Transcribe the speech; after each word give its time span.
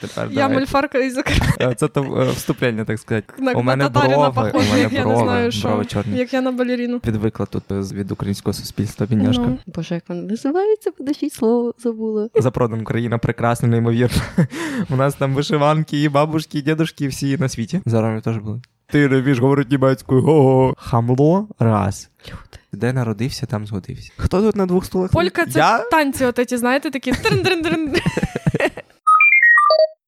Тепер 0.00 0.28
Я 0.32 0.48
мульфарка 0.48 0.98
із 0.98 1.14
Закарпаття. 1.14 1.74
Це 1.74 1.88
то 1.88 2.20
е, 2.20 2.30
вступлення, 2.30 2.84
так 2.84 2.98
сказати. 2.98 3.34
На, 3.38 3.52
у 3.52 3.62
мене 3.62 3.88
брови, 3.88 4.50
у 4.54 4.58
мене 4.58 4.80
я 4.80 4.88
брови, 4.88 5.16
не 5.16 5.24
знаю, 5.24 5.52
що, 5.52 5.68
брови 5.68 5.84
чорні. 5.84 6.18
Як 6.18 6.32
я 6.34 6.40
на 6.40 6.52
балеріну. 6.52 7.00
Відвикла 7.06 7.46
тут 7.46 7.62
від 7.70 8.12
українського 8.12 8.54
суспільства 8.54 9.06
бідняшка. 9.06 9.44
Ну. 9.46 9.58
Боже, 9.66 9.94
як 9.94 10.04
вона 10.08 10.22
називається, 10.22 10.90
подожіть 10.90 11.32
слово 11.32 11.74
забула. 11.78 12.28
Запродан 12.34 12.80
Україна 12.80 13.18
прекрасна, 13.18 13.68
неймовірно. 13.68 14.22
У 14.90 14.96
нас 14.96 15.14
там 15.14 15.34
вишиванки, 15.34 16.02
і 16.02 16.08
бабушки, 16.08 16.58
і 16.58 16.62
дідушки, 16.62 17.08
всі 17.08 17.36
на 17.36 17.48
світі. 17.48 17.80
Зараз 17.86 18.22
теж 18.22 18.36
були. 18.36 18.60
Ти 18.86 19.08
не 19.08 19.20
вмієш 19.20 19.38
говорити 19.38 19.70
німецькою. 19.70 20.22
Го-го. 20.22 20.74
Хамло 20.78 21.48
раз. 21.58 22.10
Люди. 22.26 22.58
Де 22.72 22.92
народився, 22.92 23.46
там 23.46 23.66
згодився. 23.66 24.12
Хто 24.16 24.42
тут 24.42 24.56
на 24.56 24.66
двох 24.66 24.84
стулах? 24.84 25.10
Полька 25.10 25.46
це 25.46 25.58
Я? 25.58 25.78
танці, 25.78 26.24
от 26.24 26.48
ці, 26.48 26.56
знаєте, 26.56 26.90
такі 26.90 27.12
трин-трин-трин. 27.12 27.96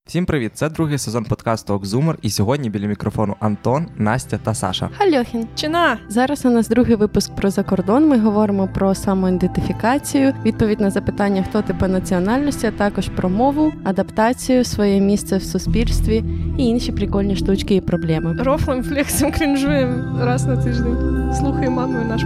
Всім 0.07 0.27
привіт! 0.27 0.53
Це 0.55 0.69
другий 0.69 0.99
сезон 0.99 1.25
подкасту 1.25 1.75
OK 1.75 1.85
Zoomer, 1.85 2.19
і 2.23 2.31
сьогодні 2.31 2.71
біля 2.71 2.87
мікрофону 2.87 3.37
Антон, 3.41 3.87
Настя 3.97 4.39
та 4.39 4.55
Саша. 4.55 4.89
Hallöchen. 4.99 5.47
Чина. 5.55 5.99
Зараз 6.09 6.45
у 6.45 6.51
нас 6.51 6.69
другий 6.69 6.97
випуск 6.97 7.35
про 7.35 7.51
закордон. 7.51 8.09
Ми 8.09 8.19
говоримо 8.19 8.69
про 8.75 8.95
самоідентифікацію, 8.95 10.35
відповідь 10.45 10.81
на 10.81 10.91
запитання, 10.91 11.45
хто 11.49 11.63
ти 11.63 11.75
по 11.75 11.89
національності, 11.89 12.67
а 12.67 12.71
також 12.71 13.09
про 13.09 13.29
мову, 13.29 13.73
адаптацію, 13.85 14.65
своє 14.65 15.01
місце 15.01 15.37
в 15.37 15.43
суспільстві 15.43 16.25
і 16.59 16.63
інші 16.67 16.93
прикольні 16.93 17.37
штучки 17.37 17.75
і 17.75 17.81
проблеми. 17.81 18.37
Рофлим, 18.39 18.83
флексим, 18.83 19.33
крінжуємо 19.33 20.25
раз 20.25 20.47
на 20.47 20.57
тиждень. 20.57 21.35
Слухай 21.39 21.69
маму 21.69 22.01
і 22.01 22.05
наш. 22.05 22.23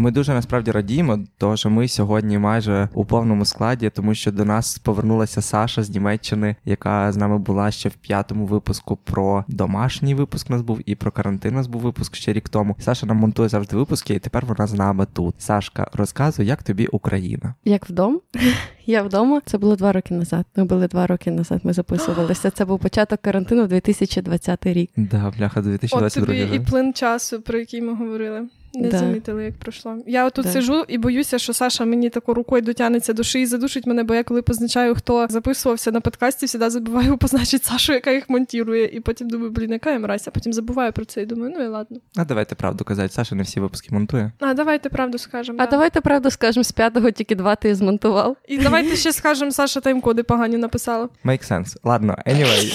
Ми 0.00 0.10
дуже 0.10 0.34
насправді 0.34 0.70
радіємо, 0.70 1.18
тому 1.38 1.56
що 1.56 1.70
ми 1.70 1.88
сьогодні 1.88 2.38
майже 2.38 2.88
у 2.94 3.04
повному 3.04 3.44
складі, 3.44 3.90
тому 3.90 4.14
що 4.14 4.32
до 4.32 4.44
нас 4.44 4.78
повернулася 4.78 5.42
Саша 5.42 5.82
з 5.82 5.90
Німеччини, 5.90 6.56
яка 6.64 7.12
з 7.12 7.16
нами 7.16 7.38
була 7.38 7.70
ще 7.70 7.88
в 7.88 7.94
п'ятому 7.94 8.46
випуску 8.46 8.96
про 8.96 9.44
домашній 9.48 10.14
випуск. 10.14 10.50
у 10.50 10.52
Нас 10.52 10.62
був 10.62 10.80
і 10.86 10.94
про 10.94 11.10
карантин. 11.12 11.52
у 11.54 11.56
Нас 11.56 11.66
був 11.66 11.80
випуск 11.80 12.14
ще 12.14 12.32
рік 12.32 12.48
тому. 12.48 12.76
Саша 12.80 13.06
нам 13.06 13.16
монтує 13.16 13.48
завжди 13.48 13.76
випуски, 13.76 14.14
і 14.14 14.18
тепер 14.18 14.46
вона 14.46 14.66
з 14.66 14.74
нами 14.74 15.06
тут. 15.12 15.34
Сашка, 15.38 15.90
розказуй, 15.92 16.46
як 16.46 16.62
тобі 16.62 16.86
Україна? 16.86 17.54
Як 17.64 17.90
вдома? 17.90 18.18
Я 18.86 19.02
вдома. 19.02 19.40
Це 19.46 19.58
було 19.58 19.76
два 19.76 19.92
роки 19.92 20.14
назад. 20.14 20.46
Ми 20.56 20.64
були 20.64 20.88
два 20.88 21.06
роки 21.06 21.30
назад. 21.30 21.60
Ми 21.64 21.72
записувалися. 21.72 22.50
Це 22.50 22.64
був 22.64 22.78
початок 22.78 23.20
карантину 23.20 23.66
2020 23.66 24.66
рік. 24.66 24.90
Да, 24.96 25.32
бляха, 25.38 25.60
2022 25.62 26.22
От 26.22 26.28
тобі 26.40 26.56
і 26.56 26.60
плин 26.60 26.92
часу, 26.92 27.40
про 27.42 27.58
який 27.58 27.82
ми 27.82 27.94
говорили. 27.94 28.48
Не 28.74 28.88
да. 28.88 28.98
замітили, 28.98 29.44
як 29.44 29.58
пройшло. 29.58 29.96
Я 30.06 30.26
отут 30.26 30.44
да. 30.44 30.52
сижу 30.52 30.84
і 30.88 30.98
боюся, 30.98 31.38
що 31.38 31.52
Саша 31.52 31.84
мені 31.84 32.10
тако 32.10 32.34
рукою 32.34 32.62
дотягнеться 32.62 33.12
до 33.12 33.22
шиї, 33.22 33.46
задушить 33.46 33.86
мене, 33.86 34.04
бо 34.04 34.14
я 34.14 34.22
коли 34.24 34.42
позначаю, 34.42 34.94
хто 34.94 35.26
записувався 35.30 35.92
на 35.92 36.00
подкасті, 36.00 36.46
завжди 36.46 36.70
забуваю 36.70 37.16
позначити 37.18 37.64
Сашу, 37.64 37.92
яка 37.92 38.10
їх 38.10 38.30
монтує. 38.30 38.84
І 38.84 39.00
потім 39.00 39.28
думаю, 39.28 39.50
блін, 39.50 39.70
яка 39.70 39.92
я 39.92 39.98
мразь, 39.98 40.28
а 40.28 40.30
потім 40.30 40.52
забуваю 40.52 40.92
про 40.92 41.04
це 41.04 41.22
і 41.22 41.26
думаю, 41.26 41.54
ну 41.58 41.64
і 41.64 41.68
ладно. 41.68 41.98
А 42.16 42.24
давайте 42.24 42.54
правду 42.54 42.84
казати. 42.84 43.08
Саша 43.08 43.34
не 43.34 43.42
всі 43.42 43.60
випуски 43.60 43.88
монтує. 43.94 44.32
А 44.40 44.54
давайте 44.54 44.88
правду 44.88 45.18
скажемо. 45.18 45.58
А 45.60 45.64
да. 45.64 45.70
давайте 45.70 46.00
правду 46.00 46.30
скажемо, 46.30 46.64
з 46.64 46.72
п'ятого 46.72 47.10
тільки 47.10 47.34
два 47.34 47.54
ти 47.54 47.74
змонтував. 47.74 48.36
І 48.48 48.58
давайте 48.58 48.96
ще 48.96 49.12
скажемо, 49.12 49.50
Саша 49.50 49.80
тайм-коди 49.80 50.22
погані 50.22 50.56
написала. 50.56 51.08
Make 51.24 51.52
sense. 51.52 51.76
Ладно, 51.84 52.16
anyway. 52.26 52.66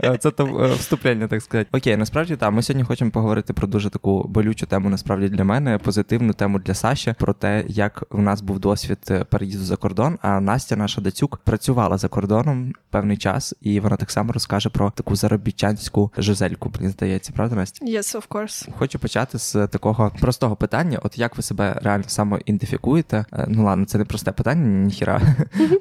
Це 0.18 0.30
то 0.30 0.46
е, 0.64 0.74
вступлення, 0.74 1.28
так 1.28 1.42
сказати. 1.42 1.68
Окей, 1.72 1.96
насправді 1.96 2.36
так. 2.36 2.52
Ми 2.52 2.62
сьогодні 2.62 2.84
хочемо 2.84 3.10
поговорити 3.10 3.52
про 3.52 3.68
дуже 3.68 3.90
таку 3.90 4.28
болючу 4.50 4.66
тему, 4.66 4.90
насправді 4.90 5.28
для 5.28 5.44
мене, 5.44 5.78
позитивну 5.78 6.32
тему 6.32 6.58
для 6.58 6.74
Саші, 6.74 7.14
про 7.18 7.32
те, 7.32 7.64
як 7.68 8.02
у 8.10 8.22
нас 8.22 8.40
був 8.40 8.60
досвід 8.60 8.98
е, 9.10 9.24
переїзду 9.24 9.64
за 9.64 9.76
кордон. 9.76 10.18
А 10.22 10.40
Настя, 10.40 10.76
наша 10.76 11.00
дацюк, 11.00 11.36
працювала 11.36 11.98
за 11.98 12.08
кордоном 12.08 12.72
певний 12.90 13.16
час, 13.16 13.54
і 13.60 13.80
вона 13.80 13.96
так 13.96 14.10
само 14.10 14.32
розкаже 14.32 14.68
про 14.68 14.90
таку 14.90 15.16
заробітчанську 15.16 16.12
жизельку. 16.18 16.72
Мені 16.80 16.92
здається, 16.92 17.32
правда, 17.36 17.56
Настя? 17.56 17.86
Yes, 17.86 18.16
of 18.16 18.28
course. 18.28 18.68
Хочу 18.78 18.98
почати 18.98 19.38
з 19.38 19.66
такого 19.66 20.12
простого 20.20 20.56
питання: 20.56 20.98
от 21.02 21.18
як 21.18 21.36
ви 21.36 21.42
себе 21.42 21.80
реально 21.82 22.04
самоідентифікуєте? 22.06 23.24
Е, 23.32 23.46
Ну 23.48 23.64
ладно, 23.64 23.84
це 23.84 23.98
не 23.98 24.04
просте 24.04 24.32
питання, 24.32 24.84
ніхіра. 24.84 25.20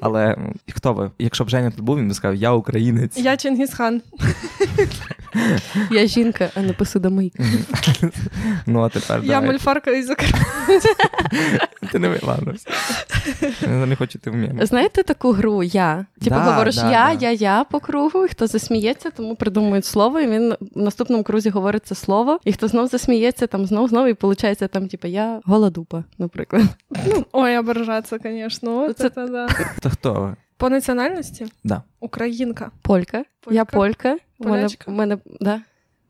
Але 0.01 0.37
хто 0.73 0.93
ви? 0.93 1.11
Якщо 1.19 1.43
б 1.43 1.49
Женя 1.49 1.71
тут 1.71 1.81
був, 1.85 1.97
він 1.97 2.07
би 2.07 2.13
сказав, 2.13 2.35
я 2.35 2.51
українець. 2.51 3.17
Я 3.17 3.37
Чингісхан. 3.37 4.01
Я 5.91 6.05
жінка, 6.05 6.49
а 6.55 6.61
не 6.61 6.73
посудомийка. 6.73 7.43
Ну, 8.65 8.81
а 8.81 8.89
тепер 8.89 9.21
Я 9.23 9.41
мульфарка 9.41 9.91
із. 9.91 10.11
Ти 11.91 11.99
не 11.99 12.19
ладно. 12.23 12.53
Не 13.67 13.95
хочу 13.95 14.19
ти 14.19 14.29
вміти. 14.29 14.65
Знаєте 14.65 15.03
таку 15.03 15.31
гру 15.31 15.63
я? 15.63 16.05
Типу 16.21 16.35
Да, 16.35 16.41
говориш 16.43 16.75
да, 16.75 16.91
я, 16.91 17.15
да. 17.15 17.29
я, 17.29 17.31
я 17.31 17.63
по 17.63 17.79
кругу, 17.79 18.25
і 18.25 18.27
хто 18.27 18.47
засміється, 18.47 19.09
тому 19.09 19.35
придумують 19.35 19.85
слово, 19.85 20.19
і 20.19 20.27
він 20.27 20.55
в 20.75 20.81
наступному 20.81 21.23
крузі 21.23 21.49
говорить 21.49 21.85
це 21.85 21.95
слово, 21.95 22.39
і 22.45 22.53
хто 22.53 22.67
знов 22.67 22.87
засміється, 22.87 23.47
там 23.47 23.65
знов 23.65 23.89
знов, 23.89 24.07
і 24.07 24.15
виходить 24.21 24.57
там, 24.71 24.87
типу, 24.87 25.07
я 25.07 25.41
голодупа, 25.45 26.03
наприклад. 26.17 26.63
Ой, 27.31 27.57
ображаться, 27.57 28.17
звісно. 28.23 28.93
Це- 28.93 29.09
да. 29.09 29.47
То 29.81 29.89
хто 29.89 30.13
ви? 30.13 30.35
По 30.57 30.69
національності? 30.69 31.45
Да. 31.63 31.83
Українка. 31.99 32.71
Полька. 32.81 33.23
Я 33.51 33.65
полька. 33.65 34.17
Мене, 34.39 34.57
Полячка? 34.57 34.91
у 34.91 34.93
мене, 34.93 35.17
да. 35.41 35.61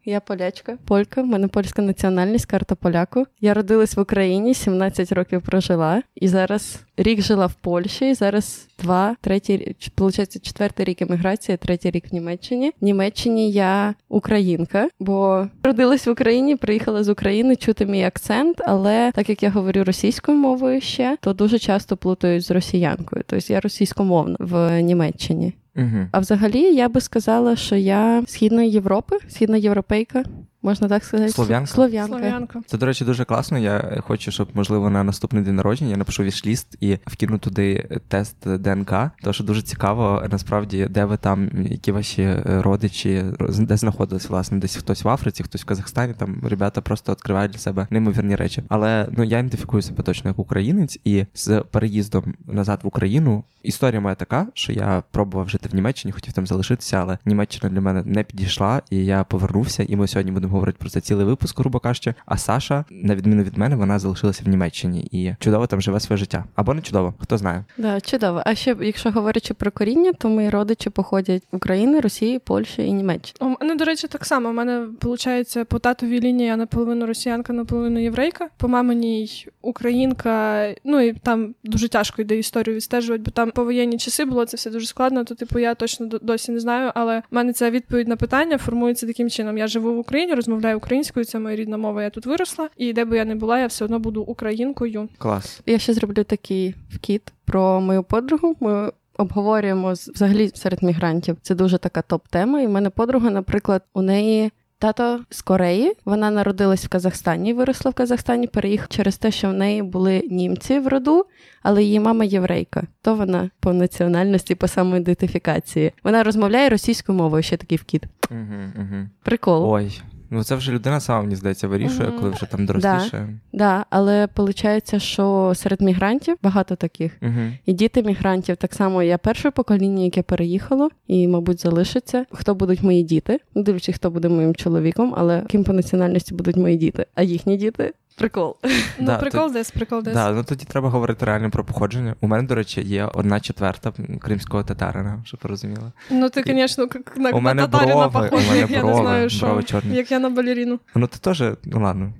Я 0.05 0.19
полячка, 0.19 0.77
полька, 0.85 1.21
в 1.21 1.25
мене 1.25 1.47
польська 1.47 1.81
національність, 1.81 2.45
карта 2.45 2.75
поляку. 2.75 3.25
Я 3.41 3.53
родилась 3.53 3.95
в 3.97 3.99
Україні, 3.99 4.53
17 4.53 5.11
років 5.11 5.41
прожила, 5.41 6.01
і 6.15 6.27
зараз 6.27 6.79
рік 6.97 7.21
жила 7.21 7.45
в 7.45 7.53
Польщі, 7.53 8.09
і 8.09 8.13
зараз 8.13 8.67
два, 8.79 9.15
третій, 9.21 9.75
виходить, 9.97 10.45
четвертий 10.45 10.85
рік 10.85 11.01
еміграції, 11.01 11.57
третій 11.57 11.91
рік 11.91 12.11
в 12.11 12.13
Німеччині. 12.13 12.71
В 12.81 12.85
Німеччині 12.85 13.51
я 13.51 13.95
українка, 14.09 14.89
бо 14.99 15.47
родилась 15.63 16.07
в 16.07 16.09
Україні, 16.09 16.55
приїхала 16.55 17.03
з 17.03 17.09
України 17.09 17.55
чути 17.55 17.85
мій 17.85 18.03
акцент, 18.03 18.61
але 18.65 19.11
так 19.15 19.29
як 19.29 19.43
я 19.43 19.49
говорю 19.49 19.83
російською 19.83 20.37
мовою 20.37 20.81
ще, 20.81 21.17
то 21.21 21.33
дуже 21.33 21.59
часто 21.59 21.97
плутають 21.97 22.45
з 22.45 22.51
росіянкою. 22.51 23.23
Тобто 23.27 23.53
я 23.53 23.59
російськомовна 23.59 24.35
в 24.39 24.81
Німеччині. 24.81 25.53
Угу. 25.79 26.07
А 26.11 26.19
взагалі 26.19 26.61
я 26.61 26.89
би 26.89 27.01
сказала, 27.01 27.55
що 27.55 27.75
я 27.75 28.23
східної 28.27 28.71
Європи, 28.71 29.17
східна 29.27 29.57
європейка, 29.57 30.23
можна 30.61 30.87
так 30.87 31.03
сказати. 31.03 31.31
Слов'янка? 31.31 31.67
Слов'янка. 31.67 32.17
Слов'янка. 32.17 32.61
Це, 32.65 32.77
до 32.77 32.85
речі, 32.85 33.05
дуже 33.05 33.25
класно. 33.25 33.57
Я 33.57 34.01
хочу, 34.07 34.31
щоб, 34.31 34.49
можливо, 34.53 34.89
на 34.89 35.03
наступний 35.03 35.43
день 35.43 35.55
народження 35.55 35.91
я 35.91 35.97
напишу 35.97 36.23
вішліст 36.23 36.77
і 36.79 36.97
вкину 37.07 37.37
туди 37.37 37.89
тест 38.07 38.57
ДНК. 38.57 38.93
Тому 39.21 39.33
що 39.33 39.43
дуже 39.43 39.61
цікаво, 39.61 40.27
насправді, 40.31 40.87
де 40.89 41.05
ви 41.05 41.17
там, 41.17 41.49
які 41.69 41.91
ваші 41.91 42.21
е, 42.21 42.43
родичі, 42.45 43.23
де 43.59 43.77
знаходились, 43.77 44.29
власне, 44.29 44.57
десь 44.57 44.75
хтось 44.75 45.03
в 45.03 45.09
Африці, 45.09 45.43
хтось 45.43 45.61
в 45.61 45.65
Казахстані. 45.65 46.13
Там 46.17 46.41
ребята 46.49 46.81
просто 46.81 47.11
відкривають 47.11 47.51
для 47.51 47.59
себе 47.59 47.87
неймовірні 47.89 48.35
речі. 48.35 48.63
Але 48.69 49.07
ну 49.11 49.23
я 49.23 49.39
ідентифікую 49.39 49.81
себе 49.81 50.03
точно 50.03 50.29
як 50.29 50.39
українець, 50.39 50.99
і 51.03 51.25
з 51.33 51.63
переїздом 51.71 52.33
назад 52.47 52.79
в 52.83 52.87
Україну 52.87 53.43
історія 53.63 54.01
моя 54.01 54.15
така, 54.15 54.47
що 54.53 54.73
я 54.73 55.03
пробував 55.11 55.49
жити 55.49 55.68
в 55.71 55.75
Німеччині, 55.75 56.11
хотів 56.11 56.33
там 56.33 56.47
залишитися, 56.47 56.97
але 56.97 57.17
Німеччина 57.25 57.73
для 57.73 57.81
мене 57.81 58.03
не 58.05 58.23
підійшла, 58.23 58.81
і 58.89 59.05
я 59.05 59.23
повернувся. 59.23 59.83
І 59.83 59.95
ми 59.95 60.07
сьогодні 60.07 60.31
будемо 60.31 60.53
говорити 60.53 60.77
про 60.79 60.89
це 60.89 61.01
цілий 61.01 61.25
випуск, 61.25 61.59
грубо 61.59 61.79
кажучи. 61.79 62.13
А 62.25 62.37
Саша, 62.37 62.85
на 62.89 63.15
відміну 63.15 63.43
від 63.43 63.57
мене, 63.57 63.75
вона 63.75 63.99
залишилася 63.99 64.43
в 64.45 64.47
Німеччині 64.47 65.07
і 65.11 65.35
чудово 65.39 65.67
там 65.67 65.81
живе 65.81 65.99
своє 65.99 66.17
життя. 66.17 66.45
Або 66.55 66.73
не 66.73 66.81
чудово, 66.81 67.13
хто 67.19 67.37
знає. 67.37 67.65
Да, 67.77 68.01
чудово. 68.01 68.43
А 68.45 68.55
ще, 68.55 68.75
якщо 68.81 69.11
говорячи 69.11 69.53
про 69.53 69.71
коріння, 69.71 70.13
то 70.13 70.29
мої 70.29 70.49
родичі 70.49 70.89
походять 70.89 71.43
України, 71.51 71.99
Росії, 71.99 72.39
Польщі 72.39 72.87
і 72.87 72.91
Німеччини. 72.91 73.37
У 73.39 73.63
мене, 73.63 73.75
до 73.75 73.85
речі, 73.85 74.07
так 74.07 74.25
само. 74.25 74.49
У 74.49 74.53
мене 74.53 74.87
виходить 75.01 75.57
по 75.67 75.79
татовій 75.79 76.19
лінії 76.19 76.49
я 76.49 76.57
наполовину 76.57 77.05
росіянка, 77.05 77.53
наполовину 77.53 77.99
єврейка. 77.99 78.49
По 78.57 78.67
маминій 78.67 79.47
українка. 79.61 80.65
Ну 80.83 81.01
і 81.01 81.13
там 81.13 81.55
дуже 81.63 81.89
тяжко 81.89 82.21
йде 82.21 82.37
історію 82.37 82.75
відстежувати, 82.75 83.23
бо 83.25 83.31
там 83.31 83.51
повоєнні 83.51 83.97
часи 83.97 84.25
було 84.25 84.45
це 84.45 84.57
все 84.57 84.69
дуже 84.69 84.85
складно. 84.85 85.23
То, 85.23 85.35
типу, 85.49 85.59
я 85.59 85.75
точно 85.75 86.05
досі 86.21 86.51
не 86.51 86.59
знаю. 86.59 86.91
Але 86.95 87.19
в 87.19 87.35
мене 87.35 87.53
ця 87.53 87.69
відповідь 87.71 88.07
на 88.07 88.15
питання 88.15 88.57
формується 88.57 89.07
таким 89.07 89.29
чином: 89.29 89.57
я 89.57 89.67
живу 89.67 89.93
в 89.95 89.97
Україні, 89.97 90.33
розмовляю 90.33 90.77
українською, 90.77 91.25
це 91.25 91.39
моя 91.39 91.55
рідна 91.55 91.77
мова. 91.77 92.03
Я 92.03 92.09
тут 92.09 92.25
виросла, 92.25 92.69
і 92.77 92.93
де 92.93 93.05
би 93.05 93.17
я 93.17 93.25
не 93.25 93.35
була, 93.35 93.59
я 93.59 93.67
все 93.67 93.85
одно 93.85 93.99
буду 93.99 94.21
українкою. 94.21 95.09
Клас. 95.17 95.61
Я 95.65 95.79
ще 95.79 95.93
зроблю 95.93 96.23
такий 96.23 96.75
вкіт 96.91 97.21
про 97.45 97.81
мою 97.81 98.03
подругу. 98.03 98.55
Ми 98.59 98.91
обговорюємо 99.17 99.95
з- 99.95 100.09
взагалі 100.09 100.51
серед 100.55 100.83
мігрантів. 100.83 101.37
Це 101.41 101.55
дуже 101.55 101.77
така 101.77 102.01
топ-тема. 102.01 102.61
І 102.61 102.67
в 102.67 102.69
мене 102.69 102.89
подруга, 102.89 103.29
наприклад, 103.29 103.81
у 103.93 104.01
неї. 104.01 104.51
Тато 104.81 105.19
з 105.29 105.41
Кореї, 105.41 105.93
вона 106.05 106.31
народилась 106.31 106.85
в 106.85 106.89
Казахстані, 106.89 107.53
виросла 107.53 107.91
в 107.91 107.93
Казахстані, 107.93 108.47
переїхала 108.47 108.87
через 108.89 109.17
те, 109.17 109.31
що 109.31 109.49
в 109.49 109.53
неї 109.53 109.83
були 109.83 110.23
німці 110.29 110.79
в 110.79 110.87
роду, 110.87 111.25
але 111.63 111.83
її 111.83 111.99
мама 111.99 112.25
єврейка. 112.25 112.83
То 113.01 113.15
вона 113.15 113.49
по 113.59 113.73
національності, 113.73 114.55
по 114.55 114.67
самоідентифікації. 114.67 115.93
Вона 116.03 116.23
розмовляє 116.23 116.69
російською 116.69 117.17
мовою, 117.17 117.43
ще 117.43 117.57
такий 117.57 117.77
вкіт. 117.77 118.03
Угу, 118.31 118.39
угу. 118.75 119.07
Прикол. 119.23 119.73
Ой. 119.73 120.01
Ну, 120.31 120.43
це 120.43 120.55
вже 120.55 120.71
людина 120.71 120.99
сама, 120.99 121.21
мені 121.21 121.35
здається, 121.35 121.67
вирішує, 121.67 122.11
коли 122.11 122.29
вже 122.29 122.45
там 122.45 122.65
доросліше. 122.65 123.27
Да, 123.53 123.57
да, 123.57 123.85
але 123.89 124.27
виходить, 124.35 125.01
що 125.01 125.53
серед 125.55 125.81
мігрантів 125.81 126.37
багато 126.43 126.75
таких. 126.75 127.17
Угу. 127.21 127.51
І 127.65 127.73
діти 127.73 128.03
мігрантів 128.03 128.55
так 128.55 128.73
само 128.73 129.03
я 129.03 129.17
перше 129.17 129.51
покоління, 129.51 130.03
яке 130.03 130.21
переїхало, 130.21 130.89
і, 131.07 131.27
мабуть, 131.27 131.61
залишиться. 131.61 132.25
Хто 132.31 132.55
будуть 132.55 132.83
мої 132.83 133.03
діти? 133.03 133.39
Дивлячись, 133.55 133.95
хто 133.95 134.11
буде 134.11 134.29
моїм 134.29 134.55
чоловіком, 134.55 135.13
але 135.17 135.41
ким 135.41 135.63
по 135.63 135.73
національності 135.73 136.33
будуть 136.33 136.55
мої 136.55 136.77
діти, 136.77 137.05
а 137.15 137.23
їхні 137.23 137.57
діти. 137.57 137.93
Прикол. 138.19 138.57
Ну, 138.99 139.05
Да, 139.05 139.17
прикол 139.17 139.47
то- 139.47 139.53
десь, 139.53 139.71
прикол 139.71 140.03
десь. 140.03 140.13
Да, 140.13 140.31
ну 140.31 140.43
тоді 140.43 140.65
треба 140.65 140.89
говорити 140.89 141.25
реально 141.25 141.49
про 141.49 141.63
походження. 141.63 142.15
У 142.21 142.27
мене, 142.27 142.47
до 142.47 142.55
речі, 142.55 142.81
є 142.81 143.05
одна 143.13 143.39
четверта 143.39 143.93
кримського 144.21 144.63
татарина, 144.63 145.21
щоб 145.25 145.39
розуміла. 145.43 145.91
Ну 146.11 146.29
ти, 146.29 146.43
звісно, 146.47 146.87
як 146.93 147.17
на, 147.17 147.31
татарина 147.67 148.09
похожий. 148.09 148.49
мене 148.49 148.67
Я 148.69 148.83
не 148.83 148.95
знаю, 148.95 149.29
що. 149.29 149.61
Як 149.85 150.11
я 150.11 150.19
на 150.19 150.29
балеріну. 150.29 150.79
Ну 150.95 151.07
ти 151.07 151.17
теж, 151.17 151.43
ну 151.63 151.81
ладно. 151.83 152.13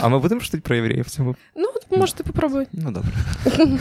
А 0.00 0.08
ми 0.08 0.18
будемо 0.18 0.40
шутити 0.40 0.60
про 0.60 0.76
євреїв 0.76 1.04
в 1.04 1.10
цьому? 1.10 1.36
Ну, 1.56 1.68
можете 1.98 2.22
попробувати. 2.22 2.70
Ну 2.72 2.90
добре. 2.90 3.12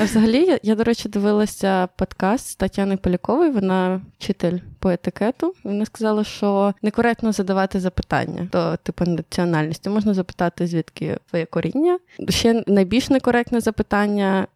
А 0.00 0.04
взагалі, 0.04 0.44
я, 0.44 0.58
я, 0.62 0.74
до 0.74 0.84
речі, 0.84 1.08
дивилася 1.08 1.88
подкаст 1.96 2.48
з 2.48 2.56
Тетяни 2.56 2.96
Полякової, 2.96 3.50
вона 3.50 4.00
вчитель 4.18 4.58
по 4.78 4.90
етикету. 4.90 5.54
Вона 5.64 5.86
сказала, 5.86 6.24
що 6.24 6.74
некоректно 6.82 7.32
задавати 7.32 7.80
запитання 7.80 8.48
до 8.52 8.76
типу 8.76 9.04
національності. 9.04 9.88
Можна 9.88 10.14
запитати, 10.14 10.66
звідки 10.66 11.18
твоє 11.30 11.46
коріння. 11.46 11.98
Ще 12.28 12.64
найбільш 12.66 13.10
некоректне 13.10 13.60
запитання. 13.60 14.46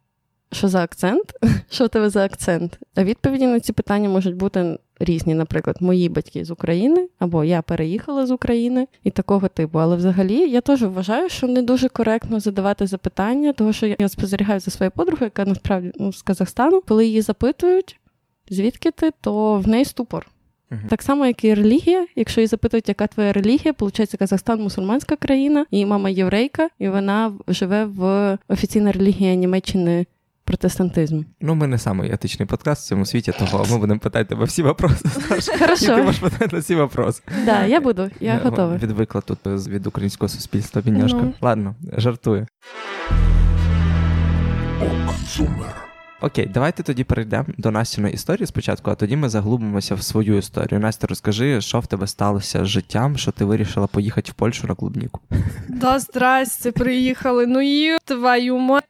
Що 0.53 0.69
за 0.69 0.83
акцент? 0.83 1.35
Що 1.71 1.85
у 1.85 1.89
тебе 1.89 2.11
за 2.11 2.25
акцент? 2.25 2.79
А 2.95 3.05
відповіді 3.05 3.47
на 3.47 3.61
ці 3.61 3.73
питання 3.73 4.09
можуть 4.09 4.37
бути 4.37 4.79
різні. 5.01 5.35
Наприклад, 5.35 5.77
мої 5.81 6.09
батьки 6.09 6.45
з 6.45 6.51
України, 6.51 7.09
або 7.19 7.45
я 7.45 7.63
переїхала 7.63 8.27
з 8.27 8.31
України 8.31 8.87
і 9.05 9.11
такого 9.11 9.49
типу. 9.49 9.79
Але 9.79 9.97
взагалі 9.97 10.51
я 10.51 10.61
теж 10.61 10.83
вважаю, 10.83 11.29
що 11.29 11.47
не 11.47 11.63
дуже 11.63 11.89
коректно 11.89 12.41
задавати 12.41 12.87
запитання, 12.87 13.53
тому 13.53 13.73
що 13.73 13.87
я 13.87 14.09
спостерігаю 14.09 14.61
за 14.61 14.71
своєю 14.71 14.93
подругою, 14.97 15.27
яка 15.27 15.45
насправді 15.45 15.93
ну, 15.99 16.13
з 16.13 16.23
Казахстану, 16.23 16.83
коли 16.89 17.07
її 17.07 17.21
запитують, 17.21 18.01
звідки 18.51 18.91
ти, 18.91 19.11
то 19.21 19.55
в 19.55 19.69
неї 19.69 19.85
ступор. 19.85 20.27
Мгм. 20.71 20.81
Так 20.89 21.03
само, 21.03 21.27
як 21.27 21.45
і 21.45 21.55
релігія. 21.55 22.07
Якщо 22.17 22.41
її 22.41 22.49
запитують, 22.49 22.89
яка 22.89 23.07
твоя 23.07 23.33
релігія, 23.33 23.75
виходить, 23.79 24.17
Казахстан 24.19 24.63
мусульманська 24.63 25.17
країна, 25.17 25.67
і 25.71 25.87
мама 25.87 26.11
єврейка, 26.11 26.69
і 26.79 26.89
вона 26.89 27.33
живе 27.49 27.85
в 27.85 28.39
офіційна 28.49 28.93
релігія 28.93 29.35
Німеччини 29.35 30.07
протестантизм. 30.49 31.23
Ну, 31.41 31.55
ми 31.55 31.67
не 31.67 31.79
самий 31.79 32.13
етичний 32.13 32.49
подкаст 32.49 32.85
в 32.85 32.89
цьому 32.89 33.07
світі, 33.07 33.33
того 33.39 33.67
ми 33.71 33.79
будемо 33.79 34.01
питати 34.01 34.25
тебе 34.25 34.45
всі 34.45 34.63
вопроси. 34.63 35.05
І 35.83 35.87
ти 35.87 35.97
можеш 35.97 36.21
питати 36.21 36.49
на 36.53 36.59
всі 36.59 36.75
вопроси. 36.75 37.23
да, 37.45 37.65
я 37.65 37.81
буду, 37.81 38.11
я 38.21 38.41
готова. 38.45 38.77
Відвикла 38.77 39.21
тут 39.21 39.39
від 39.47 39.87
українського 39.87 40.29
суспільства 40.29 40.83
бідняшка. 40.83 41.19
Ну. 41.23 41.35
Ладно, 41.41 41.75
жартую. 41.97 42.47
Окей, 46.21 46.51
давайте 46.55 46.83
тоді 46.83 47.05
перейдемо 47.05 47.45
до 47.59 47.71
Настіної 47.71 48.15
історії 48.15 48.47
спочатку, 48.47 48.91
а 48.91 48.95
тоді 48.95 49.17
ми 49.17 49.29
заглубимося 49.29 49.95
в 49.95 50.03
свою 50.03 50.37
історію. 50.37 50.81
Настя, 50.81 51.07
розкажи, 51.07 51.61
що 51.61 51.81
в 51.81 51.87
тебе 51.87 52.07
сталося 52.07 52.65
з 52.65 52.69
життям, 52.69 53.19
що 53.19 53.33
ти 53.33 53.45
вирішила 53.45 53.87
поїхати 53.87 54.31
в 54.31 54.35
Польщу 54.35 54.67
на 54.67 54.75
клубніку. 54.75 55.21
Да, 55.69 55.99
здрасте, 55.99 56.73
приїхали. 56.73 57.47
Ну 57.47 57.61
і 57.61 57.97
твою 58.05 58.59
мать. 58.59 58.85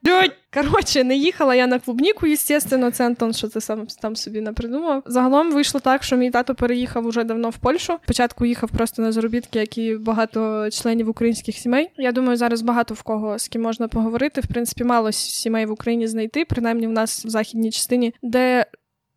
Коротше, 0.62 1.04
не 1.04 1.16
їхала 1.16 1.54
я 1.54 1.66
на 1.66 1.78
клубніку, 1.78 2.26
естественно, 2.26 2.90
це 2.90 3.06
Антон, 3.06 3.32
що 3.32 3.48
це 3.48 3.60
сам 3.60 3.86
там 4.02 4.16
собі 4.16 4.40
не 4.40 4.52
придумав. 4.52 5.02
Загалом 5.06 5.52
вийшло 5.52 5.80
так, 5.80 6.02
що 6.02 6.16
мій 6.16 6.30
тато 6.30 6.54
переїхав 6.54 7.06
уже 7.06 7.24
давно 7.24 7.50
в 7.50 7.56
Польщу. 7.56 7.98
Спочатку 8.04 8.46
їхав 8.46 8.70
просто 8.70 9.02
на 9.02 9.12
заробітки, 9.12 9.58
як 9.58 9.78
і 9.78 9.96
багато 9.96 10.70
членів 10.70 11.08
українських 11.08 11.56
сімей. 11.56 11.90
Я 11.96 12.12
думаю, 12.12 12.36
зараз 12.36 12.62
багато 12.62 12.94
в 12.94 13.02
кого 13.02 13.38
з 13.38 13.48
ким 13.48 13.62
можна 13.62 13.88
поговорити. 13.88 14.40
В 14.40 14.46
принципі, 14.46 14.84
мало 14.84 15.12
сімей 15.12 15.66
в 15.66 15.72
Україні 15.72 16.06
знайти, 16.06 16.44
принаймні 16.44 16.86
в 16.86 16.90
нас 16.90 17.24
в 17.24 17.28
західній 17.28 17.70
частині, 17.70 18.14
де 18.22 18.66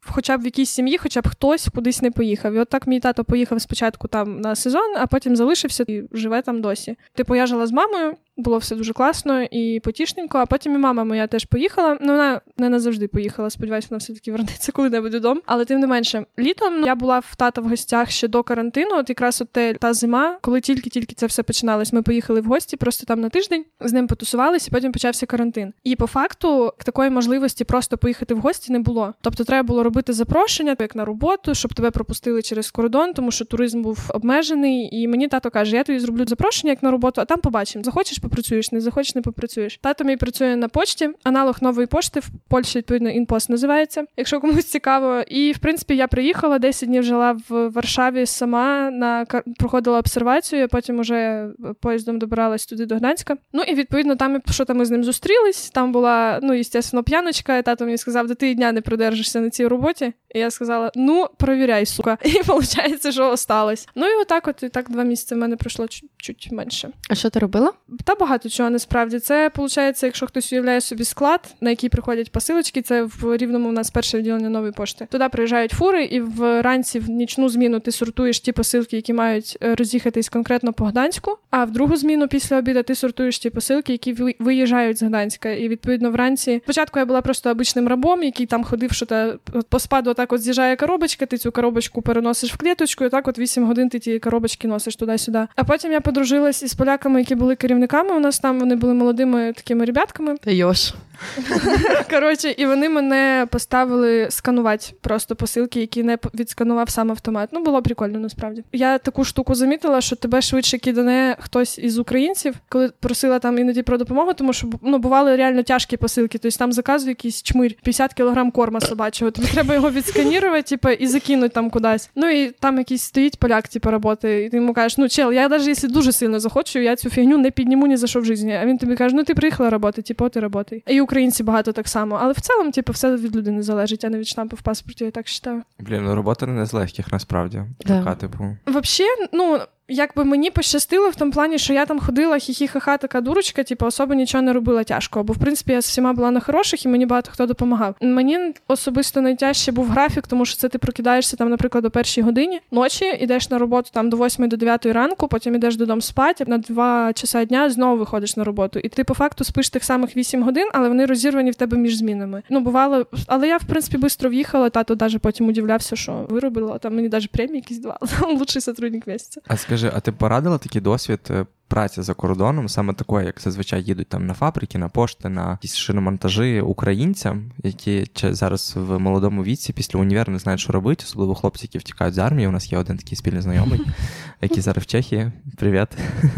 хоча 0.05 0.37
б 0.37 0.41
в 0.41 0.45
якійсь 0.45 0.69
сім'ї, 0.69 0.97
хоча 0.97 1.21
б 1.21 1.27
хтось 1.27 1.67
кудись 1.75 2.01
не 2.01 2.11
поїхав. 2.11 2.53
І 2.53 2.59
от 2.59 2.69
так 2.69 2.87
мій 2.87 2.99
тато 2.99 3.23
поїхав 3.23 3.61
спочатку 3.61 4.07
там 4.07 4.41
на 4.41 4.55
сезон, 4.55 4.95
а 4.97 5.07
потім 5.07 5.35
залишився 5.35 5.83
і 5.87 6.03
живе 6.11 6.41
там 6.41 6.61
досі. 6.61 6.95
Типу, 7.13 7.35
я 7.35 7.47
жила 7.47 7.67
з 7.67 7.71
мамою, 7.71 8.15
було 8.41 8.57
все 8.57 8.75
дуже 8.75 8.93
класно 8.93 9.43
і 9.43 9.79
потішненько. 9.79 10.37
А 10.37 10.45
потім 10.45 10.75
і 10.75 10.77
мама 10.77 11.03
моя 11.03 11.27
теж 11.27 11.45
поїхала. 11.45 11.97
Ну 12.01 12.11
вона 12.11 12.41
не 12.57 12.69
назавжди 12.69 13.07
поїхала. 13.07 13.49
Сподіваюся, 13.49 13.87
вона 13.91 13.97
все 13.97 14.13
таки 14.13 14.31
вернеться 14.31 14.71
коли-небудь 14.71 15.11
додому. 15.11 15.41
Але 15.45 15.65
тим 15.65 15.79
не 15.79 15.87
менше, 15.87 16.25
літом 16.39 16.83
я 16.85 16.95
була 16.95 17.19
в 17.19 17.35
тата 17.35 17.61
в 17.61 17.69
гостях 17.69 18.11
ще 18.11 18.27
до 18.27 18.43
карантину. 18.43 18.89
От 18.95 19.09
якраз 19.09 19.41
от 19.41 19.49
те, 19.49 19.73
та 19.73 19.93
зима, 19.93 20.37
коли 20.41 20.61
тільки-тільки 20.61 21.15
це 21.15 21.25
все 21.25 21.43
починалось. 21.43 21.93
Ми 21.93 22.01
поїхали 22.01 22.41
в 22.41 22.45
гості 22.45 22.77
просто 22.77 23.05
там 23.05 23.21
на 23.21 23.29
тиждень, 23.29 23.65
з 23.79 23.93
ним 23.93 24.07
потусувалися, 24.07 24.69
потім 24.71 24.91
почався 24.91 25.25
карантин. 25.25 25.73
І 25.83 25.95
по 25.95 26.07
факту 26.07 26.73
такої 26.85 27.09
можливості 27.09 27.63
просто 27.63 27.97
поїхати 27.97 28.33
в 28.33 28.39
гості 28.39 28.71
не 28.71 28.79
було. 28.79 29.13
Тобто, 29.21 29.43
треба 29.43 29.67
було 29.67 29.83
робити 29.83 30.13
запрошення, 30.13 30.75
як 30.79 30.95
на 30.95 31.05
роботу, 31.05 31.55
щоб 31.55 31.73
тебе 31.73 31.91
пропустили 31.91 32.41
через 32.41 32.71
кордон, 32.71 33.13
тому 33.13 33.31
що 33.31 33.45
туризм 33.45 33.81
був 33.81 33.99
обмежений. 34.13 34.89
І 35.01 35.07
мені 35.07 35.27
тато 35.27 35.51
каже: 35.51 35.75
я 35.75 35.83
тобі 35.83 35.99
зроблю 35.99 36.25
запрошення 36.25 36.71
як 36.71 36.83
на 36.83 36.91
роботу, 36.91 37.21
а 37.21 37.25
там 37.25 37.39
побачимо. 37.39 37.83
Захочеш 37.83 38.19
попрацюєш, 38.31 38.71
не 38.71 38.81
захочеш, 38.81 39.15
не 39.15 39.21
попрацюєш. 39.21 39.79
Тато 39.81 40.03
мій 40.03 40.17
працює 40.17 40.55
на 40.55 40.67
почті, 40.67 41.09
аналог 41.23 41.57
нової 41.61 41.87
пошти 41.87 42.19
в 42.19 42.29
Польщі, 42.49 42.77
відповідно, 42.77 43.09
інпост 43.09 43.49
називається, 43.49 44.05
якщо 44.17 44.39
комусь 44.39 44.65
цікаво. 44.65 45.19
І 45.19 45.51
в 45.51 45.57
принципі 45.57 45.95
я 45.95 46.07
приїхала 46.07 46.59
10 46.59 46.89
днів 46.89 47.03
жила 47.03 47.37
в 47.49 47.67
Варшаві 47.69 48.25
сама 48.25 48.91
на 48.91 49.25
проходила 49.57 49.99
обсервацію. 49.99 50.63
а 50.63 50.67
Потім 50.67 50.99
уже 50.99 51.49
поїздом 51.81 52.19
добиралась 52.19 52.65
туди 52.65 52.85
до 52.85 52.95
Гданська. 52.95 53.37
Ну 53.53 53.63
і 53.63 53.75
відповідно 53.75 54.15
там 54.15 54.41
що 54.51 54.65
там 54.65 54.77
ми 54.77 54.85
з 54.85 54.91
ним 54.91 55.03
зустрілись. 55.03 55.69
Там 55.69 55.91
була 55.91 56.39
ну 56.43 56.53
естественно, 56.53 57.03
п'яночка. 57.03 57.57
І 57.57 57.63
тато 57.63 57.85
мені 57.85 57.97
сказав, 57.97 58.27
де 58.27 58.35
ти 58.35 58.49
і 58.49 58.55
дня 58.55 58.71
не 58.71 58.81
продержишся 58.81 59.39
на 59.39 59.49
цій 59.49 59.67
роботі. 59.67 60.13
І 60.35 60.39
я 60.39 60.51
сказала: 60.51 60.91
ну 60.95 61.27
провіряй, 61.37 61.85
сука. 61.85 62.17
І 62.25 62.41
виходить, 62.41 63.13
що 63.13 63.29
осталось. 63.29 63.87
Ну 63.95 64.07
і 64.07 64.21
отак, 64.21 64.47
от 64.47 64.63
і 64.63 64.69
так 64.69 64.89
два 64.89 65.03
місяці 65.03 65.35
в 65.35 65.37
мене 65.37 65.55
пройшло 65.55 65.87
чуть 66.17 66.51
менше. 66.51 66.89
А 67.09 67.15
що 67.15 67.29
ти 67.29 67.39
робила? 67.39 67.73
Та 68.11 68.15
багато 68.15 68.49
чого 68.49 68.69
насправді. 68.69 69.19
Це 69.19 69.51
виходить, 69.55 70.03
якщо 70.03 70.27
хтось 70.27 70.53
уявляє 70.53 70.81
собі 70.81 71.03
склад, 71.03 71.55
на 71.61 71.69
який 71.69 71.89
приходять 71.89 72.31
посилочки, 72.31 72.81
це 72.81 73.03
в 73.03 73.37
рівному 73.37 73.69
у 73.69 73.71
нас 73.71 73.89
перше 73.89 74.17
відділення 74.17 74.49
нової 74.49 74.71
пошти. 74.71 75.07
Туди 75.11 75.29
приїжджають 75.29 75.71
фури, 75.71 76.03
і 76.03 76.21
вранці 76.21 76.99
в 76.99 77.09
нічну 77.09 77.49
зміну 77.49 77.79
ти 77.79 77.91
сортуєш 77.91 78.39
ті 78.39 78.51
посилки, 78.51 78.95
які 78.95 79.13
мають 79.13 79.57
е, 79.63 79.75
роз'їхатись 79.75 80.29
конкретно 80.29 80.73
по 80.73 80.85
Гданську. 80.85 81.37
А 81.49 81.65
в 81.65 81.71
другу 81.71 81.95
зміну 81.95 82.27
після 82.27 82.57
обіду 82.57 82.83
ти 82.83 82.95
сортуєш 82.95 83.39
ті 83.39 83.49
посилки, 83.49 83.91
які 83.91 84.15
виїжджають 84.39 84.97
з 84.97 85.03
Гданська. 85.03 85.49
І 85.49 85.67
відповідно 85.67 86.11
вранці 86.11 86.61
спочатку 86.63 86.99
я 86.99 87.05
була 87.05 87.21
просто 87.21 87.49
обичним 87.51 87.87
рабом, 87.87 88.23
який 88.23 88.45
там 88.45 88.63
ходив, 88.63 88.91
що 88.91 89.05
та 89.05 89.33
по 89.69 89.79
спаду 89.79 90.13
так 90.13 90.33
от 90.33 90.41
з'їжджає 90.41 90.75
коробочка, 90.75 91.25
ти 91.25 91.37
цю 91.37 91.51
коробочку 91.51 92.01
переносиш 92.01 92.53
в 92.53 92.57
клеточку, 92.57 93.05
і 93.05 93.09
так 93.09 93.27
от 93.27 93.39
8 93.39 93.65
годин 93.65 93.89
ти 93.89 93.99
ті 93.99 94.19
коробочки 94.19 94.67
носиш 94.67 94.95
туди-сюди. 94.95 95.47
А 95.55 95.63
потім 95.63 95.91
я 95.91 96.01
подружилась 96.01 96.63
із 96.63 96.73
поляками, 96.73 97.19
які 97.19 97.35
були 97.35 97.55
керівниками. 97.55 98.00
У 98.09 98.19
нас 98.19 98.39
там 98.39 98.59
вони 98.59 98.75
були 98.75 98.93
молодими 98.93 99.53
такими 99.53 99.85
ребятками. 99.85 100.37
Та 100.37 100.51
йош. 100.51 100.93
Коротше, 102.09 102.49
і 102.57 102.65
вони 102.65 102.89
мене 102.89 103.47
поставили 103.51 104.27
сканувати 104.29 104.85
просто 105.01 105.35
посилки, 105.35 105.79
які 105.79 106.03
не 106.03 106.17
відсканував 106.33 106.89
сам 106.89 107.11
автомат. 107.11 107.49
Ну 107.51 107.63
було 107.63 107.81
прикольно 107.81 108.19
насправді. 108.19 108.63
Я 108.71 108.97
таку 108.97 109.23
штуку 109.23 109.55
замітила, 109.55 110.01
що 110.01 110.15
тебе 110.15 110.41
швидше 110.41 110.77
кидане 110.77 111.35
хтось 111.39 111.77
із 111.77 111.99
українців, 111.99 112.55
коли 112.69 112.91
просила 112.99 113.39
там 113.39 113.57
іноді 113.57 113.81
про 113.81 113.97
допомогу, 113.97 114.33
тому 114.33 114.53
що 114.53 114.67
ну 114.81 114.97
бували 114.97 115.35
реально 115.35 115.63
тяжкі 115.63 115.97
посилки. 115.97 116.37
Тобто 116.37 116.57
там 116.57 116.73
заказує 116.73 117.11
якийсь 117.11 117.43
чмир, 117.43 117.73
50 117.73 118.13
кілограм 118.13 118.51
корма 118.51 118.79
собачого. 118.79 119.31
Тобі 119.31 119.47
треба 119.47 119.73
його 119.73 119.91
відсканірувати, 119.91 120.61
типу, 120.61 120.89
і 120.89 121.07
закинути 121.07 121.49
там 121.49 121.69
кудись. 121.69 122.09
Ну 122.15 122.29
і 122.29 122.51
там 122.51 122.77
якийсь 122.77 123.01
стоїть 123.01 123.39
поляк, 123.39 123.67
типу, 123.67 123.89
працює, 123.99 124.43
і 124.45 124.49
ти 124.49 124.57
йому 124.57 124.73
кажеш, 124.73 124.97
ну 124.97 125.09
чел, 125.09 125.33
я 125.33 125.49
навіть 125.49 125.67
якщо 125.67 125.87
дуже 125.87 126.11
сильно 126.11 126.39
захочу, 126.39 126.79
я 126.79 126.95
цю 126.95 127.09
фігню 127.09 127.37
не 127.37 127.51
підніму 127.51 127.87
ні 127.87 127.97
за 127.97 128.07
що 128.07 128.19
в 128.19 128.25
житті. 128.25 128.59
А 128.61 128.65
він 128.65 128.77
тобі 128.77 128.95
каже, 128.95 129.15
ну 129.15 129.23
ти 129.23 129.35
приїхала 129.35 129.69
роботи, 129.69 130.01
типу, 130.01 130.29
ти 130.29 130.39
роботи. 130.39 130.83
І 130.87 131.01
українці 131.11 131.43
багато 131.43 131.71
так 131.71 131.87
само. 131.87 132.17
Але 132.21 132.33
в 132.33 132.39
цілому, 132.39 132.71
типу, 132.71 132.93
все 132.93 133.15
від 133.15 133.35
людини 133.35 133.63
залежить, 133.63 134.05
а 134.05 134.09
не 134.09 134.17
від 134.19 134.27
штампу 134.27 134.55
в 134.55 134.61
паспорті, 134.61 135.03
я 135.05 135.11
так 135.11 135.25
вважаю. 135.25 135.63
Блін, 135.79 136.03
ну 136.03 136.15
робота 136.15 136.45
не 136.45 136.65
з 136.65 136.73
легких 136.73 137.11
насправді. 137.11 137.63
Да. 137.85 137.99
Така, 137.99 138.15
типу. 138.15 138.57
Вообще, 138.65 139.03
ну 139.33 139.59
якби 139.91 140.23
мені 140.23 140.51
пощастило 140.51 141.09
в 141.09 141.15
тому 141.15 141.31
плані, 141.31 141.57
що 141.57 141.73
я 141.73 141.85
там 141.85 141.99
ходила 141.99 142.35
хі-хі-ха-ха, 142.37 142.97
така 142.97 143.21
дурочка, 143.21 143.63
типу, 143.63 143.85
особо 143.85 144.13
нічого 144.13 144.41
не 144.41 144.53
робила 144.53 144.83
тяжко. 144.83 145.23
Бо 145.23 145.33
в 145.33 145.37
принципі 145.37 145.71
я 145.71 145.81
з 145.81 145.85
всіма 145.85 146.13
була 146.13 146.31
на 146.31 146.39
хороших 146.39 146.85
і 146.85 146.87
мені 146.87 147.05
багато 147.05 147.31
хто 147.33 147.45
допомагав. 147.45 147.95
Мені 148.01 148.39
особисто 148.67 149.21
найтяжче 149.21 149.71
був 149.71 149.87
графік, 149.87 150.27
тому 150.27 150.45
що 150.45 150.57
це 150.57 150.69
ти 150.69 150.77
прокидаєшся 150.77 151.37
там, 151.37 151.49
наприклад, 151.49 151.85
о 151.85 151.89
першій 151.91 152.21
годині 152.21 152.61
ночі, 152.71 153.05
йдеш 153.05 153.49
на 153.49 153.57
роботу 153.57 153.89
там 153.93 154.09
до 154.09 154.17
8 154.17 154.49
до 154.49 154.57
9 154.57 154.85
ранку, 154.85 155.27
потім 155.27 155.55
йдеш 155.55 155.75
додому 155.75 156.01
спати, 156.01 156.43
на 156.47 156.57
2 156.57 157.13
часа 157.13 157.45
дня 157.45 157.69
знову 157.69 157.97
виходиш 157.97 158.37
на 158.37 158.43
роботу. 158.43 158.79
І 158.79 158.89
ти 158.89 159.03
по 159.03 159.13
факту 159.13 159.43
спиш 159.43 159.69
тих 159.69 159.83
самих 159.83 160.17
8 160.17 160.43
годин, 160.43 160.69
але 160.73 160.87
вони 160.87 161.05
розірвані 161.05 161.51
в 161.51 161.55
тебе 161.55 161.77
між 161.77 161.95
змінами. 161.95 162.43
Ну, 162.49 162.59
бувало, 162.59 163.05
але 163.27 163.47
я 163.47 163.57
в 163.57 163.63
принципі 163.63 163.97
швидко 163.97 164.29
в'їхала. 164.29 164.69
Тато 164.69 164.97
навіть 164.99 165.19
потім 165.19 165.47
удивлявся, 165.47 165.95
що 165.95 166.25
виробила. 166.29 166.77
Там 166.77 166.95
мені 166.95 167.09
навіть 167.09 167.31
премії 167.31 167.55
якісь 167.55 167.77
давали. 167.77 167.99
Лучший 168.39 168.61
сотрудник 168.61 169.07
місяця. 169.07 169.41
А 169.47 169.57
скажи, 169.57 169.80
а 169.87 169.99
ти 169.99 170.11
порадила 170.11 170.57
такий 170.57 170.81
досвід 170.81 171.31
праці 171.71 172.01
за 172.01 172.13
кордоном, 172.13 172.69
саме 172.69 172.93
такої, 172.93 173.25
як 173.25 173.41
зазвичай 173.41 173.83
їдуть 173.83 174.07
там 174.07 174.25
на 174.25 174.33
фабрики, 174.33 174.77
на 174.77 174.89
пошти, 174.89 175.29
на 175.29 175.51
якісь 175.51 175.75
шиномонтажі 175.75 176.61
українцям, 176.61 177.51
які 177.63 178.05
зараз 178.15 178.73
в 178.75 178.99
молодому 178.99 179.43
віці 179.43 179.73
після 179.73 179.99
універу 179.99 180.33
не 180.33 180.39
знають, 180.39 180.61
що 180.61 180.73
робити, 180.73 181.03
особливо 181.07 181.35
хлопці, 181.35 181.65
які 181.65 181.77
втікають 181.77 182.13
з 182.13 182.17
армії. 182.17 182.47
У 182.47 182.51
нас 182.51 182.71
є 182.71 182.77
один 182.77 182.97
такий 182.97 183.15
спільний 183.17 183.41
знайомий, 183.41 183.81
який 184.41 184.61
зараз 184.61 184.83
в 184.83 184.87
Чехії. 184.87 185.31
Привіт. 185.57 185.87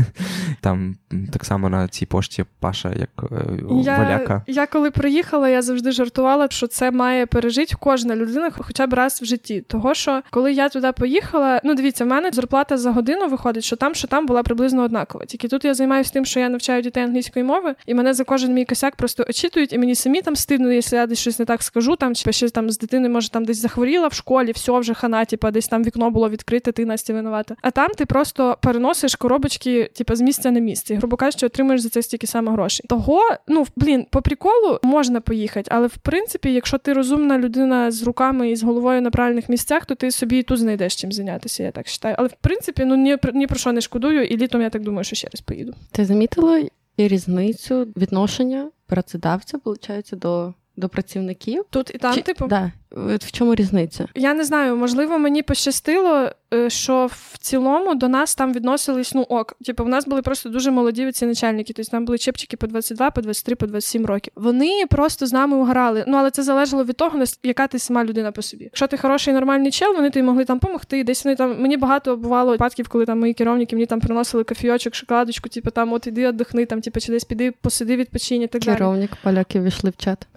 Там 0.62 0.96
так 1.32 1.46
само 1.46 1.70
на 1.70 1.88
цій 1.88 2.06
пошті 2.06 2.46
Паша, 2.60 2.90
як 2.90 3.10
е, 3.32 3.46
я, 3.84 3.98
Валяка. 3.98 4.44
Я 4.48 4.68
коли 4.68 4.92
приїхала, 4.92 5.50
я 5.50 5.62
завжди 5.62 5.92
жартувала, 5.92 6.48
що 6.52 6.68
це 6.68 6.92
має 6.92 7.26
пережити 7.26 7.76
кожна 7.80 8.16
людина, 8.16 8.52
хоча 8.58 8.88
б 8.88 8.94
раз 8.94 9.22
в 9.22 9.26
житті. 9.26 9.62
Того 9.62 9.94
що 9.94 10.22
коли 10.32 10.54
я 10.54 10.70
туди 10.70 10.92
поїхала, 10.92 11.62
ну 11.64 11.76
дивіться, 11.76 12.04
в 12.04 12.08
мене 12.08 12.32
зарплата 12.32 12.78
за 12.78 12.92
годину 12.92 13.28
виходить, 13.28 13.64
що 13.64 13.76
там, 13.76 13.96
що 13.96 14.08
там 14.08 14.26
була 14.26 14.44
приблизно 14.44 14.84
однакова. 14.84 15.23
Тільки 15.26 15.48
тут 15.48 15.66
я 15.66 15.74
займаюся 15.74 16.14
тим, 16.14 16.26
що 16.26 16.40
я 16.40 16.50
навчаю 16.50 16.82
дітей 16.82 17.04
англійської 17.04 17.46
мови, 17.46 17.76
і 17.86 17.94
мене 17.94 18.14
за 18.14 18.24
кожен 18.24 18.54
мій 18.54 18.66
косяк 18.66 18.96
просто 18.96 19.26
очитують, 19.30 19.74
і 19.74 19.78
мені 19.78 19.96
самі 19.96 20.22
там 20.22 20.36
стидно, 20.36 20.72
якщо 20.72 20.96
я 20.96 21.08
десь 21.08 21.20
щось 21.20 21.40
не 21.40 21.46
так 21.46 21.64
скажу, 21.64 21.96
там 21.96 22.16
чи 22.16 22.32
ще 22.32 22.50
там 22.50 22.70
з 22.70 22.78
дитини, 22.78 23.10
може, 23.10 23.30
там 23.30 23.46
десь 23.46 23.58
захворіла 23.58 24.08
в 24.08 24.14
школі, 24.14 24.52
все 24.52 24.80
вже 24.80 24.94
хана, 24.94 25.26
типа 25.26 25.52
десь 25.52 25.68
там 25.68 25.84
вікно 25.84 26.10
було 26.10 26.30
відкрите, 26.30 26.72
ти 26.72 26.86
Настя 26.86 27.14
винувата. 27.14 27.56
А 27.62 27.72
там 27.72 27.90
ти 27.98 28.06
просто 28.06 28.58
переносиш 28.62 29.16
коробочки, 29.16 29.90
типа 29.94 30.16
з 30.16 30.22
місця 30.22 30.52
на 30.52 30.60
місце. 30.60 30.94
І, 30.94 30.98
грубо 30.98 31.18
кажучи, 31.18 31.46
отримуєш 31.46 31.82
за 31.82 31.90
це 31.90 32.02
стільки 32.02 32.28
саме 32.28 32.52
грошей. 32.52 32.86
Того, 32.90 33.22
ну 33.48 33.66
блін, 33.76 34.06
по 34.10 34.22
приколу 34.22 34.80
можна 34.84 35.22
поїхати, 35.22 35.70
але 35.74 35.88
в 35.88 35.98
принципі, 35.98 36.54
якщо 36.54 36.78
ти 36.78 36.94
розумна 36.94 37.38
людина 37.38 37.92
з 37.92 38.04
руками 38.04 38.52
і 38.52 38.56
з 38.56 38.64
головою 38.64 39.02
на 39.02 39.12
правильних 39.12 39.50
місцях, 39.50 39.86
то 39.86 39.96
ти 39.96 40.12
собі 40.12 40.38
і 40.40 40.44
тут 40.44 40.60
знайдеш 40.60 40.96
чим 40.96 41.12
зайнятися. 41.12 41.64
Я 41.64 41.72
так 41.72 41.86
вважаю. 41.86 42.16
Але 42.20 42.28
в 42.28 42.36
принципі, 42.42 42.86
ну 42.86 42.96
ні, 42.96 43.18
ні 43.34 43.48
про 43.48 43.58
що 43.58 43.72
не 43.72 43.82
шкодую, 43.82 44.24
і 44.26 44.38
літом 44.38 44.62
я 44.62 44.70
так 44.70 44.82
думаю, 44.82 45.04
що 45.04 45.13
ще 45.16 45.28
раз 45.34 45.42
поїду. 45.42 45.74
Ти 45.92 46.06
замітила 46.06 46.70
різницю 46.98 47.88
відношення 47.98 48.72
працедавця, 48.86 49.60
виходить, 49.66 50.10
до 50.14 50.54
до 50.76 50.90
працівників? 50.90 51.66
Тут 51.70 51.92
і 51.96 51.98
там, 51.98 52.16
Чи, 52.16 52.22
типу? 52.22 52.48
Да. 52.48 52.72
В 52.94 53.32
чому 53.32 53.56
різниця? 53.56 54.08
Я 54.16 54.34
не 54.34 54.44
знаю, 54.44 54.76
можливо, 54.76 55.18
мені 55.18 55.44
пощастило, 55.44 56.30
е, 56.54 56.70
що 56.70 57.10
в 57.12 57.38
цілому 57.38 57.96
до 57.96 58.08
нас 58.08 58.36
там 58.36 58.54
відносились 58.54 59.14
ну 59.14 59.22
ок. 59.22 59.56
Типу, 59.66 59.84
в 59.84 59.88
нас 59.88 60.06
були 60.06 60.22
просто 60.22 60.50
дуже 60.50 60.72
молоді 60.72 61.12
ці 61.12 61.26
начальники. 61.26 61.74
Тобто 61.74 61.92
там 61.92 62.06
були 62.06 62.18
чепчики 62.18 62.58
по 62.58 62.68
22, 62.68 63.12
по 63.12 63.22
23, 63.22 63.56
по 63.56 63.68
27 63.68 64.06
років. 64.06 64.34
Вони 64.36 64.86
просто 64.90 65.28
з 65.28 65.34
нами 65.34 65.58
уграли. 65.58 66.04
Ну 66.08 66.18
але 66.18 66.32
це 66.32 66.44
залежало 66.44 66.84
від 66.84 66.98
того, 66.98 67.24
яка 67.44 67.68
ти 67.68 67.80
сама 67.80 68.04
людина 68.04 68.32
по 68.32 68.42
собі. 68.42 68.64
Якщо 68.64 68.88
ти 68.88 68.98
хороший 68.98 69.34
нормальний 69.34 69.72
чел, 69.72 69.94
вони 69.96 70.10
тобі 70.10 70.24
могли 70.24 70.46
там 70.46 70.58
допомогти. 70.58 71.04
Десь 71.04 71.26
вони 71.26 71.36
там 71.36 71.62
мені 71.62 71.78
багато 71.78 72.18
бувало 72.18 72.52
випадків, 72.52 72.88
коли 72.88 73.06
там 73.06 73.20
мої 73.20 73.34
керівники 73.34 73.76
мені 73.76 73.86
там 73.86 74.00
приносили 74.00 74.44
кофійочок, 74.44 74.96
шоколадочку, 74.96 75.50
типу 75.50 75.72
там 75.72 75.94
от 75.94 76.08
іди 76.08 76.28
віддихни, 76.28 76.66
там, 76.66 76.82
типу, 76.82 77.00
чи 77.00 77.12
десь 77.12 77.24
піди, 77.24 77.54
посиди, 77.62 77.96
відпочинь 77.96 78.42
і 78.42 78.48
так 78.48 78.62
далі. 78.62 78.78
Керівник 78.78 79.12
поляки 79.24 79.60
війшли 79.60 79.90
в 79.90 79.98
чат. 79.98 80.28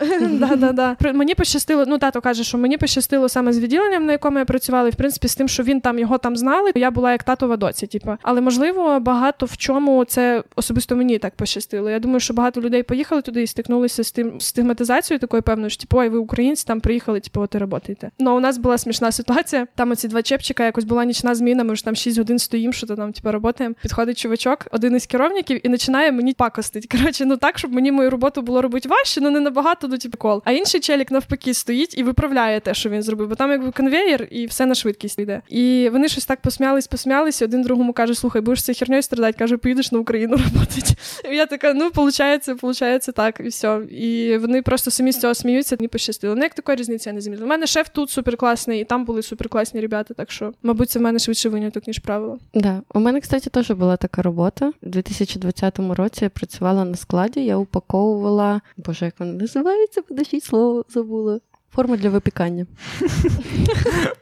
Мені 1.15 1.35
пощастило, 1.35 1.85
ну 1.87 1.99
тато 1.99 2.21
каже, 2.21 2.45
що 2.47 2.59
мені 2.59 2.77
пощастило 2.77 3.29
саме 3.29 3.53
з 3.53 3.59
відділенням, 3.59 4.07
на 4.07 4.13
якому 4.13 4.39
я 4.39 4.45
працювала, 4.45 4.89
і 4.89 4.91
в 4.91 4.95
принципі 4.95 5.29
з 5.29 5.37
тим, 5.37 5.49
що 5.49 5.63
він 5.63 5.81
там 5.81 5.99
його 5.99 6.19
там 6.19 6.37
знали. 6.37 6.73
Я 6.75 6.91
була 6.91 7.13
як 7.13 7.23
татова 7.23 7.57
доця. 7.57 7.87
Типу. 7.87 8.17
Але 8.23 8.41
можливо, 8.41 9.01
багато 9.01 9.47
в 9.47 9.57
чому 9.57 10.05
це 10.05 10.43
особисто 10.57 10.97
мені 10.97 11.19
так 11.19 11.35
пощастило. 11.35 11.91
Я 11.91 11.99
думаю, 11.99 12.21
що 12.21 12.35
багато 12.35 12.61
людей 12.61 12.83
поїхали 12.83 13.23
туди 13.23 13.43
і 13.43 13.47
стикнулися 13.47 14.05
з 14.05 14.13
тим 14.13 14.41
стигматизацією 14.41 15.21
такою 15.21 15.43
певною, 15.43 15.71
що 15.71 15.81
типу, 15.81 15.99
ой, 15.99 16.09
ви 16.09 16.19
українці 16.19 16.65
там 16.67 16.81
приїхали, 16.81 17.21
типу, 17.21 17.41
от 17.41 17.55
і 17.55 17.59
роботаєте. 17.59 18.11
Ну 18.19 18.37
у 18.37 18.41
нас 18.41 18.59
була 18.59 18.79
смішна 18.79 19.13
ситуація. 19.13 19.67
Там 19.75 19.91
оці 19.91 20.09
два 20.09 20.23
чепчика, 20.23 20.65
якось 20.65 20.85
була 20.85 21.05
нічна 21.05 21.35
зміна. 21.35 21.65
Ми 21.65 21.77
ж 21.77 21.85
там 21.85 21.97
6 21.97 22.19
годин 22.19 22.39
стоїмо, 22.39 22.73
що 22.73 22.87
то 22.87 22.97
там 22.97 23.13
типу, 23.13 23.33
роботаємо. 23.33 23.75
Підходить 23.83 24.19
чувачок, 24.19 24.67
один 24.71 24.97
із 24.97 25.07
керівників, 25.07 25.67
і 25.67 25.69
починає 25.69 26.13
мені 26.13 26.33
пакостить. 26.33 26.87
Коротше, 26.93 27.25
ну 27.25 27.37
так, 27.37 27.59
щоб 27.59 27.73
мені 27.73 27.93
мою 27.93 28.11
роботу 28.11 28.43
було 28.43 28.63
робити 28.63 28.89
важче, 28.89 29.21
ну 29.21 29.31
не 29.31 29.41
набагато, 29.41 29.89
ну 29.89 29.99
типу, 29.99 30.19
кол. 30.19 30.43
А 30.45 30.53
інший 30.53 30.81
челік 30.81 31.11
навпаки 31.11 31.55
стоїть 31.55 31.99
і 31.99 32.03
виправляє 32.03 32.36
те, 32.63 32.75
що 32.75 32.91
він 32.91 33.03
зробив. 33.03 33.29
Бо 33.29 33.35
там 33.35 33.51
якби 33.51 33.71
конвеєр 33.71 34.29
і 34.31 34.47
все 34.47 34.67
на 34.67 34.75
швидкість 34.75 35.19
йде. 35.19 35.43
І 35.49 35.89
вони 35.93 36.09
щось 36.09 36.27
так 36.27 36.41
посміялись, 36.41 36.87
посміялися. 36.87 37.45
Один 37.45 37.63
другому 37.63 37.93
каже: 37.93 38.15
слухай, 38.15 38.43
будеш 38.43 38.63
це 38.63 38.75
херньою 38.75 39.03
страдати, 39.03 39.39
каже, 39.39 39.57
поїдеш 39.57 39.93
на 39.93 39.99
Україну 39.99 40.37
роботи. 40.55 40.83
І 41.31 41.37
я 41.37 41.47
така, 41.47 41.73
ну, 41.75 41.91
виходить, 41.95 42.49
виходить 42.49 43.09
так, 43.15 43.41
і 43.45 43.49
все. 43.49 43.81
І 43.91 44.39
вони 44.39 44.63
просто 44.63 44.91
самі 44.91 45.13
з 45.13 45.21
цього 45.21 45.35
сміються, 45.35 45.77
мені 45.81 45.89
пощастило. 45.89 46.35
Ну, 46.35 46.43
як 46.43 46.55
такої 46.55 46.77
різниці 46.77 47.09
я 47.09 47.13
не 47.13 47.21
змінила. 47.21 47.45
У 47.45 47.49
мене 47.49 47.67
шеф 47.67 47.89
тут 47.89 48.11
суперкласний, 48.11 48.81
і 48.81 48.85
там 48.85 49.05
були 49.05 49.23
суперкласні 49.23 49.81
ребята, 49.81 50.15
так 50.15 50.31
що, 50.31 50.53
мабуть, 50.63 50.91
це 50.91 50.99
в 50.99 51.03
мене 51.03 51.19
швидше 51.19 51.49
виняток, 51.49 51.87
ніж 51.87 51.99
правило. 51.99 52.39
Да. 52.55 52.83
У 52.95 53.01
мене, 53.01 53.21
кстати, 53.21 53.51
теж 53.51 53.71
була 53.71 53.97
така 53.97 54.23
робота. 54.23 54.73
У 54.83 54.89
2020 54.89 55.79
році 55.79 56.25
я 56.25 56.31
працювала 56.31 56.85
на 56.85 56.97
складі, 56.97 57.45
я 57.45 57.57
упаковувала, 57.57 58.61
боже, 58.77 59.05
як 59.05 59.15
вона 59.19 59.33
називається, 59.33 60.03
подожіть 60.03 60.45
слово 60.45 60.85
забула. 60.89 61.41
Форму 61.77 61.97
для 61.97 62.11
випікання. 62.11 62.67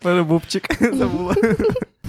Перебубчик 0.03 0.95
забула. 0.95 1.35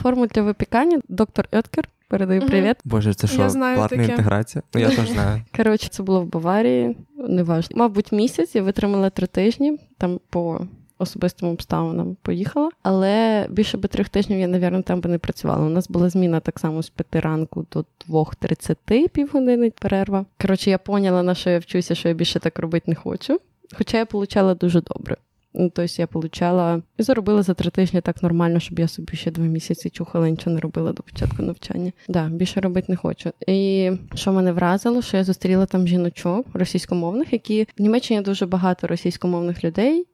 Форму 0.01 0.27
для 0.27 0.41
випікання, 0.41 1.01
доктор 1.07 1.47
Еткер. 1.51 1.89
Передаю 2.07 2.41
привіт. 2.41 2.75
Боже, 2.83 3.13
це 3.13 3.27
що, 3.27 3.37
платна 3.37 3.87
таке. 3.87 4.05
інтеграція? 4.05 4.63
Ну, 4.73 4.81
я 4.81 4.89
теж 4.89 5.09
знаю. 5.09 5.41
Коротше, 5.57 5.87
це 5.89 6.03
було 6.03 6.21
в 6.21 6.25
Баварії, 6.25 6.97
неважно. 7.17 7.77
Мабуть, 7.77 8.11
місяць 8.11 8.55
я 8.55 8.61
витримала 8.61 9.09
три 9.09 9.27
тижні 9.27 9.79
там 9.97 10.19
по 10.29 10.61
особистим 10.97 11.49
обставинам 11.49 12.17
поїхала, 12.21 12.69
але 12.83 13.45
більше 13.49 13.77
би 13.77 13.87
трьох 13.87 14.09
тижнів 14.09 14.39
я, 14.39 14.47
навірно, 14.47 14.81
там 14.81 15.01
би 15.01 15.09
не 15.09 15.17
працювала. 15.17 15.65
У 15.65 15.69
нас 15.69 15.89
була 15.89 16.09
зміна 16.09 16.39
так 16.39 16.59
само 16.59 16.83
з 16.83 16.89
п'яти 16.89 17.19
ранку 17.19 17.65
до 17.71 17.85
2.30, 18.09 19.09
півгодини 19.09 19.71
перерва. 19.81 20.25
Коротше, 20.41 20.69
я 20.69 20.77
поняла, 20.77 21.23
на 21.23 21.35
що 21.35 21.49
я 21.49 21.59
вчуся, 21.59 21.95
що 21.95 22.07
я 22.07 22.13
більше 22.13 22.39
так 22.39 22.59
робити 22.59 22.83
не 22.87 22.95
хочу. 22.95 23.39
Хоча 23.77 23.97
я 23.97 24.05
получала 24.05 24.55
дуже 24.55 24.81
добре. 24.81 25.17
Ну, 25.57 25.69
тобто 25.69 25.93
я 25.97 26.07
получала 26.07 26.81
і 26.97 27.03
заробила 27.03 27.43
за 27.43 27.53
три 27.53 27.69
тижні 27.69 28.01
так 28.01 28.23
нормально, 28.23 28.59
щоб 28.59 28.79
я 28.79 28.87
собі 28.87 29.17
ще 29.17 29.31
два 29.31 29.45
місяці 29.45 29.89
чухала, 29.89 30.29
нічого 30.29 30.53
не 30.53 30.59
робила 30.59 30.93
до 30.93 31.03
початку 31.03 31.43
навчання. 31.43 31.91
Да, 32.07 32.27
більше 32.27 32.61
робити 32.61 32.85
не 32.89 32.95
хочу. 32.95 33.31
І 33.47 33.91
що 34.15 34.33
мене 34.33 34.51
вразило, 34.51 35.01
що 35.01 35.17
я 35.17 35.23
зустріла 35.23 35.65
там 35.65 35.87
жіночок 35.87 36.47
російськомовних, 36.53 37.33
які 37.33 37.67
в 37.77 37.81
Німеччині 37.81 38.21
дуже 38.21 38.45
багато 38.45 38.87
російськомовних 38.87 39.63
людей. 39.63 40.05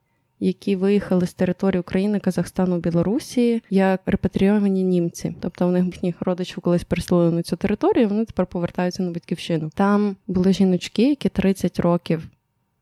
Які 0.43 0.75
виїхали 0.75 1.27
з 1.27 1.33
території 1.33 1.79
України, 1.79 2.19
Казахстану, 2.19 2.77
Білорусі 2.77 3.63
як 3.69 4.01
репатріовані 4.05 4.83
німці, 4.83 5.35
тобто 5.39 5.67
у 5.67 5.71
них 5.71 5.85
їхніх 5.85 6.21
родичів 6.21 6.59
колись 6.61 6.83
переселили 6.83 7.31
на 7.31 7.43
цю 7.43 7.55
територію, 7.55 8.07
вони 8.07 8.25
тепер 8.25 8.45
повертаються 8.45 9.03
на 9.03 9.11
батьківщину. 9.11 9.69
Там 9.75 10.15
були 10.27 10.53
жіночки, 10.53 11.09
які 11.09 11.29
30 11.29 11.79
років 11.79 12.27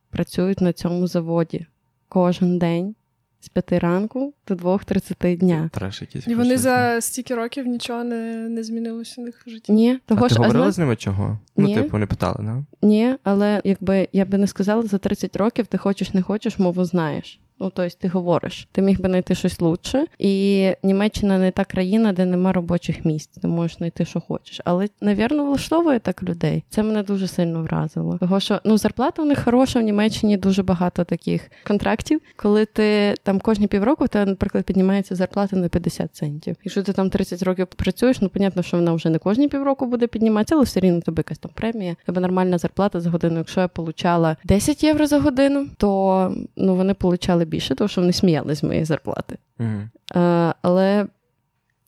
працюють 0.10 0.62
на 0.62 0.74
цьому 0.74 1.08
заводі 1.08 1.66
кожен 2.10 2.60
день 2.60 2.96
з 3.42 3.50
п'яти 3.50 3.80
ранку 3.80 4.34
до 4.48 4.56
двох 4.56 4.86
тридцяти 4.86 5.36
дня. 5.36 5.70
Треш. 5.74 6.04
І 6.28 6.36
вони 6.36 6.58
за 6.58 7.02
стільки 7.02 7.36
років 7.36 7.68
нічого 7.68 8.04
не 8.04 8.50
не 8.50 8.64
змінилося 8.64 9.22
в 9.22 9.24
них 9.24 9.44
житті. 9.48 9.72
Ні, 9.72 10.00
того 10.06 10.26
а 10.26 10.30
ж, 10.30 10.36
ти 10.36 10.42
говорила 10.42 10.68
а 10.68 10.72
з 10.72 10.78
ними 10.78 10.96
чого? 10.96 11.40
Ну, 11.58 11.66
Ні. 11.66 11.76
Ну, 11.76 11.84
типу, 11.84 11.98
не 11.98 12.06
питали, 12.06 12.38
да? 12.40 12.88
Ні, 12.88 13.16
але 13.24 13.62
якби 13.64 14.08
я 14.14 14.26
би 14.26 14.38
не 14.38 14.48
сказала, 14.48 14.84
за 14.84 14.98
30 14.98 15.36
років 15.36 15.68
ти 15.68 15.78
хочеш, 15.78 16.14
не 16.14 16.22
хочеш, 16.22 16.60
мову 16.60 16.86
знаєш. 16.86 17.40
Ну, 17.60 17.72
тобто 17.76 17.98
ти 18.00 18.08
говориш, 18.08 18.68
ти 18.72 18.82
міг 18.82 19.02
би 19.02 19.10
знайти 19.10 19.36
щось 19.36 19.62
лучше. 19.62 20.06
І 20.20 20.66
Німеччина 20.84 21.38
не 21.38 21.52
та 21.52 21.66
країна, 21.66 22.14
де 22.14 22.26
нема 22.26 22.54
робочих 22.54 23.06
місць. 23.06 23.28
Ти 23.28 23.48
можеш 23.48 23.78
знайти, 23.78 24.06
що 24.06 24.22
хочеш. 24.22 24.62
Але, 24.66 24.88
навірно, 25.02 25.46
влаштовує 25.46 26.00
так 26.00 26.24
людей. 26.24 26.64
Це 26.70 26.84
мене 26.84 27.04
дуже 27.04 27.28
сильно 27.28 27.64
вразило. 27.64 28.18
Того, 28.18 28.40
що 28.40 28.62
ну 28.66 28.78
зарплата 28.78 29.22
у 29.22 29.26
них 29.26 29.44
хороша 29.44 29.80
в 29.80 29.84
Німеччині 29.84 30.38
дуже 30.38 30.64
багато 30.64 31.04
таких 31.04 31.52
контрактів. 31.68 32.22
Коли 32.36 32.66
ти 32.66 33.16
там 33.24 33.40
кожні 33.40 33.68
півроку, 33.68 34.08
то, 34.08 34.26
наприклад, 34.26 34.64
піднімається 34.64 35.16
зарплата 35.16 35.56
на 35.56 35.70
50 35.70 36.16
центів. 36.16 36.56
Якщо 36.64 36.84
ти 36.84 36.94
там 36.94 37.10
30 37.10 37.44
років 37.44 37.68
працюєш, 37.68 38.22
ну 38.22 38.30
понятно, 38.30 38.64
що 38.64 38.78
вона 38.78 38.94
вже 38.94 39.10
не 39.10 39.20
кожні 39.20 39.48
півроку 39.48 39.86
буде 39.86 40.08
підніматися, 40.08 40.56
але 40.56 40.64
все 40.64 40.80
рівно 40.80 41.02
тобі 41.02 41.20
якась 41.20 41.38
там 41.38 41.52
премія, 41.56 41.96
тебе 42.06 42.22
нормальна 42.22 42.58
зарплата 42.58 43.02
за 43.02 43.10
годину. 43.10 43.38
Якщо 43.38 43.62
я 43.62 43.68
получала 43.68 44.38
10 44.44 44.84
євро 44.84 45.08
за 45.08 45.20
годину, 45.20 45.68
то 45.78 46.34
ну 46.56 46.76
вони 46.76 46.94
получали 46.94 47.46
більше, 47.50 47.76
тому 47.76 47.88
що 47.88 48.02
вони 48.02 48.14
сміялись 48.14 48.60
з 48.60 48.64
моєї 48.64 48.86
зарплати. 48.86 49.38
Mm. 49.60 49.90
А, 50.14 50.54
Але 50.62 51.08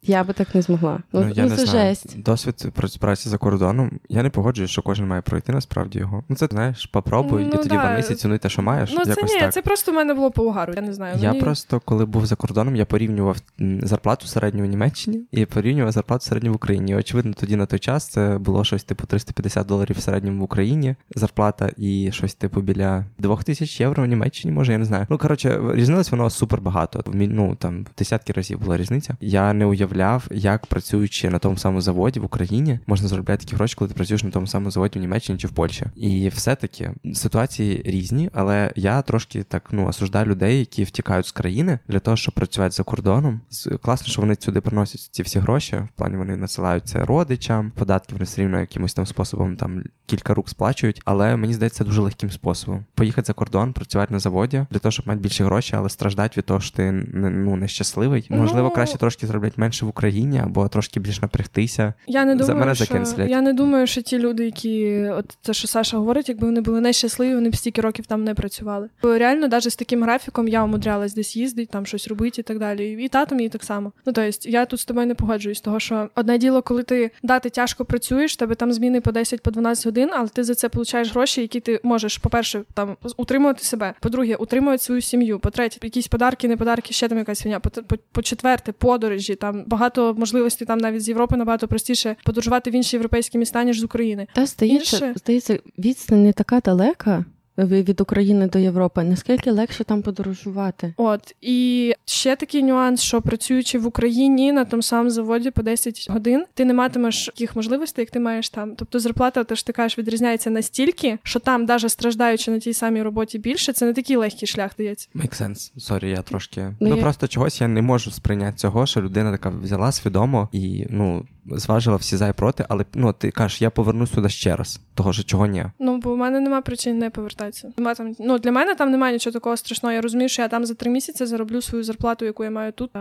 Я 0.03 0.23
би 0.23 0.33
так 0.33 0.55
не 0.55 0.61
змогла. 0.61 0.99
Ну, 1.13 1.21
я 1.21 1.43
ну 1.43 1.49
не 1.49 1.55
це 1.55 1.65
знаю. 1.65 1.89
жесть. 1.89 2.21
Досвід 2.21 2.65
праці- 2.75 3.29
за 3.29 3.37
кордоном. 3.37 3.99
Я 4.09 4.23
не 4.23 4.29
погоджуюсь, 4.29 4.71
що 4.71 4.81
кожен 4.81 5.07
має 5.07 5.21
пройти 5.21 5.51
насправді 5.51 5.99
його. 5.99 6.23
Ну 6.29 6.35
це 6.35 6.47
знаєш, 6.51 6.85
попробуй, 6.85 7.43
Ну, 7.43 7.49
і 7.49 7.51
тоді 7.51 7.69
да. 7.69 7.93
в 7.93 7.97
місяць 7.97 8.21
цінуй 8.21 8.37
те, 8.37 8.49
що 8.49 8.61
маєш. 8.61 8.93
Ну, 8.93 9.05
це 9.05 9.23
ні, 9.23 9.39
так. 9.39 9.53
це 9.53 9.61
просто 9.61 9.91
в 9.91 9.95
мене 9.95 10.13
було 10.13 10.31
по 10.31 10.43
угару. 10.43 10.73
Я 10.75 10.81
не 10.81 10.93
знаю. 10.93 11.17
Я 11.19 11.29
мені... 11.29 11.41
просто 11.41 11.81
коли 11.85 12.05
був 12.05 12.25
за 12.25 12.35
кордоном, 12.35 12.75
я 12.75 12.85
порівнював 12.85 13.37
зарплату 13.83 14.27
середню 14.27 14.63
в 14.63 14.65
Німеччині 14.65 15.21
і 15.31 15.45
порівнював 15.45 15.91
зарплату 15.91 16.25
середню 16.25 16.51
в 16.51 16.55
Україні. 16.55 16.91
І, 16.91 16.95
очевидно, 16.95 17.33
тоді 17.33 17.55
на 17.55 17.65
той 17.65 17.79
час 17.79 18.07
це 18.07 18.37
було 18.37 18.63
щось 18.63 18.83
типу 18.83 19.07
350 19.07 19.67
доларів 19.67 19.95
в 19.99 20.01
середньому 20.01 20.41
в 20.41 20.43
Україні 20.43 20.95
зарплата, 21.15 21.69
і 21.77 22.09
щось 22.11 22.33
типу 22.33 22.61
біля 22.61 23.05
2000 23.19 23.83
євро 23.83 24.03
в 24.03 24.07
Німеччині, 24.07 24.53
може, 24.53 24.71
я 24.71 24.77
не 24.77 24.85
знаю. 24.85 25.05
Ну 25.09 25.17
коротше, 25.17 25.59
різнилось 25.73 26.11
воно 26.11 26.29
супер 26.29 26.61
багато. 26.61 27.03
Ну 27.13 27.55
там 27.55 27.85
десятки 27.97 28.33
разів 28.33 28.59
була 28.59 28.77
різниця. 28.77 29.15
Я 29.21 29.53
не 29.53 29.65
уявляв, 29.91 30.27
як 30.31 30.65
працюючи 30.65 31.29
на 31.29 31.39
тому 31.39 31.57
самому 31.57 31.81
заводі 31.81 32.19
в 32.19 32.25
Україні, 32.25 32.79
можна 32.87 33.07
заробляти 33.07 33.45
такі 33.45 33.55
гроші, 33.55 33.75
коли 33.77 33.89
ти 33.89 33.95
працюєш 33.95 34.23
на 34.23 34.31
тому 34.31 34.47
самому 34.47 34.71
заводі 34.71 34.99
в 34.99 35.01
Німеччині 35.01 35.39
чи 35.39 35.47
в 35.47 35.51
Польщі. 35.51 35.85
І 35.95 36.29
все-таки 36.29 36.91
ситуації 37.13 37.81
різні, 37.85 38.29
але 38.33 38.71
я 38.75 39.01
трошки 39.01 39.43
так 39.43 39.69
ну 39.71 39.87
осуждаю 39.87 40.25
людей, 40.25 40.59
які 40.59 40.83
втікають 40.83 41.25
з 41.25 41.31
країни 41.31 41.79
для 41.87 41.99
того, 41.99 42.17
щоб 42.17 42.33
працювати 42.33 42.71
за 42.71 42.83
кордоном. 42.83 43.41
Класно, 43.81 44.07
що 44.07 44.21
вони 44.21 44.35
сюди 44.39 44.61
приносять 44.61 45.09
ці 45.11 45.23
всі 45.23 45.39
гроші. 45.39 45.75
В 45.75 45.87
плані 45.95 46.17
вони 46.17 46.35
насилають 46.37 46.87
це 46.87 47.05
родичам, 47.05 47.71
податки 47.75 48.13
вони 48.13 48.25
все 48.25 48.41
рівно 48.41 48.59
якимось 48.59 48.93
там 48.93 49.05
способом 49.05 49.55
там 49.55 49.83
кілька 50.05 50.33
рук 50.33 50.49
сплачують. 50.49 51.01
Але 51.05 51.35
мені 51.35 51.53
здається, 51.53 51.83
дуже 51.83 52.01
легким 52.01 52.31
способом. 52.31 52.85
Поїхати 52.95 53.25
за 53.25 53.33
кордон, 53.33 53.73
працювати 53.73 54.13
на 54.13 54.19
заводі 54.19 54.65
для 54.71 54.79
того, 54.79 54.91
щоб 54.91 55.07
мати 55.07 55.19
більше 55.19 55.43
грошей, 55.45 55.79
але 55.79 55.89
страждати 55.89 56.33
від 56.37 56.45
того, 56.45 56.59
що 56.59 56.75
ти 56.75 56.91
не- 56.91 57.29
ну 57.29 57.55
нещасливий. 57.55 58.27
Можливо, 58.29 58.67
Ну- 58.67 58.75
краще 58.75 58.97
трошки 58.97 59.27
зробити 59.27 59.53
менше 59.57 59.80
в 59.81 59.87
Україні 59.87 60.39
або 60.39 60.67
трошки 60.67 60.99
більш 60.99 61.21
напрягтися. 61.21 61.93
Я 62.07 62.25
не 62.25 62.31
За 62.31 62.37
думаю, 62.37 62.59
мене 62.59 62.75
що... 62.75 63.23
я 63.27 63.41
не 63.41 63.53
думаю, 63.53 63.87
що 63.87 64.01
ті 64.01 64.19
люди, 64.19 64.45
які 64.45 65.05
от 65.09 65.37
те, 65.41 65.53
що 65.53 65.67
Саша 65.67 65.97
говорить, 65.97 66.29
якби 66.29 66.47
вони 66.47 66.61
були 66.61 66.81
нещасливі, 66.81 67.35
вони 67.35 67.49
б 67.49 67.55
стільки 67.55 67.81
років 67.81 68.05
там 68.05 68.23
не 68.23 68.33
працювали. 68.33 68.89
Бо 69.01 69.17
реально, 69.17 69.47
навіть 69.47 69.71
з 69.71 69.75
таким 69.75 70.03
графіком 70.03 70.47
я 70.47 70.63
умудрялась 70.63 71.13
десь 71.13 71.35
їздити, 71.37 71.69
там 71.73 71.85
щось 71.85 72.07
робити 72.07 72.41
і 72.41 72.43
так 72.43 72.59
далі. 72.59 72.91
І 73.05 73.07
татом 73.07 73.39
її 73.39 73.49
так 73.49 73.63
само. 73.63 73.91
Ну 74.05 74.13
тобто, 74.13 74.49
я 74.49 74.65
тут 74.65 74.79
з 74.79 74.85
тобою 74.85 75.07
не 75.07 75.15
погоджуюсь, 75.15 75.61
того 75.61 75.79
що 75.79 76.09
одне 76.15 76.37
діло, 76.37 76.61
коли 76.61 76.83
ти 76.83 77.11
да, 77.23 77.39
ти 77.39 77.49
тяжко 77.49 77.85
працюєш, 77.85 78.35
тебе 78.35 78.55
там 78.55 78.73
зміни 78.73 79.01
по 79.01 79.11
10 79.11 79.41
по 79.41 79.51
12 79.51 79.85
годин, 79.85 80.09
але 80.13 80.27
ти 80.27 80.43
за 80.43 80.55
це 80.55 80.69
получаєш 80.69 81.11
гроші, 81.11 81.41
які 81.41 81.59
ти 81.59 81.79
можеш, 81.83 82.17
по-перше, 82.17 82.63
там 82.73 82.97
утримувати 83.17 83.63
себе, 83.63 83.93
по-друге, 83.99 84.35
утримувати 84.35 84.83
свою 84.83 85.01
сім'ю. 85.01 85.39
По-третє, 85.39 85.77
якісь 85.83 86.07
подарки, 86.07 86.47
не 86.47 86.57
подарки, 86.57 86.93
ще 86.93 87.07
там 87.07 87.17
якась 87.17 87.41
фігня. 87.41 87.59
По- 87.59 87.69
по- 87.69 87.97
По-четверте, 88.11 88.71
подорожі, 88.71 89.35
там 89.35 89.63
багато 89.71 90.15
можливостей 90.17 90.65
там 90.67 90.77
навіть 90.77 91.01
з 91.03 91.07
Європи 91.07 91.37
набагато 91.37 91.67
простіше 91.67 92.15
подорожувати 92.23 92.69
в 92.71 92.75
інші 92.75 92.95
європейські 92.95 93.37
міста, 93.37 93.63
ніж 93.63 93.79
з 93.79 93.83
України. 93.83 94.27
Та 94.35 94.45
здається, 94.45 94.97
Інше- 94.97 95.13
здається, 95.19 95.59
відстань 95.77 96.23
не 96.23 96.33
така 96.33 96.59
далека 96.59 97.25
від 97.65 98.01
України 98.01 98.47
до 98.47 98.59
Європи. 98.59 99.03
Наскільки 99.03 99.51
легше 99.51 99.83
там 99.83 100.01
подорожувати? 100.01 100.93
От 100.97 101.35
і 101.41 101.93
ще 102.05 102.35
такий 102.35 102.63
нюанс, 102.63 103.01
що 103.01 103.21
працюючи 103.21 103.79
в 103.79 103.87
Україні 103.87 104.51
на 104.51 104.65
тому 104.65 104.83
самому 104.83 105.09
заводі 105.09 105.51
по 105.51 105.61
10 105.63 106.07
годин, 106.09 106.45
ти 106.53 106.65
не 106.65 106.73
матимеш 106.73 107.25
таких 107.25 107.55
можливостей, 107.55 108.01
як 108.03 108.11
ти 108.11 108.19
маєш 108.19 108.49
там. 108.49 108.75
Тобто 108.75 108.99
зарплата, 108.99 109.43
те 109.43 109.55
ж 109.55 109.65
ти 109.65 109.73
кажеш, 109.73 109.97
відрізняється 109.97 110.49
настільки, 110.49 111.17
що 111.23 111.39
там, 111.39 111.65
навіть 111.65 111.91
страждаючи 111.91 112.51
на 112.51 112.59
тій 112.59 112.73
самій 112.73 113.01
роботі 113.01 113.39
більше, 113.39 113.73
це 113.73 113.85
не 113.85 113.93
такий 113.93 114.15
легкий 114.15 114.47
шлях 114.47 114.71
дається. 114.77 115.07
Make 115.15 115.41
sense. 115.41 115.71
Sorry, 115.79 116.09
я 116.09 116.21
трошки. 116.21 116.61
Ну, 116.79 116.89
Ну, 116.89 116.95
я- 116.95 117.01
просто 117.01 117.27
чогось 117.27 117.61
я 117.61 117.67
не 117.67 117.81
можу 117.81 118.11
сприйняти 118.11 118.57
цього, 118.57 118.85
що 118.85 119.01
людина 119.01 119.31
така 119.31 119.49
взяла 119.49 119.91
свідомо 119.91 120.49
і 120.51 120.85
ну 120.89 121.25
зважила 121.45 121.97
всі 121.97 122.17
за 122.17 122.27
і 122.27 122.33
проти, 122.33 122.65
але 122.69 122.85
ну 122.93 123.13
ти 123.13 123.31
кажеш, 123.31 123.61
я 123.61 123.69
повернусь 123.69 124.11
сюди 124.11 124.29
ще 124.29 124.55
раз. 124.55 124.81
Того 124.93 125.13
що 125.13 125.23
чого 125.23 125.45
ні. 125.45 125.65
Ну 125.79 125.97
бо 125.97 126.13
в 126.13 126.17
мене 126.17 126.39
нема 126.39 126.61
причин 126.61 126.97
не 126.97 127.09
повертатися. 127.09 127.50
Нема 127.77 127.95
там. 127.95 128.15
Ну 128.19 128.39
для 128.39 128.51
мене 128.51 128.75
там 128.75 128.91
немає 128.91 129.13
нічого 129.13 129.33
такого 129.33 129.57
страшного. 129.57 129.93
Я 129.93 130.01
розумію, 130.01 130.29
що 130.29 130.41
я 130.41 130.47
там 130.47 130.65
за 130.65 130.73
три 130.73 130.91
місяці 130.91 131.25
зароблю 131.25 131.61
свою 131.61 131.83
зарплату, 131.83 132.25
яку 132.25 132.43
я 132.43 132.51
маю 132.51 132.71
тут, 132.71 132.91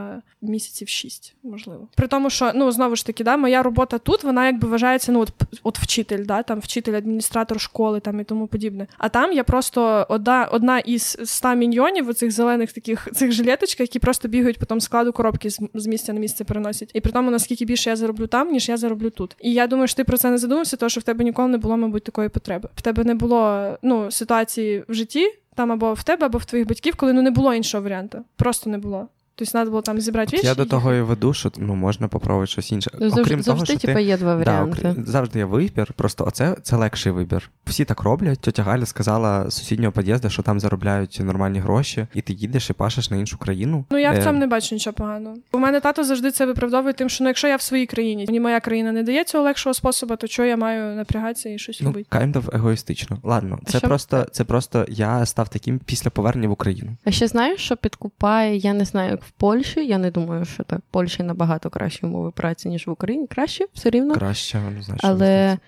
місяців 0.42 0.88
шість, 0.88 1.35
можливо. 1.42 1.88
При 1.97 2.07
тому, 2.07 2.30
що 2.30 2.52
ну 2.54 2.73
знову 2.73 2.97
ж 2.97 3.07
таки, 3.07 3.25
да, 3.25 3.37
моя 3.37 3.62
робота 3.62 3.99
тут, 3.99 4.25
вона 4.25 4.47
якби 4.47 4.69
вважається, 4.69 5.12
ну 5.12 5.21
от, 5.21 5.33
от 5.62 5.78
вчитель, 5.78 6.25
да, 6.25 6.42
там 6.42 6.61
вчитель, 6.61 6.92
адміністратор 6.95 7.61
школи 7.61 8.00
там 8.00 8.21
і 8.21 8.25
тому 8.25 8.47
подібне. 8.47 8.87
А 8.99 9.09
там 9.09 9.33
я 9.33 9.45
просто 9.45 10.07
одна, 10.09 10.49
одна 10.52 10.78
із 10.78 11.16
ста 11.21 11.54
мільйонів 11.54 12.09
оцих 12.09 12.30
зелених 12.30 12.73
таких 12.73 13.09
цих 13.14 13.33
жилеточках, 13.33 13.80
які 13.80 13.99
просто 13.99 14.28
бігають 14.28 14.59
по 14.59 14.66
тому 14.66 14.80
складу 14.80 15.12
коробки 15.12 15.50
з, 15.50 15.61
з 15.75 15.87
місця 15.87 16.12
на 16.12 16.21
місце 16.21 16.45
переносять. 16.45 16.90
І 16.95 17.00
при 17.00 17.12
тому, 17.12 17.30
наскільки 17.30 17.64
більше 17.64 17.90
я 17.90 17.97
зароблю 17.97 18.26
там, 18.26 18.52
ніж 18.52 18.69
я 18.69 18.76
зароблю 18.76 19.11
тут. 19.11 19.37
І 19.40 19.52
я 19.52 19.66
думаю, 19.66 19.88
що 19.88 19.97
ти 19.97 20.04
про 20.04 20.16
це 20.16 20.30
не 20.30 20.38
задумався, 20.38 20.77
тому 20.77 20.90
що 20.90 21.01
в 21.01 21.05
тебе 21.05 21.24
ніколи 21.24 21.48
не 21.48 21.59
було, 21.59 21.77
мабуть, 21.77 22.05
такої 22.05 22.29
потреби. 22.29 22.68
В 22.74 22.83
тебе 22.83 23.05
не 23.05 23.14
було 23.14 23.70
ну, 23.83 24.11
ситуації 24.11 24.39
в 24.88 24.94
житті, 24.94 25.33
там 25.55 25.72
або 25.72 25.94
в 25.94 26.03
тебе, 26.03 26.26
або 26.26 26.38
в 26.38 26.44
твоїх 26.44 26.68
батьків, 26.68 26.96
коли 26.96 27.12
ну 27.12 27.22
не 27.22 27.31
було 27.31 27.55
іншого 27.55 27.83
варіанту. 27.83 28.24
Просто 28.37 28.70
не 28.70 28.79
було. 28.79 29.09
Тобто 29.40 29.53
треба 29.53 29.70
було 29.70 29.83
там 29.83 30.00
зібрати 30.00 30.37
віші. 30.37 30.46
я 30.46 30.55
до 30.55 30.64
того 30.64 30.94
і 30.94 31.03
веду, 31.03 31.33
що 31.35 31.53
ну 31.59 31.74
можна 31.74 32.09
попробувати 32.09 32.50
щось 32.53 32.72
інше. 32.72 32.90
Ну, 32.94 32.98
завжди, 33.00 33.20
Окрім 33.22 33.42
того, 33.42 33.64
що 33.64 33.79
ти... 33.79 34.03
є 34.03 34.16
два 34.18 34.31
Да, 34.44 34.64
варіанти. 34.64 34.94
завжди 35.07 35.38
є 35.38 35.44
вибір, 35.44 35.92
просто 35.96 36.24
оце 36.24 36.57
це 36.62 36.76
легший 36.76 37.12
вибір. 37.12 37.50
Всі 37.66 37.85
так 37.85 38.00
роблять. 38.03 38.40
Тетя 38.40 38.62
Галя 38.62 38.87
сказала 38.87 39.50
з 39.50 39.55
сусіднього 39.55 39.92
під'їзду, 39.92 40.31
що 40.31 40.42
там 40.42 40.61
заробляють 40.61 41.20
нормальні 41.24 41.59
гроші, 41.59 42.07
і 42.14 42.20
ти 42.22 42.33
їдеш 42.33 42.70
і 42.70 42.72
пашеш 42.72 43.11
на 43.11 43.16
іншу 43.16 43.38
країну. 43.38 43.85
Ну 43.90 43.98
я 43.98 44.11
в 44.12 44.14
Е, 44.14 44.22
цьому 44.22 44.38
не 44.38 44.46
бачу 44.46 44.74
нічого 44.74 44.94
поганого. 44.94 45.37
У 45.53 45.59
мене 45.59 45.81
тато 45.81 46.05
завжди 46.05 46.31
це 46.31 46.46
виправдовує 46.46 46.94
тим, 46.94 47.09
що 47.09 47.24
ну, 47.24 47.31
якщо 47.31 47.48
я 47.48 47.57
в 47.57 47.62
своїй 47.62 47.87
країні, 47.87 48.24
мені 48.26 48.40
моя 48.40 48.61
країна 48.61 48.92
не 48.92 49.03
дає 49.03 49.24
цього 49.24 49.44
легшого 49.44 49.74
способу, 49.74 50.16
то 50.16 50.29
чого 50.29 50.46
я 50.48 50.57
маю 50.57 50.96
напрягатися 50.96 51.48
і 51.48 51.59
щось 51.59 51.81
Ну, 51.81 51.87
робити? 51.87 52.09
kind 52.18 52.33
of 52.33 52.57
егоїстично. 52.57 53.18
Ладно, 53.22 53.59
це 53.66 53.79
що- 53.79 53.87
просто, 53.88 54.26
це 54.33 54.44
просто 54.44 54.87
я 54.88 55.26
став 55.26 55.48
таким 55.48 55.79
після 55.79 56.11
повернення 56.11 56.48
в 56.48 56.53
Україну. 56.53 56.90
А 57.05 57.11
ще 57.11 57.26
знаєш, 57.29 57.61
що 57.61 57.76
підкупає, 57.76 58.57
я 58.57 58.72
не 58.74 58.85
знаю, 58.85 59.11
як 59.11 59.20
в 59.31 59.40
Польщі. 59.40 59.87
Я 59.87 59.99
не 59.99 60.11
думаю, 60.11 60.45
що 60.45 60.62
так. 60.62 60.79
В 60.79 60.93
Польщі 60.93 61.23
набагато 61.23 61.71
кращі 61.71 62.07
умови 62.07 62.31
праці, 62.31 62.69
ніж 62.69 62.87
в 62.87 62.90
Україні. 62.90 63.27
Краще, 63.27 63.66
все 63.75 63.90
рівно. 63.90 64.14
Краще, 64.14 64.59
не 64.59 64.83
знаю, 64.83 64.99
що 64.99 65.09
Але 65.09 65.16
здається. 65.16 65.59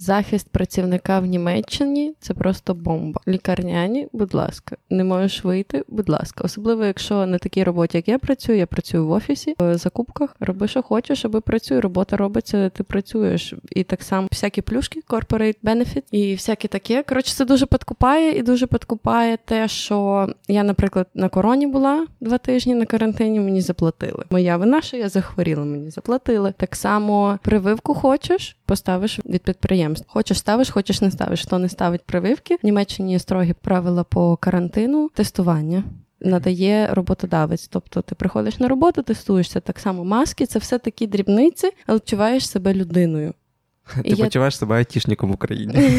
Захист 0.00 0.48
працівника 0.48 1.20
в 1.20 1.26
Німеччині 1.26 2.14
це 2.20 2.34
просто 2.34 2.74
бомба. 2.74 3.20
Лікарняні, 3.28 4.08
будь 4.12 4.34
ласка, 4.34 4.76
не 4.90 5.04
можеш 5.04 5.44
вийти, 5.44 5.84
будь 5.88 6.08
ласка. 6.08 6.44
Особливо, 6.44 6.84
якщо 6.84 7.26
на 7.26 7.38
такій 7.38 7.64
роботі, 7.64 7.98
як 7.98 8.08
я 8.08 8.18
працюю, 8.18 8.58
я 8.58 8.66
працюю 8.66 9.06
в 9.06 9.10
офісі, 9.10 9.54
в 9.58 9.76
закупках, 9.76 10.36
роби, 10.40 10.68
що 10.68 10.82
хочеш, 10.82 11.24
аби 11.24 11.40
працюй. 11.40 11.80
Робота 11.80 12.16
робиться, 12.16 12.68
ти 12.68 12.82
працюєш. 12.82 13.54
І 13.70 13.82
так 13.82 14.02
само 14.02 14.28
всякі 14.32 14.62
плюшки, 14.62 15.00
corporate 15.08 15.56
benefit 15.64 16.02
і 16.10 16.34
всяке 16.34 16.68
таке. 16.68 17.02
Коротше, 17.02 17.34
це 17.34 17.44
дуже 17.44 17.66
підкупає 17.66 18.38
і 18.38 18.42
дуже 18.42 18.66
підкупає 18.66 19.38
те, 19.44 19.68
що 19.68 20.28
я, 20.48 20.62
наприклад, 20.62 21.06
на 21.14 21.28
короні 21.28 21.66
була 21.66 22.06
два 22.20 22.38
тижні 22.38 22.74
на 22.74 22.86
карантині, 22.86 23.40
мені 23.40 23.60
заплатили. 23.60 24.24
Моя 24.30 24.56
вина, 24.56 24.80
що 24.82 24.96
я 24.96 25.08
захворіла, 25.08 25.64
мені 25.64 25.90
заплатили. 25.90 26.54
Так 26.56 26.76
само 26.76 27.38
прививку 27.42 27.94
хочеш, 27.94 28.56
поставиш 28.66 29.20
від 29.26 29.42
підприємств. 29.94 30.12
Хочеш 30.12 30.38
ставиш, 30.38 30.70
хочеш 30.70 31.00
не 31.00 31.10
ставиш. 31.10 31.42
Хто 31.42 31.58
не 31.58 31.68
ставить 31.68 32.02
прививки? 32.02 32.56
В 32.56 32.64
Німеччині 32.64 33.12
є 33.12 33.18
строгі 33.18 33.52
правила 33.52 34.04
по 34.04 34.36
карантину, 34.36 35.10
тестування. 35.14 35.84
Надає 36.20 36.88
роботодавець, 36.94 37.68
тобто 37.68 38.02
ти 38.02 38.14
приходиш 38.14 38.58
на 38.58 38.68
роботу, 38.68 39.02
тестуєшся 39.02 39.60
так 39.60 39.78
само 39.78 40.04
маски, 40.04 40.46
це 40.46 40.58
все 40.58 40.78
такі 40.78 41.06
дрібниці, 41.06 41.70
але 41.86 41.96
відчуваєш 41.96 42.48
себе 42.48 42.74
людиною. 42.74 43.34
Ти 44.02 44.08
я- 44.08 44.24
почуваєш 44.24 44.56
себе 44.56 44.76
айтішником 44.76 45.30
в 45.30 45.34
Україні, 45.34 45.74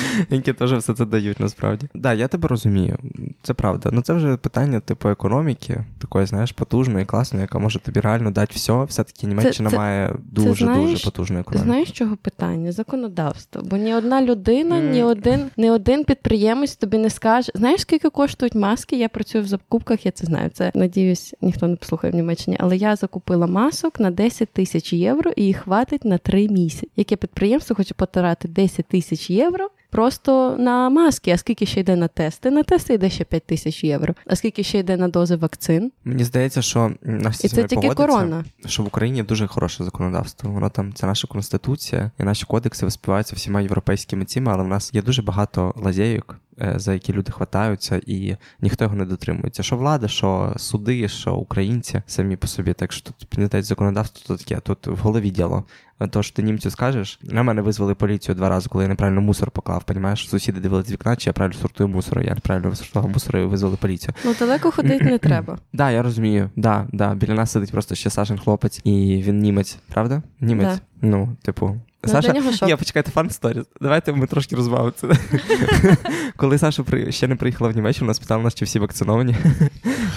які 0.30 0.52
теж 0.52 0.72
все 0.72 0.94
це 0.94 1.04
дають 1.04 1.40
насправді. 1.40 1.86
Так, 1.92 2.02
да, 2.02 2.12
я 2.14 2.28
тебе 2.28 2.48
розумію. 2.48 2.98
Це 3.42 3.54
правда. 3.54 3.90
Ну 3.92 4.02
це 4.02 4.12
вже 4.14 4.36
питання 4.36 4.80
типу 4.80 5.08
економіки, 5.08 5.84
такої, 5.98 6.26
знаєш, 6.26 6.52
потужної, 6.52 7.04
класної, 7.06 7.42
яка 7.42 7.58
може 7.58 7.78
тобі 7.78 8.00
реально 8.00 8.30
дати 8.30 8.52
все. 8.54 8.84
Все-таки 8.84 9.26
Німеччина 9.26 9.70
це- 9.70 9.76
має 9.76 10.14
дуже 10.32 10.64
знаєш- 10.64 10.90
дуже 10.90 11.04
потужну 11.04 11.38
економіку. 11.38 11.64
Знаєш, 11.64 11.90
чого 11.90 12.16
питання? 12.16 12.72
Законодавство. 12.72 13.62
Бо 13.64 13.76
ні 13.76 13.94
одна 13.94 14.22
людина, 14.22 14.76
Мгм. 14.76 14.90
ні 14.90 15.02
один, 15.02 15.40
ні 15.56 15.70
один 15.70 16.04
підприємець 16.04 16.76
тобі 16.76 16.98
не 16.98 17.10
скаже. 17.10 17.52
Знаєш, 17.54 17.80
скільки 17.80 18.10
коштують 18.10 18.54
маски? 18.54 18.96
Я 18.96 19.08
працюю 19.08 19.44
в 19.44 19.46
закупках, 19.46 20.06
я 20.06 20.12
це 20.12 20.26
знаю. 20.26 20.50
Це 20.54 20.72
надіюсь, 20.74 21.34
ніхто 21.40 21.68
не 21.68 21.76
послухає 21.76 22.12
в 22.12 22.16
Німеччині. 22.16 22.56
Але 22.60 22.76
я 22.76 22.96
закупила 22.96 23.46
масок 23.46 24.00
на 24.00 24.10
10 24.10 24.48
тисяч 24.52 24.92
євро 24.92 25.30
і 25.36 25.44
їх 25.44 25.56
хватить 25.56 26.04
на 26.04 26.18
3 26.18 26.48
місяці. 26.48 26.88
Яке 26.96 27.16
підприємство 27.20 27.76
хоче 27.76 27.94
потирати 27.94 28.48
10 28.48 28.86
тисяч 28.86 29.30
євро? 29.30 29.70
Просто 29.90 30.56
на 30.58 30.90
маски, 30.90 31.30
а 31.30 31.36
скільки 31.36 31.66
ще 31.66 31.80
йде 31.80 31.96
на 31.96 32.08
тести? 32.08 32.50
На 32.50 32.62
тести 32.62 32.94
йде 32.94 33.10
ще 33.10 33.24
5 33.24 33.46
тисяч 33.46 33.84
євро. 33.84 34.14
А 34.26 34.36
скільки 34.36 34.62
ще 34.62 34.78
йде 34.78 34.96
на 34.96 35.08
дози 35.08 35.36
вакцин? 35.36 35.92
Мені 36.04 36.24
здається, 36.24 36.62
що 36.62 36.92
нас 37.02 37.44
І 37.44 37.48
це 37.48 37.64
тільки 37.64 37.88
корона. 37.88 38.44
що 38.66 38.82
в 38.82 38.86
Україні 38.86 39.22
дуже 39.22 39.46
хороше 39.46 39.84
законодавство. 39.84 40.50
Воно 40.50 40.70
там 40.70 40.92
це 40.94 41.06
наша 41.06 41.28
конституція, 41.28 42.10
і 42.20 42.22
наші 42.22 42.46
кодекси 42.46 42.84
виспіваються 42.86 43.36
всіма 43.36 43.60
європейськими 43.60 44.24
цими, 44.24 44.52
але 44.52 44.62
в 44.62 44.68
нас 44.68 44.94
є 44.94 45.02
дуже 45.02 45.22
багато 45.22 45.74
лазейок 45.76 46.36
е, 46.36 46.49
за 46.76 46.92
які 46.92 47.12
люди 47.12 47.32
хватаються, 47.32 48.00
і 48.06 48.36
ніхто 48.60 48.84
його 48.84 48.96
не 48.96 49.04
дотримується. 49.04 49.62
Що 49.62 49.76
влада, 49.76 50.08
що 50.08 50.54
суди, 50.56 51.08
що 51.08 51.34
українці 51.34 52.02
самі 52.06 52.36
по 52.36 52.46
собі. 52.46 52.72
Так 52.72 52.92
що 52.92 53.04
тут 53.04 53.28
пам'ятають 53.28 53.66
законодавство, 53.66 54.22
то 54.26 54.44
таке 54.44 54.60
тут 54.60 54.86
в 54.86 54.96
голові 54.96 55.30
діло. 55.30 55.64
То, 56.10 56.22
що 56.22 56.36
ти 56.36 56.42
німцю 56.42 56.70
скажеш, 56.70 57.20
на 57.22 57.42
мене 57.42 57.62
визвали 57.62 57.94
поліцію 57.94 58.34
два 58.34 58.48
рази, 58.48 58.68
коли 58.68 58.84
я 58.84 58.88
неправильно 58.88 59.20
мусор 59.20 59.50
поклав. 59.50 59.84
Понімаєш, 59.84 60.28
сусіди 60.28 60.60
дивились 60.60 60.86
з 60.86 60.92
вікна, 60.92 61.16
чи 61.16 61.30
я 61.30 61.32
правильно 61.32 61.60
сортую 61.60 61.88
мусор. 61.88 62.22
Я 62.22 62.34
неправильно 62.34 62.74
сортував 62.74 63.10
мусор 63.10 63.36
і 63.36 63.44
визвали 63.44 63.76
поліцію. 63.76 64.14
Ну 64.24 64.34
далеко 64.38 64.70
ходити 64.70 65.04
не 65.04 65.18
треба. 65.28 65.58
Да, 65.72 65.90
я 65.90 66.02
розумію. 66.02 66.50
Да, 66.56 66.86
да. 66.92 67.14
Біля 67.14 67.34
нас 67.34 67.50
сидить 67.50 67.72
просто 67.72 67.94
ще 67.94 68.10
Сашин 68.10 68.38
хлопець, 68.38 68.80
і 68.84 69.22
він 69.26 69.38
німець, 69.38 69.78
правда? 69.88 70.22
Німець. 70.40 70.66
Да. 70.74 70.80
Ну, 71.08 71.36
типу. 71.42 71.76
Ну, 72.04 72.12
Саша, 72.12 72.32
нього. 72.32 72.50
Ні, 72.62 72.76
почекайте, 72.76 73.10
фан 73.10 73.30
сторіс. 73.30 73.64
Давайте 73.80 74.12
ми 74.12 74.26
трошки 74.26 74.56
розбавимо 74.56 74.90
це. 74.90 75.08
Коли 76.36 76.58
Саша 76.58 76.82
при... 76.82 77.12
ще 77.12 77.28
не 77.28 77.36
приїхала 77.36 77.70
в 77.70 77.76
Німеччину, 77.76 78.06
нас 78.08 78.18
питали 78.18 78.42
нас, 78.42 78.54
чи 78.54 78.64
всі 78.64 78.78
вакциновані. 78.78 79.36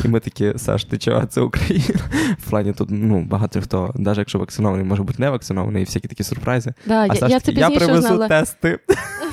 І 0.05 0.07
ми 0.07 0.19
такі, 0.19 0.53
Саш, 0.57 0.85
ти 0.85 0.97
чого, 0.97 1.25
це 1.25 1.41
Україна? 1.41 1.85
В 2.39 2.49
плані 2.49 2.73
тут 2.73 2.87
ну, 2.91 3.21
багато 3.21 3.61
хто, 3.61 3.91
навіть 3.95 4.17
якщо 4.17 4.39
вакцинований, 4.39 4.85
може 4.85 5.03
бути 5.03 5.15
не 5.21 5.29
вакцинований, 5.29 5.81
і 5.81 5.85
всякі 5.85 6.07
такі 6.07 6.23
сюрпризи. 6.23 6.73
Да, 6.85 6.93
А 7.01 7.05
я, 7.05 7.15
Саш 7.15 7.31
я 7.31 7.39
це 7.39 7.51
я 7.51 7.67
пізніше 7.69 7.85
привезу 7.85 8.07
узнала. 8.07 8.27
тести. 8.27 8.79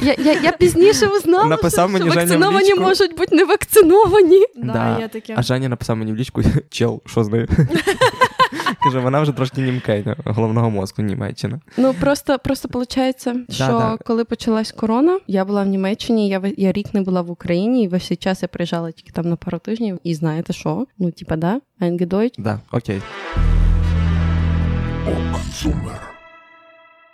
Я, 0.02 0.14
я, 0.18 0.32
я 0.40 0.52
пізніше 0.52 1.06
узнала, 1.06 1.44
Написав 1.44 1.88
що, 1.90 1.98
мені 1.98 2.10
що 2.10 2.20
Женя 2.20 2.24
в 2.24 2.28
вакциновані 2.28 2.66
лічку. 2.68 2.80
можуть 2.80 3.16
бути 3.16 3.36
не 3.36 3.44
вакциновані. 3.44 4.42
Да, 4.56 4.72
Да. 4.72 4.98
є 5.00 5.08
таке. 5.08 5.34
А 5.36 5.42
Женя 5.42 5.68
написав 5.68 5.96
мені 5.96 6.12
в 6.12 6.16
лічку, 6.16 6.42
чел, 6.70 7.02
що 7.06 7.24
з 7.24 7.28
нею? 7.28 7.48
Каже, 8.82 8.98
вона 8.98 9.20
вже 9.20 9.32
трошки 9.32 9.60
німкейна, 9.60 10.16
головного 10.24 10.70
мозку 10.70 11.02
Німеччина. 11.02 11.60
Ну 11.76 11.94
просто 11.94 12.38
просто 12.38 12.68
виходить, 12.72 13.22
що 13.50 13.66
да. 13.66 13.98
коли 14.06 14.24
почалась 14.24 14.72
корона, 14.72 15.20
я 15.26 15.44
була 15.44 15.62
в 15.62 15.66
Німеччині, 15.66 16.28
я 16.28 16.42
я 16.56 16.72
рік 16.72 16.94
не 16.94 17.00
була 17.00 17.22
в 17.22 17.30
Україні, 17.30 17.84
і 17.84 17.88
весь 17.88 18.06
цей 18.06 18.16
час 18.16 18.42
я 18.42 18.48
приїжджала 18.48 18.90
тільки 18.90 19.12
там 19.12 19.28
на 19.28 19.36
пару 19.36 19.58
тижнів. 19.58 19.98
І 20.04 20.14
знаєте 20.14 20.52
що? 20.52 20.86
Ну, 20.98 21.10
типа, 21.10 21.36
да, 21.36 21.60
Eingedeutscht. 21.80 22.34
Да, 22.38 22.60
окей. 22.72 23.02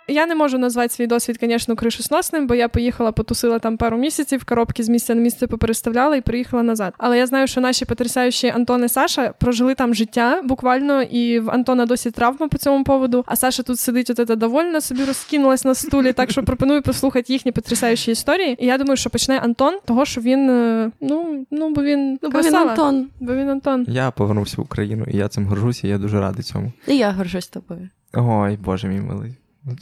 Я 0.09 0.25
не 0.25 0.35
можу 0.35 0.57
назвати 0.57 0.89
свій 0.89 1.07
досвід, 1.07 1.37
звісно, 1.41 1.75
кришосносним, 1.75 2.47
бо 2.47 2.55
я 2.55 2.69
поїхала, 2.69 3.11
потусила 3.11 3.59
там 3.59 3.77
пару 3.77 3.97
місяців, 3.97 4.43
коробки 4.45 4.83
з 4.83 4.89
місця 4.89 5.15
на 5.15 5.21
місце 5.21 5.47
попереставляла 5.47 6.15
і 6.15 6.21
приїхала 6.21 6.63
назад. 6.63 6.93
Але 6.97 7.17
я 7.17 7.27
знаю, 7.27 7.47
що 7.47 7.61
наші 7.61 7.85
потрясаючі 7.85 8.47
Антон 8.47 8.85
і 8.85 8.89
Саша 8.89 9.33
прожили 9.39 9.75
там 9.75 9.93
життя 9.93 10.41
буквально, 10.43 11.01
і 11.01 11.39
в 11.39 11.49
Антона 11.51 11.85
досі 11.85 12.11
травма 12.11 12.47
по 12.47 12.57
цьому 12.57 12.83
поводу. 12.83 13.23
А 13.27 13.35
Саша 13.35 13.63
тут 13.63 13.79
сидить 13.79 14.09
от 14.09 14.27
це 14.27 14.35
довольна, 14.35 14.81
собі 14.81 15.03
розкинулась 15.03 15.65
на 15.65 15.75
стулі. 15.75 16.13
Так 16.13 16.31
що 16.31 16.43
пропоную 16.43 16.81
послухати 16.81 17.33
їхні 17.33 17.51
потрясаючі 17.51 18.11
історії. 18.11 18.57
І 18.59 18.65
я 18.65 18.77
думаю, 18.77 18.97
що 18.97 19.09
почне 19.09 19.39
Антон, 19.39 19.73
того 19.85 20.05
що 20.05 20.21
він 20.21 20.49
е, 20.49 20.91
ну 21.01 21.45
ну 21.51 21.69
бо 21.69 21.83
він 21.83 22.19
Ну, 22.21 22.29
бо 22.29 22.41
він. 22.41 22.55
Антон. 22.55 23.07
Бо 23.19 23.35
він 23.35 23.49
Антон. 23.49 23.85
Я 23.87 24.11
повернувся 24.11 24.55
в 24.57 24.61
Україну, 24.61 25.05
і 25.11 25.17
я 25.17 25.27
цим 25.27 25.45
горжуся, 25.45 25.87
я 25.87 25.97
дуже 25.97 26.19
радий 26.19 26.43
цьому. 26.43 26.71
І 26.87 26.97
я 26.97 27.11
горжусь 27.11 27.47
тобою. 27.47 27.89
Ой, 28.13 28.57
боже 28.63 28.87
мій 28.87 28.99
милий. 28.99 29.33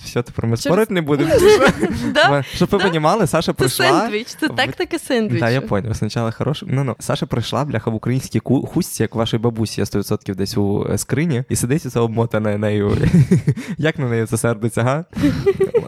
Все, 0.04 0.22
тепер 0.22 0.46
ми 0.46 0.52
Через- 0.52 0.64
спорити 0.64 0.94
не 0.94 1.02
будемо. 1.02 1.30
Да? 2.14 2.44
Щоб 2.56 2.70
ви 2.70 2.78
розуміли, 2.78 3.28
Саша 3.28 3.52
Це 3.52 3.54
прийшла. 3.54 4.02
сендвіч, 4.02 4.28
це 4.28 4.48
тактика 4.48 5.00
сендвічу. 5.00 5.40
Так, 5.40 5.52
я 5.54 5.62
поняв. 5.62 5.96
Спочатку 5.96 6.38
хороше. 6.38 6.66
Ну 6.70 6.84
ну 6.84 6.96
Саша 7.00 7.26
прийшла, 7.26 7.66
бляха, 7.66 7.92
в 7.92 7.96
українській 7.96 8.42
хустці, 8.44 9.04
як 9.04 9.16
у 9.16 9.18
вашої 9.18 9.42
бабусі, 9.44 9.82
я 9.82 9.86
100% 9.86 10.36
десь 10.36 10.58
у 10.58 10.88
е, 10.92 10.98
скрині, 10.98 11.44
і 11.50 11.56
сидить 11.56 11.82
це 11.82 12.00
обмотане 12.00 12.58
нею. 12.58 12.98
Як 13.78 14.00
на 14.00 14.10
неї 14.10 14.26
це 14.26 14.38
сердиться, 14.38 14.84
га? 14.84 15.06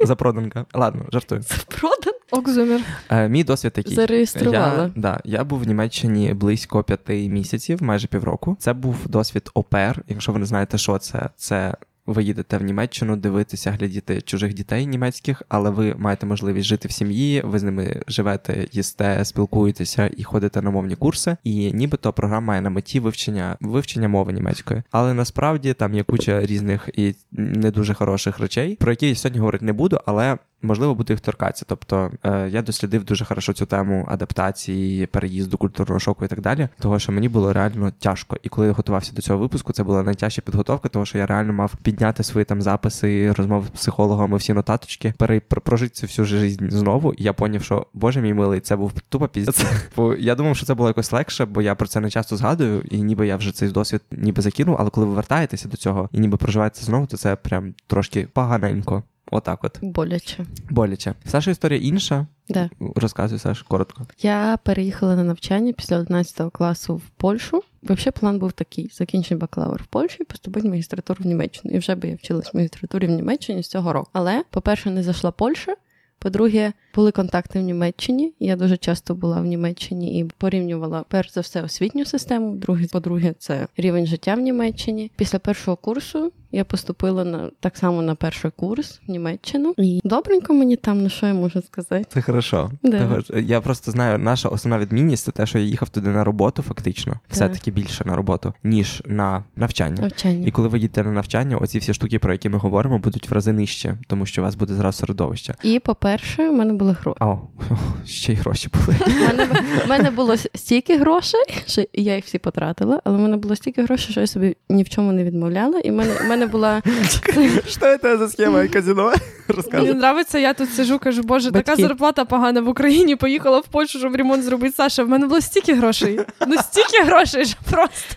Запроданка. 0.04 0.66
Ладно, 0.74 1.06
жартую. 1.12 1.42
Продан. 1.68 2.14
Окзумер. 2.32 2.82
Е, 3.10 3.30
мій 3.30 3.44
досвід 3.44 3.74
такий. 3.74 3.96
Зареєструвала. 3.96 4.84
Я, 4.84 4.92
да, 4.96 5.22
я 5.24 5.44
був 5.44 5.60
в 5.60 5.68
Німеччині 5.68 6.34
близько 6.34 6.84
п'яти 6.84 7.30
місяців, 7.30 7.84
майже 7.84 8.08
півроку. 8.08 8.58
Це 8.60 8.74
був 8.74 8.96
досвід 9.06 9.50
ОПЕР. 9.54 10.04
Якщо 10.08 10.32
ви 10.32 10.40
не 10.40 10.46
знаєте, 10.46 10.78
що 10.78 10.98
це, 10.98 11.30
це. 11.38 11.74
Ви 12.08 12.24
їдете 12.24 12.58
в 12.58 12.64
Німеччину 12.64 13.16
дивитися, 13.16 13.72
глядіти 13.72 14.22
чужих 14.22 14.54
дітей 14.54 14.88
німецьких, 14.88 15.42
але 15.50 15.70
ви 15.70 15.96
маєте 15.98 16.26
можливість 16.26 16.68
жити 16.68 16.88
в 16.88 16.92
сім'ї, 16.92 17.42
ви 17.46 17.60
з 17.60 17.64
ними 17.64 18.02
живете, 18.08 18.68
їсте, 18.72 19.26
спілкуєтеся 19.26 20.10
і 20.18 20.24
ходите 20.24 20.62
на 20.62 20.70
мовні 20.70 20.96
курси. 20.96 21.38
І 21.44 21.74
нібито 21.74 22.14
програма 22.14 22.48
має 22.48 22.62
на 22.62 22.70
меті 22.70 23.00
вивчення 23.00 23.58
вивчення 23.62 24.08
мови 24.08 24.34
німецької. 24.34 24.84
Але 24.92 25.14
насправді 25.14 25.74
там 25.74 25.94
є 25.94 26.04
куча 26.04 26.46
різних 26.46 26.90
і 26.94 27.16
не 27.32 27.72
дуже 27.72 27.94
хороших 27.94 28.40
речей, 28.40 28.76
про 28.76 28.92
які 28.92 29.10
я 29.10 29.16
сьогодні 29.16 29.40
говорити 29.40 29.66
не 29.66 29.74
буду, 29.74 30.00
але 30.06 30.38
можливо 30.62 30.96
буде 30.96 31.14
їх 31.14 31.20
торкатися. 31.20 31.66
Тобто 31.68 32.12
е, 32.24 32.50
я 32.50 32.62
дослідив 32.62 33.04
дуже 33.04 33.26
хорошо 33.26 33.54
цю 33.54 33.66
тему 33.66 34.06
адаптації, 34.10 35.06
переїзду, 35.06 35.58
культурного 35.58 36.00
шоку 36.00 36.26
і 36.26 36.28
так 36.28 36.42
далі. 36.42 36.70
Того, 36.80 37.00
що 37.00 37.12
мені 37.12 37.30
було 37.30 37.54
реально 37.54 37.92
тяжко. 38.00 38.38
І 38.44 38.50
коли 38.50 38.68
я 38.68 38.74
готувався 38.74 39.14
до 39.14 39.22
цього 39.22 39.40
випуску, 39.40 39.74
це 39.74 39.84
була 39.84 40.04
найтяжча 40.04 40.42
підготовка, 40.42 40.90
тому 40.90 41.06
що 41.06 41.18
я 41.18 41.26
реально 41.26 41.54
мав 41.54 41.76
підняти 41.76 42.24
свої 42.24 42.46
там 42.46 42.62
записи, 42.62 43.32
розмови 43.32 43.68
з 43.68 43.70
психологами, 43.70 44.38
всі 44.38 44.54
нотаточки, 44.54 45.14
пере, 45.18 45.42
пр- 45.50 45.90
цю 45.90 46.08
всю 46.08 46.26
життя 46.26 46.66
знову. 46.70 47.14
І 47.14 47.24
я 47.24 47.34
поняв, 47.34 47.64
що 47.64 47.86
боже 47.94 48.22
мій 48.22 48.34
милий, 48.34 48.60
це 48.60 48.76
був 48.76 48.92
тупо 49.10 49.28
піздець. 49.28 49.66
Бо 49.96 50.14
я 50.16 50.36
думав, 50.36 50.56
що 50.58 50.66
це 50.66 50.74
було 50.74 50.90
якось 50.90 51.12
легше, 51.12 51.46
бо 51.46 51.62
я 51.62 51.76
про 51.76 51.88
це 51.88 52.00
не 52.00 52.10
часто 52.10 52.38
згадую, 52.38 52.82
і 52.92 53.02
ніби 53.02 53.28
я 53.28 53.38
вже 53.38 53.52
цей 53.52 53.70
досвід 53.70 54.02
ніби 54.12 54.42
закинув. 54.42 54.76
Але 54.80 54.90
коли 54.90 55.08
ви 55.08 55.14
вертаєтеся 55.14 55.68
до 55.68 55.78
цього 55.78 56.10
і 56.12 56.20
ніби 56.20 56.38
проживаєте 56.38 56.82
знову, 56.82 57.06
то 57.06 57.18
це 57.18 57.36
прям 57.36 57.74
трошки 57.88 58.28
поганенько. 58.34 59.04
Отак, 59.32 59.64
от 59.64 59.78
Боляче. 59.82 60.46
боляче. 60.70 61.14
Саша 61.26 61.52
історія 61.52 61.80
інша. 61.80 62.28
Да. 62.50 62.70
Розказуй, 62.96 63.40
Саш, 63.40 63.62
коротко. 63.62 64.08
Я 64.22 64.58
переїхала 64.64 65.16
на 65.16 65.24
навчання 65.24 65.74
після 65.74 65.98
11 65.98 66.52
класу 66.54 66.96
в 66.96 67.10
Польщу. 67.18 67.64
Взагалі 67.84 68.12
план 68.20 68.40
був 68.40 68.52
такий: 68.52 68.90
закінчити 68.94 69.36
бакалавр 69.36 69.84
в 69.84 69.88
Польщі 69.88 70.18
і 70.20 70.24
поступити 70.24 70.68
в 70.68 70.70
магістратуру 70.70 71.24
в 71.24 71.28
Німеччину. 71.28 71.76
І 71.76 71.78
вже 71.78 71.96
би 71.96 72.10
я 72.10 72.16
вчилась 72.16 72.54
в 72.54 72.58
магістратурі 72.58 73.08
в 73.08 73.10
Німеччині 73.10 73.64
з 73.64 73.68
цього 73.68 73.94
року. 73.94 74.10
Але, 74.14 74.44
по-перше, 74.50 74.90
не 74.90 75.04
зайшла 75.04 75.32
Польща. 75.32 75.76
По-друге, 76.20 76.74
були 76.96 77.12
контакти 77.12 77.60
в 77.60 77.62
Німеччині. 77.62 78.34
Я 78.40 78.56
дуже 78.56 78.78
часто 78.78 79.16
була 79.16 79.42
в 79.42 79.46
Німеччині 79.46 80.20
і 80.20 80.24
порівнювала 80.38 81.06
перш 81.10 81.34
за 81.34 81.42
все 81.42 81.62
освітню 81.62 82.06
систему. 82.06 82.56
Друге, 82.56 82.88
по-друге, 82.92 83.36
це 83.40 83.68
рівень 83.78 84.08
життя 84.08 84.36
в 84.36 84.40
Німеччині. 84.40 85.12
Після 85.16 85.40
першого 85.40 85.78
курсу 85.78 86.32
я 86.52 86.66
поступила 86.66 87.24
на 87.24 87.52
так 87.60 87.78
само 87.78 88.02
на 88.02 88.16
перший 88.16 88.52
курс 88.52 89.02
в 89.08 89.12
Німеччину. 89.12 89.74
І 89.78 90.02
добренько 90.04 90.54
мені 90.54 90.76
там, 90.76 91.04
ну 91.04 91.10
що 91.10 91.28
я 91.28 91.34
можу 91.34 91.62
сказати? 91.62 92.06
Це 92.14 92.22
хорошо. 92.22 92.72
Да. 92.84 93.22
Я 93.36 93.62
просто 93.62 93.92
знаю, 93.92 94.18
наша 94.18 94.50
основна 94.50 94.86
відмінність 94.86 95.26
це 95.26 95.32
те, 95.32 95.46
що 95.46 95.60
я 95.60 95.66
їхав 95.66 95.90
туди 95.90 96.10
на 96.10 96.24
роботу, 96.24 96.62
фактично, 96.62 97.20
все-таки 97.30 97.72
більше 97.72 98.06
на 98.06 98.16
роботу, 98.16 98.54
ніж 98.64 99.04
на 99.06 99.44
навчання. 99.56 100.02
Навчання. 100.02 100.48
І 100.48 100.52
коли 100.52 100.68
ви 100.68 100.80
їдете 100.80 101.04
на 101.04 101.12
навчання, 101.12 101.58
оці 101.58 101.80
всі 101.80 101.94
штуки, 101.94 102.20
про 102.20 102.34
які 102.34 102.50
ми 102.50 102.58
говоримо, 102.58 103.00
будуть 103.00 103.30
в 103.30 103.34
рази 103.34 103.52
нижче, 103.52 103.98
тому 104.08 104.26
що 104.26 104.42
у 104.42 104.46
вас 104.46 104.56
буде 104.56 104.74
зразу 104.74 105.00
середовище. 105.00 105.56
І, 105.64 105.80
по-перше, 105.80 106.50
в 106.50 106.54
мене 106.54 106.74
були 106.74 106.92
гроші. 106.92 107.18
О, 107.22 107.40
ще 108.06 108.34
й 108.34 108.36
гроші 108.36 108.70
були. 108.74 108.98
У 109.08 109.28
мене, 109.28 109.46
в 109.86 109.90
мене 109.90 110.12
було 110.12 110.38
стільки 110.38 110.98
грошей, 110.98 111.46
що 111.66 111.84
я 111.94 112.16
їх 112.16 112.26
всі 112.26 112.38
потратила, 112.38 113.02
але 113.04 113.18
в 113.18 113.20
мене 113.20 113.38
було 113.38 113.56
стільки 113.56 113.84
грошей, 113.84 114.12
що 114.12 114.22
я 114.22 114.28
собі 114.28 114.56
ні 114.70 114.84
в 114.84 114.90
чому 114.90 115.12
не 115.12 115.24
відмовляла. 115.24 115.80
І 115.80 115.92
в 115.92 115.94
мене, 115.94 116.14
мене 116.38 116.52
була 116.52 116.82
Що 117.68 117.98
це 117.98 118.18
за 118.18 118.30
схема 118.30 118.68
казино? 118.68 119.14
Мені 119.74 119.88
подобається, 119.88 120.40
я 120.40 120.54
тут 120.54 120.74
сижу, 120.74 121.00
кажу, 121.00 121.22
боже, 121.22 121.52
така 121.52 121.76
зарплата 121.76 122.26
погана 122.26 122.62
в 122.62 122.68
Україні. 122.68 123.16
Поїхала 123.16 123.60
в 123.60 123.68
Польщу, 123.68 124.00
щоб 124.00 124.16
ремонт 124.16 124.44
зробити. 124.44 124.74
Саша, 124.78 125.04
в 125.04 125.10
мене 125.10 125.28
було 125.28 125.42
стільки 125.42 125.74
грошей. 125.74 126.20
Ну 126.48 126.58
стільки 126.58 127.04
грошей, 127.04 127.46
що 127.46 127.58
просто. 127.72 128.16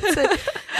це. 0.14 0.30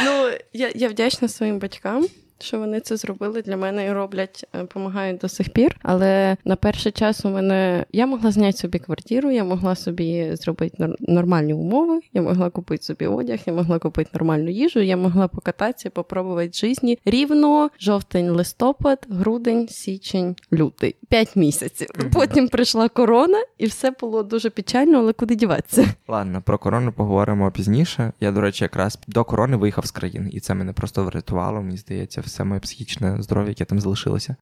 Ну, 0.05 0.31
я, 0.53 0.71
я 0.75 0.89
вдячна 0.89 1.29
своїм 1.29 1.59
батькам. 1.59 2.07
Що 2.41 2.59
вони 2.59 2.81
це 2.81 2.97
зробили 2.97 3.43
для 3.43 3.57
мене 3.57 3.87
і 3.87 3.93
роблять, 3.93 4.47
допомагають 4.55 5.21
до 5.21 5.29
сих 5.29 5.51
пір. 5.51 5.77
Але 5.83 6.37
на 6.45 6.57
перший 6.57 6.93
час 6.93 7.25
у 7.25 7.31
мене 7.31 7.85
я 7.93 8.07
могла 8.07 8.31
зняти 8.31 8.57
собі 8.59 8.79
квартиру, 8.79 9.31
я 9.31 9.45
могла 9.45 9.75
собі 9.75 10.29
зробити 10.37 10.77
нор- 10.83 10.97
нормальні 11.01 11.55
умови, 11.55 12.01
я 12.13 12.23
могла 12.23 12.51
купити 12.51 12.83
собі 12.85 13.07
одяг, 13.07 13.39
я 13.47 13.53
могла 13.53 13.79
купити 13.79 14.11
нормальну 14.15 14.51
їжу, 14.51 14.81
я 14.81 14.97
могла 14.97 15.29
покататися, 15.29 15.91
попробувати 15.91 16.51
житті 16.53 16.99
рівно 17.05 17.71
жовтень, 17.81 18.31
листопад, 18.31 19.07
грудень, 19.11 19.69
січень, 19.69 20.37
лютий. 20.53 20.97
П'ять 21.09 21.37
місяців. 21.37 21.89
Потім 22.13 22.49
прийшла 22.49 22.89
корона, 22.89 23.39
і 23.59 23.67
все 23.67 23.91
було 24.01 24.23
дуже 24.23 24.51
печально, 24.51 24.99
але 24.99 25.13
куди 25.13 25.35
діватися? 25.35 25.85
Ладно, 26.09 26.43
про 26.47 26.59
корону 26.59 26.93
поговоримо 26.93 27.51
пізніше. 27.51 28.13
Я, 28.21 28.33
до 28.33 28.41
речі, 28.41 28.65
якраз 28.65 28.99
до 29.07 29.25
корони 29.25 29.57
виїхав 29.57 29.87
з 29.87 29.91
країни, 29.91 30.31
і 30.33 30.41
це 30.41 30.55
мене 30.55 30.73
просто 30.73 31.05
врятувало, 31.05 31.63
мені 31.63 31.77
здається, 31.77 32.21
все 32.29 32.45
моє 32.45 32.61
психічне 32.61 33.17
здоров'я, 33.23 33.49
яке 33.49 33.65
там 33.65 33.81
залишилося. 33.81 34.37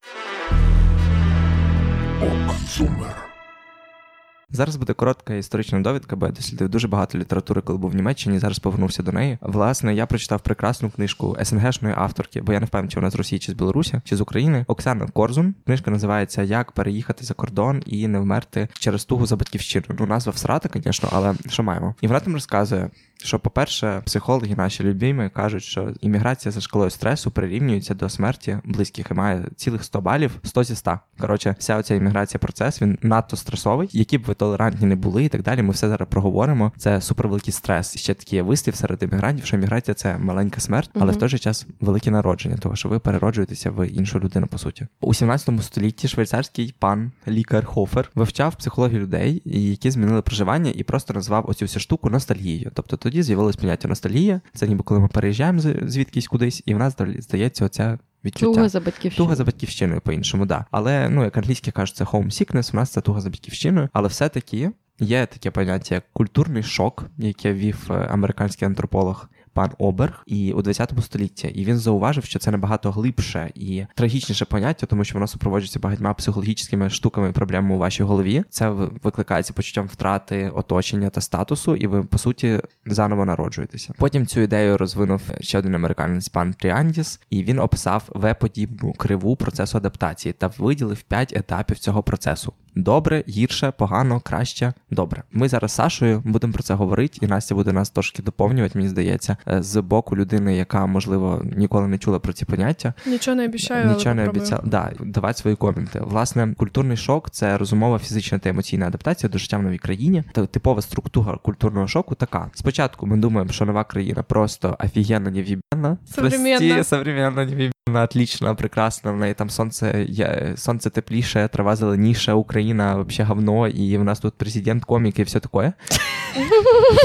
Зараз 4.50 4.76
буде 4.76 4.92
коротка 4.92 5.34
історична 5.34 5.80
довідка, 5.80 6.16
бо 6.16 6.26
я 6.26 6.32
дослідив 6.32 6.68
дуже 6.68 6.88
багато 6.88 7.18
літератури, 7.18 7.60
коли 7.60 7.78
був 7.78 7.90
в 7.90 7.94
Німеччині. 7.94 8.38
Зараз 8.38 8.58
повернувся 8.58 9.02
до 9.02 9.12
неї. 9.12 9.38
Власне, 9.40 9.94
я 9.94 10.06
прочитав 10.06 10.40
прекрасну 10.40 10.90
книжку 10.90 11.36
СНГшної 11.42 11.94
авторки, 11.98 12.40
бо 12.40 12.52
я 12.52 12.60
не 12.60 12.66
впевнений, 12.66 12.90
чи 12.92 13.00
вона 13.00 13.10
з 13.10 13.14
Росії, 13.14 13.38
чи 13.38 13.52
з 13.52 13.54
Білорусі, 13.54 14.00
чи 14.04 14.16
з 14.16 14.20
України. 14.20 14.64
Оксана 14.68 15.06
Корзун. 15.06 15.54
Книжка 15.66 15.90
називається 15.90 16.42
Як 16.42 16.72
переїхати 16.72 17.24
за 17.24 17.34
кордон 17.34 17.82
і 17.86 18.08
не 18.08 18.18
вмерти 18.18 18.68
через 18.78 19.04
тугу 19.04 19.26
за 19.26 19.36
батьківщину. 19.36 19.86
Ну, 19.98 20.06
назва 20.06 20.32
всрата, 20.32 20.68
звісно, 20.74 21.08
але 21.12 21.34
що 21.48 21.62
маємо? 21.62 21.94
І 22.00 22.06
вона 22.06 22.20
там 22.20 22.32
розказує. 22.32 22.90
Що, 23.18 23.38
по-перше, 23.38 24.02
психологи 24.04 24.54
наші 24.56 24.84
любімі 24.84 25.30
кажуть, 25.34 25.62
що 25.62 25.94
імміграція 26.00 26.52
за 26.52 26.60
шкалою 26.60 26.90
стресу 26.90 27.30
прирівнюється 27.30 27.94
до 27.94 28.08
смерті 28.08 28.58
близьких 28.64 29.06
і 29.10 29.14
має 29.14 29.44
цілих 29.56 29.84
100 29.84 30.00
балів, 30.00 30.38
100 30.42 30.64
зі 30.64 30.76
100. 30.76 30.98
Коротше, 31.18 31.56
вся 31.58 31.76
оця 31.76 31.94
імміграція 31.94 32.38
процес 32.38 32.82
він 32.82 32.98
надто 33.02 33.36
стресовий, 33.36 33.88
які 33.92 34.18
б 34.18 34.24
ви 34.24 34.34
толерантні 34.34 34.86
не 34.86 34.96
були, 34.96 35.24
і 35.24 35.28
так 35.28 35.42
далі. 35.42 35.62
Ми 35.62 35.72
все 35.72 35.88
зараз 35.88 36.08
проговоримо. 36.08 36.72
Це 36.76 37.00
супервеликий 37.00 37.52
стрес. 37.52 37.96
І 37.96 37.98
ще 37.98 38.14
такий 38.14 38.36
є 38.36 38.42
вислів 38.42 38.76
серед 38.76 39.02
іммігрантів, 39.02 39.44
що 39.44 39.56
імміграція 39.56 39.94
це 39.94 40.18
маленька 40.18 40.60
смерть, 40.60 40.90
але 40.94 41.12
в 41.12 41.16
той 41.16 41.28
же 41.28 41.38
час 41.38 41.66
велике 41.80 42.10
народження, 42.10 42.56
того 42.56 42.76
що 42.76 42.88
ви 42.88 42.98
перероджуєтеся 42.98 43.70
в 43.70 43.88
іншу 43.88 44.20
людину. 44.20 44.46
По 44.46 44.58
суті, 44.58 44.86
у 45.00 45.14
17 45.14 45.62
столітті 45.62 46.08
швейцарський 46.08 46.74
пан 46.78 47.12
лікар 47.28 47.64
Хофер 47.64 48.10
вивчав 48.14 48.54
психологію 48.54 49.00
людей, 49.00 49.42
які 49.44 49.90
змінили 49.90 50.22
проживання, 50.22 50.72
і 50.74 50.82
просто 50.82 51.14
назвав 51.14 51.50
оцю 51.50 51.64
всю 51.64 51.80
штуку 51.80 52.10
ностальгією. 52.10 52.70
Тобто 52.74 52.96
тоді 53.06 53.22
з'явилось 53.22 53.56
поняття 53.56 53.88
ностальгія. 53.88 54.40
Це 54.54 54.68
ніби 54.68 54.82
коли 54.82 55.00
ми 55.00 55.08
переїжджаємо 55.08 55.60
звідкись 55.60 56.26
кудись, 56.26 56.62
і 56.66 56.74
в 56.74 56.78
нас 56.78 56.96
здається 57.18 57.64
оця. 57.64 57.98
Відчуття. 58.24 58.54
Туга 58.54 58.68
за 58.68 58.80
батьківщиною. 58.80 59.16
Туга 59.16 59.36
за 59.36 59.44
батьківщиною 59.44 60.00
по-іншому, 60.00 60.46
да. 60.46 60.64
Але 60.70 61.08
ну, 61.08 61.24
як 61.24 61.36
англійські 61.36 61.70
кажуть, 61.70 61.96
це 61.96 62.04
homesickness, 62.04 62.70
у 62.72 62.76
нас 62.76 62.90
це 62.90 63.00
туга 63.00 63.20
за 63.20 63.30
батьківщиною. 63.30 63.88
Але 63.92 64.08
все-таки 64.08 64.70
є 65.00 65.26
таке 65.26 65.50
поняття, 65.50 65.94
як 65.94 66.04
культурний 66.12 66.62
шок, 66.62 67.04
яке 67.18 67.52
вів 67.52 67.86
е, 67.90 67.94
американський 67.94 68.66
антрополог 68.66 69.28
пан 69.56 69.70
Оберг 69.78 70.22
і 70.26 70.52
у 70.52 70.62
20 70.62 70.92
столітті, 71.02 71.48
і 71.48 71.64
він 71.64 71.78
зауважив, 71.78 72.24
що 72.24 72.38
це 72.38 72.50
набагато 72.50 72.90
глибше 72.90 73.50
і 73.54 73.84
трагічніше 73.94 74.44
поняття, 74.44 74.86
тому 74.86 75.04
що 75.04 75.14
воно 75.14 75.26
супроводжується 75.26 75.78
багатьма 75.78 76.14
психологічними 76.14 76.90
штуками 76.90 77.32
проблемами 77.32 77.74
у 77.74 77.78
вашій 77.78 78.02
голові. 78.02 78.44
Це 78.50 78.70
викликається 79.02 79.52
почуттям 79.52 79.86
втрати 79.86 80.50
оточення 80.54 81.10
та 81.10 81.20
статусу, 81.20 81.76
і 81.76 81.86
ви 81.86 82.04
по 82.04 82.18
суті 82.18 82.60
заново 82.86 83.24
народжуєтеся. 83.24 83.94
Потім 83.98 84.26
цю 84.26 84.40
ідею 84.40 84.78
розвинув 84.78 85.22
ще 85.40 85.58
один 85.58 85.74
американець 85.74 86.28
пан 86.28 86.52
Тріандіс, 86.52 87.20
і 87.30 87.42
він 87.42 87.58
описав 87.58 88.02
В-подібну 88.08 88.92
криву 88.92 89.36
процесу 89.36 89.78
адаптації 89.78 90.32
та 90.32 90.50
виділив 90.58 91.02
п'ять 91.02 91.32
етапів 91.36 91.78
цього 91.78 92.02
процесу. 92.02 92.52
Добре, 92.76 93.24
гірше, 93.28 93.72
погано, 93.78 94.20
краще, 94.20 94.72
добре. 94.90 95.22
Ми 95.32 95.48
зараз 95.48 95.70
з 95.70 95.74
Сашою 95.74 96.22
будемо 96.24 96.52
про 96.52 96.62
це 96.62 96.74
говорити, 96.74 97.18
і 97.22 97.26
Настя 97.26 97.54
буде 97.54 97.72
нас 97.72 97.90
трошки 97.90 98.22
доповнювати, 98.22 98.78
мені 98.78 98.88
здається, 98.88 99.36
з 99.46 99.80
боку 99.80 100.16
людини, 100.16 100.56
яка 100.56 100.86
можливо 100.86 101.42
ніколи 101.56 101.88
не 101.88 101.98
чула 101.98 102.18
про 102.18 102.32
ці 102.32 102.44
поняття. 102.44 102.94
Нічого 103.06 103.34
не 103.34 103.44
обіцяю, 103.44 103.86
нічого 103.86 104.04
але 104.06 104.14
не 104.14 104.28
обіцяла. 104.28 104.62
Да, 104.66 104.92
давати 105.00 105.38
свої 105.38 105.56
коменти. 105.56 106.00
Власне, 106.00 106.54
культурний 106.56 106.96
шок 106.96 107.30
це 107.30 107.58
розумова 107.58 107.98
фізична 107.98 108.38
та 108.38 108.48
емоційна 108.50 108.86
адаптація 108.86 109.30
до 109.30 109.38
життя 109.38 109.58
в 109.58 109.62
новій 109.62 109.78
країні. 109.78 110.24
Та 110.32 110.46
типова 110.46 110.82
структура 110.82 111.38
культурного 111.42 111.86
шоку 111.88 112.14
така. 112.14 112.50
Спочатку 112.54 113.06
ми 113.06 113.16
думаємо, 113.16 113.52
що 113.52 113.64
нова 113.64 113.84
країна 113.84 114.22
просто 114.22 114.76
офігенно 114.80 115.30
невіб'яна. 115.30 115.98
Современна. 116.14 116.84
современна 116.84 117.70
невіб'яна, 117.86 118.04
отлічна, 118.04 118.54
прекрасна. 118.54 119.12
В 119.12 119.16
неї 119.16 119.34
там 119.34 119.50
сонце 119.50 120.06
є, 120.08 120.52
сонце 120.56 120.90
тепліше, 120.90 121.48
трава 121.52 121.76
зеленіше, 121.76 122.32
Україна 122.32 122.94
вообще 122.94 123.22
говно, 123.22 123.68
і 123.68 123.98
в 123.98 124.04
нас 124.04 124.20
тут 124.20 124.34
президент 124.34 124.84
комік 124.84 125.18
і 125.18 125.22
все 125.22 125.40
таке. 125.40 125.72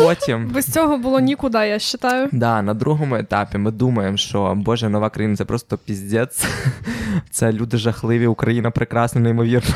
Потім 0.02 0.50
без 0.50 0.66
цього 0.66 0.98
було 0.98 1.20
нікуди, 1.20 1.58
я 1.58 1.78
вважаю. 1.78 2.30
Да, 2.32 2.62
на 2.62 2.74
другому 2.74 3.16
етапі 3.16 3.58
ми 3.58 3.72
думаємо, 3.72 4.18
що 4.18 4.54
Боже, 4.56 4.90
нова 4.90 5.10
країна 5.10 5.36
це 5.36 5.46
просто 5.46 5.78
піздець. 5.78 6.46
Це 7.32 7.52
люди 7.52 7.78
жахливі, 7.78 8.28
Україна 8.28 8.72
прекрасна, 8.72 9.22
неймовірно. 9.22 9.76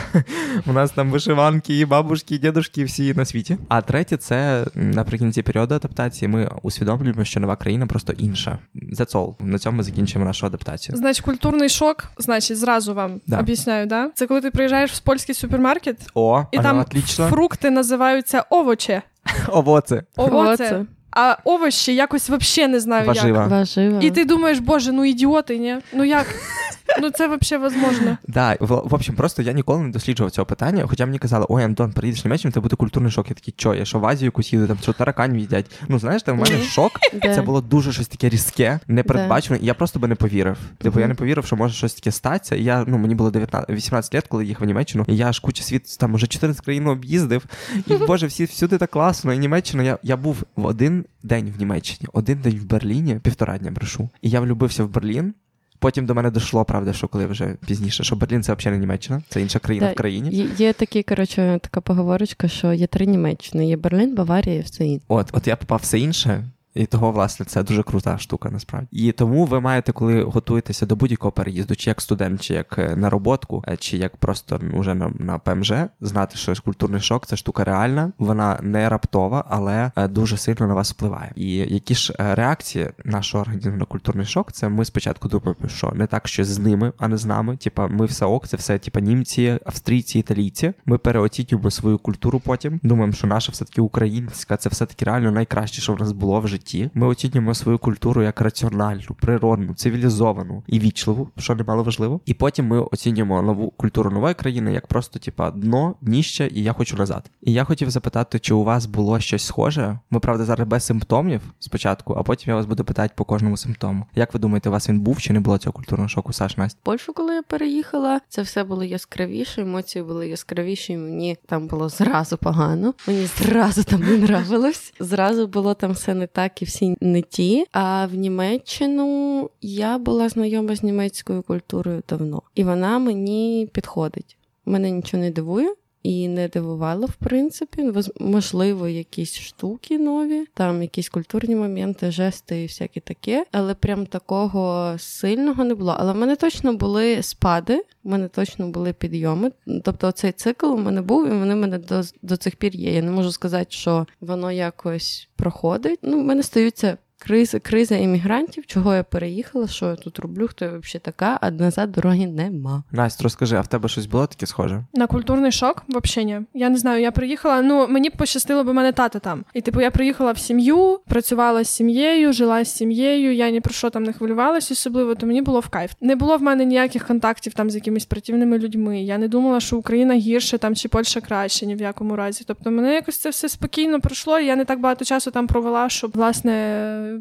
У 0.66 0.74
нас 0.74 0.92
там 0.92 1.12
вишиванки, 1.12 1.80
і 1.80 1.86
бабушки, 1.86 2.36
і 2.36 2.38
дідушки, 2.38 2.84
всі 2.84 3.14
на 3.14 3.26
світі. 3.26 3.58
А 3.68 3.82
третє, 3.82 4.18
це 4.18 4.66
наприкінці 4.76 5.42
періоду 5.42 5.76
адаптації. 5.76 6.30
Ми 6.30 6.50
усвідомлюємо, 6.62 7.24
що 7.24 7.40
нова 7.40 7.56
країна 7.56 7.88
просто 7.88 8.14
інша. 8.14 8.58
That's 8.76 9.12
all. 9.12 9.34
На 9.40 9.60
цьому 9.60 9.78
ми 9.78 9.84
закінчимо 9.84 10.26
нашу 10.26 10.46
адаптацію. 10.46 10.95
Значить, 10.96 11.26
культурний 11.26 11.70
шок, 11.70 12.04
значить, 12.18 12.58
зразу 12.58 12.94
вам 12.94 13.22
Да. 13.28 13.40
об'ясняю, 13.40 13.86
да? 13.86 14.10
Це 14.16 14.28
коли 14.28 14.42
ти 14.42 14.52
приїжджаєш 14.52 14.92
в 14.92 15.00
польський 15.00 15.36
супермаркет, 15.36 15.98
О, 16.14 16.46
і 16.52 16.58
ага, 16.58 16.68
там 16.68 16.80
отлично. 16.80 17.28
фрукти 17.28 17.70
називаються 17.70 18.44
овочі. 18.50 19.02
Овоце. 19.48 20.04
Овоце. 20.16 20.86
А 21.12 21.38
овощі 21.44 21.96
якось 21.96 22.30
взагалі 22.30 22.72
не 22.72 22.80
знаю 22.80 23.08
Важива. 23.08 23.42
як. 23.42 23.50
Важива. 23.50 24.00
І 24.02 24.12
ти 24.12 24.26
думаєш, 24.26 24.60
боже, 24.60 24.92
ну 24.92 25.06
ідіоти, 25.06 25.58
ні? 25.58 25.78
Ну 25.94 26.04
як? 26.04 26.26
Ну 27.02 27.10
це 27.10 27.38
взагалі 27.38 27.64
возможно. 27.64 28.18
Да, 28.28 28.58
в, 28.60 28.68
в 28.68 28.94
общем, 28.94 29.16
просто 29.16 29.42
я 29.42 29.52
ніколи 29.52 29.84
не 29.84 29.90
досліджував 29.90 30.32
цього 30.32 30.46
питання, 30.46 30.86
хоча 30.88 31.06
мені 31.06 31.20
казали, 31.20 31.46
ой, 31.50 31.64
Антон, 31.64 31.92
приїдеш 31.92 32.24
в 32.24 32.28
Німеччину, 32.28 32.52
це 32.52 32.60
буде 32.60 32.76
культурний 32.76 33.12
шок. 33.12 33.30
Я 33.30 33.36
такий, 33.36 33.54
що, 33.58 33.74
я 33.74 33.86
що 33.86 34.00
в 34.00 34.06
Азію 34.06 34.28
якусь 34.28 34.54
їду, 34.54 34.68
там 34.68 34.78
що 34.82 34.94
таракань 34.94 35.40
їдять. 35.40 35.72
Ну 35.88 36.00
знаєш, 36.00 36.24
там 36.24 36.38
в 36.38 36.42
мене 36.42 36.64
шок. 36.64 36.92
Це 37.22 37.42
було 37.42 37.62
дуже 37.62 37.94
щось 37.94 38.08
таке 38.08 38.30
різке, 38.30 38.80
непередбачене, 38.88 39.60
і 39.62 39.66
я 39.66 39.74
просто 39.74 40.00
би 40.00 40.08
не 40.08 40.16
повірив. 40.16 40.58
Типу, 40.78 41.00
я 41.00 41.08
не 41.08 41.14
повірив, 41.14 41.46
що 41.46 41.56
може 41.56 41.74
щось 41.74 41.94
таке 41.94 42.12
статися. 42.12 42.56
І 42.56 42.64
я, 42.64 42.86
ну, 42.88 42.98
мені 42.98 43.16
було 43.16 43.32
19, 43.32 43.70
18 43.70 44.16
років, 44.16 44.30
коли 44.30 44.46
їхав 44.46 44.64
в 44.64 44.68
Німеччину, 44.68 45.06
і 45.08 45.18
я 45.18 45.30
аж 45.30 45.40
куча 45.40 45.64
світ, 45.64 45.98
там 46.00 46.14
уже 46.14 46.28
14 46.28 46.66
країн 46.66 46.88
об'їздив. 46.88 47.46
І 47.88 47.94
боже, 48.08 48.28
всі 48.28 48.46
всюди 48.46 48.78
так 48.78 48.90
класно. 48.90 49.34
І 49.34 49.38
Німеччина, 49.38 49.84
я, 49.84 49.98
я 50.04 50.18
був 50.18 50.44
в 50.56 50.66
один 50.66 51.06
день 51.24 51.54
в 51.56 51.60
Німеччині, 51.60 52.08
один 52.14 52.38
день 52.38 52.60
в 52.60 52.66
Берліні, 52.66 53.20
півтора 53.24 53.58
дня 53.58 53.72
брешу. 53.72 54.10
І 54.22 54.30
я 54.30 54.40
влюбився 54.40 54.84
в 54.84 54.90
Берлін. 54.90 55.34
Потім 55.80 56.06
до 56.06 56.16
мене 56.16 56.32
дійшло, 56.32 56.66
правда, 56.66 56.94
що 56.94 57.08
коли 57.08 57.26
вже 57.26 57.56
пізніше, 57.68 58.04
що 58.04 58.16
Берлін 58.16 58.44
це 58.44 58.54
взагалі 58.54 58.76
не 58.76 58.82
Німеччина, 58.82 59.22
це 59.30 59.42
інша 59.42 59.60
країна 59.60 59.88
Да, 59.88 59.94
в 59.94 59.96
країні. 59.96 60.30
Є, 60.30 60.48
є 60.58 60.74
такі, 60.74 61.04
коротше, 61.04 61.60
така 61.62 61.82
поговорочка, 61.82 62.48
що 62.48 62.74
є 62.74 62.88
три 62.88 63.06
Німеччини: 63.06 63.68
є 63.68 63.78
Берлін, 63.78 64.16
Баварія 64.16 64.56
і 64.56 64.62
все 64.62 64.86
інше. 64.86 65.06
От, 65.08 65.30
от 65.32 65.48
я 65.48 65.56
попав 65.56 65.80
все 65.84 66.00
інше, 66.00 66.44
і 66.76 66.86
того, 66.86 67.12
власне, 67.12 67.46
це 67.46 67.64
дуже 67.64 67.84
крута 67.84 68.18
штука, 68.18 68.50
насправді. 68.50 68.88
І 68.92 69.12
тому 69.12 69.46
ви 69.46 69.60
маєте, 69.60 69.92
коли 69.92 70.24
готуєтеся 70.24 70.86
до 70.86 70.96
будь-якого 70.96 71.32
переїзду, 71.32 71.76
чи 71.76 71.90
як 71.90 72.02
студент, 72.02 72.42
чи 72.42 72.54
як 72.54 72.78
е, 72.78 72.96
на 72.96 73.10
роботку, 73.10 73.64
е, 73.68 73.78
чи 73.78 73.98
як 73.98 74.18
просто 74.18 74.60
вже 74.74 74.96
на, 74.96 75.12
на 75.20 75.40
ПМЖ, 75.40 75.74
знати, 76.02 76.38
що 76.38 76.54
культурний 76.66 77.02
шок 77.02 77.28
це 77.28 77.36
штука 77.36 77.64
реальна, 77.64 78.12
вона 78.18 78.60
не 78.62 78.90
раптова, 78.90 79.46
але 79.50 79.92
е, 79.96 80.08
дуже 80.08 80.38
сильно 80.38 80.68
на 80.68 80.74
вас 80.74 80.92
впливає. 80.92 81.32
І 81.36 81.56
які 81.56 81.96
ж 81.96 82.14
реакції 82.18 82.90
нашого 83.06 83.42
організму 83.42 83.78
на 83.78 83.86
культурний 83.86 84.26
шок, 84.26 84.52
це 84.52 84.70
ми 84.70 84.86
спочатку 84.86 85.28
думаємо, 85.28 85.68
що 85.68 85.92
не 85.96 86.08
так, 86.08 86.28
що 86.28 86.44
з 86.44 86.60
ними, 86.60 86.94
а 86.98 87.08
не 87.08 87.18
з 87.18 87.26
нами. 87.26 87.58
Типа, 87.58 87.88
ми 87.88 88.06
все 88.06 88.26
ок, 88.26 88.48
це 88.48 88.58
все 88.58 88.78
типа 88.80 89.00
німці, 89.00 89.60
австрійці, 89.66 90.20
італійці. 90.20 90.74
Ми 90.86 90.98
переоцінюємо 90.98 91.72
свою 91.72 91.98
культуру 91.98 92.40
потім. 92.40 92.80
Думаємо, 92.84 93.14
що 93.14 93.28
наша 93.28 93.52
все-таки 93.52 93.82
українська, 93.82 94.58
це 94.58 94.70
все-таки 94.70 95.06
реально 95.06 95.32
найкраще, 95.32 95.82
що 95.82 95.94
в 95.94 96.00
нас 96.00 96.12
було 96.12 96.40
в 96.40 96.48
житті. 96.48 96.65
Ми 96.94 97.08
оцінюємо 97.08 97.54
свою 97.54 97.78
культуру 97.78 98.24
як 98.24 98.42
раціональну, 98.42 99.16
природну, 99.22 99.74
цивілізовану 99.74 100.64
і 100.68 100.80
вічливу, 100.80 101.30
що 101.38 101.56
немало 101.56 101.84
важливо. 101.84 102.20
І 102.26 102.34
потім 102.34 102.68
ми 102.68 102.80
оцінюємо 102.80 103.42
нову 103.42 103.72
культуру 103.72 104.12
нової 104.12 104.34
країни 104.34 104.74
як 104.74 104.88
просто, 104.88 105.20
типа, 105.20 105.52
дно, 105.52 105.96
дніще, 106.02 106.50
і 106.54 106.64
я 106.64 106.74
хочу 106.74 106.98
назад. 106.98 107.32
І 107.42 107.54
я 107.54 107.64
хотів 107.64 107.90
запитати, 107.90 108.40
чи 108.40 108.54
у 108.54 108.64
вас 108.64 108.86
було 108.86 109.20
щось 109.20 109.46
схоже? 109.46 110.00
Ми 110.10 110.20
правда 110.20 110.46
зараз 110.46 110.68
без 110.68 110.84
симптомів 110.84 111.42
спочатку, 111.60 112.14
а 112.14 112.24
потім 112.24 112.50
я 112.50 112.56
вас 112.56 112.66
буду 112.66 112.84
питати 112.84 113.14
по 113.18 113.26
кожному 113.26 113.58
симптому. 113.58 114.06
Як 114.16 114.34
ви 114.34 114.40
думаєте, 114.40 114.70
у 114.70 114.72
вас 114.72 114.90
він 114.90 115.00
був 115.00 115.22
чи 115.22 115.34
не 115.34 115.40
було 115.40 115.58
цього 115.58 115.74
культурного 115.74 116.10
шоку, 116.10 116.34
Саш 116.34 116.58
Настя? 116.58 116.80
Польщу, 116.84 117.14
коли 117.14 117.36
я 117.36 117.42
переїхала, 117.42 118.22
це 118.30 118.42
все 118.42 118.64
було 118.64 118.84
яскравіше, 118.84 119.62
емоції 119.62 120.04
були 120.04 120.28
яскравіші. 120.28 120.98
Мені 120.98 121.38
там 121.46 121.68
було 121.68 121.90
зразу 121.90 122.38
погано. 122.38 122.94
Мені 123.08 123.26
зразу 123.26 123.84
там 123.84 124.02
не 124.02 124.14
нравилось. 124.14 124.94
Зразу 125.00 125.48
було 125.48 125.74
там 125.74 125.92
все 125.92 126.14
не 126.14 126.28
так 126.28 126.55
і 126.62 126.66
всі 126.66 126.96
не 127.02 127.22
ті. 127.22 127.66
А 127.72 128.06
в 128.06 128.16
Німеччину 128.16 129.50
я 129.62 129.98
була 129.98 130.30
знайома 130.30 130.76
з 130.76 130.84
німецькою 130.84 131.44
культурою 131.44 132.04
давно, 132.10 132.42
і 132.56 132.64
вона 132.64 133.00
мені 133.00 133.70
підходить. 133.72 134.38
Мене 134.66 134.92
нічого 134.92 135.24
не 135.24 135.32
дивує. 135.32 135.76
І 136.06 136.28
не 136.28 136.48
дивувало, 136.48 137.06
в 137.08 137.14
принципі, 137.14 137.92
можливо, 138.20 138.88
якісь 138.88 139.40
штуки 139.40 139.98
нові, 139.98 140.46
там 140.54 140.82
якісь 140.82 141.10
культурні 141.10 141.56
моменти, 141.56 142.12
жести 142.12 142.64
і 142.64 142.66
всяке 142.66 143.00
таке, 143.00 143.46
але 143.52 143.74
прям 143.74 144.06
такого 144.06 144.96
сильного 145.00 145.64
не 145.64 145.76
було. 145.76 145.96
Але 146.00 146.14
в 146.14 146.16
мене 146.16 146.36
точно 146.36 146.74
були 146.74 147.24
спади, 147.24 147.84
в 148.04 148.10
мене 148.10 148.28
точно 148.28 148.68
були 148.68 148.94
підйоми. 148.94 149.52
Тобто 149.84 150.12
цей 150.12 150.32
цикл 150.32 150.66
у 150.66 150.78
мене 150.78 151.02
був, 151.02 151.28
і 151.28 151.30
вони 151.30 151.54
в 151.54 151.58
мене 151.58 151.78
до, 151.78 152.02
до 152.22 152.38
цих 152.38 152.56
пір 152.56 152.76
є. 152.76 152.94
Я 152.94 153.02
не 153.02 153.12
можу 153.12 153.32
сказати, 153.32 153.68
що 153.70 154.08
воно 154.22 154.52
якось 154.52 155.30
проходить. 155.36 156.00
Ну, 156.02 156.20
в 156.22 156.24
мене 156.24 156.44
стаються 156.44 156.98
Криза, 157.20 157.60
криза 157.60 157.96
іммігрантів, 157.96 158.66
чого 158.66 158.96
я 158.96 159.04
переїхала, 159.04 159.68
що 159.68 159.86
я 159.86 159.96
тут 159.96 160.20
роблю, 160.20 160.48
хто 160.48 160.66
я 160.66 160.72
взагалі 160.72 161.02
така, 161.02 161.38
а 161.42 161.52
назад 161.52 161.92
дороги 161.92 162.28
нема. 162.28 162.84
Настя, 162.92 163.24
розкажи, 163.24 163.56
а 163.56 163.62
в 163.62 163.68
тебе 163.68 163.90
щось 163.90 164.06
було 164.06 164.28
таке 164.28 164.46
схоже? 164.46 164.84
На 164.94 165.08
культурний 165.08 165.52
шок 165.52 165.84
взагалі 165.88 166.26
ні. 166.26 166.42
Я 166.54 166.70
не 166.70 166.78
знаю, 166.78 167.02
я 167.02 167.12
приїхала. 167.12 167.62
Ну 167.62 167.88
мені 167.88 168.10
пощастило, 168.10 168.64
бо 168.64 168.74
мене 168.74 168.92
тата 168.92 169.20
там. 169.20 169.46
І 169.54 169.62
типу 169.62 169.82
я 169.82 169.92
приїхала 169.92 170.32
в 170.32 170.38
сім'ю, 170.38 171.00
працювала 171.08 171.64
з 171.64 171.70
сім'єю, 171.70 172.34
жила 172.34 172.64
з 172.64 172.76
сім'єю. 172.76 173.34
Я 173.36 173.50
ні 173.50 173.62
про 173.62 173.74
що 173.74 173.90
там 173.90 174.04
не 174.04 174.14
хвилювалася 174.14 174.74
особливо, 174.74 175.16
то 175.16 175.26
мені 175.26 175.42
було 175.42 175.60
в 175.60 175.68
кайф. 175.70 175.92
Не 176.02 176.16
було 176.16 176.38
в 176.38 176.42
мене 176.42 176.66
ніяких 176.66 177.08
контактів 177.08 177.54
там 177.54 177.70
з 177.70 177.76
якимись 177.76 178.06
противними 178.06 178.60
людьми. 178.60 179.02
Я 179.02 179.18
не 179.18 179.28
думала, 179.28 179.60
що 179.60 179.78
Україна 179.78 180.14
гірше 180.14 180.58
там 180.58 180.76
чи 180.76 180.90
Польща 180.90 181.22
краще, 181.22 181.66
ні 181.66 181.76
в 181.76 181.82
якому 181.82 182.16
разі. 182.16 182.44
Тобто 182.48 182.72
мене 182.72 182.94
якось 182.94 183.18
це 183.18 183.30
все 183.30 183.50
спокійно 183.50 184.02
пройшло. 184.02 184.40
і 184.40 184.46
Я 184.46 184.56
не 184.56 184.66
так 184.66 184.80
багато 184.80 185.06
часу 185.06 185.32
там 185.32 185.48
провела, 185.48 185.90
щоб 185.90 186.12
власне 186.14 186.52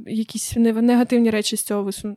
якісь 0.07 0.57
негативні 0.57 1.31
речі 1.31 1.57
з 1.57 1.62
цього 1.62 1.83
вису... 1.83 2.14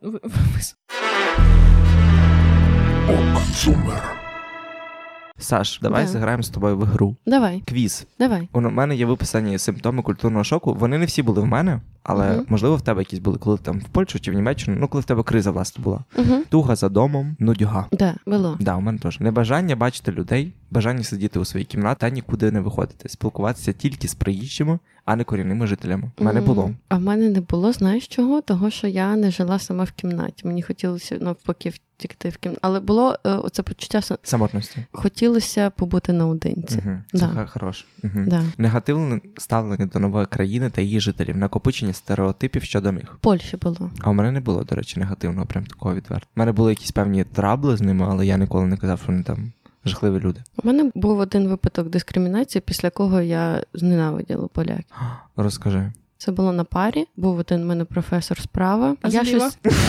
Саш, 5.40 5.78
давай 5.82 6.02
Да. 6.04 6.08
зіграємо 6.10 6.42
з 6.42 6.48
тобою 6.50 6.78
в 6.78 6.82
гру. 6.82 7.16
Давай, 7.26 7.62
Квіз. 7.66 8.06
давай. 8.18 8.48
У 8.52 8.60
мене 8.60 8.96
є 8.96 9.06
виписані 9.06 9.58
симптоми 9.58 10.02
культурного 10.02 10.44
шоку. 10.44 10.74
Вони 10.74 10.98
не 10.98 11.06
всі 11.06 11.22
були 11.22 11.40
в 11.40 11.46
мене, 11.46 11.80
але 12.08 12.32
Мгм. 12.32 12.44
можливо 12.48 12.76
в 12.76 12.80
тебе 12.82 13.00
якісь 13.00 13.18
були, 13.18 13.38
коли 13.38 13.58
там 13.58 13.78
в 13.78 13.84
Польщу 13.88 14.20
чи 14.20 14.30
в 14.30 14.34
Німеччину, 14.34 14.76
ну 14.80 14.88
коли 14.88 15.02
в 15.02 15.04
тебе 15.04 15.22
криза 15.22 15.50
власне 15.50 15.84
була. 15.84 16.04
Угу. 16.18 16.34
Туга 16.48 16.76
за 16.76 16.88
домом, 16.88 17.36
нудьга. 17.38 17.86
Да, 17.92 18.14
було. 18.26 18.56
Да, 18.60 18.76
у 18.76 18.80
мене 18.80 18.98
теж 18.98 19.20
небажання 19.20 19.76
бачити 19.76 20.12
людей, 20.12 20.52
бажання 20.70 21.02
сидіти 21.04 21.38
у 21.38 21.44
своїй 21.44 21.64
кімнаті 21.66 22.00
та 22.00 22.10
нікуди 22.10 22.50
не 22.50 22.60
виходити, 22.60 23.08
спілкуватися 23.08 23.72
тільки 23.72 24.08
з 24.08 24.14
приїжджими, 24.14 24.78
а 25.04 25.16
не 25.16 25.24
корінними 25.24 25.66
жителями. 25.66 26.10
У 26.18 26.24
мене 26.24 26.40
було. 26.40 26.70
А 26.88 26.96
в 26.96 27.00
мене 27.00 27.28
не 27.28 27.40
було, 27.40 27.72
знаєш 27.72 28.06
чого? 28.08 28.40
Того, 28.40 28.70
що 28.70 28.86
я 28.86 29.16
не 29.16 29.30
жила 29.30 29.58
сама 29.58 29.84
в 29.84 29.92
кімнаті. 29.92 30.46
Мені 30.46 30.62
хотілося 30.62 31.18
навпаки 31.20 31.70
втікти 31.70 32.28
в 32.28 32.36
кімнаті. 32.36 32.58
Але 32.62 32.80
було 32.80 33.16
е, 33.26 33.30
оце 33.30 33.62
почуття 33.62 34.00
Самотності. 34.22 34.84
хотілося 34.92 35.70
побути 35.70 36.12
наодинці. 36.12 36.78
Угу. 36.86 36.96
Це 37.12 37.18
Да. 37.34 37.46
хороше. 37.46 37.84
Угу. 38.04 38.12
Да. 38.26 38.42
Негативне 38.58 39.20
ставлення 39.38 39.86
до 39.86 39.98
нової 39.98 40.26
країни 40.26 40.70
та 40.70 40.80
її 40.80 41.00
жителів, 41.00 41.36
накопичення 41.36 41.92
стереотипів 41.98 42.62
щодо 42.62 42.92
них. 42.92 43.14
В 43.14 43.18
Польщі 43.18 43.56
було. 43.56 43.90
А 44.00 44.10
у 44.10 44.12
мене 44.12 44.32
не 44.32 44.40
було, 44.40 44.64
до 44.64 44.74
речі, 44.74 45.00
негативного, 45.00 45.46
прям 45.46 45.66
такого 45.66 45.94
відверто. 45.94 46.26
У 46.36 46.40
мене 46.40 46.52
були 46.52 46.72
якісь 46.72 46.90
певні 46.90 47.24
трабли 47.24 47.76
з 47.76 47.80
ними, 47.80 48.06
але 48.08 48.26
я 48.26 48.36
ніколи 48.36 48.66
не 48.66 48.76
казав, 48.76 48.98
що 48.98 49.06
вони 49.06 49.22
там 49.22 49.52
жахливі 49.84 50.20
люди. 50.20 50.40
У 50.62 50.66
мене 50.66 50.90
був 50.94 51.18
один 51.18 51.48
випадок 51.48 51.88
дискримінації, 51.88 52.62
після 52.66 52.90
кого 52.90 53.20
я 53.20 53.62
зненавиділа 53.74 54.48
поляків. 54.48 54.96
Розкажи. 55.36 55.92
Це 56.18 56.32
було 56.32 56.52
на 56.52 56.64
парі. 56.64 57.06
Був 57.16 57.38
один 57.38 57.62
у 57.62 57.66
мене 57.66 57.84
професор 57.84 58.40
справа. 58.40 58.96
А 59.02 59.08
я 59.08 59.24
зліва? 59.24 59.50
щось 59.50 59.74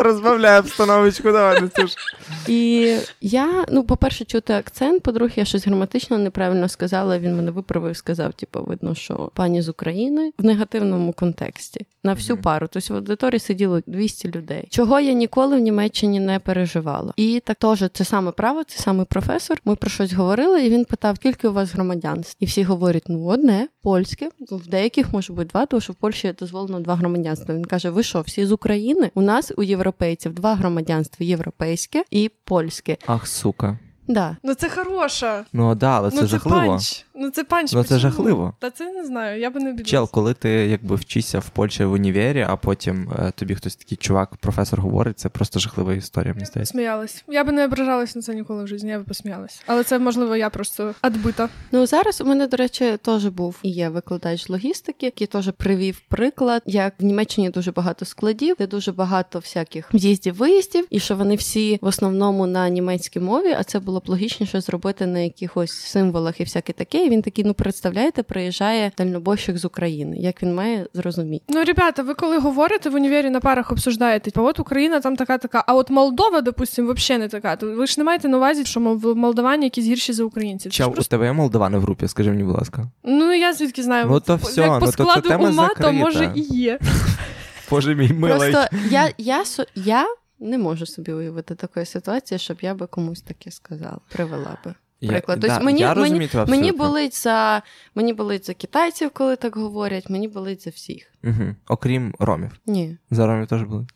Розбавляй 0.00 0.60
обстановочку, 0.60 1.32
давай 1.32 1.60
не 1.60 1.86
ж. 1.86 1.96
І 2.48 2.96
я, 3.20 3.64
ну, 3.68 3.84
по-перше, 3.84 4.24
чути 4.24 4.52
акцент, 4.52 5.02
по-друге, 5.02 5.32
я 5.36 5.44
щось 5.44 5.66
граматично 5.66 6.18
неправильно 6.18 6.68
сказала. 6.68 7.18
Він 7.18 7.36
мене 7.36 7.50
виправив, 7.50 7.96
сказав, 7.96 8.32
типу, 8.32 8.64
видно, 8.64 8.94
що 8.94 9.30
пані 9.34 9.62
з 9.62 9.68
України 9.68 10.32
в 10.38 10.44
негативному 10.44 11.12
контексті 11.12 11.86
на 12.04 12.14
всю 12.14 12.36
пару. 12.36 12.68
Тобто 12.72 12.94
в 12.94 12.96
аудиторії 12.96 13.40
сиділо 13.40 13.80
200 13.86 14.28
людей. 14.28 14.66
Чого 14.70 15.00
я 15.00 15.12
ніколи 15.12 15.56
в 15.56 15.60
Німеччині 15.60 16.20
не 16.20 16.38
переживала. 16.38 17.12
І 17.16 17.42
так 17.44 17.56
теж 17.56 17.84
це 17.92 18.04
саме 18.04 18.30
право, 18.30 18.64
це 18.64 18.82
саме 18.82 19.04
професор. 19.04 19.58
Ми 19.64 19.76
про 19.76 19.90
щось 19.90 20.12
говорили, 20.12 20.66
і 20.66 20.70
він 20.70 20.84
питав, 20.84 21.16
скільки 21.16 21.48
у 21.48 21.52
вас 21.52 21.72
громадянств? 21.72 22.36
І 22.40 22.46
всі 22.46 22.62
говорять: 22.62 23.04
ну, 23.08 23.26
одне, 23.26 23.68
польське, 23.86 24.30
в 24.50 24.66
деяких 24.66 25.12
може 25.12 25.32
бути 25.32 25.48
два, 25.48 25.66
тому 25.66 25.80
що 25.80 25.92
в 25.92 25.96
Польщі 25.96 26.34
дозволено 26.38 26.80
два 26.80 26.94
громадянства. 26.94 27.54
Він 27.54 27.64
каже: 27.64 27.90
Ви 27.90 28.02
що, 28.02 28.20
всі 28.20 28.46
з 28.46 28.52
України? 28.52 29.10
У 29.14 29.22
нас 29.22 29.52
у 29.56 29.62
європейців 29.62 30.34
два 30.34 30.54
громадянства 30.54 31.26
європейське 31.26 32.04
і 32.10 32.30
польське. 32.44 32.96
Ах, 33.06 33.26
сука. 33.26 33.78
Да. 34.08 34.36
Ну 34.42 34.54
це 34.54 34.68
хороша. 34.68 35.44
Ну 35.52 35.74
да, 35.74 35.90
але 35.90 36.10
це 36.10 36.16
ну 36.16 36.22
це 36.22 36.28
жахливо. 36.28 36.66
панч. 36.66 37.06
Ну 37.14 37.30
це 37.30 37.44
панч. 37.44 37.72
Ну, 37.72 37.82
це 37.82 37.94
почему? 37.94 38.00
жахливо. 38.00 38.54
Та 38.58 38.70
це 38.70 38.92
не 38.92 39.04
знаю, 39.04 39.40
я 39.40 39.50
би 39.50 39.60
не 39.60 39.70
обідалась. 39.70 39.90
Чел, 39.90 40.10
коли 40.10 40.34
ти 40.34 40.50
якби 40.50 40.96
вчишся 40.96 41.38
в 41.38 41.48
Польщі 41.48 41.84
в 41.84 41.92
універі, 41.92 42.46
а 42.48 42.56
потім 42.56 43.12
е, 43.18 43.32
тобі 43.36 43.54
хтось 43.54 43.76
такий 43.76 43.98
чувак, 43.98 44.36
професор 44.36 44.80
говорить, 44.80 45.18
це 45.18 45.28
просто 45.28 45.58
жахлива 45.58 45.94
історія, 45.94 46.34
мені 46.34 46.46
здається. 46.46 46.72
Сміялась. 46.72 47.24
Я 47.28 47.44
би 47.44 47.52
не 47.52 47.64
ображалась 47.64 48.16
на 48.16 48.22
це 48.22 48.34
ніколи 48.34 48.64
в 48.64 48.66
житті, 48.66 48.86
я 48.86 48.98
би 48.98 49.04
посміялась. 49.04 49.62
Але 49.66 49.84
це, 49.84 49.98
можливо, 49.98 50.36
я 50.36 50.50
просто 50.50 50.94
адбита. 51.00 51.48
Ну 51.72 51.86
зараз 51.86 52.20
у 52.20 52.24
мене, 52.24 52.46
до 52.46 52.56
речі, 52.56 52.98
теж 53.02 53.26
був 53.26 53.56
і 53.62 53.70
є 53.70 53.88
викладач 53.88 54.48
логістики, 54.48 55.06
який 55.06 55.26
теж 55.26 55.50
привів 55.56 56.00
приклад, 56.08 56.62
як 56.66 56.94
в 56.98 57.04
Німеччині 57.04 57.50
дуже 57.50 57.72
багато 57.72 58.04
складів, 58.04 58.56
де 58.58 58.66
дуже 58.66 58.92
багато 58.92 59.38
всяких 59.38 59.88
з'їздів 59.92 60.34
виїздів, 60.34 60.86
і 60.90 61.00
що 61.00 61.16
вони 61.16 61.36
всі 61.36 61.78
в 61.82 61.86
основному 61.86 62.46
на 62.46 62.68
німецькій 62.68 63.20
мові, 63.20 63.56
а 63.58 63.64
це 63.64 63.80
було 63.80 63.95
б 64.00 64.02
логічніше 64.06 64.60
зробити 64.60 65.06
на 65.06 65.18
якихось 65.18 65.72
символах 65.72 66.40
і 66.40 66.44
всяке 66.44 66.72
таке. 66.72 67.06
І 67.06 67.10
він 67.10 67.22
такий, 67.22 67.44
ну 67.44 67.54
представляєте, 67.54 68.22
приїжджає 68.22 68.92
дальнобойщик 68.98 69.58
з 69.58 69.64
України. 69.64 70.16
Як 70.16 70.42
він 70.42 70.54
має 70.54 70.86
зрозуміти? 70.94 71.44
Ну, 71.48 71.64
ребята, 71.64 72.02
ви 72.02 72.14
коли 72.14 72.38
говорите 72.38 72.90
в 72.90 72.94
універі 72.94 73.30
на 73.30 73.40
парах 73.40 73.72
обсуждаєте, 73.72 74.30
типу, 74.30 74.46
от 74.46 74.60
Україна 74.60 75.00
там 75.00 75.16
така 75.16 75.38
така, 75.38 75.64
а 75.66 75.74
от 75.74 75.90
Молдова, 75.90 76.40
допустим, 76.40 76.94
взагалі 76.94 77.22
не 77.22 77.28
така. 77.28 77.56
То 77.56 77.74
ви 77.74 77.86
ж 77.86 77.94
не 77.98 78.04
маєте 78.04 78.28
на 78.28 78.36
увазі, 78.36 78.64
що 78.64 78.80
мол, 78.80 79.14
молдавані 79.16 79.64
якісь 79.64 79.84
гірші 79.86 80.12
за 80.12 80.24
українців. 80.24 80.72
Це 80.72 80.84
просто... 80.84 81.00
у 81.00 81.04
тебе 81.04 81.26
є 81.26 81.32
молдавани 81.32 81.78
в 81.78 81.80
групі, 81.80 82.08
скажи 82.08 82.30
мені, 82.30 82.44
будь 82.44 82.54
ласка. 82.54 82.90
Ну 83.04 83.32
я 83.32 83.52
звідки 83.52 83.82
знаю, 83.82 84.06
Ну, 84.10 84.20
то 84.20 84.36
все, 84.36 84.60
як 84.60 84.70
ну, 84.70 84.80
по 84.80 84.92
складу 84.92 85.28
тема 85.28 85.48
ума, 85.48 85.70
то 85.80 85.92
може 85.92 86.32
і 86.34 86.40
є. 86.40 86.78
Боже 87.70 87.94
мій 87.94 88.08
милий. 88.08 88.52
Просто 88.52 88.76
я, 88.90 89.10
я, 89.18 89.44
со- 89.44 89.66
я 89.74 90.06
не 90.40 90.58
можу 90.58 90.86
собі 90.86 91.12
уявити 91.12 91.54
такої 91.54 91.86
ситуації, 91.86 92.38
щоб 92.38 92.58
я 92.60 92.74
би 92.74 92.86
комусь 92.86 93.22
таке 93.22 93.50
сказала, 93.50 93.98
привела 94.12 94.58
би. 94.64 94.74
Я- 95.00 95.12
да, 95.12 95.20
Тобто 95.20 95.60
мені- 95.64 95.80
я 95.80 95.94
мені, 95.94 96.28
Мені 96.48 96.72
болить 96.72 97.22
за 97.22 97.62
мені 97.94 98.12
болить 98.12 98.46
за 98.46 98.54
китайців, 98.54 99.10
коли 99.10 99.36
так 99.36 99.56
говорять. 99.56 100.10
Мені 100.10 100.28
болить 100.28 100.62
за 100.64 100.70
всіх. 100.70 101.12
Угу. 101.24 101.54
Окрім 101.68 102.14
ромів. 102.18 102.60
Ні. 102.66 102.98
За 103.10 103.26
ромів 103.26 103.46
теж 103.46 103.62
були. 103.62 103.86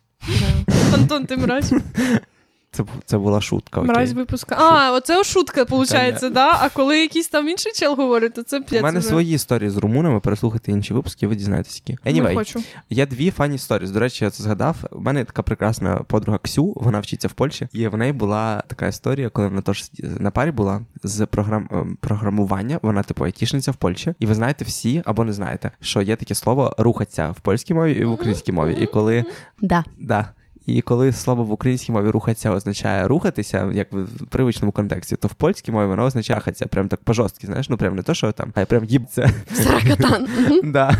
Да. 0.66 0.74
Антон, 0.94 1.26
ти 1.26 1.36
мразь. 1.36 1.74
Це, 2.72 2.84
це 3.04 3.18
була 3.18 3.40
шутка. 3.40 3.80
Окей. 3.80 3.92
Мразь 3.92 4.12
випуска. 4.12 4.56
А, 4.58 4.92
оце 4.92 5.24
шутка, 5.24 5.62
виходить, 5.62 6.32
да? 6.32 6.58
А 6.60 6.68
коли 6.68 7.00
якийсь 7.00 7.28
там 7.28 7.48
інший 7.48 7.72
чел 7.72 7.94
говорить, 7.94 8.34
то 8.34 8.42
це 8.42 8.58
У 8.58 8.62
п'ять. 8.62 8.82
мене 8.82 9.02
свої 9.02 9.34
історії 9.34 9.70
з 9.70 9.76
румунами. 9.76 10.20
Переслухайте 10.20 10.72
інші 10.72 10.94
випуски, 10.94 11.26
ви 11.26 11.36
дізнаєтесь 11.36 11.82
які. 11.86 11.98
Не 12.04 12.22
Anyway, 12.22 12.34
хочу. 12.34 12.62
Є 12.90 13.06
дві 13.06 13.30
фані 13.30 13.58
сторіс. 13.58 13.90
До 13.90 14.00
речі, 14.00 14.24
я 14.24 14.30
це 14.30 14.42
згадав. 14.42 14.76
У 14.90 15.00
мене 15.00 15.24
така 15.24 15.42
прекрасна 15.42 15.96
подруга 15.96 16.38
Ксю, 16.38 16.72
вона 16.76 17.00
вчиться 17.00 17.28
в 17.28 17.32
Польщі, 17.32 17.68
і 17.72 17.88
в 17.88 17.96
неї 17.96 18.12
була 18.12 18.62
така 18.66 18.86
історія, 18.86 19.28
коли 19.28 19.48
вона 19.48 19.60
теж 19.60 19.90
на 19.98 20.30
парі 20.30 20.50
була 20.50 20.80
з 21.02 21.26
програм... 21.26 21.68
ем, 21.72 21.96
програмування. 22.00 22.78
Вона, 22.82 23.02
типу, 23.02 23.24
айтішниця 23.24 23.70
в 23.70 23.76
Польщі. 23.76 24.14
І 24.18 24.26
ви 24.26 24.34
знаєте 24.34 24.64
всі 24.64 25.02
або 25.04 25.24
не 25.24 25.32
знаєте, 25.32 25.70
що 25.80 26.02
є 26.02 26.16
таке 26.16 26.34
слово 26.34 26.74
рухатися 26.78 27.30
в 27.30 27.40
польській 27.40 27.74
мові 27.74 27.92
і 27.92 28.04
в 28.04 28.12
українській 28.12 28.52
мові. 28.52 28.76
І 28.80 28.86
коли 28.86 29.24
Да. 29.60 29.84
да. 29.98 30.28
І 30.76 30.80
коли 30.80 31.12
слово 31.12 31.44
в 31.44 31.52
українській 31.52 31.92
мові 31.92 32.10
рухатися 32.10 32.50
означає 32.50 33.08
рухатися, 33.08 33.70
як 33.72 33.92
в 33.92 34.26
привичному 34.28 34.72
контексті, 34.72 35.16
то 35.16 35.28
в 35.28 35.34
польській 35.34 35.72
мові 35.72 35.86
воно 35.86 36.04
означає 36.04 36.38
рухатися 36.38 36.66
прям 36.66 36.88
так 36.88 37.00
по-жорсткі, 37.04 37.46
знаєш, 37.46 37.68
ну 37.68 37.76
прям 37.76 37.96
не 37.96 38.02
то, 38.02 38.14
що 38.14 38.32
там, 38.32 38.52
а 38.54 38.64
прям 38.64 38.84
їбця. 38.84 39.30
Сракатан. 39.52 40.26
Да. 40.64 40.96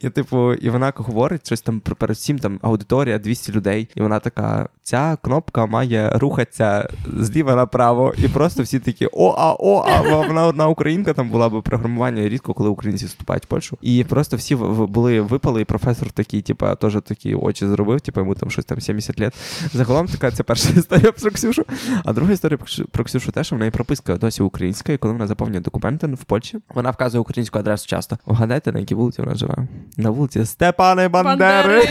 І 0.00 0.10
типу, 0.10 0.54
і 0.54 0.70
вона 0.70 0.92
говорить 0.96 1.46
щось 1.46 1.60
там 1.60 1.80
про 1.80 1.96
перед 1.96 2.16
всім 2.16 2.38
там 2.38 2.58
аудиторія 2.62 3.18
200 3.18 3.52
людей, 3.52 3.88
і 3.94 4.00
вона 4.00 4.18
така: 4.18 4.68
ця 4.82 5.16
кнопка 5.22 5.66
має 5.66 6.10
рухатися 6.14 6.88
зліва 7.16 7.54
направо, 7.54 8.14
і 8.18 8.28
просто 8.28 8.62
всі 8.62 8.78
такі 8.78 9.08
о, 9.12 9.34
а 9.38 9.56
о, 9.58 9.84
а 9.88 10.00
вона 10.26 10.46
одна 10.46 10.68
українка 10.68 11.12
там 11.12 11.30
була 11.30 11.48
б 11.48 11.62
програмування 11.62 12.28
рідко, 12.28 12.54
коли 12.54 12.70
українці 12.70 13.06
вступають 13.06 13.44
в 13.44 13.46
Польщу. 13.46 13.78
І 13.82 14.04
просто 14.04 14.36
всі 14.36 14.54
були 14.56 15.20
випали, 15.20 15.60
і 15.60 15.64
професор 15.64 16.10
такий, 16.10 16.42
типу, 16.42 16.66
теж 16.80 16.98
такі 17.04 17.34
очі 17.34 17.66
зробив, 17.66 18.00
типу, 18.00 18.20
йому 18.20 18.34
там 18.34 18.50
щось 18.50 18.64
там 18.64 18.80
70 19.00 19.20
лет. 19.20 19.34
Загалом 19.74 20.06
така 20.06 20.30
це 20.30 20.42
перша 20.42 20.68
історія 20.76 21.12
про 21.12 21.30
Ксюшу. 21.30 21.64
А 22.04 22.12
друга 22.12 22.32
історія 22.32 22.58
про 22.90 23.04
Ксюшу 23.04 23.32
те, 23.32 23.44
що 23.44 23.56
в 23.56 23.58
неї 23.58 23.70
прописка 23.70 24.16
досі 24.16 24.42
українська, 24.42 24.92
і 24.92 24.98
коли 24.98 25.12
вона 25.12 25.26
заповнює 25.26 25.60
документи 25.60 26.06
в 26.06 26.24
Польщі, 26.24 26.58
вона 26.74 26.90
вказує 26.90 27.20
українську 27.20 27.58
адресу 27.58 27.86
часто. 27.86 28.18
Вгадайте, 28.26 28.72
на 28.72 28.78
якій 28.78 28.94
вулиці 28.94 29.22
вона 29.22 29.34
живе? 29.34 29.56
На 29.96 30.10
вулиці 30.10 30.46
Степани 30.46 31.08
Бандери. 31.08 31.82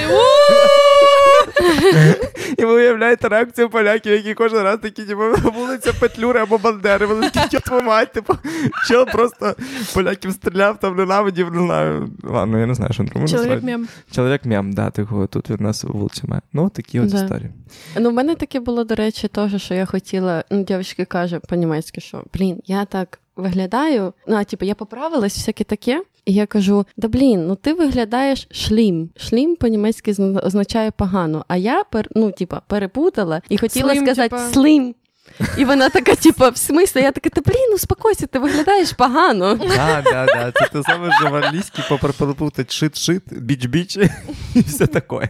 І 2.57 2.65
ви 2.65 2.73
уявляєте 2.73 3.27
реакцію 3.29 3.69
поляків, 3.69 4.11
які 4.13 4.33
кожен 4.33 4.59
раз 4.63 4.79
такі, 4.81 5.03
типу, 5.03 5.21
вулиця 5.55 5.93
Петлюри 5.99 6.39
або 6.39 6.57
Бандери. 6.57 7.05
Вони 7.05 7.29
такі, 7.29 7.57
твою 7.59 7.83
мать, 7.83 8.11
типу, 8.13 8.33
чел 8.87 9.05
просто 9.05 9.55
поляків 9.93 10.31
стріляв, 10.31 10.79
там 10.79 10.95
ненавидів, 10.95 11.51
не 11.51 11.59
знаю. 11.65 12.09
Ладно, 12.23 12.59
я 12.59 12.65
не 12.65 12.73
знаю, 12.73 12.93
що 12.93 13.03
він 13.03 13.11
робив. 13.15 13.29
Чоловік 13.29 13.63
мем. 13.63 13.87
Чоловік 14.11 14.45
мем, 14.45 14.73
да, 14.73 14.89
тихо, 14.89 15.27
тут 15.27 15.49
від 15.49 15.61
нас 15.61 15.83
вулиця 15.83 16.21
має. 16.27 16.41
Ну, 16.53 16.69
такі 16.69 16.99
от 16.99 17.09
Да. 17.09 17.23
історії. 17.23 17.49
Ну, 17.99 18.09
в 18.09 18.13
мене 18.13 18.35
таке 18.35 18.59
було, 18.59 18.83
до 18.83 18.95
речі, 18.95 19.27
теж, 19.27 19.61
що 19.63 19.73
я 19.73 19.85
хотіла. 19.85 20.43
Ну, 20.51 20.63
дівчинки 20.63 21.05
каже 21.05 21.39
по-німецьки, 21.39 22.01
що 22.01 22.23
блін, 22.33 22.61
я 22.65 22.85
так 22.85 23.19
виглядаю. 23.35 24.13
Ну, 24.27 24.35
а 24.35 24.43
типу, 24.43 24.65
я 24.65 24.75
поправилась, 24.75 25.35
всяке 25.37 25.63
таке. 25.63 26.03
І 26.25 26.33
я 26.33 26.45
кажу: 26.45 26.85
да 26.97 27.07
блін, 27.07 27.47
ну 27.47 27.55
ти 27.55 27.73
виглядаєш 27.73 28.47
шлім. 28.51 29.09
Шлім 29.17 29.55
по-німецьки 29.55 30.11
означає 30.43 30.91
погано. 30.91 31.45
А 31.47 31.57
я 31.57 31.83
пер, 31.83 32.07
ну, 32.15 32.31
типа, 32.31 32.61
перепутала 32.67 33.41
і 33.49 33.57
хотіла 33.57 33.91
Слим, 33.93 34.05
сказати 34.05 34.29
типа- 34.29 34.49
слим. 34.49 34.95
І 35.57 35.65
вона 35.65 35.89
така, 35.89 36.15
типа, 36.15 36.49
в 36.49 36.57
смислі, 36.57 37.01
я 37.01 37.11
така, 37.11 37.29
та 37.29 37.41
блін, 37.41 37.73
успокойся, 37.73 38.27
ти 38.27 38.39
виглядаєш 38.39 38.93
погано. 38.93 39.55
Да, 39.55 40.01
да, 40.05 40.25
да. 40.25 40.51
Це 40.51 40.67
те 40.67 40.83
саме, 40.83 41.11
що 41.19 41.29
в 41.29 41.35
англійській 41.35 41.81
переплутати 42.01 42.63
шит-шит, 42.63 43.39
біч-біч 43.39 43.97
і 44.55 44.59
все 44.59 44.87
таке. 44.87 45.29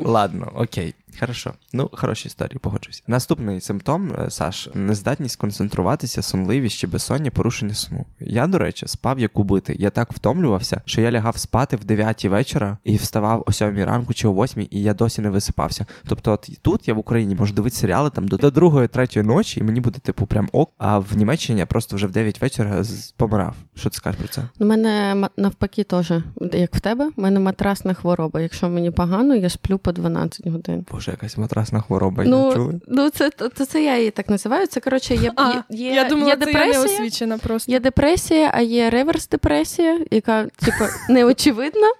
Ладно, 0.00 0.52
окей. 0.54 0.94
Хорошо. 1.20 1.52
Ну, 1.72 1.90
хороші 1.92 2.28
історії, 2.28 2.58
погоджуюся. 2.58 3.02
Наступний 3.06 3.60
симптом, 3.60 4.12
е, 4.18 4.30
Саш, 4.30 4.68
нездатність 4.74 5.36
концентруватися, 5.36 6.22
сонливість 6.22 6.76
чи 6.78 6.86
безсоння, 6.86 7.30
порушення 7.30 7.74
сну. 7.74 8.06
Я, 8.20 8.46
до 8.46 8.58
речі, 8.58 8.86
спав 8.88 9.18
як 9.18 9.38
убитий. 9.38 9.76
Я 9.78 9.90
так 9.90 10.12
втомлювався, 10.12 10.80
що 10.84 11.00
я 11.00 11.10
лягав 11.12 11.36
спати 11.36 11.76
в 11.76 11.84
9 11.84 12.24
вечора 12.24 12.78
і 12.84 12.96
вставав 12.96 13.44
о 13.46 13.52
7 13.52 13.84
ранку 13.84 14.14
чи 14.14 14.28
о 14.28 14.32
8, 14.44 14.66
і 14.70 14.82
я 14.82 14.94
досі 14.94 15.22
не 15.22 15.30
висипався. 15.30 15.86
Тобто, 16.08 16.32
от 16.32 16.50
тут 16.62 16.88
я 16.88 16.94
в 16.94 16.98
Україні 16.98 17.34
можу 17.34 17.54
дивитися 17.54 17.80
серіали 17.80 18.10
там 18.10 18.28
до 18.28 18.36
2-3 18.36 19.22
ночі, 19.22 19.60
і 19.60 19.62
мені 19.62 19.80
буде 19.80 19.98
типу 19.98 20.26
прям 20.26 20.48
ок. 20.52 20.70
А 20.78 20.98
в 20.98 21.16
Німеччині 21.16 21.58
я 21.58 21.66
просто 21.66 21.96
вже 21.96 22.06
в 22.06 22.10
9 22.10 22.40
вечора 22.40 22.84
помирав. 23.16 23.54
Що 23.74 23.90
ти 23.90 23.96
скажеш 23.96 24.18
про 24.18 24.28
це? 24.28 24.42
У 24.58 24.64
мене 24.64 25.14
ма- 25.14 25.30
навпаки 25.36 25.84
теж, 25.84 26.12
як 26.52 26.74
в 26.74 26.80
тебе, 26.80 27.10
у 27.16 27.22
мене 27.22 27.40
матрасна 27.40 27.94
хвороба. 27.94 28.40
Якщо 28.40 28.68
мені 28.68 28.90
погано, 28.90 29.34
я 29.34 29.48
сплю 29.50 29.78
по 29.78 29.92
12 29.92 30.46
годин. 30.46 30.84
Боже, 31.02 31.10
якась 31.10 31.36
матрасна 31.38 31.80
хвороба. 31.80 32.24
Ну, 32.26 32.52
чули? 32.54 32.80
ну 32.88 33.10
це, 33.10 33.30
то, 33.30 33.48
то 33.48 33.66
це 33.66 33.82
я 33.82 33.98
її 33.98 34.10
так 34.10 34.28
називаю. 34.28 34.66
Це 34.66 34.80
коротше 34.80 35.14
є, 35.14 35.32
А, 35.36 35.52
є, 35.70 35.88
є, 35.88 35.94
я 35.94 36.04
думала, 36.04 36.28
є 36.28 36.36
це 36.36 36.50
я 36.52 36.66
не 36.66 36.72
депресія. 36.72 37.38
просто. 37.38 37.72
Є 37.72 37.80
депресія, 37.80 38.50
а 38.54 38.60
є 38.60 38.90
реверс-депресія, 38.90 39.98
яка, 40.10 40.44
типу, 40.44 40.84
неочевидна. 41.08 41.92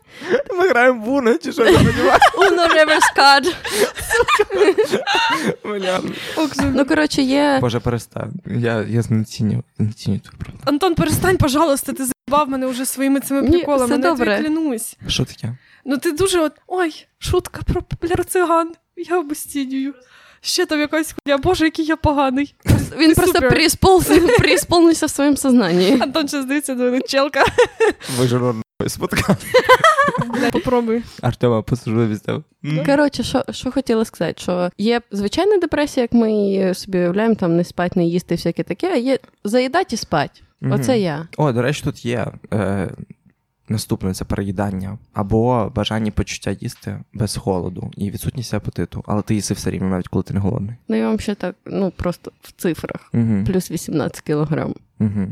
Ми 0.59 0.69
граємо 0.69 1.05
в 1.05 1.09
Уно, 1.13 1.39
чи 1.39 1.53
що 1.53 1.65
я 1.65 1.71
не 1.71 1.79
розумію? 1.79 2.13
Uno 2.39 2.69
reverse 2.69 3.53
Ну, 6.75 6.85
коротше, 6.87 7.23
є. 7.23 7.59
Боже, 7.61 7.81
перестань. 7.81 8.33
Я, 8.47 8.87
я 8.89 9.03
знеціню, 9.03 9.63
знеціню 9.79 10.19
твою 10.19 10.39
правду. 10.39 10.61
Антон, 10.65 10.95
перестань, 10.95 11.37
пожалуйста, 11.37 11.93
ти 11.93 12.05
заїбав 12.05 12.49
мене 12.49 12.67
вже 12.67 12.87
своїми 12.87 13.21
цими 13.21 13.43
Ні, 13.43 13.49
приколами. 13.49 13.85
все 13.85 13.99
Ну, 13.99 14.09
я 14.09 14.15
тобі 14.17 14.49
клянусь. 14.49 14.97
Що 15.07 15.25
таке? 15.25 15.57
Ну 15.85 15.99
ти 15.99 16.13
дуже 16.13 16.41
от. 16.41 16.53
Ой, 16.67 17.07
шутка 17.19 17.61
про 17.73 17.83
популяр-циган. 17.83 18.67
Я 19.09 19.19
обостінюю. 19.19 19.95
Ще 20.41 20.67
там 20.67 20.81
якась 20.81 21.15
хуйня. 21.15 21.39
Боже, 21.39 21.65
який 21.65 21.85
я 21.85 21.97
поганий. 21.97 22.55
Він 22.99 23.15
Ти 23.15 23.15
просто 23.15 23.41
преісполнився 24.39 25.07
в 25.07 25.11
своєму 25.11 25.37
сознанні. 25.37 25.99
Антон 26.01 26.29
ще 26.29 26.43
здається 26.43 26.75
до 26.75 27.01
челка. 27.01 27.45
Ви 28.19 28.27
ж 28.27 28.55
споткали. 28.89 29.39
Попробуй. 30.53 31.03
Артема, 31.23 31.63
посажу 31.63 32.07
від. 32.07 32.21
Коротше, 32.87 33.23
що, 33.23 33.45
що 33.51 33.71
хотіла 33.71 34.05
сказати, 34.05 34.43
що 34.43 34.71
є 34.79 35.01
звичайна 35.11 35.59
депресія, 35.59 36.03
як 36.03 36.13
ми 36.13 36.33
її 36.33 36.75
собі 36.75 36.99
уявляємо, 36.99 37.35
там 37.35 37.57
не 37.57 37.65
спать, 37.65 37.97
не 37.97 38.05
їсти, 38.05 38.35
всяке 38.35 38.63
таке, 38.63 38.91
а 38.93 38.97
є 38.97 39.19
заїдати 39.45 39.95
і 39.95 39.99
спать. 39.99 40.43
Оце 40.71 40.99
я. 40.99 41.29
О, 41.37 41.53
до 41.53 41.63
речі, 41.63 41.83
тут 41.85 42.05
є 42.05 42.27
е, 42.53 42.91
наступне 43.73 44.15
це 44.15 44.25
переїдання 44.25 44.99
або 45.13 45.73
бажання 45.75 46.11
почуття 46.11 46.51
їсти 46.61 46.99
без 47.13 47.37
холоду 47.37 47.91
і 47.97 48.11
відсутність 48.11 48.55
апетиту, 48.55 49.05
але 49.07 49.23
ти 49.23 49.35
їси 49.35 49.55
все 49.55 49.71
рівно, 49.71 49.89
навіть 49.89 50.09
коли 50.09 50.23
ти 50.23 50.35
не 50.35 50.41
голодний. 50.41 50.77
Ну 50.89 50.97
я 50.97 51.09
вам 51.09 51.21
ще 51.21 51.35
так, 51.35 51.57
ну 51.67 51.91
просто 51.91 52.33
в 52.41 52.53
цифрах. 52.53 53.11
Угу. 53.15 53.45
Плюс 53.47 53.71
18 53.71 54.21
кілограм. 54.21 54.75
Угу. 55.01 55.29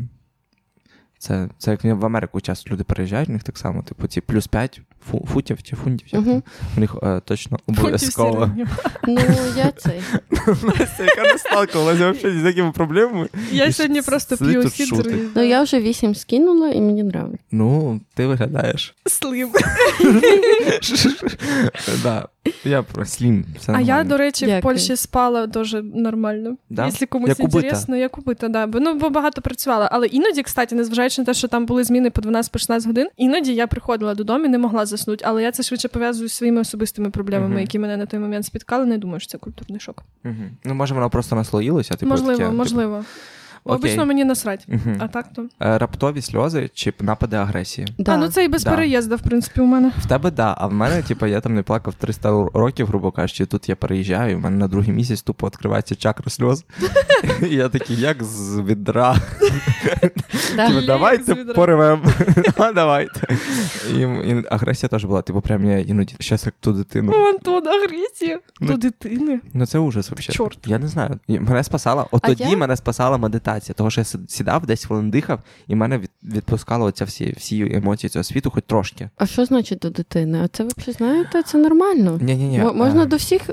Це, 1.18 1.49
це 1.59 1.70
як 1.70 1.84
в 1.84 2.07
Америку 2.07 2.41
часто 2.41 2.70
люди 2.70 2.84
переїжджають, 2.84 3.28
у 3.28 3.32
них 3.32 3.43
так 3.43 3.59
само, 3.59 3.82
типу, 3.82 4.07
ці 4.07 4.20
плюс 4.20 4.47
5 4.47 4.80
фу, 5.11 5.28
футів 5.32 5.62
чи 5.62 5.76
фунтів. 5.76 6.09
як 6.11 6.22
угу. 6.22 6.30
там. 6.30 6.42
У 6.76 6.80
них 6.80 6.96
е, 7.03 7.20
точно 7.24 7.59
обов'язково. 7.66 8.51
Ну, 9.09 9.20
я 9.57 9.72
цей. 9.76 10.01
Настя, 10.46 11.05
яка 11.05 11.22
не 11.22 11.38
сталкувалася 11.38 12.11
взагалі 12.11 12.40
з 12.40 12.44
якими 12.44 12.72
проблемами. 12.72 13.28
Я 13.53 13.72
сьогодні 13.72 14.03
просто 14.03 14.36
п'ю 14.36 14.62
і- 14.62 15.28
Ну 15.34 15.42
я 15.42 15.62
вже 15.62 15.80
вісім 15.80 16.14
скинула 16.14 16.68
і 16.68 16.80
мені 16.80 17.01
нравиться. 17.01 17.44
Ну, 17.51 18.01
ти 18.14 18.26
виглядаєш. 18.26 18.94
Слим. 19.07 19.51
Да. 22.03 22.28
Я 22.64 22.82
про 22.82 23.05
слім. 23.07 23.45
Все 23.59 23.72
А 23.72 23.74
я, 23.74 23.86
нормально. 23.86 24.09
до 24.11 24.16
речі, 24.16 24.47
в 24.47 24.61
Польщі 24.61 24.97
спала 24.97 25.47
дуже 25.47 25.82
нормально. 25.82 26.57
Да? 26.70 26.86
Якщо 26.86 27.07
комусь 27.07 27.28
Як 27.28 27.41
убита? 27.41 27.57
інтересно, 27.59 27.97
як 27.97 28.18
убита, 28.18 28.49
да. 28.49 28.66
Бо 28.66 28.80
ну 28.80 28.95
бо 28.95 29.11
багато 29.11 29.43
працювала. 29.43 29.88
Але 29.93 30.07
іноді, 30.07 30.43
кстати, 30.43 30.74
незважаючи 30.74 31.20
на 31.20 31.24
те, 31.26 31.34
що 31.34 31.49
там 31.49 31.66
були 31.66 31.84
зміни 31.84 32.11
по 32.11 32.20
12-16 32.22 32.86
годин, 32.86 33.09
іноді 33.16 33.55
я 33.55 33.66
приходила 33.66 34.14
додому 34.14 34.45
і 34.45 34.49
не 34.49 34.59
могла 34.59 34.86
заснути. 34.86 35.24
Але 35.28 35.43
я 35.43 35.53
це 35.53 35.62
швидше 35.62 35.88
пов'язую 35.88 36.28
з 36.28 36.32
своїми 36.32 36.61
особистими 36.61 37.11
проблемами, 37.11 37.51
Мгм. 37.51 37.61
які 37.61 37.78
мене 37.78 37.97
на 37.97 38.07
той 38.07 38.20
момент 38.20 38.47
спіткали. 38.47 38.86
Не 38.86 38.99
думаю, 38.99 39.20
що 39.20 39.28
це 39.30 39.38
культурний 39.38 39.80
шок. 39.80 40.03
Мгм. 40.24 40.51
Ну, 40.64 40.74
може, 40.74 40.95
воно 40.95 41.11
просто 41.11 41.36
наслоїлося, 41.36 41.95
типу, 41.95 42.11
можливо, 42.11 42.38
таке, 42.38 42.51
можливо. 42.51 43.05
Обично 43.64 44.06
мені 44.06 44.24
насрать. 44.24 44.66
А 44.98 45.08
так 45.08 45.26
то. 45.36 45.42
Е, 45.62 45.78
Раптові 45.78 46.22
сльози 46.22 46.70
чи 46.74 46.92
напади 47.00 47.36
агресії. 47.36 47.88
Да. 47.98 48.12
А 48.14 48.16
ну 48.16 48.28
це 48.28 48.44
і 48.44 48.48
без 48.48 48.64
Да. 48.64 48.70
переїзду, 48.70 49.16
в 49.16 49.20
принципі, 49.22 49.61
у 49.61 49.64
мене. 49.64 49.92
В 49.98 50.06
тебе 50.06 50.30
да, 50.30 50.54
а 50.58 50.66
в 50.66 50.72
мене, 50.72 51.02
типу, 51.02 51.26
я 51.26 51.40
там 51.40 51.54
не 51.54 51.62
плакав 51.62 51.94
300 51.94 52.30
років, 52.54 52.86
грубо 52.86 53.11
кажучи, 53.12 53.46
тут 53.46 53.68
я 53.68 53.76
переїжджаю, 53.76 54.32
і 54.32 54.34
в 54.34 54.40
мене 54.40 54.56
на 54.56 54.68
другий 54.68 54.92
місяць 54.92 55.22
тупо 55.22 55.46
відкривається 55.46 55.94
чакра 55.94 56.30
сльоз. 56.30 56.64
І 57.50 57.54
я 57.54 57.68
такий, 57.68 57.96
як 57.96 58.22
з 58.24 58.61
відра. 58.61 59.16
Да. 60.56 60.68
Типу, 60.68 60.86
давайте 60.86 61.24
з 61.24 61.36
відра. 61.36 61.54
порвем. 61.54 62.02
А, 62.56 62.72
Давайте. 62.72 63.20
І, 63.98 64.04
агресія 64.50 64.88
теж 64.88 65.04
була, 65.04 65.22
типу, 65.22 65.40
прям 65.40 65.64
я 65.64 65.78
іноді 65.78 66.14
щас 66.20 66.46
як 66.46 66.54
ту 66.61 66.72
дитину. 66.72 67.12
Антон, 67.28 67.68
агресія. 67.68 68.38
Ну, 68.61 68.66
До 68.66 68.76
дитини. 68.76 69.40
Ну 69.54 69.66
це 69.66 69.78
ужас 69.78 70.11
взагалі. 70.11 70.34
Чорт. 70.36 70.58
Я 70.66 70.78
не 70.78 70.88
знаю. 70.88 71.18
Мене 71.28 71.64
спасала. 71.64 72.06
От 72.11 72.22
тоді 72.22 72.56
мене 72.56 72.76
спасала 72.76 73.18
медитація, 73.18 73.49
того 73.59 73.90
що 73.90 74.01
я 74.01 74.05
сідав, 74.28 74.66
десь 74.66 74.84
хвилин 74.84 75.11
дихав, 75.11 75.40
і 75.68 75.74
мене 75.74 75.98
від, 75.98 76.11
відпускало 76.24 76.84
оця 76.86 77.05
всі, 77.05 77.34
всі 77.38 77.70
емоції 77.74 78.11
цього 78.11 78.22
світу, 78.22 78.51
хоч 78.51 78.64
трошки. 78.66 79.09
А 79.16 79.26
що 79.26 79.44
значить 79.44 79.78
до 79.78 79.90
дитини? 79.90 80.40
А 80.44 80.48
це 80.48 80.64
ви 80.64 80.70
знаєте? 80.92 81.42
Це 81.42 81.59
нормально. 81.59 82.18
Ні, 82.22 82.34
ні, 82.36 82.44
ні. 82.48 82.61
М- 82.61 82.76
Можна 82.76 83.05
до 83.07 83.16
всіх 83.16 83.51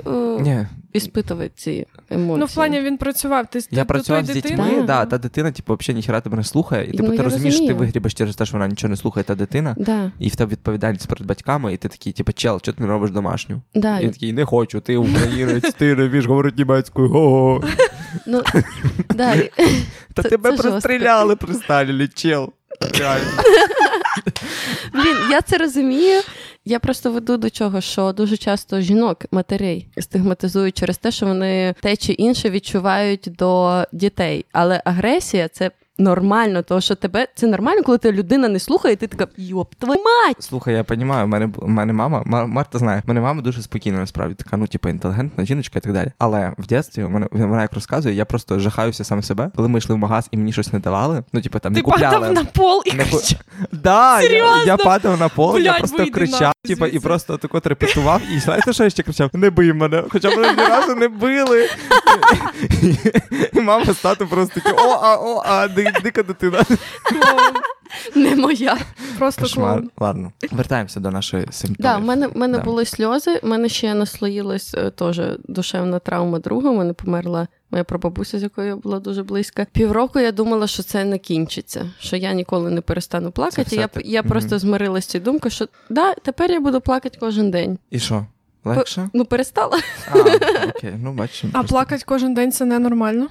е, 0.48 0.70
іспитувати 0.94 1.52
ці 1.56 1.86
емоції. 2.10 2.40
Ну, 2.40 2.46
в 2.46 2.54
плані 2.54 2.82
він 2.82 2.98
працював. 2.98 3.48
Ти 3.48 3.60
я 3.72 3.82
до 3.82 3.88
працював 3.88 4.26
з 4.26 4.30
дітьми, 4.34 4.58
дитини? 4.58 4.84
да, 4.84 5.06
та 5.06 5.18
дитина, 5.18 5.52
типу, 5.52 5.76
взагалі 5.80 5.96
ніхера 5.98 6.22
тебе 6.22 6.38
не 6.38 6.44
слухає. 6.44 6.86
І 6.86 6.90
Ну, 6.92 6.98
типу, 6.98 7.18
ти 7.18 7.24
розумієш, 7.24 7.54
що 7.54 7.64
ти 7.64 7.68
розумію. 7.68 7.80
вигрібеш 7.88 8.14
через 8.14 8.36
те, 8.36 8.46
що 8.46 8.54
вона 8.54 8.68
нічого 8.68 8.90
не 8.92 8.98
слухає, 8.98 9.24
та 9.24 9.36
дитина. 9.36 9.76
Да, 9.80 10.12
І 10.20 10.30
в 10.30 10.36
тебе 10.36 10.52
відповідальність 10.52 11.08
перед 11.08 11.28
батьками, 11.28 11.74
і 11.74 11.78
ти 11.78 11.88
такий, 11.90 12.14
типу, 12.14 12.32
чел, 12.34 12.60
що 12.60 12.74
ти 12.74 12.82
не 12.84 12.90
робиш 12.90 13.12
домашню? 13.12 13.62
да. 13.76 14.00
І 14.00 14.04
він 14.04 14.12
такий, 14.12 14.34
не 14.34 14.46
хочу, 14.46 14.80
ти 14.80 14.98
українець, 14.98 15.74
ти 15.74 15.96
не 15.96 16.08
вмієш 16.08 16.26
говорити 16.26 16.56
німецькою. 16.58 17.64
Ну, 18.26 18.44
далі. 19.10 19.52
Та 20.14 20.24
Це- 20.24 20.30
тебе 20.30 20.58
це 20.58 20.64
простріляли 20.64 21.36
при 21.36 21.54
Сталіні, 21.54 22.08
чел. 22.08 22.54
Реально. 23.00 23.26
Блін, 24.94 25.16
я 25.32 25.42
це 25.42 25.58
розумію. 25.58 26.22
Я 26.66 26.80
просто 26.80 27.12
веду 27.12 27.38
до 27.38 27.50
чого, 27.50 27.82
що 27.82 28.12
дуже 28.12 28.38
часто 28.38 28.82
жінок, 28.82 29.26
матерей 29.32 29.88
стигматизують 29.98 30.78
через 30.78 30.98
те, 30.98 31.12
що 31.12 31.26
вони 31.26 31.76
те 31.82 31.96
чи 31.96 32.14
інше 32.14 32.50
відчувають 32.50 33.28
до 33.38 33.84
дітей. 33.92 34.46
Але 34.52 34.82
агресія 34.86 35.48
це 35.48 35.72
нормально, 36.00 36.62
тому 36.62 36.82
що 36.82 36.96
тебе 36.96 37.28
це 37.36 37.48
нормально, 37.48 37.84
коли 37.84 37.98
тебе 37.98 38.18
людина 38.18 38.48
не 38.48 38.60
слухає, 38.60 38.94
і 38.94 38.98
ти 38.98 39.08
така 39.08 39.28
йоп, 39.38 39.76
твою 39.76 40.00
мать! 40.04 40.36
Слухай, 40.44 40.74
я 40.74 40.86
розумію, 40.90 41.24
в 41.24 41.28
мене, 41.28 41.50
в 41.56 41.68
мене 41.70 41.94
мама, 41.94 42.24
Мар- 42.26 42.48
Марта 42.48 42.80
знає, 42.80 43.02
в 43.06 43.08
мене 43.08 43.22
мама 43.22 43.42
дуже 43.42 43.62
спокійна, 43.62 43.98
насправді, 44.00 44.36
така, 44.36 44.58
ну, 44.58 44.68
типу, 44.68 44.90
інтелігентна 44.90 45.46
жіночка 45.46 45.80
і 45.80 45.82
так 45.82 45.94
далі. 45.94 46.12
Але 46.20 46.52
в 46.58 46.62
дитинстві 46.62 47.04
вона, 47.04 47.28
вона 47.32 47.62
як 47.62 47.74
розказує, 47.74 48.16
я 48.16 48.26
просто 48.26 48.60
жахаюся 48.60 49.04
сам 49.04 49.24
себе, 49.24 49.52
коли 49.56 49.68
ми 49.68 49.80
йшли 49.80 49.96
в 49.96 49.98
магаз 49.98 50.28
і 50.32 50.38
мені 50.38 50.54
щось 50.54 50.74
не 50.74 50.80
давали. 50.80 51.24
Ну, 51.34 51.42
типу, 51.42 51.60
там 51.60 51.74
не 51.74 51.80
Ти 51.80 51.84
купляли. 51.84 52.16
падав 52.20 52.34
на 52.34 52.44
пол 52.46 52.82
і 52.86 52.94
Не 52.94 53.04
ку- 53.04 53.10
кричав. 53.18 53.40
Да, 53.72 54.22
я, 54.22 54.28
Серйозно? 54.28 54.64
я 54.66 54.78
падав 54.78 55.20
на 55.20 55.30
пол, 55.30 55.58
я 55.58 55.64
Блядь, 55.72 55.78
просто 55.80 55.98
вийди 55.98 56.12
кричав, 56.12 56.42
нахуй 56.42 56.54
типу, 56.76 56.86
і 56.86 56.90
звідси. 56.90 57.08
просто 57.08 57.38
тако 57.38 57.62
репетував. 57.66 58.22
І 58.36 58.40
знаєте, 58.40 58.74
що 58.74 58.84
я 58.84 58.90
ще 58.90 59.04
кричав? 59.04 59.30
Не 59.34 59.50
бий 59.50 59.74
мене, 59.74 60.04
хоча 60.10 60.30
мене 60.30 60.54
ні 60.54 60.62
разу 60.70 60.96
не 60.96 61.08
били. 61.08 61.70
І 63.54 63.62
мама 63.62 63.94
з 63.94 63.98
татом 63.98 64.28
просто 64.28 64.60
такі, 64.62 64.76
о, 64.78 65.00
а, 65.04 65.16
о, 65.16 65.44
а, 65.46 65.68
ди- 65.68 65.87
дика 66.04 66.24
дитина. 66.24 66.64
Не 68.16 68.36
моя. 68.36 68.78
Просто 69.18 69.42
Кошмар. 69.42 69.74
клоун. 69.74 69.90
Ладно, 69.98 70.32
вертаємося 70.52 71.00
до 71.00 71.12
нашої 71.12 71.46
симптомів. 71.52 71.78
Да, 71.92 71.98
в 71.98 72.04
мене, 72.06 72.28
в 72.28 72.38
мене 72.38 72.58
Да. 72.58 72.64
були 72.64 72.86
сльози, 72.86 73.40
в 73.44 73.48
мене 73.48 73.70
ще 73.70 73.94
наслоїлась 73.94 74.74
е, 74.74 74.90
теж 74.90 75.22
душевна 75.48 76.00
травма 76.00 76.40
друга. 76.40 76.70
У 76.70 76.76
мене 76.76 76.94
померла 76.94 77.48
моя 77.72 77.84
прабабуся, 77.84 78.40
з 78.40 78.44
якою 78.44 78.68
я 78.68 78.76
була 78.76 79.00
дуже 79.00 79.24
близька. 79.24 79.66
Півроку 79.72 80.20
я 80.20 80.32
думала, 80.32 80.68
що 80.68 80.84
це 80.84 81.06
не 81.06 81.18
кінчиться, 81.18 81.90
що 82.00 82.16
я 82.16 82.34
ніколи 82.34 82.70
не 82.72 82.82
перестану 82.82 83.32
плакати. 83.32 83.76
Я, 83.76 83.88
ти- 83.88 84.02
я 84.06 84.22
Мгм. 84.22 84.30
просто 84.30 84.60
змирилась 84.60 85.04
з 85.04 85.08
цією 85.08 85.26
думкою, 85.26 85.52
що 85.52 85.68
да, 85.90 86.14
тепер 86.14 86.52
я 86.52 86.60
буду 86.60 86.82
плакати 86.82 87.18
кожен 87.20 87.52
день. 87.52 87.78
І 87.92 88.00
що? 88.00 88.26
Легше? 88.64 89.10
Ну, 89.14 89.26
перестала. 89.26 89.80
А, 90.12 90.18
окей, 90.78 90.94
ну 91.04 91.14
бачимо. 91.14 91.54
А 91.56 91.64
плакати 91.64 92.04
кожен 92.06 92.34
день 92.34 92.52
це 92.52 92.66
ненормально. 92.66 93.28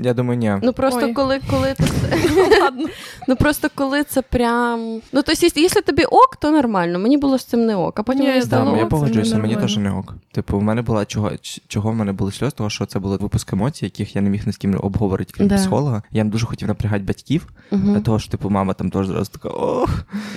Я 0.00 0.14
думаю, 0.14 0.38
ні. 0.38 0.52
Ну 0.62 0.72
просто 0.72 1.00
Ой. 1.06 1.12
коли, 1.12 1.40
коли 1.50 1.74
ти 1.74 1.84
ладно. 2.62 2.88
Ну 3.28 3.36
просто 3.36 3.68
коли 3.74 4.02
це 4.04 4.22
прям. 4.22 4.80
Ну 4.94 5.00
тобто, 5.12 5.32
якщо- 5.42 5.60
якщо 5.60 5.82
тобі 5.82 6.04
ок, 6.04 6.36
то 6.36 6.50
нормально. 6.50 6.98
Мені 6.98 7.16
було 7.18 7.38
з 7.38 7.44
цим 7.44 7.66
не 7.66 7.76
ок. 7.76 7.98
А 8.00 8.02
потім 8.02 8.20
Ні, 8.22 8.28
мені 8.28 8.40
Да, 8.40 8.46
стало 8.46 8.76
я 8.76 8.86
погоджуюся, 8.86 9.38
мені 9.38 9.56
теж 9.56 9.76
не 9.76 9.90
ок. 9.90 10.14
Типу, 10.32 10.58
в 10.58 10.62
мене 10.62 10.82
була 10.82 11.04
чого, 11.04 11.30
чого 11.68 11.90
в 11.90 11.94
мене 11.94 12.12
були 12.12 12.32
сльози, 12.32 12.52
того 12.56 12.70
що 12.70 12.86
це 12.86 12.98
були 12.98 13.16
випуск 13.16 13.52
емоцій, 13.52 13.84
яких 13.84 14.16
я 14.16 14.22
не 14.22 14.30
міг 14.30 14.46
ні 14.46 14.52
з 14.52 14.56
ким 14.56 14.78
обговорити, 14.82 15.32
крім 15.36 15.48
Да. 15.48 15.54
психолога. 15.56 16.02
Я 16.10 16.24
не 16.24 16.30
дуже 16.30 16.46
хотів 16.46 16.68
напрягати 16.68 17.04
батьків, 17.04 17.46
Мгм. 17.70 18.02
того 18.02 18.18
що 18.18 18.30
типу 18.30 18.50
мама 18.50 18.74
там 18.74 18.90
теж 18.90 19.06
зразу 19.06 19.30
така 19.32 19.48
ох. 19.48 19.90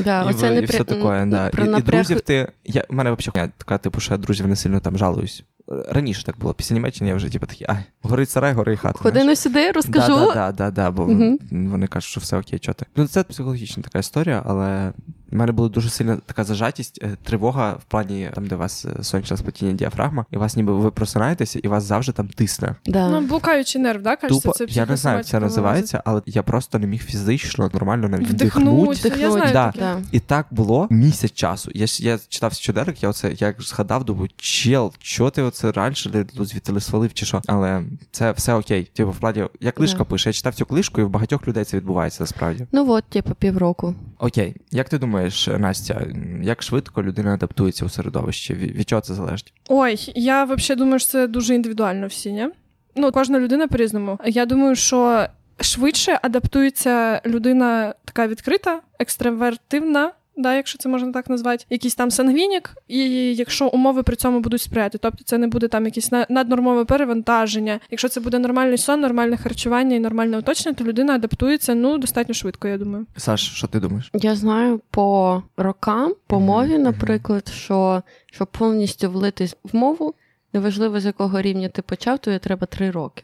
Да, 0.04 0.24
і, 0.24 0.30
оце 0.30 0.50
ви- 0.50 0.56
не 0.56 0.62
і 0.62 0.66
все 0.66 0.84
таке, 0.84 1.26
да. 1.26 1.50
про 1.50 1.66
І, 1.66 1.80
і 1.80 1.82
друзів 1.82 2.22
ти. 2.22 2.52
Я, 2.66 2.86
в 2.90 2.94
мене 2.94 3.12
взагалі 3.12 3.52
така, 3.58 3.78
типу, 3.78 4.00
що 4.00 4.14
я 4.14 4.18
друзів 4.18 4.48
не 4.48 4.56
сильно 4.56 4.80
там 4.80 4.98
жалуюсь. 4.98 5.44
Раніше 5.70 6.24
так 6.24 6.40
було. 6.40 6.54
Після 6.54 6.74
Німеччини 6.74 7.10
я 7.10 7.16
вже 7.16 7.30
типу 7.30 7.46
такий, 7.46 7.68
ай, 7.70 7.84
горить 8.02 8.30
сарай, 8.30 8.54
гори 8.54 8.78
хата. 8.78 9.00
Ходи 9.00 9.24
на 9.24 9.36
сюди, 9.36 9.72
розкажу. 9.72 10.16
Да, 10.16 10.26
да, 10.26 10.34
да, 10.34 10.52
да, 10.52 10.72
да, 10.72 10.92
бо 10.92 11.04
угу. 11.04 11.38
вони 11.52 11.88
кажуть, 11.88 12.10
що 12.10 12.20
все 12.22 12.38
окей, 12.38 12.60
чого 12.60 12.74
ти. 12.74 12.86
Ну, 12.96 13.08
це 13.08 13.24
психологічна 13.24 13.84
така 13.84 14.00
історія, 14.00 14.44
але 14.46 14.94
в 15.32 15.36
мене 15.36 15.52
була 15.52 15.70
дуже 15.70 15.90
сильна 15.90 16.18
така 16.26 16.44
зажатість, 16.44 17.00
е, 17.04 17.18
тривога 17.24 17.72
в 17.72 17.84
плані 17.84 18.30
там, 18.36 18.48
де 18.48 18.56
у 18.56 18.58
вас 18.58 18.86
е, 18.86 19.04
сонячне 19.04 19.38
спотіння 19.38 19.72
діафрагма, 19.74 20.26
і 20.32 20.38
вас 20.38 20.56
ніби 20.56 20.74
ви 20.74 20.92
просинаєтеся, 20.92 21.60
і 21.64 21.68
вас 21.68 21.84
завжди 21.84 22.12
там 22.12 22.28
тисне. 22.28 22.76
Да. 22.86 23.10
Ну, 23.10 23.22
блукаючий 23.22 23.82
нерв, 23.82 24.02
да, 24.02 24.16
кажеться, 24.16 24.42
Тупо, 24.50 24.58
це 24.58 24.66
я 24.70 24.86
не 24.86 24.98
знаю, 24.98 25.18
як 25.18 25.26
це 25.26 25.40
називається, 25.40 26.02
але 26.06 26.22
я 26.26 26.44
просто 26.44 26.80
не 26.80 26.88
міг 26.88 27.04
фізично 27.04 27.70
нормально 27.74 28.10
навіть 28.10 28.30
Вдихнуть. 28.30 29.00
вдихнути. 29.00 29.22
Я 29.22 29.32
знаю 29.32 29.54
Да. 29.54 29.74
Да. 29.80 30.02
І 30.12 30.20
так 30.20 30.48
було 30.52 30.88
місяць 30.90 31.32
часу. 31.34 31.72
Я, 31.74 31.86
я 32.00 32.20
читав 32.30 32.54
щоденник, 32.54 33.04
я 33.04 33.10
оце 33.10 33.34
як 33.38 33.62
згадав, 33.62 34.04
думаю, 34.04 34.30
чел, 34.38 34.94
що 35.00 35.30
ти 35.30 35.42
оце 35.42 35.72
раніше 35.72 36.26
звідти 36.36 36.80
свалив 36.80 37.14
чи 37.14 37.26
що. 37.26 37.42
Але 37.48 37.84
це 38.12 38.32
все 38.32 38.54
окей. 38.54 38.84
Типу, 38.94 39.12
в 39.12 39.18
плані, 39.18 39.46
я 39.60 39.72
книжка 39.72 39.98
Да. 39.98 40.04
пише, 40.04 40.30
я 40.30 40.34
читав 40.34 40.56
цю 40.56 40.66
книжку, 40.66 41.02
і 41.02 41.04
в 41.04 41.10
багатьох 41.10 41.48
людей 41.48 41.64
це 41.64 41.78
відбувається 41.78 42.24
насправді. 42.24 42.68
Ну 42.72 42.92
от, 42.92 43.04
типу, 43.04 43.36
півроку. 43.36 43.96
Окей, 44.20 44.56
як 44.72 44.90
ти 44.90 44.98
думаєш, 44.98 45.19
Настя, 45.48 46.02
як 46.42 46.64
швидко 46.64 47.04
людина 47.04 47.34
адаптується 47.34 47.86
у 47.86 47.90
середовищі? 47.90 48.54
Від 48.54 48.90
чого 48.90 49.02
це 49.02 49.14
залежить? 49.14 49.54
Ой, 49.70 50.12
я 50.16 50.44
взагалі 50.44 50.80
думаю, 50.80 51.00
що 51.00 51.10
це 51.10 51.28
дуже 51.28 51.56
індивідуально 51.56 52.08
всі, 52.08 52.32
ні? 52.32 52.48
Ну, 52.96 53.12
кожна 53.12 53.40
людина 53.40 53.68
по-різному. 53.68 54.20
Я 54.26 54.46
думаю, 54.46 54.76
що 54.76 55.26
швидше 55.62 56.20
адаптується 56.22 57.22
людина 57.26 57.94
така 58.06 58.28
відкрита, 58.28 58.82
екстравертивна. 59.00 60.12
Да, 60.40 60.56
якщо 60.56 60.78
це 60.78 60.90
можна 60.90 61.12
так 61.12 61.30
назвати, 61.30 61.66
якийсь 61.70 61.96
там 61.96 62.12
сангвінік, 62.12 62.78
і 62.88 63.00
якщо 63.36 63.68
умови 63.68 64.04
при 64.04 64.16
цьому 64.16 64.40
будуть 64.40 64.62
сприяти, 64.62 64.98
тобто 64.98 65.24
це 65.24 65.38
не 65.38 65.48
буде 65.48 65.68
там 65.68 65.86
якесь 65.86 66.12
наднормове 66.30 66.86
перевантаження. 66.86 67.80
Якщо 67.92 68.10
це 68.10 68.20
буде 68.20 68.40
нормальний 68.40 68.78
сон, 68.78 69.02
нормальне 69.02 69.38
харчування 69.38 69.96
і 69.96 70.00
нормальне 70.00 70.38
оточення, 70.38 70.76
то 70.76 70.84
людина 70.84 71.14
адаптується 71.14 71.76
ну 71.76 71.98
достатньо 71.98 72.34
швидко, 72.34 72.68
я 72.68 72.78
думаю. 72.78 73.06
Саш, 73.18 73.52
що 73.56 73.68
ти 73.68 73.80
думаєш? 73.80 74.10
Я 74.14 74.36
знаю 74.36 74.82
по 74.90 75.44
рокам, 75.58 76.14
по 76.28 76.40
мові, 76.40 76.78
наприклад, 76.78 77.48
що 77.48 78.04
щоб 78.26 78.48
повністю 78.48 79.12
влитись 79.12 79.56
в 79.64 79.76
мову, 79.76 80.14
неважливо 80.54 81.00
з 81.00 81.06
якого 81.06 81.42
рівня 81.42 81.70
ти 81.70 81.82
почав, 81.82 82.20
то 82.20 82.40
треба 82.40 82.68
три 82.68 82.92
роки. 82.92 83.24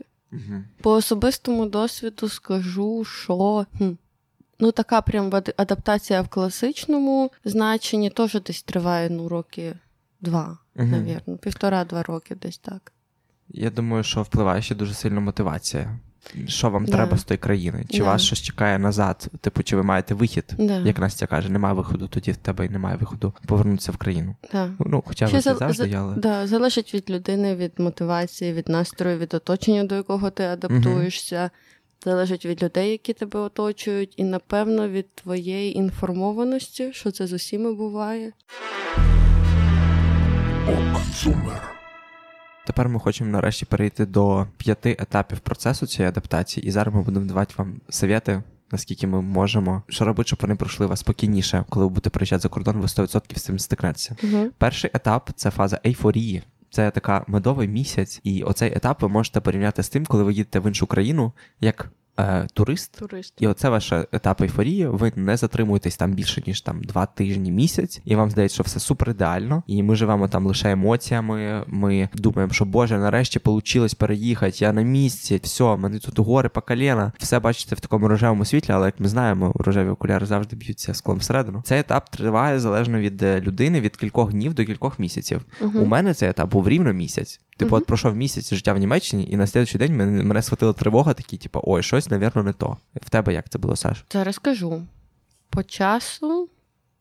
По 0.82 0.92
особистому 0.92 1.66
досвіду 1.66 2.30
скажу, 2.30 3.04
що 3.04 3.66
хм, 3.78 3.90
ну 4.60 4.72
така 4.72 5.02
прям 5.02 5.32
адаптація 5.58 6.22
в 6.22 6.28
класичному 6.28 7.32
значенні 7.46 8.10
теж 8.10 8.42
десь 8.42 8.64
триває 8.64 9.10
ну 9.10 9.30
роки 9.30 9.74
два, 10.22 10.58
Мгм. 10.76 10.92
навірно, 10.92 11.38
півтора-два 11.38 12.04
роки, 12.04 12.36
десь 12.36 12.58
так. 12.58 12.92
Я 13.50 13.70
думаю, 13.70 14.04
що 14.04 14.22
впливає 14.22 14.62
ще 14.62 14.76
дуже 14.76 14.94
сильно 14.94 15.22
мотивація. 15.22 16.00
Що 16.48 16.70
вам 16.70 16.86
Да. 16.86 16.92
треба 16.92 17.18
з 17.18 17.24
тої 17.24 17.38
країни? 17.38 17.86
Чи 17.90 17.98
Да. 17.98 18.04
вас 18.04 18.22
щось 18.22 18.42
чекає 18.42 18.80
назад? 18.80 19.28
Типу, 19.42 19.64
чи 19.64 19.76
ви 19.76 19.84
маєте 19.84 20.14
вихід? 20.14 20.46
Да. 20.58 20.78
Як 20.80 21.00
Настя 21.00 21.28
каже, 21.28 21.50
немає 21.52 21.76
виходу, 21.76 22.08
тоді 22.08 22.32
в 22.32 22.38
тебе 22.38 22.66
і 22.66 22.70
немає 22.70 22.98
виходу 22.98 23.34
повернутися 23.46 23.92
в 23.92 23.98
країну. 23.98 24.36
Да. 24.52 24.70
Ну, 24.80 25.04
хоча 25.08 25.28
Ще 25.28 25.40
зал- 25.40 25.58
завжди 25.58 25.90
за- 25.90 25.98
але. 25.98 26.16
Да, 26.16 26.48
залежить 26.48 26.94
від 26.94 27.10
людини, 27.10 27.56
від 27.56 27.80
мотивації, 27.80 28.54
від 28.54 28.70
настрою, 28.70 29.18
від 29.18 29.34
оточення, 29.34 29.84
до 29.84 29.96
якого 29.96 30.30
ти 30.30 30.44
адаптуєшся. 30.44 31.50
Залежить 32.06 32.46
від 32.46 32.64
людей, 32.64 32.92
які 32.92 33.14
тебе 33.14 33.40
оточують, 33.40 34.14
і 34.18 34.24
напевно 34.24 34.90
від 34.90 35.16
твоєї 35.16 35.78
інформованості, 35.78 36.94
що 36.94 37.12
це 37.12 37.28
з 37.28 37.34
усіма 37.34 37.74
буває. 37.74 38.32
Тепер 42.66 42.90
ми 42.90 43.00
хочемо 43.00 43.32
нарешті 43.32 43.66
перейти 43.66 44.06
до 44.06 44.48
п'яти 44.58 44.98
етапів 45.00 45.40
процесу 45.40 45.88
цієї 45.88 46.10
адаптації, 46.10 46.68
і 46.68 46.72
зараз 46.72 46.96
ми 46.96 47.02
будемо 47.02 47.26
давати 47.26 47.54
вам 47.58 47.82
совєти, 47.90 48.44
наскільки 48.72 49.08
ми 49.08 49.22
можемо, 49.22 49.84
що 49.90 50.06
робити, 50.06 50.28
щоб 50.28 50.40
вони 50.42 50.56
пройшли 50.56 50.86
вас 50.86 51.00
спокійніше, 51.00 51.66
коли 51.70 51.86
ви 51.86 51.90
будете 51.90 52.10
приїжджати 52.10 52.42
за 52.42 52.50
кордон, 52.50 52.78
ви 52.78 52.86
100% 52.86 53.38
з 53.38 53.44
цим 53.44 53.60
стикнетеся. 53.60 54.16
Угу. 54.24 54.48
Перший 54.58 54.92
етап 54.94 55.30
це 55.36 55.52
фаза 55.52 55.80
ейфорії. 55.86 56.44
Це 56.76 56.92
така 56.92 57.26
медовий 57.28 57.68
місяць, 57.68 58.20
і 58.24 58.44
оцей 58.44 58.74
етап 58.76 59.02
ви 59.02 59.08
можете 59.08 59.42
порівняти 59.42 59.84
з 59.84 59.90
тим, 59.90 60.06
коли 60.06 60.24
ви 60.24 60.34
їдете 60.34 60.60
в 60.60 60.68
іншу 60.68 60.88
країну 60.88 61.34
як 61.60 61.92
е, 62.20 62.48
турист. 62.54 63.00
Турист. 63.00 63.34
І 63.40 63.48
оце 63.48 63.70
ваш 63.70 63.92
етап 63.92 64.42
ейфорії. 64.42 64.88
Ви 64.88 65.12
не 65.16 65.38
затримуєтесь 65.38 65.98
там 65.98 66.12
більше 66.12 66.44
ніж 66.48 66.62
там 66.62 66.84
два 66.84 67.06
тижні 67.06 67.52
місяць, 67.52 68.02
і 68.06 68.16
вам 68.16 68.32
здається, 68.32 68.54
що 68.54 68.64
все 68.64 68.80
супер 68.80 69.10
ідеально. 69.10 69.64
І 69.68 69.84
ми 69.84 69.96
живемо 69.96 70.28
там 70.28 70.48
лише 70.48 70.72
емоціями. 70.72 71.64
Ми 71.68 72.10
думаємо, 72.14 72.54
що 72.54 72.66
Боже, 72.66 72.98
нарешті 72.98 73.40
вийшло 73.46 73.88
переїхати. 73.98 74.58
Я 74.60 74.74
на 74.74 74.82
місці, 74.82 75.40
все, 75.44 75.76
мене 75.76 76.00
тут 76.00 76.20
гори 76.20 76.50
по 76.50 76.62
коліна. 76.62 77.12
Все 77.18 77.40
бачите 77.40 77.76
в 77.76 77.80
такому 77.80 78.08
рожевому 78.08 78.46
світлі, 78.46 78.74
але 78.74 78.86
як 78.86 79.00
ми 79.00 79.08
знаємо, 79.08 79.52
рожеві 79.56 79.90
окуляри 79.90 80.26
завжди 80.26 80.56
б'ються 80.56 80.94
склом 80.94 81.18
всередину. 81.18 81.62
Цей 81.66 81.80
етап 81.80 82.10
триває 82.10 82.60
залежно 82.60 83.00
від 83.00 83.24
е, 83.24 83.42
людини 83.42 83.82
від 83.82 83.96
кількох 83.96 84.32
днів 84.32 84.54
до 84.54 84.66
кількох 84.66 85.00
місяців. 85.00 85.42
Угу. 85.62 85.80
У 85.80 85.86
мене 85.86 86.14
цей 86.14 86.30
етап 86.30 86.52
був 86.52 86.70
рівно 86.70 86.94
місяць. 86.94 87.42
Типу, 87.58 87.70
Мгм. 87.70 87.78
от 87.82 87.86
пройшов 87.86 88.16
місяць 88.16 88.54
життя 88.54 88.74
в 88.74 88.78
Німеччині, 88.78 89.28
і 89.32 89.38
на 89.38 89.48
слідчий 89.48 89.80
день 89.80 89.98
мене, 89.98 90.24
мене 90.24 90.42
схватила 90.42 90.74
тривога, 90.74 91.14
такі, 91.14 91.38
типу, 91.38 91.60
ой, 91.64 91.84
щось, 91.84 92.10
навірно, 92.10 92.44
не 92.44 92.54
то. 92.54 92.78
В 92.96 93.10
тебе 93.10 93.34
як 93.34 93.50
це 93.50 93.60
було, 93.60 93.76
Саш? 93.76 94.04
Зараз 94.12 94.36
скажу. 94.36 94.82
По 95.50 95.64
часу 95.64 96.50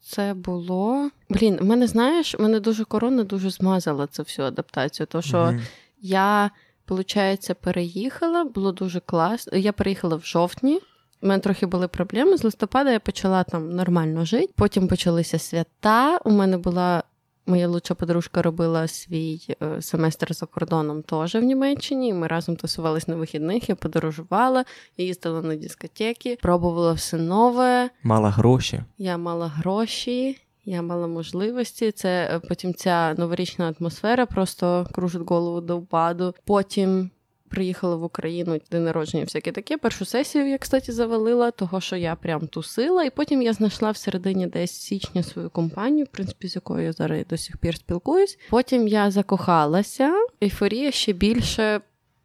це 0.00 0.34
було. 0.34 1.10
Блін, 1.30 1.56
в 1.60 1.64
мене, 1.64 1.86
знаєш, 1.86 2.38
мене 2.38 2.60
дуже 2.60 2.84
корона 2.84 3.24
дуже 3.24 3.50
змазала 3.50 4.06
цю 4.06 4.22
всю 4.22 4.46
адаптацію. 4.48 5.06
То 5.06 5.22
що 5.22 5.44
Мгм. 5.44 5.62
Я, 6.00 6.50
виходить, 6.88 7.50
переїхала, 7.60 8.44
було 8.44 8.72
дуже 8.72 9.00
класно. 9.00 9.58
Я 9.58 9.72
переїхала 9.72 10.16
в 10.16 10.24
жовтні. 10.24 10.80
У 11.22 11.26
мене 11.26 11.40
трохи 11.40 11.66
були 11.66 11.88
проблеми. 11.88 12.36
З 12.36 12.44
листопада 12.44 12.92
я 12.92 13.00
почала 13.00 13.44
там 13.44 13.70
нормально 13.70 14.24
жити. 14.24 14.52
Потім 14.56 14.88
почалися 14.88 15.38
свята. 15.38 16.18
У 16.24 16.30
мене 16.30 16.58
була 16.58 17.02
моя 17.46 17.68
лучша 17.68 17.94
подружка 17.94 18.42
робила 18.42 18.88
свій 18.88 19.40
е, 19.62 19.82
семестр 19.82 20.34
за 20.34 20.46
кордоном 20.46 21.02
теж 21.02 21.34
в 21.34 21.42
Німеччині. 21.42 22.14
Ми 22.14 22.26
разом 22.26 22.56
тусувались 22.56 23.08
на 23.08 23.16
вихідних. 23.16 23.68
Я 23.68 23.74
подорожувала, 23.74 24.64
я 24.96 25.04
їздила 25.04 25.42
на 25.42 25.56
дискотеки, 25.56 26.38
пробувала 26.42 26.92
все 26.92 27.16
нове. 27.16 27.90
Мала 28.02 28.30
гроші. 28.30 28.82
Я 28.98 29.18
мала 29.18 29.48
гроші, 29.48 30.38
я 30.64 30.82
мала 30.82 31.06
можливості. 31.06 31.92
Це 31.92 32.30
е, 32.32 32.38
потім 32.48 32.74
ця 32.74 33.14
новорічна 33.14 33.74
атмосфера 33.80 34.26
просто 34.26 34.86
кружить 34.92 35.28
голову 35.30 35.60
до 35.60 35.78
впаду. 35.78 36.34
Потім 36.44 37.10
приїхала 37.54 37.96
в 37.96 38.02
Україну 38.04 38.60
день 38.70 38.84
народження, 38.84 39.24
всяке 39.24 39.52
таке. 39.52 39.76
Першу 39.78 40.04
сесію 40.04 40.48
я, 40.48 40.58
кстати, 40.58 40.92
завалила, 40.92 41.50
того 41.50 41.80
що 41.80 41.96
я 41.96 42.14
прям 42.14 42.46
тусила. 42.46 43.04
І 43.04 43.10
потім 43.10 43.42
я 43.42 43.52
знайшла 43.52 43.90
в 43.90 43.96
середині 43.96 44.46
десь 44.46 44.70
січня 44.70 45.22
свою 45.22 45.50
компанію, 45.50 46.04
в 46.04 46.08
принципі, 46.08 46.48
з 46.48 46.54
якою 46.54 46.84
я 46.84 46.92
зараз 46.92 47.26
до 47.30 47.36
сих 47.36 47.56
пір 47.56 47.76
спілкуюсь. 47.76 48.38
Потім 48.50 48.88
я 48.88 49.10
закохалася, 49.10 50.12
ейфорія 50.42 50.90
ще 50.90 51.12
більше 51.12 51.80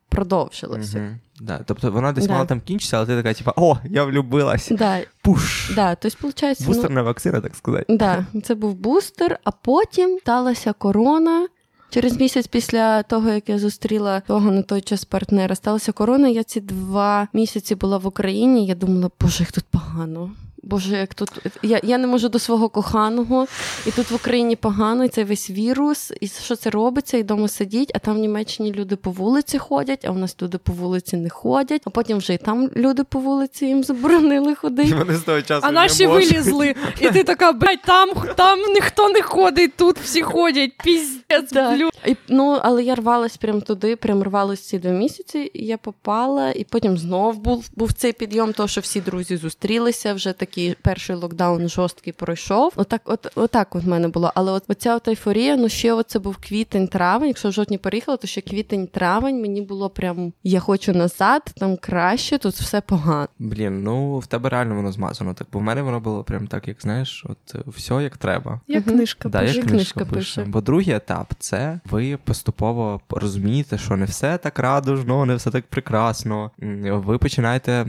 продовжилася. 0.09 0.97
Мгм. 0.97 1.19
Да. 1.39 1.59
Тобто 1.65 1.91
вона 1.91 2.11
десь 2.11 2.25
Да. 2.27 2.33
мала 2.33 2.45
там 2.45 2.61
кінчитися, 2.61 2.97
але 2.97 3.05
ти 3.05 3.15
така, 3.15 3.33
типа, 3.33 3.53
о, 3.55 3.77
я 3.89 4.03
влюбилась. 4.03 4.67
Да, 4.71 4.99
Пуш. 5.21 5.71
да, 5.75 5.95
тобто, 5.95 6.17
виходить, 6.27 6.65
Бустерна 6.65 7.01
вакцина, 7.01 7.41
так 7.41 7.55
сказати. 7.55 7.85
Да, 7.89 8.25
це 8.43 8.55
був 8.55 8.73
бустер, 8.75 9.39
а 9.43 9.51
потім 9.51 10.17
сталася 10.21 10.73
корона. 10.73 11.47
Через 11.89 12.19
місяць 12.19 12.47
після 12.47 13.03
того, 13.03 13.29
як 13.29 13.49
я 13.49 13.59
зустріла 13.59 14.19
того 14.19 14.51
на 14.51 14.61
той 14.61 14.81
час 14.81 15.05
партнера, 15.05 15.55
сталася 15.55 15.91
корона. 15.91 16.27
Я 16.27 16.43
ці 16.43 16.61
два 16.61 17.27
місяці 17.33 17.75
була 17.75 17.97
в 17.97 18.07
Україні. 18.07 18.65
Я 18.65 18.75
думала, 18.75 19.09
боже, 19.21 19.43
як 19.43 19.51
тут 19.51 19.63
погано. 19.63 20.31
Боже, 20.63 20.97
як 20.97 21.13
тут 21.13 21.29
я 21.63 21.79
я 21.83 21.97
не 21.97 22.07
можу 22.07 22.29
до 22.29 22.39
свого 22.39 22.69
коханого, 22.69 23.47
і 23.85 23.91
тут 23.91 24.11
в 24.11 24.15
Україні 24.15 24.55
погано, 24.55 25.05
і 25.05 25.09
цей 25.09 25.23
весь 25.23 25.49
вірус, 25.49 26.13
і 26.21 26.27
що 26.27 26.55
це 26.55 26.69
робиться, 26.69 27.17
і 27.17 27.23
вдома 27.23 27.47
сидіть, 27.47 27.91
а 27.95 27.99
там 27.99 28.15
в 28.15 28.19
Німеччині 28.19 28.73
люди 28.73 28.95
по 28.95 29.11
вулиці 29.11 29.57
ходять, 29.57 30.05
а 30.05 30.11
в 30.11 30.17
нас 30.17 30.35
люди 30.41 30.57
по 30.57 30.73
вулиці 30.73 31.17
не 31.17 31.29
ходять, 31.29 31.81
а 31.85 31.89
потім 31.89 32.17
вже 32.17 32.33
і 32.33 32.37
там 32.37 32.69
люди 32.75 33.03
по 33.03 33.19
вулиці 33.19 33.65
їм 33.65 33.83
заборонили 33.83 34.55
ходити. 34.55 34.95
Вони 34.95 35.15
з 35.15 35.21
того 35.21 35.41
часу 35.41 35.67
А 35.67 35.71
наші 35.71 36.07
вилізли. 36.07 36.75
І 36.99 37.09
ти 37.09 37.23
така, 37.23 37.51
блядь, 37.51 37.81
там 37.85 38.09
там 38.35 38.59
ніхто 38.73 39.09
не 39.09 39.21
ходить, 39.21 39.75
тут 39.77 39.97
всі 39.97 40.21
ходять, 40.21 40.71
піздець, 40.83 41.51
да. 41.51 41.75
І, 42.05 42.15
Ну, 42.27 42.59
але 42.61 42.83
я 42.83 42.95
рвалась 42.95 43.37
прямо 43.37 43.61
туди, 43.61 43.95
прям 43.95 44.23
рвалась 44.23 44.59
ці 44.59 44.79
два 44.79 44.91
місяці, 44.91 45.51
і 45.53 45.65
я 45.65 45.77
попала, 45.77 46.51
і 46.51 46.63
потім 46.63 46.97
знов 46.97 47.39
був 47.39 47.69
був 47.75 47.93
цей 47.93 48.13
підйом, 48.13 48.53
того, 48.53 48.67
що 48.69 48.81
всі 48.81 49.01
друзі 49.01 49.37
зустрілися 49.37 50.13
вже 50.13 50.33
так 50.33 50.48
такий 50.49 50.75
перший 50.81 51.15
локдаун 51.15 51.69
жорсткий 51.69 52.13
пройшов. 52.13 52.73
Отак, 52.75 53.01
от 53.05 53.31
отак 53.35 53.75
от 53.75 53.83
в 53.83 53.87
мене 53.87 54.07
було. 54.07 54.31
Але 54.35 54.51
от 54.51 54.63
оця 54.67 54.95
от 54.95 55.07
ейфорія, 55.07 55.57
ну 55.57 55.69
ще 55.69 55.93
оце 55.93 56.19
був 56.19 56.37
квітень-травень. 56.37 57.27
Якщо 57.27 57.49
в 57.49 57.51
жовтні 57.51 57.77
переїхала, 57.77 58.17
то 58.17 58.27
ще 58.27 58.41
квітень-травень 58.41 59.41
мені 59.41 59.61
було 59.61 59.89
прям 59.89 60.33
я 60.43 60.59
хочу 60.59 60.93
назад, 60.93 61.41
там 61.57 61.77
краще, 61.77 62.37
тут 62.37 62.53
все 62.53 62.81
погано. 62.81 63.27
Блін, 63.39 63.83
ну 63.83 64.17
в 64.17 64.27
тебе 64.27 64.49
реально 64.49 64.75
воно 64.75 64.91
змазано. 64.91 65.33
Так 65.33 65.47
бо 65.53 65.59
в 65.59 65.61
мене 65.61 65.81
воно 65.81 65.99
було 65.99 66.23
прям 66.23 66.47
так, 66.47 66.67
як 66.67 66.81
знаєш, 66.81 67.25
от 67.29 67.65
все 67.67 67.93
як 68.03 68.17
треба. 68.17 68.61
Як 68.67 68.87
угу. 68.87 68.95
книжка 68.95 69.29
да, 69.29 69.39
пише. 69.39 69.55
Як 69.55 69.65
книжка 69.65 70.05
пише. 70.05 70.43
Бо 70.43 70.61
другий 70.61 70.93
етап 70.93 71.33
це 71.39 71.79
ви 71.89 72.17
поступово 72.23 73.01
розумієте, 73.09 73.77
що 73.77 73.97
не 73.97 74.05
все 74.05 74.37
так 74.37 74.59
радужно, 74.59 75.25
не 75.25 75.35
все 75.35 75.51
так 75.51 75.65
прекрасно. 75.65 76.51
Ви 76.87 77.17
починаєте 77.17 77.85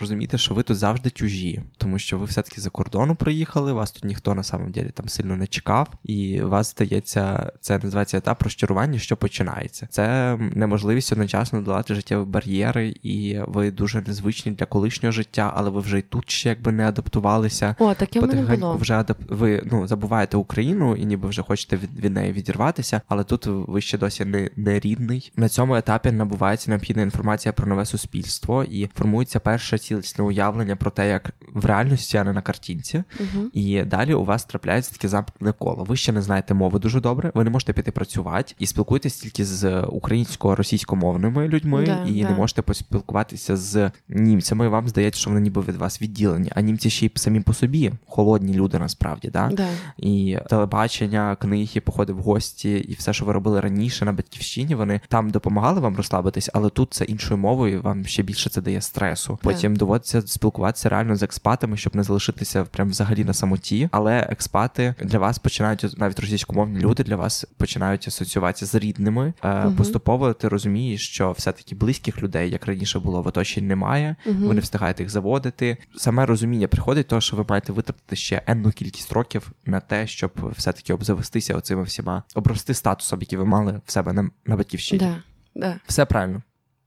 розуміти, 0.00 0.38
що 0.38 0.54
ви 0.54 0.62
тут 0.62 0.76
завжди 0.76 1.10
чужі, 1.10 1.62
тому 1.76 1.93
що 1.98 2.18
ви 2.18 2.24
все-таки 2.24 2.60
за 2.60 2.70
кордону 2.70 3.14
приїхали, 3.14 3.72
вас 3.72 3.90
тут 3.90 4.04
ніхто 4.04 4.34
на 4.34 4.42
самом 4.42 4.70
деле 4.70 4.88
там 4.88 5.08
сильно 5.08 5.36
не 5.36 5.46
чекав, 5.46 5.88
і 6.04 6.40
вас 6.40 6.70
здається, 6.70 7.52
це 7.60 7.78
називається 7.78 8.18
етап 8.18 8.42
розчарування, 8.42 8.98
що 8.98 9.16
починається. 9.16 9.86
Це 9.90 10.36
неможливість 10.54 11.12
одночасно 11.12 11.62
долати 11.62 11.94
життєві 11.94 12.24
бар'єри, 12.24 12.94
і 13.02 13.38
ви 13.46 13.70
дуже 13.70 14.00
незвичні 14.00 14.52
для 14.52 14.66
колишнього 14.66 15.12
життя, 15.12 15.52
але 15.56 15.70
ви 15.70 15.80
вже 15.80 15.98
й 15.98 16.02
тут 16.02 16.30
ще 16.30 16.48
якби 16.48 16.72
не 16.72 16.88
адаптувалися. 16.88 17.76
О, 17.78 17.94
таке 17.94 18.20
мене 18.20 18.56
було. 18.56 18.76
вже 18.76 18.94
адап... 18.94 19.18
ви 19.28 19.62
ну 19.72 19.86
забуваєте 19.86 20.36
Україну 20.36 20.96
і 20.96 21.06
ніби 21.06 21.28
вже 21.28 21.42
хочете 21.42 21.76
від, 21.76 22.00
від 22.00 22.12
неї 22.12 22.32
відірватися, 22.32 23.00
але 23.08 23.24
тут 23.24 23.46
ви 23.46 23.80
ще 23.80 23.98
досі 23.98 24.24
не, 24.24 24.50
не 24.56 24.80
рідний. 24.80 25.32
На 25.36 25.48
цьому 25.48 25.76
етапі 25.76 26.10
набувається 26.10 26.70
необхідна 26.70 27.02
інформація 27.02 27.52
про 27.52 27.66
нове 27.66 27.86
суспільство 27.86 28.64
і 28.64 28.90
формується 28.94 29.40
перше 29.40 29.78
цілісне 29.78 30.24
уявлення 30.24 30.76
про 30.76 30.90
те, 30.90 31.08
як 31.08 31.30
в 31.54 31.64
реальності, 31.64 31.83
а 32.14 32.24
не 32.24 32.32
на 32.32 32.42
картинці. 32.42 32.98
Uh-huh. 33.20 33.44
І 33.52 33.82
далі 33.82 34.14
у 34.14 34.24
вас 34.24 34.44
трапляється 34.44 34.92
таке 34.92 35.08
замкнене 35.08 35.52
коло. 35.58 35.84
Ви 35.84 35.96
ще 35.96 36.12
не 36.12 36.22
знаєте 36.22 36.54
мови 36.54 36.78
дуже 36.78 37.00
добре, 37.00 37.32
ви 37.34 37.44
не 37.44 37.50
можете 37.50 37.72
піти 37.72 37.90
працювати 37.90 38.54
і 38.58 38.66
спілкуєтесь 38.66 39.16
тільки 39.16 39.44
з 39.44 39.80
українсько-російськомовними 39.80 41.48
людьми, 41.48 41.84
да, 41.86 42.04
і 42.08 42.22
да. 42.22 42.30
не 42.30 42.36
можете 42.36 42.62
поспілкуватися 42.62 43.56
з 43.56 43.90
німцями. 44.08 44.68
Вам 44.68 44.88
здається, 44.88 45.20
що 45.20 45.30
вони 45.30 45.40
ніби 45.40 45.62
від 45.62 45.76
вас 45.76 46.02
відділені. 46.02 46.50
А 46.54 46.60
німці 46.60 46.90
ще 46.90 47.06
й 47.06 47.10
самі 47.14 47.40
по 47.40 47.54
собі 47.54 47.92
холодні 48.06 48.54
люди 48.54 48.78
насправді. 48.78 49.28
Да? 49.28 49.50
да. 49.52 49.68
І 49.96 50.38
телебачення, 50.50 51.36
книги, 51.36 51.80
походи 51.80 52.12
в 52.12 52.18
гості, 52.18 52.70
і 52.70 52.94
все, 52.94 53.12
що 53.12 53.24
ви 53.24 53.32
робили 53.32 53.60
раніше 53.60 54.04
на 54.04 54.12
батьківщині, 54.12 54.74
вони 54.74 55.00
там 55.08 55.30
допомагали 55.30 55.80
вам 55.80 55.96
розслабитись, 55.96 56.50
але 56.54 56.70
тут 56.70 56.94
це 56.94 57.04
іншою 57.04 57.38
мовою. 57.38 57.82
Вам 57.82 58.04
ще 58.06 58.22
більше 58.22 58.50
це 58.50 58.60
дає 58.60 58.80
стресу. 58.80 59.38
Потім 59.42 59.76
доводиться 59.76 60.22
спілкуватися 60.22 60.88
реально 60.88 61.16
з 61.16 61.22
експатами 61.22 61.73
експатами, 61.74 61.76
щоб 61.76 61.96
не 61.96 62.02
залишитися 62.02 62.64
прям 62.64 62.88
взагалі 62.88 63.24
на 63.24 63.34
самоті. 63.34 63.88
Але 63.92 64.26
експати 64.30 64.94
для 64.98 65.18
вас 65.18 65.38
починають 65.38 65.98
навіть 65.98 66.20
російськомовні 66.20 66.78
люди 66.78 67.04
для 67.04 67.16
вас 67.16 67.46
починають 67.56 68.08
асоціюватися 68.08 68.66
з 68.66 68.74
рідними. 68.74 69.32
uh 69.42 69.76
Поступово 69.76 70.32
ти 70.32 70.48
розумієш, 70.48 71.08
що 71.08 71.32
все-таки 71.32 71.74
близьких 71.74 72.22
людей, 72.22 72.50
як 72.50 72.66
раніше 72.66 72.98
було, 72.98 73.22
в 73.22 73.26
оточенні 73.26 73.66
немає. 73.66 74.16
uh 74.26 74.46
Ви 74.48 74.54
не 74.54 74.60
встигаєте 74.60 75.02
їх 75.02 75.10
заводити. 75.10 75.76
Саме 75.96 76.26
розуміння 76.26 76.68
приходить, 76.68 77.08
того, 77.08 77.20
що 77.20 77.36
ви 77.36 77.44
маєте 77.48 77.72
витратити 77.72 78.16
ще 78.16 78.42
енну 78.46 78.70
кількість 78.70 79.12
років 79.12 79.52
на 79.66 79.80
те, 79.80 80.06
щоб 80.06 80.30
все-таки 80.56 80.94
обзавестися 80.94 81.54
оцими 81.54 81.82
всіма 81.82 82.22
обрости 82.34 82.74
статусом, 82.74 83.20
який 83.20 83.38
ви 83.38 83.44
мали 83.44 83.80
в 83.86 83.90
себе 83.90 84.12
на, 84.12 84.30
на 84.46 84.56
батьківщині. 84.56 84.98
Да, 84.98 85.22
да. 85.54 85.80
Все 85.86 86.04
правильно. 86.04 86.42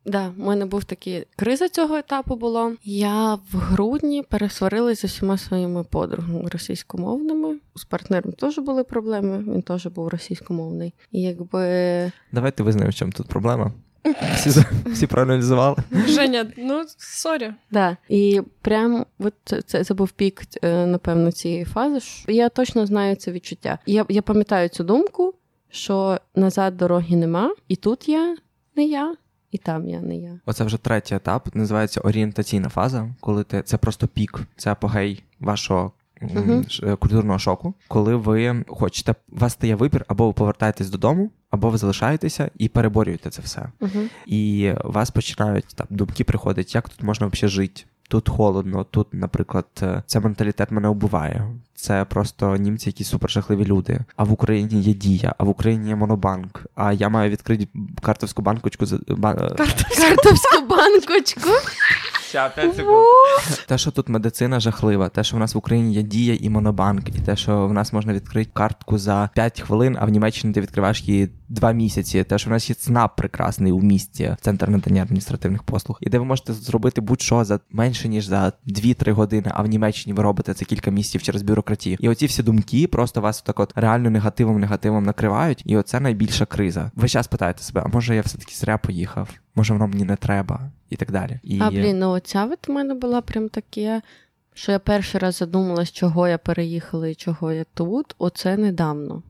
Да, 0.08 0.32
у 0.38 0.44
мене 0.44 0.66
був 0.66 0.84
такий 0.84 1.26
криза 1.36 1.70
цього 1.70 1.96
етапу 1.96 2.36
було. 2.36 2.74
Я 2.84 3.36
в 3.36 3.58
грудні 3.58 4.24
пересварилася 4.24 5.08
з 5.08 5.12
усіма 5.12 5.38
своїми 5.38 5.84
подругами 5.84 6.50
російськомовними. 6.52 7.56
З 7.76 7.86
партнером 7.86 8.32
теж 8.32 8.58
були 8.58 8.84
проблеми, 8.84 9.44
він 9.54 9.62
теж 9.62 9.88
був 9.88 10.08
російськомовний. 10.08 10.94
І 11.12 11.22
якби. 11.22 12.12
Давайте 12.32 12.64
визнаємо, 12.64 12.92
в 12.92 12.94
чому 12.94 13.12
тут 13.12 13.28
проблема. 13.28 13.72
Всі 14.36 14.64
всі 14.86 15.08
проаналізували. 15.08 15.76
Женя, 16.08 16.46
ну 16.58 16.84
sorry. 16.98 17.54
Да. 17.72 17.98
І 18.10 18.42
прям 18.62 19.06
от 19.20 19.34
це 19.66 19.84
це 19.84 19.94
був 19.94 20.12
пік, 20.12 20.42
е, 20.62 20.86
напевно, 20.86 21.32
цієї 21.32 21.66
фази. 21.66 22.00
Я 22.28 22.50
точно 22.50 22.86
знаю 22.86 23.16
це 23.16 23.32
відчуття. 23.32 23.80
Я 23.86 24.06
я 24.10 24.22
пам'ятаю 24.22 24.70
цю 24.70 24.84
думку, 24.84 25.34
що 25.70 26.18
назад 26.36 26.78
дороги 26.78 27.16
нема, 27.16 27.56
і 27.68 27.76
тут 27.76 28.10
я 28.10 28.38
не 28.76 28.86
я. 28.86 29.16
І 29.58 29.60
там 29.60 29.88
я 29.88 30.02
не 30.02 30.18
я. 30.18 30.40
Оце 30.46 30.64
вже 30.64 30.78
третій 30.78 31.16
етап. 31.16 31.50
Називається 31.54 32.02
орієнтаційна 32.02 32.70
фаза, 32.70 33.10
коли 33.20 33.44
ти 33.44 33.62
це 33.62 33.78
просто 33.78 34.08
пік, 34.08 34.40
це 34.58 34.72
апогей 34.72 35.24
вашого 35.40 35.92
uh 36.22 36.98
культурного 36.98 37.40
шоку. 37.40 37.74
Коли 37.88 38.16
ви 38.16 38.66
хочете, 38.68 39.16
у 39.32 39.40
вас 39.40 39.54
стає 39.54 39.76
вибір, 39.76 40.06
або 40.08 40.28
ви 40.28 40.34
повертаєтесь 40.34 40.90
додому, 40.90 41.32
або 41.50 41.70
ви 41.70 41.78
залишаєтеся 41.78 42.52
і 42.58 42.68
переборюєте 42.70 43.30
це 43.30 43.42
все. 43.42 43.70
uh 43.82 44.10
І 44.26 44.72
у 44.86 44.92
вас 44.92 45.12
починають 45.12 45.66
там 45.76 45.88
думки 45.90 46.24
приходять, 46.24 46.76
як 46.76 46.90
тут 46.90 47.04
можна 47.04 47.28
взагалі 47.28 47.52
жити. 47.52 47.84
Тут 48.10 48.30
холодно, 48.30 48.84
тут, 48.84 49.14
наприклад, 49.14 49.66
е, 49.82 50.04
це 50.06 50.20
менталітет 50.20 50.72
мене 50.72 50.88
убиває. 50.88 51.48
Це 51.80 52.06
просто 52.06 52.56
німці, 52.56 52.90
які 52.90 53.04
супер 53.04 53.30
жахливі 53.30 53.66
люди. 53.66 54.00
А 54.16 54.24
в 54.24 54.32
Україні 54.32 54.82
є 54.82 54.94
дія, 54.94 55.36
а 55.38 55.44
в 55.44 55.50
Україні 55.50 55.90
є 55.90 55.96
монобанк. 55.96 56.66
А 56.76 56.94
я 56.94 57.10
маю 57.10 57.30
відкрити 57.30 57.68
картовську 58.02 58.42
банкочку 58.42 58.86
за 58.86 58.98
Картовську 58.98 60.68
банкочку. 60.70 61.50
Ще 62.30 62.52
5 62.56 62.76
секунд. 62.76 63.06
Те, 63.68 63.78
що 63.78 63.92
тут 63.92 64.10
медицина 64.10 64.60
жахлива, 64.60 65.10
те, 65.10 65.24
що 65.24 65.38
в 65.38 65.40
нас 65.40 65.56
в 65.56 65.58
Україні 65.58 65.94
є 65.94 66.02
дія 66.02 66.38
і 66.42 66.50
монобанк, 66.50 67.10
і 67.10 67.20
те, 67.20 67.36
що 67.36 67.68
в 67.68 67.74
нас 67.74 67.94
можна 67.94 68.14
відкрити 68.14 68.52
картку 68.54 68.98
за 68.98 69.30
5 69.34 69.62
хвилин, 69.62 69.98
а 70.00 70.06
в 70.06 70.10
Німеччині 70.10 70.54
ти 70.54 70.62
відкриваєш 70.62 71.04
її 71.04 71.30
2 71.50 71.72
місяці. 71.72 72.24
Те, 72.24 72.38
що 72.38 72.50
в 72.50 72.54
нас 72.54 72.70
є 72.70 72.76
ЦНАП 72.76 73.16
прекрасний 73.16 73.72
у 73.72 73.82
місті, 73.82 74.36
центр 74.42 74.70
надання 74.70 75.02
адміністративних 75.02 75.64
послуг, 75.64 75.98
і 76.02 76.10
де 76.10 76.20
ви 76.20 76.26
можете 76.26 76.54
зробити 76.54 77.02
будь-що 77.02 77.44
за 77.44 77.60
менше 77.72 78.08
ніж 78.08 78.26
за 78.26 78.54
2-3 78.68 79.12
години, 79.12 79.52
а 79.54 79.62
в 79.62 79.68
Німеччині 79.68 80.14
ви 80.14 80.24
робите 80.24 80.54
це 80.54 80.66
кілька 80.66 80.92
місяців 80.92 81.24
через 81.24 81.42
бюрократію. 81.68 81.98
І 82.00 82.10
оці 82.10 82.26
всі 82.26 82.44
думки 82.44 82.88
просто 82.88 83.22
вас 83.22 83.42
так 83.42 83.60
от 83.60 83.74
реально 83.76 84.10
негативом 84.10 84.60
негативом 84.60 85.04
накривають, 85.04 85.62
і 85.66 85.78
оце 85.78 86.00
найбільша 86.00 86.46
криза. 86.46 86.92
Ви 86.96 87.08
зараз 87.08 87.28
питаєте 87.28 87.64
себе, 87.64 87.82
а 87.86 87.88
може 87.88 88.16
я 88.16 88.22
все 88.22 88.38
таки 88.38 88.56
зря 88.56 88.78
поїхав? 88.78 89.30
Може 89.56 89.74
воно 89.74 89.88
мені 89.88 90.04
не 90.04 90.16
треба? 90.16 90.72
і 90.90 90.96
так 90.96 91.12
далі. 91.12 91.40
І... 91.44 91.60
А 91.62 91.70
блін, 91.70 92.00
ну 92.00 92.10
оця 92.10 92.46
від 92.46 92.60
мене 92.68 92.94
була 92.94 93.22
прям 93.22 93.50
таке, 93.50 94.02
що 94.54 94.72
я 94.72 94.80
перший 94.80 95.22
раз 95.22 95.36
задумалась, 95.36 95.92
чого 95.92 96.28
я 96.28 96.38
переїхала 96.38 97.08
і 97.08 97.16
чого 97.16 97.52
я 97.52 97.66
тут. 97.74 98.16
Оце 98.18 98.58
недавно. 98.58 99.24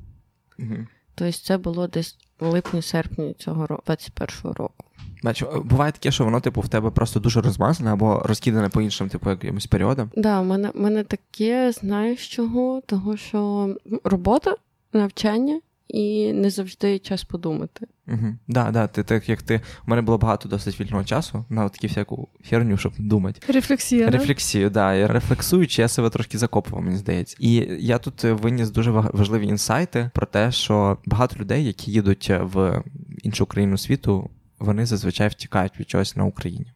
Угу. 0.60 0.76
Тобто 1.16 1.38
це 1.38 1.58
було 1.58 1.88
десь 1.88 2.18
липні-серпні 2.40 3.34
цього 3.34 3.68
року, 3.68 3.84
21-го 3.88 4.54
року. 4.54 4.86
Бачу, 5.24 5.64
буває 5.66 5.92
таке, 5.92 6.12
що 6.12 6.26
воно, 6.26 6.40
типу, 6.40 6.62
в 6.62 6.70
тебе 6.70 6.90
просто 6.90 7.20
дуже 7.20 7.42
розмазане 7.42 7.94
або 7.94 8.22
розкидане 8.26 8.70
по 8.70 8.82
іншим, 8.82 9.10
типу, 9.10 9.30
якимось 9.30 9.68
періодам. 9.68 10.10
Так, 10.10 10.24
да, 10.24 10.42
в 10.42 10.46
мене 10.46 10.72
мене 10.76 11.04
таке, 11.04 11.72
знаєш 11.72 12.28
чого? 12.28 12.82
Того, 12.86 13.18
що 13.18 13.70
робота, 14.04 14.56
навчання 14.94 15.62
і 15.88 16.34
не 16.34 16.50
завжди 16.50 17.00
час 17.00 17.24
подумати. 17.24 17.88
Угу. 18.08 18.36
Да, 18.48 18.72
да, 18.72 18.88
ти 18.88 19.04
так 19.04 19.30
як 19.30 19.42
ти. 19.42 19.62
У 19.88 19.90
мене 19.90 20.02
було 20.02 20.18
багато 20.18 20.50
досить 20.50 20.80
вільного 20.80 21.04
часу 21.04 21.46
на 21.50 21.70
таку 21.70 21.88
всяку 21.88 22.28
херню, 22.50 22.78
щоб 22.78 22.94
думати. 22.98 23.54
Рефлексія. 23.54 24.10
Рефлексію, 24.10 24.70
да. 24.70 24.94
І 24.94 25.06
рефлексуючи, 25.06 25.82
я 25.82 25.88
себе 25.88 26.10
трошки 26.10 26.38
закопував, 26.38 26.84
мені 26.84 26.98
здається. 26.98 27.38
І 27.40 27.52
я 27.80 27.98
тут 27.98 28.24
виніс 28.24 28.70
дуже 28.70 28.92
важливі 28.92 29.46
інсайти 29.46 30.10
про 30.14 30.26
те, 30.26 30.52
що 30.52 30.98
багато 31.06 31.40
людей, 31.40 31.66
які 31.66 31.92
їдуть 31.92 32.32
в 32.42 32.84
іншу 33.24 33.46
країну 33.46 33.78
світу, 33.78 34.30
вони 34.60 34.86
зазвичай 34.86 35.28
втікають 35.28 35.80
від 35.80 35.90
чогось 35.90 36.16
на 36.16 36.24
Україні. 36.24 36.74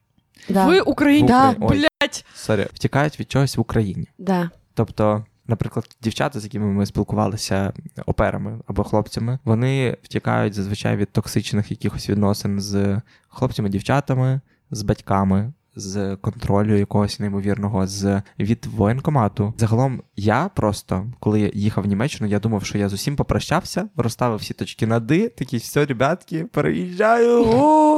Да. 0.50 0.68
В 0.68 0.80
Україні, 0.80 1.28
да. 1.28 1.52
блять. 1.52 2.26
Sorry, 2.36 2.68
втікають 2.74 3.20
від 3.20 3.32
чогось 3.32 3.58
в 3.58 3.62
Україні. 3.62 4.08
Да. 4.18 4.50
Тобто 4.74 5.26
наприклад, 5.52 5.96
дівчата, 6.02 6.40
з 6.40 6.44
якими 6.44 6.66
ми 6.66 6.86
спілкувалися 6.86 7.74
au 8.06 8.18
pair 8.18 8.42
ами 8.42 8.60
або 8.68 8.84
хлопцями, 8.84 9.40
вони 9.44 9.98
втікають 10.04 10.54
зазвичай 10.54 10.98
від 10.98 11.12
токсичних 11.12 11.72
якихось 11.72 12.10
відносин 12.10 12.62
з 12.62 13.02
хлопцями, 13.30 13.70
дівчатами, 13.70 14.42
з 14.72 14.82
батьками. 14.82 15.54
З 15.76 16.16
контролю 16.16 16.78
якогось 16.78 17.20
неймовірного 17.20 17.88
з 17.88 18.22
від 18.40 18.66
воєнкомату. 18.66 19.54
Загалом, 19.58 20.02
я 20.16 20.50
просто 20.56 21.06
коли 21.20 21.52
їхав 21.54 21.84
в 21.84 21.88
Німеччину, 21.88 22.30
я 22.30 22.40
думав, 22.40 22.66
що 22.66 22.78
я 22.78 22.90
з 22.90 22.94
усім 22.94 23.16
попрощався, 23.16 23.90
розставив 23.96 24.40
всі 24.40 24.54
точки 24.54 24.88
над 24.88 25.00
«і», 25.00 25.30
такі 25.30 25.58
все, 25.58 25.86
ребятки, 25.86 26.46
переїжджаю. 26.46 27.44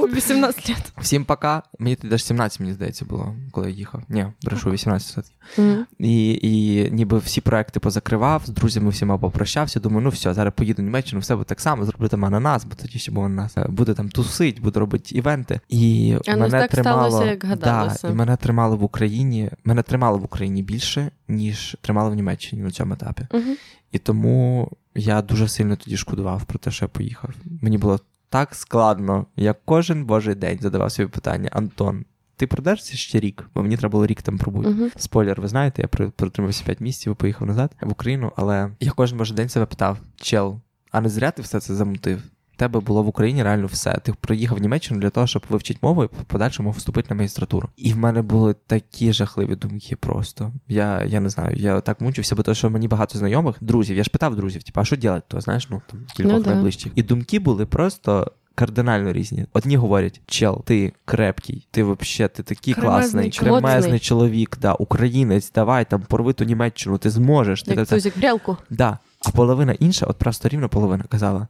18 0.06 0.70
лет. 0.70 0.94
Всім 0.98 1.26
пока. 1.26 1.64
Мені 1.80 1.96
тоді 1.96 2.14
аж 2.14 2.24
17, 2.24 2.60
мені 2.60 2.74
здається, 2.74 3.06
було, 3.06 3.36
коли 3.52 3.72
я 3.72 3.78
їхав. 3.78 4.02
Ні, 4.10 4.28
брешу 4.44 4.72
18 4.72 5.08
все-таки. 5.08 5.36
Мгм. 5.58 5.86
І, 6.00 6.40
і 6.42 6.92
ніби 6.92 7.18
всі 7.18 7.42
проекти 7.42 7.80
позакривав, 7.80 8.42
з 8.46 8.50
друзями 8.50 8.90
всіма 8.90 9.18
попрощався. 9.18 9.80
Думаю, 9.80 10.02
ну 10.02 10.10
все, 10.10 10.34
зараз 10.34 10.54
поїду 10.56 10.82
в 10.82 10.86
Німеччину, 10.86 11.22
все 11.22 11.36
буде 11.36 11.46
так 11.46 11.62
само, 11.62 11.86
зроблю 11.86 12.08
там 12.08 12.26
ананас, 12.26 12.66
бо 12.66 12.76
тоді 12.76 13.00
ще 13.00 13.12
був 13.12 13.26
ананас. 13.26 13.58
Е, 13.58 13.66
Буду 13.70 13.94
там 13.94 14.10
тусить, 14.10 14.62
буду 14.62 14.80
робити 14.80 15.16
івенти. 15.16 15.60
І 15.70 16.16
А 16.28 16.32
ну, 16.32 16.38
мене 16.38 16.60
так 16.60 16.72
тримало, 16.72 17.10
сталося, 17.10 17.32
як 17.32 17.44
гадалося. 17.72 18.08
Да, 18.08 18.14
і 18.14 18.16
мене 18.16 18.36
тримало 18.36 18.78
в 18.78 18.84
Україні. 18.84 19.50
Мене 19.64 19.84
тримало 19.84 20.18
в 20.18 20.24
Україні 20.24 20.64
більше, 20.64 21.12
ніж 21.28 21.78
тримало 21.82 22.10
в 22.10 22.16
Німеччині 22.16 22.62
на 22.62 22.72
цьому 22.72 22.94
етапі. 22.94 23.28
Мгм. 23.34 23.56
І 23.92 24.00
тому 24.00 24.72
я 24.96 25.22
дуже 25.22 25.48
сильно 25.48 25.76
тоді 25.76 25.98
шкодував 25.98 26.46
про 26.46 26.60
те, 26.60 26.72
що 26.72 26.86
я 26.86 26.90
поїхав. 26.90 27.30
Мені 27.62 27.78
було 27.78 28.00
так 28.30 28.56
складно. 28.56 29.26
Я 29.36 29.54
кожен 29.66 30.06
божий 30.06 30.36
день 30.36 30.60
задавав 30.62 30.92
собі 30.92 31.10
питання: 31.10 31.50
Антон, 31.54 32.06
ти 32.36 32.48
продержишся 32.48 32.96
ще 32.98 33.20
рік? 33.20 33.50
Бо 33.56 33.64
мені 33.64 33.78
треба 33.78 33.92
було 33.92 34.06
рік 34.06 34.22
там 34.22 34.38
пробути. 34.38 34.70
Мгм. 34.70 34.92
Спойлер, 34.98 35.42
ви 35.42 35.48
знаєте, 35.48 35.82
я 35.82 35.88
про- 35.88 36.12
протримався 36.12 36.64
5 36.66 36.82
місяців 36.82 37.12
і 37.12 37.16
поїхав 37.16 37.48
назад 37.48 37.72
в 37.82 37.92
Україну, 37.92 38.32
але 38.36 38.70
я 38.80 38.92
кожен 38.92 39.18
божий 39.18 39.36
день 39.38 39.50
себе 39.50 39.66
питав: 39.66 39.98
чел, 40.16 40.60
а 40.92 41.02
не 41.02 41.10
зря 41.10 41.32
ти 41.32 41.42
все 41.42 41.60
це 41.60 41.76
замутив? 41.76 42.22
Тебе 42.56 42.80
було 42.80 43.04
в 43.04 43.08
Україні 43.08 43.44
реально 43.44 43.68
все. 43.68 43.94
Ти 44.04 44.14
приїхав 44.14 44.58
в 44.58 44.62
Німеччину 44.62 45.00
для 45.00 45.10
того, 45.10 45.28
щоб 45.28 45.46
вивчити 45.50 45.80
мову 45.82 46.04
і 46.04 46.08
в 46.08 46.10
подальшому 46.10 46.72
вступити 46.72 47.08
на 47.10 47.16
магістратуру. 47.16 47.70
І 47.78 47.94
в 47.94 47.98
мене 47.98 48.22
були 48.22 48.56
такі 48.68 49.14
жахливі 49.14 49.56
думки 49.56 49.96
просто. 49.96 50.52
Я, 50.68 51.04
я 51.04 51.20
не 51.20 51.30
знаю, 51.30 51.56
я 51.58 51.82
так 51.82 52.02
мучився, 52.02 52.36
бо 52.36 52.44
то, 52.44 52.54
що 52.54 52.70
мені 52.70 52.88
багато 52.88 53.18
знайомих, 53.18 53.56
друзів. 53.62 53.98
Я 53.98 54.04
ж 54.04 54.10
питав 54.10 54.36
друзів, 54.36 54.64
типу, 54.64 54.80
а 54.82 54.86
що 54.86 54.96
робити? 54.96 55.22
То 55.28 55.42
знаєш, 55.42 55.70
ну 55.70 55.82
там 55.92 56.00
кількох 56.16 56.34
Ну, 56.34 56.42
да. 56.44 56.50
найближчих. 56.54 56.92
І 56.96 57.04
думки 57.04 57.40
були 57.40 57.66
просто. 57.66 58.32
Кардинально 58.56 59.14
різні. 59.14 59.46
Одні 59.54 59.78
говорять: 59.78 60.22
чел, 60.26 60.64
ти 60.66 60.94
крепкий, 61.06 61.68
ти 61.72 61.84
вообще 61.84 62.28
ти 62.28 62.44
такий 62.44 62.74
Кремезний 62.74 63.02
класний, 63.02 63.30
чоловік. 63.32 63.64
кремезний 63.66 64.00
чоловік, 64.00 64.58
да, 64.62 64.74
українець, 64.74 65.52
давай 65.52 65.86
там 65.90 66.02
порви 66.02 66.34
ту 66.34 66.44
Німеччину, 66.44 66.98
ти 66.98 67.10
зможеш. 67.10 67.64
Ти 67.64 67.74
Як 67.74 67.88
це- 67.88 67.96
тузик 67.96 68.18
грілку. 68.18 68.58
Да. 68.70 68.98
А 69.26 69.30
половина 69.32 69.74
інша, 69.74 70.06
от 70.06 70.18
просто 70.18 70.50
рівно 70.50 70.70
половина 70.70 71.04
казала: 71.10 71.48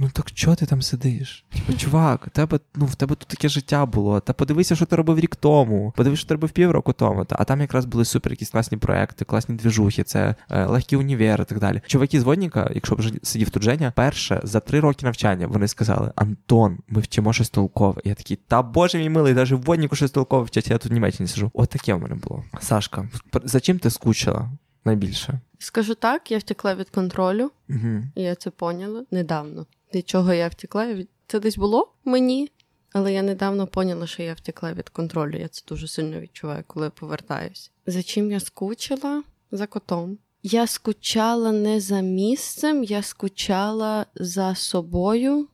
Ну 0.00 0.10
так 0.12 0.32
чого 0.32 0.56
ти 0.56 0.66
там 0.66 0.82
сидиш? 0.82 1.44
Типу, 1.52 1.78
чувак, 1.78 2.28
тебе, 2.30 2.60
ну, 2.74 2.86
в 2.86 2.94
тебе 2.94 3.14
тут 3.14 3.28
таке 3.28 3.48
життя 3.48 3.86
було. 3.86 4.20
Та 4.20 4.32
подивися, 4.32 4.76
що 4.76 4.86
ти 4.86 4.96
робив 4.96 5.18
рік 5.18 5.36
тому. 5.36 5.92
Подивись, 5.96 6.18
що 6.18 6.28
ти 6.28 6.34
робив 6.34 6.50
півроку 6.50 6.92
тому. 6.92 7.24
Та, 7.24 7.36
а 7.38 7.44
там 7.44 7.60
якраз 7.60 7.84
були 7.84 8.04
супер 8.04 8.32
якісь 8.32 8.50
класні 8.50 8.78
проекти, 8.78 9.24
класні 9.24 9.54
двіжухи, 9.54 10.02
це 10.02 10.34
е, 10.50 10.64
легкі 10.66 10.96
універи 10.96 11.42
і 11.42 11.46
так 11.46 11.58
далі. 11.58 11.82
Чуваки 11.86 12.20
з 12.20 12.22
водніка, 12.22 12.70
якщо 12.74 12.94
б 12.94 13.02
сидів 13.22 13.50
тут 13.50 13.62
Женя, 13.62 13.92
перше 13.96 14.40
за 14.42 14.60
три 14.60 14.80
роки 14.80 15.06
навчання 15.06 15.46
вони 15.46 15.68
сказали: 15.68 16.12
Антон, 16.16 16.78
ми 16.88 17.00
вчимо 17.00 17.32
щось 17.32 17.50
толкове. 17.50 18.02
Я 18.04 18.14
такий, 18.14 18.38
та 18.48 18.62
боже 18.62 18.98
мій 18.98 19.10
милий, 19.10 19.34
навіть 19.34 19.50
в 19.50 19.56
водніку 19.56 19.96
щось 19.96 20.10
толкове 20.10 20.44
вчать, 20.44 20.68
я 20.70 20.78
тут 20.78 20.90
в 20.90 20.94
Німеччині 20.94 21.28
сиджу. 21.28 21.50
От 21.54 21.68
таке 21.68 21.94
в 21.94 22.00
мене 22.02 22.14
було. 22.14 22.44
Сашка, 22.60 23.08
за 23.44 23.60
чим 23.60 23.78
ти 23.78 23.90
скучила 23.90 24.50
найбільше? 24.84 25.40
Скажу 25.58 25.94
так, 25.94 26.30
я 26.30 26.38
втекла 26.38 26.74
від 26.74 26.90
контролю, 26.90 27.50
Угу. 27.68 28.02
і 28.14 28.22
я 28.22 28.34
це 28.34 28.50
поняла 28.50 29.04
недавно. 29.10 29.66
Від 29.94 30.08
чого 30.08 30.32
я 30.32 30.48
втекла? 30.48 30.96
Це 31.26 31.40
десь 31.40 31.58
було 31.58 31.92
мені, 32.04 32.50
але 32.92 33.12
я 33.12 33.22
недавно 33.22 33.66
поняла, 33.66 34.06
що 34.06 34.22
я 34.22 34.34
втекла 34.34 34.72
від 34.72 34.88
контролю. 34.88 35.36
Я 35.36 35.48
це 35.48 35.62
дуже 35.68 35.88
сильно 35.88 36.20
відчуваю, 36.20 36.64
коли 36.66 36.86
я 36.86 36.90
повертаюсь. 36.90 37.70
За 37.86 38.02
чим 38.02 38.30
я 38.30 38.40
скучила? 38.40 39.22
За 39.50 39.66
котом. 39.66 40.18
Я 40.42 40.66
скучала 40.66 41.52
не 41.52 41.80
за 41.80 42.00
місцем, 42.00 42.84
я 42.84 43.02
скучала 43.02 44.06
за 44.14 44.54
собою, 44.54 45.48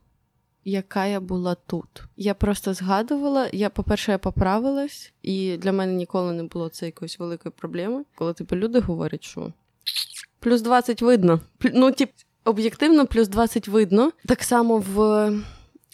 яка 0.65 1.05
я 1.05 1.19
була 1.19 1.55
тут. 1.55 2.03
Я 2.17 2.33
просто 2.33 2.73
згадувала, 2.73 3.49
я, 3.53 3.69
по-перше, 3.69 4.11
я 4.11 4.17
поправилась, 4.17 5.13
і 5.21 5.57
для 5.57 5.71
мене 5.71 5.93
ніколи 5.93 6.33
не 6.33 6.43
було 6.43 6.69
це 6.69 6.85
якоїсь 6.85 7.19
великої 7.19 7.53
проблеми. 7.57 8.05
Коли 8.15 8.33
типу 8.33 8.55
люди 8.55 8.79
говорять, 8.79 9.23
що 9.23 9.53
плюс 10.39 10.61
20 10.61 11.01
видно. 11.01 11.41
Ну, 11.73 11.91
тип, 11.91 12.11
об'єктивно, 12.45 13.05
плюс 13.05 13.27
20 13.27 13.67
видно. 13.67 14.11
Так 14.25 14.43
само 14.43 14.77
в 14.77 15.31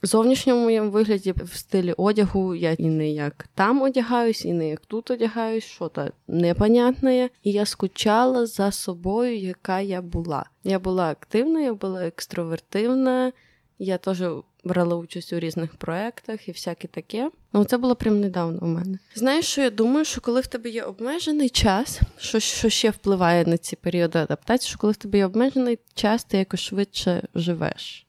зовнішньому 0.03 0.61
моєму 0.63 0.91
вигляді, 0.91 1.31
в 1.31 1.53
стилі 1.55 1.93
одягу, 1.97 2.55
я 2.55 2.71
і 2.71 2.85
не 2.85 3.11
як 3.11 3.47
там 3.55 3.81
одягаюсь, 3.81 4.45
і 4.45 4.53
не 4.53 4.69
як 4.69 4.85
тут 4.85 5.11
одягаюсь, 5.11 5.63
що 5.63 5.87
то 5.87 6.07
непонятне. 6.27 7.29
І 7.43 7.51
я 7.51 7.65
скучала 7.65 8.45
за 8.45 8.71
собою, 8.71 9.37
яка 9.37 9.79
я 9.79 10.01
була. 10.01 10.45
Я 10.63 10.79
була 10.79 11.11
активна, 11.11 11.61
я 11.61 11.73
була 11.73 12.05
екстровертивна. 12.05 13.31
Я 13.79 13.97
теж 13.97 14.23
брала 14.63 14.95
участь 14.95 15.33
у 15.33 15.39
різних 15.39 15.75
проєктах 15.75 16.49
і 16.49 16.51
всяке 16.51 16.87
таке. 16.87 17.31
Ну, 17.53 17.65
це 17.65 17.77
було 17.77 17.95
прям 17.95 18.19
недавно 18.19 18.59
у 18.61 18.65
мене. 18.65 18.99
Знаєш, 19.15 19.45
що 19.45 19.61
я 19.61 19.69
думаю, 19.69 20.05
що 20.05 20.21
коли 20.21 20.41
в 20.41 20.47
тебе 20.47 20.69
є 20.69 20.83
обмежений 20.83 21.49
час, 21.49 22.01
що, 22.17 22.39
що 22.39 22.69
ще 22.69 22.89
впливає 22.89 23.45
на 23.45 23.57
ці 23.57 23.75
періоди 23.75 24.19
адаптації, 24.19 24.69
що 24.69 24.77
коли 24.77 24.93
в 24.93 24.97
тебе 24.97 25.17
є 25.17 25.25
обмежений 25.25 25.79
час, 25.93 26.23
ти 26.23 26.37
якось 26.37 26.59
швидше 26.59 27.27
живеш. 27.35 28.07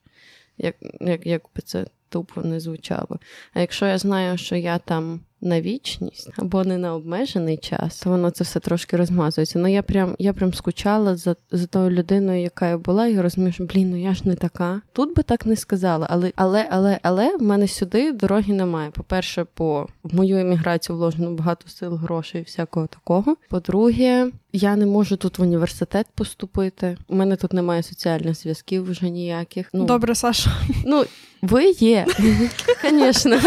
Як, 0.59 0.77
як, 1.01 1.27
як 1.27 1.43
би 1.57 1.63
це 1.63 1.87
тупо 2.09 2.43
не 2.43 2.61
звучало. 2.61 3.19
А 3.55 3.61
якщо 3.61 3.87
я 3.87 3.99
знаю, 3.99 4.39
що 4.39 4.57
я 4.57 4.79
там 4.79 5.21
на 5.43 5.61
вічність 5.61 6.31
або 6.37 6.65
не 6.65 6.79
на 6.79 6.95
обмежений 6.95 7.57
час, 7.57 7.99
то 7.99 8.11
воно 8.11 8.31
це 8.31 8.45
все 8.45 8.61
трошки 8.61 8.97
розмазується. 8.97 9.59
Ну 9.59 9.69
я 9.69 9.83
прям 9.83 10.17
я 10.19 10.33
прям 10.33 10.55
скучала 10.55 11.17
за, 11.17 11.37
за 11.53 11.67
тою 11.67 11.91
людиною, 11.91 12.43
яка 12.43 12.69
я 12.69 12.79
була, 12.79 13.07
і 13.07 13.21
розумію, 13.21 13.53
що 13.53 13.65
блін, 13.65 13.91
ну 13.91 14.03
я 14.03 14.15
ж 14.15 14.29
не 14.29 14.35
така. 14.35 14.81
Тут 14.93 15.17
би 15.17 15.23
так 15.23 15.47
не 15.47 15.57
сказала, 15.57 16.07
але 16.11 16.33
але, 16.37 16.67
але, 16.71 16.99
але 17.03 17.37
в 17.37 17.43
мене 17.43 17.69
сюди 17.69 18.13
дороги 18.13 18.55
немає. 18.55 18.91
По-перше, 18.91 19.47
по 19.55 19.89
в 20.03 20.15
мою 20.15 20.39
еміграцію 20.39 20.97
вложено 20.97 21.31
багато 21.31 21.69
сил, 21.69 21.95
грошей 21.95 22.41
і 22.41 22.45
всякого 22.45 22.87
такого. 22.87 23.37
По-друге, 23.49 24.31
я 24.53 24.77
не 24.77 24.87
можу 24.87 25.17
тут 25.17 25.39
в 25.39 25.43
університет 25.43 26.07
поступити. 26.15 26.97
У 27.09 27.15
мене 27.15 27.37
тут 27.37 27.53
немає 27.53 27.83
соціальних 27.83 28.35
зв'язків 28.35 28.91
вже 28.91 29.11
ніяких. 29.11 29.69
Ну, 29.73 29.85
Добре, 29.85 30.15
Саша. 30.15 30.51
ну 30.87 31.05
ви 31.43 31.65
є, 31.71 32.07
звісно. 32.91 33.39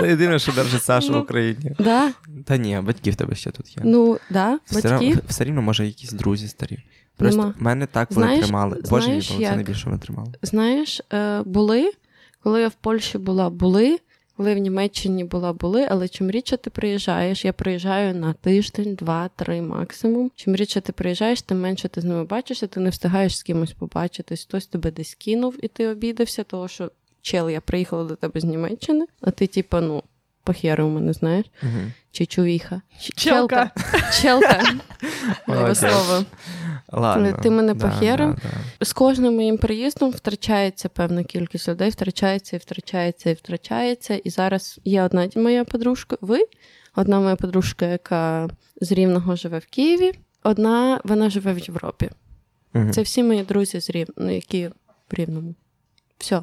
Це 0.00 0.08
єдине, 0.08 0.38
що 0.38 0.52
держить 0.52 0.82
Сашу 0.82 1.12
Ну. 1.12 1.18
в 1.18 1.22
Україні. 1.22 1.72
Да, 1.78 2.12
Та 2.44 2.56
ні, 2.56 2.80
батьки 2.82 3.10
в 3.10 3.14
тебе 3.16 3.34
ще 3.34 3.50
тут 3.50 3.76
є. 3.76 3.82
ну 3.86 4.18
да, 4.30 4.58
все, 4.64 4.74
батьків. 4.74 4.90
равно, 4.90 5.20
все 5.28 5.44
рівно, 5.44 5.62
може, 5.62 5.86
якісь 5.86 6.12
друзі 6.12 6.48
старі. 6.48 6.78
Просто 7.16 7.40
Нема. 7.40 7.54
мене 7.58 7.86
так 7.86 8.08
коли 8.08 8.20
Знаєш- 8.26 8.44
тримали. 8.44 8.82
Боже 8.90 8.96
мій, 9.10 9.20
знаєш, 9.20 9.28
це 9.28 9.42
як? 9.42 9.54
найбільше 9.54 9.86
мене 9.88 9.98
тримало. 10.02 10.32
Знаєш, 10.42 11.00
е, 11.12 11.42
були, 11.42 11.92
коли 12.42 12.60
я 12.60 12.68
в 12.68 12.74
Польщі 12.74 13.18
була, 13.18 13.50
були. 13.50 13.98
Коли 14.36 14.54
в 14.54 14.58
Німеччині 14.58 15.24
була, 15.24 15.52
були, 15.52 15.86
але 15.90 16.08
чим 16.08 16.30
рідше 16.30 16.56
ти 16.56 16.70
приїжджаєш, 16.70 17.44
я 17.44 17.52
приїжджаю 17.52 18.14
на 18.14 18.32
тиждень, 18.32 18.94
два, 18.94 19.30
три 19.36 19.62
максимум. 19.62 20.30
Чим 20.34 20.56
рідше 20.56 20.80
ти 20.80 20.92
приїжджаєш, 20.92 21.42
тим 21.42 21.60
менше 21.60 21.88
ти 21.88 22.00
з 22.00 22.04
ними 22.04 22.24
бачишся, 22.24 22.66
ти 22.66 22.80
не 22.80 22.90
встигаєш 22.90 23.36
з 23.38 23.42
кимось 23.42 23.72
побачитись. 23.72 24.44
Хтось 24.44 24.66
тебе 24.66 24.90
десь 24.90 25.14
кинув 25.14 25.54
і 25.64 25.68
ти 25.68 25.88
обідався, 25.88 26.44
того 26.44 26.68
що 26.68 26.90
чел, 27.22 27.50
я 27.50 27.60
приїхала 27.60 28.04
до 28.04 28.16
тебе 28.16 28.40
з 28.40 28.44
Німеччини, 28.44 29.06
а 29.20 29.30
ти, 29.30 29.46
типа, 29.46 29.80
ну, 29.80 30.02
похери 30.44 30.84
у 30.84 30.88
мене, 30.88 31.12
знаєш, 31.12 31.46
Угу. 31.62 31.72
чи 32.12 32.26
чувіха. 32.26 32.80
Челка. 33.16 33.70
Челка. 34.20 34.62
Моє 35.46 35.74
слово. 35.74 36.24
Ладно. 36.92 37.38
Ти 37.42 37.50
мене 37.50 37.74
Да, 37.74 37.88
похерив? 37.88 38.34
да, 38.34 38.40
да. 38.78 38.84
З 38.84 38.92
кожним 38.92 39.34
моїм 39.34 39.58
приїздом 39.58 40.10
втрачається 40.10 40.88
певна 40.88 41.24
кількість 41.24 41.68
людей, 41.68 41.90
втрачається 41.90 42.56
і 42.56 42.58
втрачається 42.58 43.30
і 43.30 43.34
втрачається. 43.34 44.14
І 44.14 44.30
зараз 44.30 44.80
є 44.84 45.02
одна 45.02 45.28
моя 45.36 45.64
подружка, 45.64 46.16
ви, 46.20 46.38
одна 46.96 47.20
моя 47.20 47.36
подружка, 47.36 47.86
яка 47.86 48.48
з 48.80 48.92
Рівного 48.92 49.36
живе 49.36 49.58
в 49.58 49.66
Києві, 49.66 50.12
одна 50.42 51.00
вона 51.04 51.30
живе 51.30 51.52
в 51.52 51.58
Європі. 51.58 52.10
Мгм. 52.72 52.92
Це 52.92 53.02
всі 53.02 53.22
мої 53.22 53.42
друзі 53.42 53.80
з 53.80 53.90
Рів... 53.90 54.08
ну, 54.16 54.34
які 54.34 54.68
в 54.68 55.14
Рівному. 55.14 55.54
Все. 56.18 56.42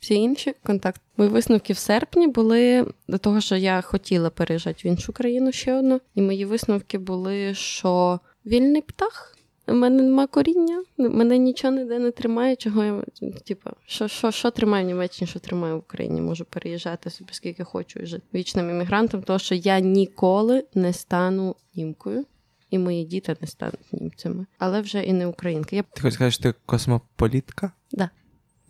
Всі 0.00 0.14
інші 0.14 0.54
контакти. 0.62 1.00
Мої 1.16 1.30
висновки 1.30 1.72
в 1.72 1.76
серпні 1.76 2.26
були 2.26 2.86
до 3.08 3.18
того, 3.18 3.40
що 3.40 3.56
я 3.56 3.80
хотіла 3.80 4.30
переїжджати 4.30 4.80
в 4.84 4.86
іншу 4.86 5.12
країну 5.12 5.52
ще 5.52 5.74
одну. 5.74 6.00
І 6.14 6.22
мої 6.22 6.44
висновки 6.44 6.98
були, 6.98 7.54
що 7.54 8.20
вільний 8.46 8.82
птах. 8.82 9.36
У 9.68 9.74
мене 9.74 10.02
нема 10.02 10.26
коріння, 10.26 10.84
мене 10.98 11.38
нічого 11.38 11.74
ніде 11.74 11.98
не 11.98 12.10
тримає, 12.10 12.56
чого 12.56 12.84
я 12.84 13.02
типу, 13.46 13.70
що, 13.86 14.08
що, 14.08 14.30
що 14.30 14.50
тримаю 14.50 14.84
в 14.84 14.88
Німеччині, 14.88 15.28
що 15.28 15.38
тримаю 15.38 15.76
в 15.76 15.78
Україні. 15.78 16.20
Можу 16.20 16.44
переїжджати 16.44 17.10
собі 17.10 17.32
скільки 17.32 17.64
хочу 17.64 18.00
і 18.00 18.06
жити 18.06 18.22
вічним 18.34 18.70
іммігрантом, 18.70 19.22
тому 19.22 19.38
що 19.38 19.54
я 19.54 19.80
ніколи 19.80 20.64
не 20.74 20.92
стану 20.92 21.56
німкою, 21.74 22.24
і 22.70 22.78
мої 22.78 23.04
діти 23.04 23.36
не 23.40 23.46
стануть 23.46 23.92
німцями, 23.92 24.46
але 24.58 24.80
вже 24.80 25.02
і 25.02 25.12
не 25.12 25.26
українки. 25.26 25.76
Я 25.76 25.82
Ти 25.82 26.02
хочеш 26.02 26.14
сказати, 26.14 26.32
що 26.32 26.42
ти 26.42 26.54
космополітка? 26.66 27.72
Да. 27.92 28.10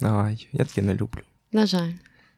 Ай, 0.03 0.49
я 0.53 0.65
таке 0.65 0.83
не 0.83 0.95
люблю. 0.95 1.21
на 1.53 1.67
жаль. 1.67 1.91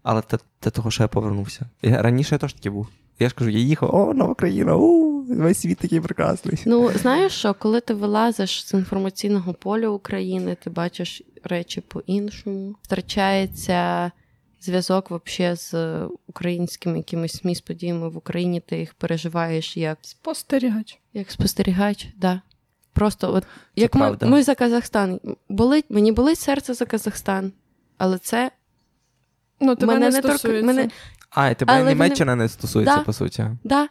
Але 0.03 0.23
те, 0.23 0.39
те 0.61 0.71
того, 0.71 0.91
що 0.91 1.03
я 1.03 1.09
повернувся. 1.09 1.67
Я, 1.83 2.03
раніше 2.03 2.35
я 2.35 2.39
теж 2.39 2.53
таки 2.53 2.71
був. 2.71 2.89
Я 3.19 3.29
ж 3.29 3.35
кажу, 3.35 3.51
я 3.51 3.59
їхав, 3.59 3.95
о, 3.95 4.15
нова 4.15 4.35
країна, 4.35 4.77
у, 4.77 5.23
весь 5.23 5.59
світ 5.61 5.79
такий 5.79 6.01
прекрасний. 6.01 6.63
Ну, 6.67 6.91
знаєш 6.91 7.33
що, 7.33 7.55
коли 7.55 7.81
ти 7.81 7.95
вилазиш 7.95 8.67
з 8.67 8.75
інформаційного 8.75 9.55
поля 9.55 9.89
України, 9.89 10.57
ти 10.63 10.71
бачиш 10.71 11.23
речі 11.45 11.81
по-іншому, 11.81 12.77
втрачається 12.83 14.11
зв'язок 14.61 15.11
вообще 15.11 15.57
з 15.57 15.75
українськими 16.27 16.97
якимись 16.97 17.33
СМІ 17.37 17.55
з 17.55 17.61
подіями 17.61 18.09
в 18.09 18.17
Україні, 18.17 18.61
ти 18.61 18.79
їх 18.79 18.95
переживаєш 18.95 19.77
як 19.77 19.99
Спостерігач. 20.03 20.99
як 21.15 21.31
спостерігач, 21.31 22.09
да. 22.17 22.41
Просто 22.93 23.35
от 23.35 23.45
як 23.77 23.95
ми, 23.95 24.01
правда. 24.01 24.27
ми 24.27 24.43
за 24.43 24.55
Казахстан. 24.55 25.21
Болить, 25.49 25.85
мені 25.89 26.13
болить 26.13 26.39
серце 26.39 26.75
за 26.75 26.85
Казахстан, 26.85 27.53
але 27.99 28.19
це 28.19 28.51
Ну, 29.61 29.77
тебе 29.77 29.93
Мене 29.95 30.07
не 30.11 30.17
не 30.17 30.23
стосується. 30.23 30.67
мене- 30.67 30.91
А, 31.31 31.49
і 31.51 31.55
тебе 31.55 31.73
Але 31.73 31.89
Німеччина 31.89 32.37
не 32.37 32.49
стосується, 32.49 32.97
Да. 32.97 33.03
по 33.03 33.13
суті. 33.13 33.47
да, 33.65 33.89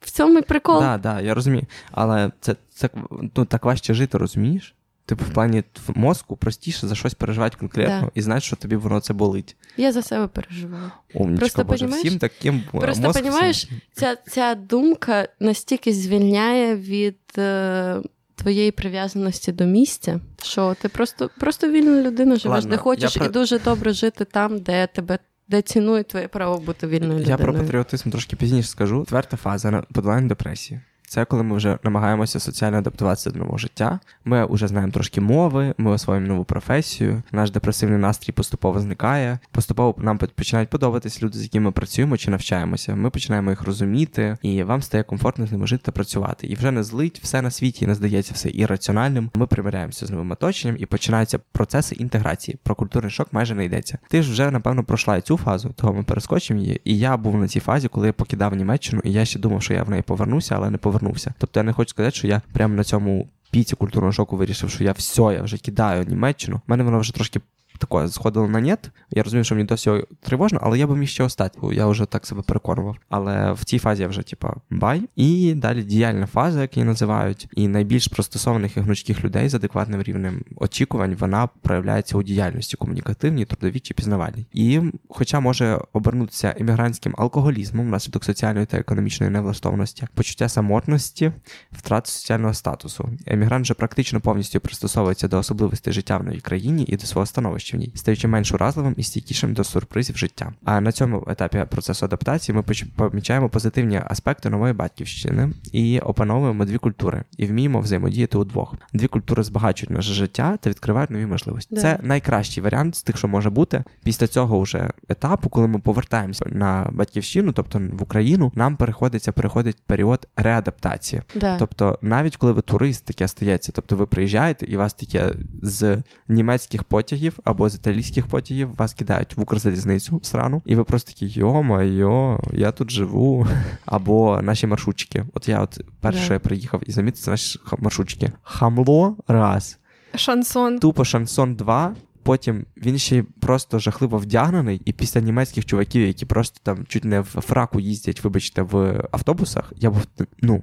в 0.00 0.10
цьому 0.10 0.38
і 0.38 0.42
прикол. 0.42 0.80
Так, 0.80 1.00
да, 1.00 1.14
да, 1.14 1.20
я 1.20 1.34
розумію. 1.34 1.64
Але 1.90 2.30
це, 2.40 2.56
це 2.70 2.88
ну, 3.36 3.44
так 3.44 3.64
важче 3.64 3.94
жити, 3.94 4.18
розумієш? 4.18 4.74
Типу, 5.06 5.24
в 5.24 5.28
плані 5.34 5.64
в 5.86 5.98
мозку 5.98 6.36
простіше 6.36 6.86
за 6.86 6.94
щось 6.94 7.14
переживати 7.14 7.56
конкретно 7.60 8.00
Да. 8.00 8.10
і 8.14 8.22
знати, 8.22 8.40
що 8.40 8.56
тобі 8.56 8.76
воно 8.76 9.00
це 9.00 9.12
болить. 9.14 9.56
Я 9.76 9.92
за 9.92 10.02
себе 10.02 10.26
переживаю. 10.26 10.90
Умнічка, 11.14 11.40
Просто, 11.40 11.64
Боже, 11.64 11.78
понімаєш? 11.78 12.06
всім 12.06 12.18
таким 12.18 12.64
е, 12.74 12.78
Просто, 12.80 13.06
мозк 13.06 13.24
всім- 13.24 13.80
Ця, 13.92 14.16
ця 14.16 14.54
думка 14.54 15.28
настільки 15.40 15.92
звільняє 15.92 16.76
від 16.76 17.18
е, 17.38 18.02
твоєї 18.34 18.70
прив'язаності 18.70 19.52
до 19.52 19.64
місця, 19.64 20.20
що 20.42 20.76
ти 20.82 20.88
просто, 20.88 21.30
просто 21.40 21.70
вільна 21.70 22.02
людина 22.02 22.36
живеш, 22.36 22.56
Ладно, 22.56 22.70
де 22.70 22.76
хочеш, 22.76 23.16
про- 23.16 23.26
і 23.26 23.28
дуже 23.28 23.58
добре 23.58 23.92
жити 23.92 24.24
там, 24.24 24.58
де 24.58 24.86
тебе 24.86 25.18
де 25.48 25.62
цінують 25.62 26.08
твоє 26.08 26.28
право 26.28 26.58
бути 26.58 26.86
вільною 26.86 27.24
Я 27.24 27.36
про 27.36 27.54
патріотизм 27.54 28.10
трошки 28.10 28.36
пізніше 28.36 28.68
скажу. 28.68 29.00
Четверта 29.00 29.36
фаза 29.36 29.84
подолання 29.92 30.28
депресії. 30.28 30.80
Це 31.14 31.24
коли 31.24 31.42
ми 31.42 31.56
вже 31.56 31.78
намагаємося 31.82 32.40
соціально 32.40 32.78
адаптуватися 32.78 33.30
до 33.30 33.38
нового 33.38 33.58
життя. 33.58 34.00
Ми 34.24 34.46
вже 34.46 34.68
знаємо 34.68 34.92
трошки 34.92 35.20
мови, 35.20 35.74
ми 35.78 35.90
освоїмо 35.90 36.26
нову 36.26 36.44
професію. 36.44 37.22
Наш 37.32 37.50
депресивний 37.50 37.98
настрій 37.98 38.32
поступово 38.32 38.80
зникає. 38.80 39.38
Поступово 39.50 39.94
нам 39.98 40.18
починають 40.18 40.70
подобатись 40.70 41.22
люди, 41.22 41.38
з 41.38 41.42
якими 41.42 41.64
ми 41.64 41.72
працюємо 41.72 42.16
чи 42.16 42.30
навчаємося. 42.30 42.94
Ми 42.94 43.10
починаємо 43.10 43.50
їх 43.50 43.62
розуміти, 43.62 44.36
і 44.42 44.62
вам 44.62 44.82
стає 44.82 45.04
комфортно 45.04 45.46
з 45.46 45.52
ними 45.52 45.66
жити 45.66 45.82
та 45.84 45.92
працювати. 45.92 46.46
І 46.46 46.54
вже 46.54 46.70
не 46.70 46.82
злить 46.82 47.20
все 47.22 47.42
на 47.42 47.50
світі, 47.50 47.84
і 47.84 47.88
не 47.88 47.94
здається 47.94 48.34
все 48.34 48.50
ірраціональним. 48.50 49.30
Ми 49.34 49.46
примиряємося 49.46 50.06
з 50.06 50.10
новим 50.10 50.30
оточенням 50.30 50.76
і 50.80 50.86
починаються 50.86 51.38
процеси 51.52 51.94
інтеграції. 51.94 52.58
Про 52.62 52.74
культурний 52.74 53.10
шок 53.10 53.28
майже 53.32 53.54
не 53.54 53.64
йдеться. 53.64 53.98
Ти 54.08 54.22
ж 54.22 54.30
вже 54.30 54.50
напевно 54.50 54.84
пройшла 54.84 55.16
і 55.16 55.20
цю 55.20 55.36
фазу, 55.36 55.74
того 55.76 55.94
ми 55.94 56.02
перескочимо 56.02 56.60
її. 56.60 56.80
І 56.84 56.98
я 56.98 57.16
був 57.16 57.36
на 57.36 57.48
цій 57.48 57.60
фазі, 57.60 57.88
коли 57.88 58.06
я 58.06 58.12
покидав 58.12 58.54
Німеччину, 58.54 59.02
і 59.04 59.12
я 59.12 59.24
ще 59.24 59.38
думав, 59.38 59.62
що 59.62 59.74
я 59.74 59.82
в 59.82 59.90
неї 59.90 60.02
повернуся, 60.02 60.56
але 60.56 60.70
не 60.70 60.78
повернувся. 61.04 61.34
Тобто 61.38 61.60
я 61.60 61.64
не 61.64 61.72
хочу 61.72 61.90
сказати, 61.90 62.16
що 62.16 62.26
я 62.26 62.42
прямо 62.52 62.74
на 62.74 62.84
цьому 62.84 63.28
піці 63.50 63.76
культурного 63.76 64.12
шоку 64.12 64.36
вирішив, 64.36 64.70
що 64.70 64.84
я 64.84 64.92
все, 64.92 65.22
я 65.22 65.42
вже 65.42 65.58
кидаю 65.58 66.04
Німеччину. 66.04 66.56
У 66.56 66.70
мене 66.70 66.84
воно 66.84 66.98
вже 66.98 67.14
трошки. 67.14 67.40
Таке 67.78 68.08
сходило 68.08 68.48
на 68.48 68.60
нет. 68.60 68.90
Я 69.10 69.22
розумію, 69.22 69.44
що 69.44 69.54
мені 69.54 69.66
досі 69.66 69.90
тривожно, 70.20 70.58
але 70.62 70.78
я 70.78 70.86
би 70.86 70.96
міг 70.96 71.08
ще 71.08 71.24
остати. 71.24 71.58
Я 71.72 71.86
вже 71.86 72.06
так 72.06 72.26
себе 72.26 72.42
переконував. 72.42 72.96
Але 73.08 73.52
в 73.52 73.64
цій 73.64 73.78
фазі 73.78 74.02
я 74.02 74.08
вже, 74.08 74.22
типа, 74.22 74.54
бай. 74.70 75.02
І 75.16 75.54
далі 75.54 75.82
діяльна 75.82 76.26
фаза, 76.26 76.60
як 76.60 76.76
її 76.76 76.86
називають, 76.86 77.48
і 77.56 77.68
найбільш 77.68 78.08
пристосованих 78.08 78.76
і 78.76 78.80
гнучких 78.80 79.24
людей 79.24 79.48
з 79.48 79.54
адекватним 79.54 80.02
рівнем 80.02 80.44
очікувань 80.56 81.16
вона 81.20 81.46
проявляється 81.46 82.18
у 82.18 82.22
діяльності 82.22 82.76
комунікативній, 82.76 83.44
трудовій 83.44 83.80
чи 83.80 83.94
пізнавальній. 83.94 84.46
І, 84.52 84.80
хоча 85.08 85.40
може 85.40 85.78
обернутися 85.92 86.54
емігрантським 86.58 87.14
алкоголізмом 87.18 87.86
внаслідок 87.86 88.24
соціальної 88.24 88.66
та 88.66 88.76
економічної 88.76 89.32
невлаштованості, 89.32 90.06
почуття 90.14 90.48
самотності, 90.48 91.32
втрати 91.72 92.10
соціального 92.10 92.54
статусу. 92.54 93.08
Емігрант 93.26 93.66
же 93.66 93.74
практично 93.74 94.20
повністю 94.20 94.60
пристосовується 94.60 95.28
до 95.28 95.38
особливостей 95.38 95.92
життя 95.92 96.16
в 96.18 96.24
новій 96.24 96.40
країні 96.40 96.84
і 96.88 96.96
до 96.96 97.06
свого 97.06 97.26
становища 97.26 97.63
в 97.72 97.76
ній, 97.76 97.92
стаючи 97.94 98.28
менш 98.28 98.52
уразливим 98.52 98.94
і 98.96 99.02
стійкішим 99.02 99.54
до 99.54 99.64
сюрпризів 99.64 100.16
життя. 100.16 100.52
А 100.64 100.80
на 100.80 100.92
цьому 100.92 101.24
етапі 101.28 101.64
процесу 101.70 102.06
адаптації 102.06 102.56
ми 102.56 102.62
помічаємо 102.96 103.48
позитивні 103.48 104.00
аспекти 104.06 104.50
нової 104.50 104.72
батьківщини 104.72 105.52
і 105.72 105.98
опановуємо 105.98 106.64
дві 106.64 106.78
культури 106.78 107.24
і 107.36 107.46
вміємо 107.46 107.80
взаємодіяти 107.80 108.38
удвох. 108.38 108.74
Дві 108.92 109.06
культури 109.06 109.42
збагачують 109.42 109.90
наше 109.90 110.12
життя 110.12 110.58
та 110.60 110.70
відкривають 110.70 111.10
нові 111.10 111.26
можливості. 111.26 111.74
Да. 111.74 111.80
Це 111.80 111.98
найкращий 112.02 112.62
варіант 112.62 112.96
з 112.96 113.02
тих, 113.02 113.16
що 113.16 113.28
може 113.28 113.50
бути. 113.50 113.84
Після 114.02 114.26
цього 114.26 114.60
вже 114.60 114.90
етапу, 115.08 115.48
коли 115.48 115.68
ми 115.68 115.78
повертаємося 115.78 116.44
на 116.48 116.90
батьківщину, 116.92 117.52
тобто 117.52 117.80
в 117.92 118.02
Україну, 118.02 118.52
нам 118.54 118.76
переходиться 118.76 119.32
переходить 119.32 119.76
період 119.86 120.28
реадаптації. 120.36 121.22
Да. 121.34 121.58
Тобто, 121.58 121.98
навіть 122.02 122.36
коли 122.36 122.52
ви 122.52 122.62
турист, 122.62 123.04
таке 123.04 123.28
стається, 123.28 123.72
тобто 123.74 123.96
ви 123.96 124.06
приїжджаєте 124.06 124.66
і 124.66 124.76
вас 124.76 124.94
таке 124.94 125.34
з 125.62 126.02
німецьких 126.28 126.84
потягів 126.84 127.38
або 127.54 127.68
з 127.68 127.74
італійських 127.74 128.26
потягів 128.26 128.76
вас 128.76 128.94
кидають 128.94 129.36
в 129.36 129.40
Укрзалізницю 129.40 130.20
срану, 130.22 130.62
і 130.66 130.76
ви 130.76 130.84
просто 130.84 131.12
такі 131.12 131.26
йо-майо, 131.40 132.40
я 132.52 132.72
тут 132.72 132.90
живу. 132.90 133.46
Або 133.84 134.42
наші 134.42 134.66
маршрутчики. 134.66 135.24
От 135.34 135.48
я 135.48 135.60
от 135.60 135.80
перше 136.00 136.24
що 136.24 136.32
я 136.32 136.40
приїхав 136.40 136.82
і 136.86 136.92
замітив, 136.92 137.22
це 137.22 137.30
наші 137.30 137.58
маршрутчики. 137.78 138.32
Хамло 138.42 139.16
раз, 139.28 139.78
Шансон. 140.14 140.78
тупо 140.78 141.04
шансон 141.04 141.54
2. 141.54 141.96
Потім 142.22 142.66
він 142.76 142.98
ще 142.98 143.16
й 143.16 143.22
просто 143.22 143.78
жахливо 143.78 144.18
вдягнений, 144.18 144.82
і 144.84 144.92
після 144.92 145.20
німецьких 145.20 145.64
чуваків, 145.64 146.06
які 146.06 146.26
просто 146.26 146.60
там 146.62 146.86
чуть 146.86 147.04
не 147.04 147.20
в 147.20 147.24
фраку 147.24 147.80
їздять, 147.80 148.24
вибачте, 148.24 148.62
в 148.62 149.04
автобусах, 149.12 149.72
я 149.76 149.90
був 149.90 150.06
ну, 150.42 150.62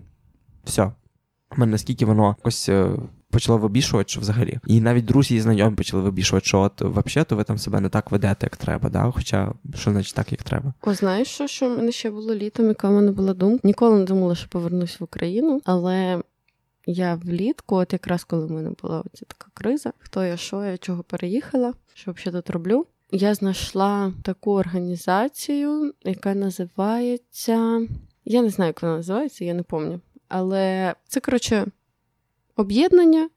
все. 0.63 0.83
У 0.83 0.91
мене 1.57 1.71
наскільки 1.71 2.05
воно 2.05 2.35
якось 2.37 2.69
е, 2.69 2.91
почало 3.31 3.57
вибішувати, 3.57 4.09
що 4.09 4.21
взагалі. 4.21 4.59
І 4.67 4.81
навіть 4.81 5.05
друзі 5.05 5.35
і 5.35 5.41
знайомі 5.41 5.75
почали 5.75 6.03
вибішувати, 6.03 6.45
що 6.45 6.59
от 6.59 6.81
взагалі 6.81 7.27
ви 7.29 7.43
там 7.43 7.57
себе 7.57 7.79
не 7.79 7.89
так 7.89 8.11
ведете, 8.11 8.45
як 8.45 8.57
треба, 8.57 8.89
да? 8.89 9.11
Хоча 9.15 9.53
що 9.75 9.91
значить 9.91 10.15
так, 10.15 10.31
як 10.31 10.43
треба. 10.43 10.73
О, 10.81 10.93
знаєш, 10.93 11.27
що, 11.27 11.47
що 11.47 11.69
в 11.69 11.77
мене 11.77 11.91
ще 11.91 12.11
було 12.11 12.35
літом, 12.35 12.67
яка 12.67 12.89
в 12.89 12.93
мене 12.93 13.11
була 13.11 13.33
думка? 13.33 13.59
Ніколи 13.63 13.99
не 13.99 14.05
думала, 14.05 14.35
що 14.35 14.49
повернусь 14.49 14.99
в 14.99 15.03
Україну, 15.03 15.61
але 15.65 16.21
я 16.85 17.15
влітку, 17.15 17.75
от 17.75 17.93
якраз 17.93 18.23
коли 18.23 18.45
в 18.45 18.51
мене 18.51 18.71
була 18.81 19.03
оця 19.13 19.25
така 19.25 19.47
криза, 19.53 19.93
хто 19.99 20.25
я, 20.25 20.37
що 20.37 20.65
я, 20.65 20.77
чого 20.77 21.03
переїхала, 21.03 21.73
що 21.93 22.11
взагалі 22.11 22.41
тут 22.41 22.49
роблю. 22.49 22.85
Я 23.11 23.33
знайшла 23.33 24.13
таку 24.23 24.51
організацію, 24.51 25.93
яка 26.03 26.35
називається. 26.35 27.87
Я 28.25 28.41
не 28.41 28.49
знаю, 28.49 28.69
як 28.69 28.81
вона 28.81 28.95
називається, 28.95 29.45
я 29.45 29.53
не 29.53 29.63
пам'ятаю. 29.63 30.01
Але 30.27 30.95
це, 31.07 31.19
коротше, 31.19 31.65
об'єднання 32.55 33.29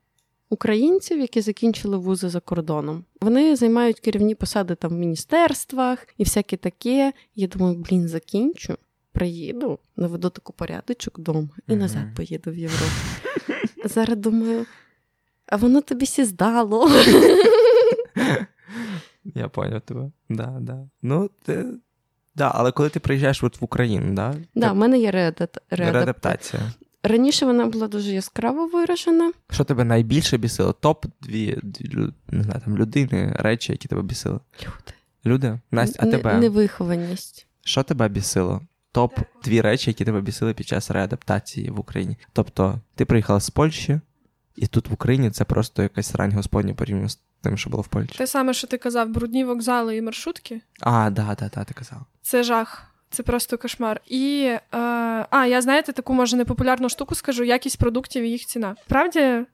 українців, 0.50 1.20
які 1.20 1.40
закінчили 1.40 1.96
вузи 1.96 2.28
за 2.28 2.40
кордоном. 2.40 3.04
Вони 3.20 3.56
займають 3.56 4.00
керівні 4.00 4.34
посади 4.34 4.74
там 4.74 4.90
в 4.90 4.94
міністерствах 4.94 6.06
і 6.18 6.24
всяке 6.24 6.56
таке. 6.56 7.12
Я 7.34 7.46
думаю, 7.46 7.74
блін, 7.76 8.08
закінчу, 8.08 8.76
приїду, 9.12 9.78
наведу 9.96 10.30
таку 10.30 10.52
порядочок 10.52 11.18
вдома 11.18 11.48
і 11.68 11.76
назад 11.76 12.14
поїду 12.16 12.50
в 12.50 12.58
Європу. 12.58 12.92
Зараз 13.84 14.16
думаю, 14.18 14.66
а 15.46 15.56
воно 15.56 15.80
тобі 15.80 16.06
сі 16.06 16.24
здало. 16.24 16.90
Я 19.34 19.48
поняв 19.48 19.80
тебе. 19.80 20.10
Да, 20.28 20.56
да. 20.60 20.88
Ну, 21.02 21.30
ти... 21.44 21.66
да, 22.34 22.52
але 22.54 22.72
коли 22.72 22.88
ти 22.88 23.00
приїжджаєш 23.00 23.44
от 23.44 23.60
в 23.60 23.64
Україну, 23.64 24.14
да? 24.14 24.34
Да, 24.54 24.72
в 24.72 24.76
мене 24.76 24.98
є 24.98 25.10
реадап- 25.10 25.60
реадаптація. 25.70 26.62
Раніше 27.04 27.46
вона 27.46 27.66
була 27.66 27.88
дуже 27.88 28.10
яскраво 28.12 28.66
виражена. 28.66 29.32
Що 29.50 29.64
тебе 29.64 29.84
найбільше 29.84 30.36
бісило? 30.36 30.72
Топ 30.72 31.06
дві, 31.20 31.58
дві 31.62 32.08
не 32.28 32.42
знаю, 32.42 32.60
там 32.64 32.78
людини, 32.78 33.36
речі, 33.38 33.72
які 33.72 33.88
тебе 33.88 34.02
бісили. 34.02 34.40
Люди. 34.62 34.92
Люди? 35.26 35.60
Настя, 35.70 35.98
а 36.02 36.06
Не- 36.06 36.10
тебе? 36.12 36.38
Невихованість. 36.38 37.46
Що 37.64 37.82
тебе 37.82 38.08
бісило? 38.08 38.60
Топ 38.92 39.18
дві 39.44 39.60
речі, 39.60 39.90
які 39.90 40.04
тебе 40.04 40.20
бісили 40.20 40.54
під 40.54 40.66
час 40.66 40.90
реадаптації 40.90 41.70
в 41.70 41.80
Україні. 41.80 42.16
Тобто, 42.32 42.80
ти 42.94 43.04
приїхала 43.04 43.40
з 43.40 43.50
Польщі, 43.50 44.00
і 44.56 44.66
тут 44.66 44.88
в 44.88 44.92
Україні 44.92 45.30
це 45.30 45.44
просто 45.44 45.82
якась 45.82 46.14
рань 46.14 46.32
господня 46.32 46.74
порівняно 46.74 47.08
з 47.08 47.18
тим, 47.40 47.56
що 47.56 47.70
було 47.70 47.82
в 47.82 47.88
Польщі. 47.88 48.18
Те 48.18 48.26
саме, 48.26 48.54
що 48.54 48.66
ти 48.66 48.78
казав, 48.78 49.08
брудні 49.08 49.44
вокзали 49.44 49.96
і 49.96 50.02
маршрутки. 50.02 50.60
А, 50.80 51.10
да, 51.10 51.36
да, 51.38 51.50
да, 51.54 51.64
ти 51.64 51.74
казав. 51.74 52.00
Це 52.22 52.42
жах. 52.42 52.93
Це 53.14 53.22
просто 53.22 53.58
кошмар. 53.58 54.00
І 54.06 54.42
е, 54.44 54.58
а, 55.30 55.46
я 55.46 55.62
знаєте, 55.62 55.92
таку 55.92 56.14
може 56.14 56.36
непопулярну 56.36 56.88
штуку 56.88 57.14
скажу: 57.14 57.44
якість 57.44 57.78
продуктів 57.78 58.24
і 58.24 58.30
їх 58.30 58.46
ціна. 58.46 58.76
Правді, 58.88 59.44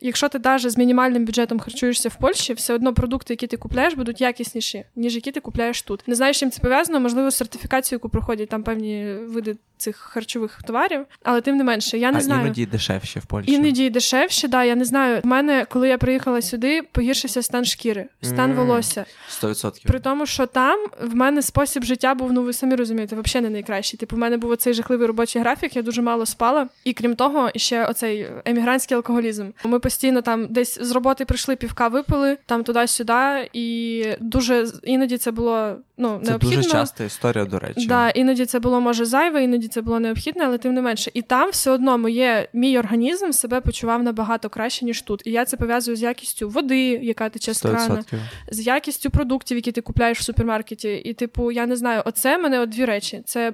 якщо 0.00 0.28
ти 0.28 0.40
навіть 0.44 0.70
з 0.70 0.76
мінімальним 0.78 1.24
бюджетом 1.24 1.60
харчуєшся 1.60 2.08
в 2.08 2.14
Польщі, 2.18 2.52
все 2.52 2.74
одно 2.74 2.94
продукти, 2.94 3.32
які 3.32 3.46
ти 3.46 3.56
купляєш, 3.56 3.94
будуть 3.94 4.20
якісніші, 4.20 4.84
ніж 4.96 5.14
які 5.14 5.32
ти 5.32 5.40
купляєш 5.40 5.82
тут. 5.82 6.08
Не 6.08 6.14
знаю, 6.14 6.34
з 6.34 6.36
чим 6.36 6.50
це 6.50 6.62
пов'язано, 6.62 7.00
можливо, 7.00 7.30
сертифікацію, 7.30 7.96
яку 7.96 8.08
проходять 8.08 8.48
там 8.48 8.62
певні 8.62 9.14
види 9.28 9.56
цих 9.80 9.96
харчових 9.96 10.62
товарів, 10.62 11.06
але 11.22 11.40
тим 11.40 11.56
не 11.56 11.64
менше, 11.64 11.98
я 11.98 12.12
не 12.12 12.18
а 12.18 12.20
знаю. 12.20 12.40
іноді 12.40 12.66
дешевше 12.66 13.20
в 13.20 13.26
Польщі. 13.26 13.52
Іноді 13.52 13.90
дешевше, 13.90 14.48
да. 14.48 14.64
Я 14.64 14.74
не 14.74 14.84
знаю. 14.84 15.20
У 15.24 15.28
мене, 15.28 15.66
коли 15.70 15.88
я 15.88 15.98
приїхала 15.98 16.42
сюди, 16.42 16.82
погіршився 16.92 17.42
стан 17.42 17.64
шкіри, 17.64 18.06
стан 18.22 18.50
Мм. 18.50 18.56
волосся. 18.56 19.04
100%. 19.42 19.86
При 19.86 20.00
тому, 20.00 20.26
що 20.26 20.46
там 20.46 20.86
в 21.02 21.14
мене 21.14 21.42
спосіб 21.42 21.84
життя 21.84 22.14
був, 22.14 22.32
ну 22.32 22.42
ви 22.42 22.52
самі 22.52 22.74
розумієте, 22.74 23.16
взагалі 23.16 23.44
не 23.44 23.50
найкращий. 23.50 23.98
Типу, 23.98 24.16
в 24.16 24.18
мене 24.18 24.36
був 24.36 24.50
оцей 24.50 24.74
жахливий 24.74 25.06
робочий 25.06 25.42
графік, 25.42 25.76
я 25.76 25.82
дуже 25.82 26.02
мало 26.02 26.26
спала. 26.26 26.68
І 26.84 26.92
крім 26.92 27.16
того, 27.16 27.50
ще 27.56 27.86
оцей 27.86 28.26
емігрантський 28.44 28.96
алкоголізм. 28.96 29.46
Ми 29.64 29.78
постійно 29.90 30.22
там 30.22 30.46
десь 30.46 30.78
з 30.80 30.90
роботи 30.90 31.24
прийшли, 31.24 31.56
півка 31.56 31.88
випили, 31.88 32.38
там 32.46 32.64
туди-сюди, 32.64 33.50
і 33.52 34.04
дуже 34.20 34.66
іноді 34.82 35.18
це 35.18 35.30
було 35.30 35.76
ну, 36.00 36.20
Це 36.24 36.30
необхідно. 36.30 36.56
дуже 36.56 36.70
часта 36.70 37.04
історія, 37.04 37.44
до 37.44 37.58
речі. 37.58 37.86
Да, 37.86 38.10
іноді 38.10 38.46
це 38.46 38.60
було 38.60 38.80
може 38.80 39.04
зайве, 39.04 39.44
іноді 39.44 39.68
це 39.68 39.82
було 39.82 40.00
необхідне, 40.00 40.44
але 40.44 40.58
тим 40.58 40.74
не 40.74 40.82
менше. 40.82 41.10
І 41.14 41.22
там 41.22 41.50
все 41.50 41.70
одно 41.70 41.98
моє 41.98 42.48
мій 42.52 42.78
організм 42.78 43.30
себе 43.30 43.60
почував 43.60 44.02
набагато 44.02 44.48
краще 44.48 44.84
ніж 44.84 45.02
тут. 45.02 45.22
І 45.24 45.30
я 45.30 45.44
це 45.44 45.56
пов'язую 45.56 45.96
з 45.96 46.02
якістю 46.02 46.48
води, 46.48 46.80
яка 46.80 47.28
тече 47.28 47.54
з 47.54 47.60
крана, 47.60 48.04
з 48.50 48.66
якістю 48.66 49.10
продуктів, 49.10 49.56
які 49.56 49.72
ти 49.72 49.80
купляєш 49.80 50.18
в 50.18 50.22
супермаркеті. 50.22 50.94
І, 50.94 51.14
типу, 51.14 51.52
я 51.52 51.66
не 51.66 51.76
знаю, 51.76 52.02
оце 52.04 52.38
мене 52.38 52.60
от 52.60 52.68
дві 52.68 52.84
речі: 52.84 53.22
це 53.26 53.52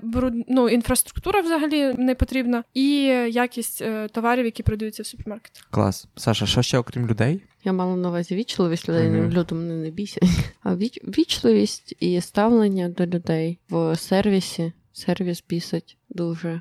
ну, 0.48 0.68
інфраструктура 0.68 1.40
взагалі 1.40 1.94
не 1.98 2.14
потрібна, 2.14 2.64
і 2.74 2.96
якість 3.30 3.82
е, 3.82 4.08
товарів, 4.08 4.44
які 4.44 4.62
продаються 4.62 5.02
в 5.02 5.06
супермаркетах. 5.06 5.62
Клас. 5.70 6.06
Саша, 6.16 6.46
що 6.46 6.62
ще 6.62 6.78
окрім 6.78 7.06
людей? 7.06 7.40
Я 7.66 7.72
мала 7.72 7.96
на 7.96 8.08
увазі 8.08 8.34
вічливість 8.34 8.88
людей, 8.88 9.08
Мгм. 9.08 9.20
mm 9.20 9.32
люди 9.32 9.54
мене 9.54 9.74
не 9.74 9.90
бісять. 9.90 10.22
А 10.62 10.76
віч, 10.76 11.00
вічливість 11.04 11.96
і 12.00 12.20
ставлення 12.20 12.88
до 12.88 13.06
людей 13.06 13.58
в 13.70 13.96
сервісі. 13.96 14.72
Сервіс 14.92 15.44
бісить 15.48 15.98
дуже. 16.08 16.60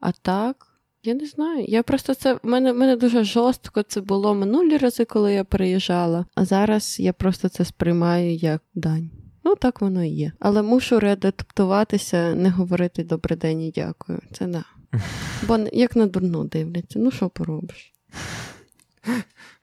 А 0.00 0.12
так, 0.12 0.66
я 1.02 1.14
не 1.14 1.26
знаю. 1.26 1.64
Я 1.68 1.82
просто 1.82 2.14
це 2.14 2.34
в 2.34 2.40
мене, 2.42 2.72
мене 2.72 2.96
дуже 2.96 3.24
жорстко 3.24 3.82
це 3.82 4.00
було 4.00 4.34
минулі 4.34 4.76
рази, 4.76 5.04
коли 5.04 5.32
я 5.32 5.44
приїжджала. 5.44 6.26
А 6.34 6.44
зараз 6.44 7.00
я 7.00 7.12
просто 7.12 7.48
це 7.48 7.64
сприймаю 7.64 8.34
як 8.34 8.62
дань. 8.74 9.10
Ну, 9.44 9.54
так 9.56 9.80
воно 9.80 10.04
і 10.04 10.08
є. 10.08 10.32
Але 10.38 10.62
мушу 10.62 11.00
реадаптуватися, 11.00 12.34
не 12.34 12.50
говорити 12.50 13.04
добрий 13.04 13.38
день 13.38 13.62
і 13.62 13.70
дякую. 13.70 14.20
Це 14.32 14.46
да. 14.46 14.64
Бо 15.48 15.58
як 15.72 15.96
на 15.96 16.06
дурну 16.06 16.44
дивляться, 16.44 16.98
ну 16.98 17.10
що 17.10 17.28
поробиш? 17.28 17.92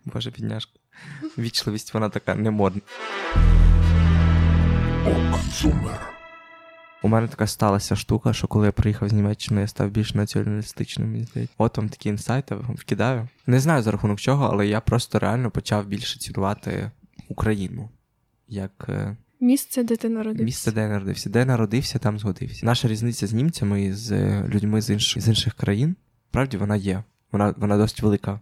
Боже, 0.06 0.32
підняшка. 0.32 0.83
Вічливість, 1.38 1.94
вона 1.94 2.10
така 2.10 2.36
не 2.36 2.52
модна. 2.52 2.82
У 7.04 7.08
мене 7.08 7.28
така 7.28 7.48
сталася 7.48 7.96
штука, 7.96 8.34
що 8.34 8.48
коли 8.48 8.66
я 8.66 8.72
приїхав 8.72 9.10
з 9.10 9.14
Німеччини, 9.14 9.62
я 9.62 9.68
став 9.68 9.90
більш 9.90 10.14
націоналістичним. 10.14 11.12
мені 11.12 11.24
здається. 11.24 11.56
От 11.58 11.78
вам 11.78 11.90
такі 11.90 12.10
інсайти 12.10 12.56
вкидаю. 12.56 13.28
Не 13.48 13.60
знаю 13.60 13.84
за 13.84 13.92
рахунок 13.92 14.20
чого, 14.20 14.50
але 14.54 14.68
я 14.68 14.82
просто 14.82 15.20
реально 15.20 15.52
почав 15.52 15.86
більше 15.88 16.20
цінувати 16.20 16.92
Україну 17.30 17.90
як 18.48 18.86
е, 18.90 19.18
Місце, 19.40 19.84
де 19.84 19.96
ти 19.96 20.10
народився. 20.10 20.44
місце, 20.44 20.72
де 20.72 20.82
я 20.82 20.88
народився. 20.88 21.30
Де 21.30 21.40
я 21.40 21.46
народився, 21.46 22.00
там 22.00 22.20
згодився. 22.20 22.66
Наша 22.66 22.88
різниця 22.88 23.28
з 23.28 23.34
німцями 23.34 23.84
і 23.84 23.94
з 23.94 24.12
е, 24.12 24.46
людьми 24.50 24.82
з 24.82 24.90
інших, 24.90 25.24
з 25.24 25.28
інших 25.28 25.54
країн, 25.54 25.96
справді 26.30 26.58
вона 26.58 26.76
є. 26.76 27.04
Вона, 27.32 27.54
вона 27.58 27.78
досить 27.78 28.02
велика. 28.02 28.40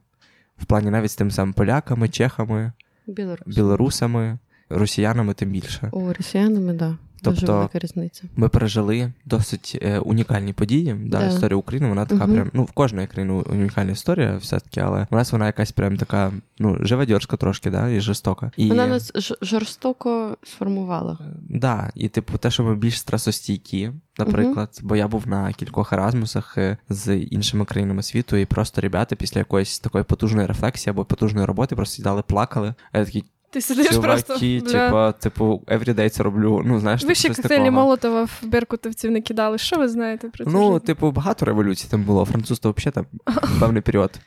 В 0.61 0.65
плані 0.65 0.89
навіть 0.89 1.11
з 1.11 1.15
тим 1.15 1.31
самим 1.31 1.53
поляками, 1.53 2.09
чехами, 2.09 2.71
білорусами, 3.07 3.55
білорусами, 3.55 4.37
росіянами, 4.69 5.33
тим 5.33 5.51
більше. 5.51 5.89
О, 5.91 6.13
росіянами, 6.13 6.73
да. 6.73 6.97
Дуже 7.23 7.39
Тобто- 7.39 7.53
велика 7.53 7.79
різниця. 7.79 8.23
Ми 8.35 8.49
пережили 8.49 9.13
досить 9.25 9.79
е, 9.81 9.99
унікальні 9.99 10.53
події. 10.53 10.93
Да, 11.05 11.19
Да. 11.19 11.27
Історія 11.27 11.55
України, 11.57 11.89
вона 11.89 12.05
така 12.05 12.25
Мгм. 12.25 12.35
прям. 12.35 12.49
Ну, 12.53 12.63
в 12.63 12.71
кожної 12.71 13.07
країни 13.07 13.33
унікальна 13.33 13.91
історія, 13.91 14.37
все-таки, 14.37 14.79
але 14.79 15.07
у 15.11 15.15
нас 15.15 15.31
вона 15.31 15.45
якась 15.45 15.71
прям 15.71 15.97
така, 15.97 16.31
ну, 16.59 16.77
живодьорська 16.81 17.37
трошки, 17.37 17.69
да, 17.69 17.89
і 17.89 17.99
жорстока. 17.99 18.51
І, 18.57 18.69
Вона 18.69 18.87
нас 18.87 19.11
жорстоко 19.41 20.37
сформувала. 20.43 21.17
Да, 21.49 21.91
і 21.95 22.09
типу, 22.09 22.37
те, 22.37 22.51
що 22.51 22.63
ми 22.63 22.75
більш 22.75 22.99
стресостійкі, 22.99 23.91
наприклад, 24.19 24.79
бо 24.83 24.95
я 24.95 25.07
був 25.07 25.27
на 25.27 25.53
кількох 25.53 25.93
еразмусах 25.93 26.57
е, 26.57 26.77
з 26.89 27.15
іншими 27.17 27.65
країнами 27.65 28.03
світу, 28.03 28.35
і 28.37 28.45
просто 28.45 28.81
ребята 28.81 29.15
після 29.15 29.39
якоїсь 29.39 29.79
такої 29.79 30.03
потужної 30.03 30.47
рефлексії 30.47 30.91
або 30.91 31.05
потужної 31.05 31.45
роботи 31.47 31.75
просто 31.75 31.95
сідали, 31.95 32.21
плакали. 32.21 32.73
А 32.91 32.97
я 32.99 33.05
такий, 33.05 33.23
Ти 33.51 33.61
сидиш 33.61 33.97
просто. 33.97 34.39
чуваки, 34.39 34.61
бля. 34.65 35.11
типу, 35.11 35.19
типу, 35.23 35.63
everyday 35.67 36.09
це 36.09 36.23
роблю. 36.23 36.61
Ну, 36.65 36.79
знаєш, 36.79 37.03
Ви 37.03 37.15
ще 37.15 37.29
коктейлі. 37.29 37.71
Молотова 37.71 38.23
в 38.23 38.39
Беркутовців 38.43 39.11
не 39.11 39.21
кидали. 39.21 39.57
Що 39.57 39.77
ви 39.77 39.87
знаєте 39.89 40.29
про 40.29 40.45
це? 40.45 40.51
Ну, 40.51 40.73
життя? 40.73 40.85
типу, 40.85 41.11
багато 41.11 41.45
революцій 41.45 41.87
там 41.89 42.03
було. 42.03 42.25
Французьто 42.25 42.71
взагалі 42.77 42.93
там 42.93 43.05
певний 43.59 43.81
період. 43.81 44.19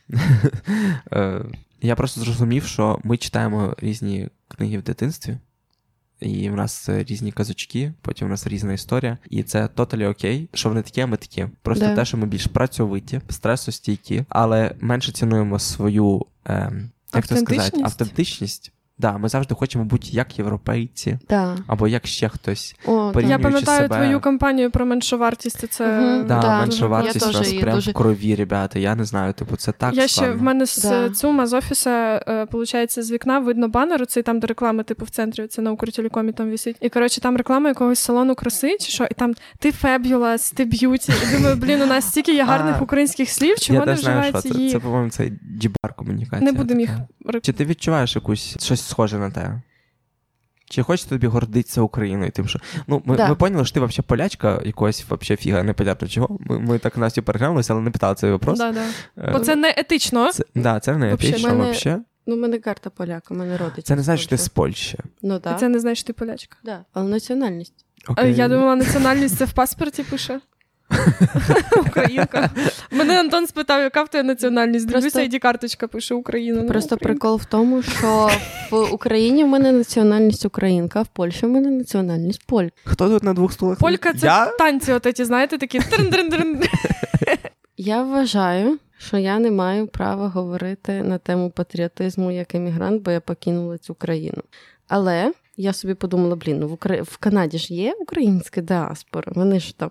Е, 1.13 1.45
Я 1.81 1.95
просто 1.97 2.21
зрозумів, 2.21 2.65
що 2.65 2.99
ми 3.05 3.17
читаємо 3.17 3.75
різні 3.79 4.29
книги 4.49 4.79
в 4.79 4.83
дитинстві, 4.83 5.39
і 6.21 6.51
в 6.51 6.55
нас 6.57 6.89
різні 6.89 7.33
казочки, 7.33 7.93
потім 8.03 8.27
в 8.27 8.31
нас 8.31 8.47
різна 8.47 8.73
історія. 8.73 9.19
І 9.31 9.43
це 9.43 9.69
тоталі 9.69 10.07
окей, 10.07 10.49
що 10.55 10.69
вони 10.69 10.83
такі, 10.83 11.01
а 11.01 11.07
ми 11.07 11.17
такі. 11.17 11.47
Просто 11.63 11.85
Да. 11.87 11.95
те, 11.97 12.05
що 12.05 12.17
ми 12.17 12.27
більш 12.27 12.47
працьовиті, 12.47 13.21
стресостійкі, 13.29 14.25
але 14.29 14.75
менше 14.81 15.13
цінуємо 15.13 15.59
свою 15.59 16.27
ем, 16.45 16.91
як 17.15 17.27
це 17.27 17.37
сказати, 17.37 17.81
Автентичність? 17.85 18.73
Да, 18.99 19.19
ми 19.19 19.29
завжди 19.29 19.55
хочемо 19.55 19.85
бути 19.85 20.09
як 20.11 20.39
європейці, 20.39 21.19
Да. 21.29 21.57
або 21.67 21.89
як 21.89 22.07
ще 22.07 22.29
хтось. 22.29 22.75
О, 22.87 23.11
Порівнюючи 23.13 23.31
Я 23.31 23.39
пам'ятаю 23.39 23.83
себе- 23.83 23.95
твою 23.97 24.21
кампанію 24.21 24.71
про 24.71 24.87
меншу 24.87 25.19
вартість. 25.19 25.73
Це 25.73 25.87
Мгм. 26.01 26.27
Да, 26.27 26.41
Да, 26.41 26.59
менша 26.61 26.87
вартість 26.87 27.17
у 27.27 27.27
теж 27.27 27.35
нас 27.39 27.53
прям 27.53 27.75
дуже- 27.75 27.91
в 27.91 27.95
крові, 27.95 28.35
ребята. 28.35 28.79
Я 28.79 28.95
не 28.95 29.05
знаю, 29.05 29.33
типу, 29.33 29.57
це 29.57 29.73
так 29.73 29.95
я 29.95 30.09
ще 30.09 30.31
в 30.31 30.43
мене 30.43 30.67
з 30.67 30.83
Да. 30.83 31.11
ЦУМа 31.11 31.47
з 31.47 31.53
офіса, 31.53 32.25
е, 32.29 32.47
получається, 32.47 33.03
з 33.03 33.11
вікна 33.13 33.39
видно 33.39 33.69
банер, 33.69 34.07
цей 34.07 34.23
там, 34.23 34.41
де 34.41 34.47
реклами, 34.47 34.83
типу, 34.85 35.05
в 35.05 35.11
центрі, 35.11 35.47
це 35.47 35.63
на 35.63 35.73
Укртелекомі 35.73 36.33
там 36.33 36.51
висить. 36.51 36.77
І 36.81 36.89
коротше, 36.89 37.21
там 37.21 37.37
реклама 37.37 37.69
якогось 37.69 37.99
салону 37.99 38.35
краси, 38.35 38.77
чи 38.81 38.91
що, 38.93 39.05
і 39.05 39.15
там 39.15 39.35
ти 39.59 39.73
фебюлас, 39.73 40.51
ти 40.51 40.65
б'юті. 40.65 41.13
І 41.29 41.37
думаю, 41.37 41.57
блін, 41.57 41.83
у 41.83 41.87
нас 41.87 42.05
стільки 42.09 42.35
є 42.35 42.45
гарних 42.45 42.77
А, 42.79 42.83
українських 42.83 43.31
слів, 43.31 43.59
чого 43.61 43.87
не 43.87 43.97
знаю, 43.97 44.33
це, 44.33 44.71
це, 44.71 44.79
по-моєму, 44.79 45.11
це 45.11 45.31
дібар 45.43 45.95
комунікація. 45.97 46.53
Не 46.53 46.59
будемо 46.59 46.81
їх 46.81 46.91
Чи 47.43 47.53
ти 47.53 47.65
відчуваєш 47.65 48.17
якусь 48.17 48.57
щось 48.61 48.84
схоже 48.85 49.19
на 49.19 49.31
те? 49.31 49.61
Чи 50.71 50.83
хочеш 50.83 51.07
тобі 51.07 51.27
гордитися 51.27 51.81
Україною? 51.81 52.31
Тим, 52.31 52.49
що 52.49 52.59
ну 52.87 53.03
ми, 53.05 53.17
Да. 53.17 53.29
ми 53.29 53.35
поняли, 53.35 53.65
що 53.65 53.75
ти 53.75 53.81
взагалі 53.81 54.05
полячка 54.09 54.63
якогось 54.65 55.05
вообще 55.09 55.37
фіга, 55.37 55.63
непонятно 55.63 56.09
чого. 56.09 56.37
Ми, 56.41 56.59
ми 56.59 56.79
так 56.79 56.97
Настю 56.97 57.23
переглянулися, 57.23 57.73
але 57.73 57.83
не 57.83 57.91
питали 57.91 58.15
цей 58.15 58.31
вопрос. 58.31 58.59
Да, 58.59 58.73
да. 58.73 58.85
Е, 59.19 59.33
Бо 59.33 59.39
це 59.39 59.57
не 59.57 59.75
етично. 59.77 60.33
це, 60.33 60.45
да, 60.55 60.81
це 60.81 60.97
не 60.97 61.07
Вообще, 61.07 61.29
етично 61.29 61.49
мене- 61.49 61.63
вообще. 61.65 62.01
Ну, 62.27 62.37
в 62.37 62.39
мене 62.39 62.59
карта 62.59 62.91
поляка, 62.91 63.35
в 63.35 63.37
мене 63.37 63.57
родичі. 63.57 63.83
Це 63.83 63.97
не 63.97 64.03
значить, 64.03 64.21
що 64.23 64.31
ти 64.31 64.39
з 64.39 64.49
Польщі. 64.49 64.99
Ну 65.23 65.37
І 65.37 65.39
так. 65.41 65.61
це 65.61 65.69
не 65.69 65.79
значить, 65.79 65.99
що 65.99 66.07
ти 66.07 66.13
полячка. 66.13 66.57
Да. 66.65 66.85
Але 66.93 67.11
національність. 67.11 67.85
А 68.07 68.13
Окей. 68.13 68.35
Я 68.35 68.49
думала, 68.49 68.77
національність 68.77 69.37
це 69.37 69.45
в 69.45 69.53
паспорті 69.53 70.03
пише. 70.03 70.41
Українка. 71.87 72.51
Мене 72.91 73.21
Антон 73.21 73.47
спитав, 73.47 73.81
яка 73.83 74.03
в 74.03 74.09
тебе 74.09 74.23
національність. 74.23 74.91
Просто- 74.91 75.11
Дивлюся, 75.19 75.37
id 75.37 75.41
карточка 75.41 75.89
пише 75.89 76.15
Україна. 76.15 76.63
Ну, 76.63 76.69
Просто 76.69 76.97
прикол 76.97 77.37
в 77.37 77.45
тому, 77.45 77.83
що 77.83 78.31
в 78.71 78.93
Україні 78.95 79.45
в 79.45 79.49
мене 79.49 79.73
національність 79.73 80.45
українка, 80.45 80.99
а 80.99 81.03
в 81.03 81.09
Польщі 81.09 81.47
в 81.47 81.49
мене 81.49 81.71
національність 81.71 82.47
поль. 82.47 82.69
Хто 82.85 83.09
тут 83.09 83.23
на 83.23 83.35
двох 83.35 83.53
стулах? 83.53 83.79
Полька 83.79 84.13
це 84.13 84.27
Я? 84.27 84.47
танці, 84.47 84.93
от 84.93 85.17
ці, 85.17 85.25
знаєте, 85.25 85.59
такі. 85.59 85.81
Я 87.77 88.03
вважаю, 88.03 88.79
що 88.99 89.19
я 89.19 89.39
не 89.39 89.51
маю 89.51 89.87
права 89.87 90.29
говорити 90.29 91.03
на 91.03 91.19
тему 91.19 91.51
патріотизму 91.51 92.31
як 92.31 92.55
емігрант, 92.55 93.03
бо 93.03 93.11
я 93.11 93.21
покинула 93.21 93.79
цю 93.79 93.95
країну. 93.95 94.43
Але 94.89 95.33
я 95.57 95.73
собі 95.73 95.95
подумала: 95.95 96.37
блін, 96.37 96.59
ну 96.59 96.69
в, 96.69 96.73
Укра... 96.73 97.03
в 97.03 97.17
Канаді 97.17 97.59
ж 97.59 97.75
є 97.75 97.95
українська 98.01 98.61
діаспора, 98.61 99.33
вони 99.37 99.61
ж 99.61 99.79
там 99.79 99.91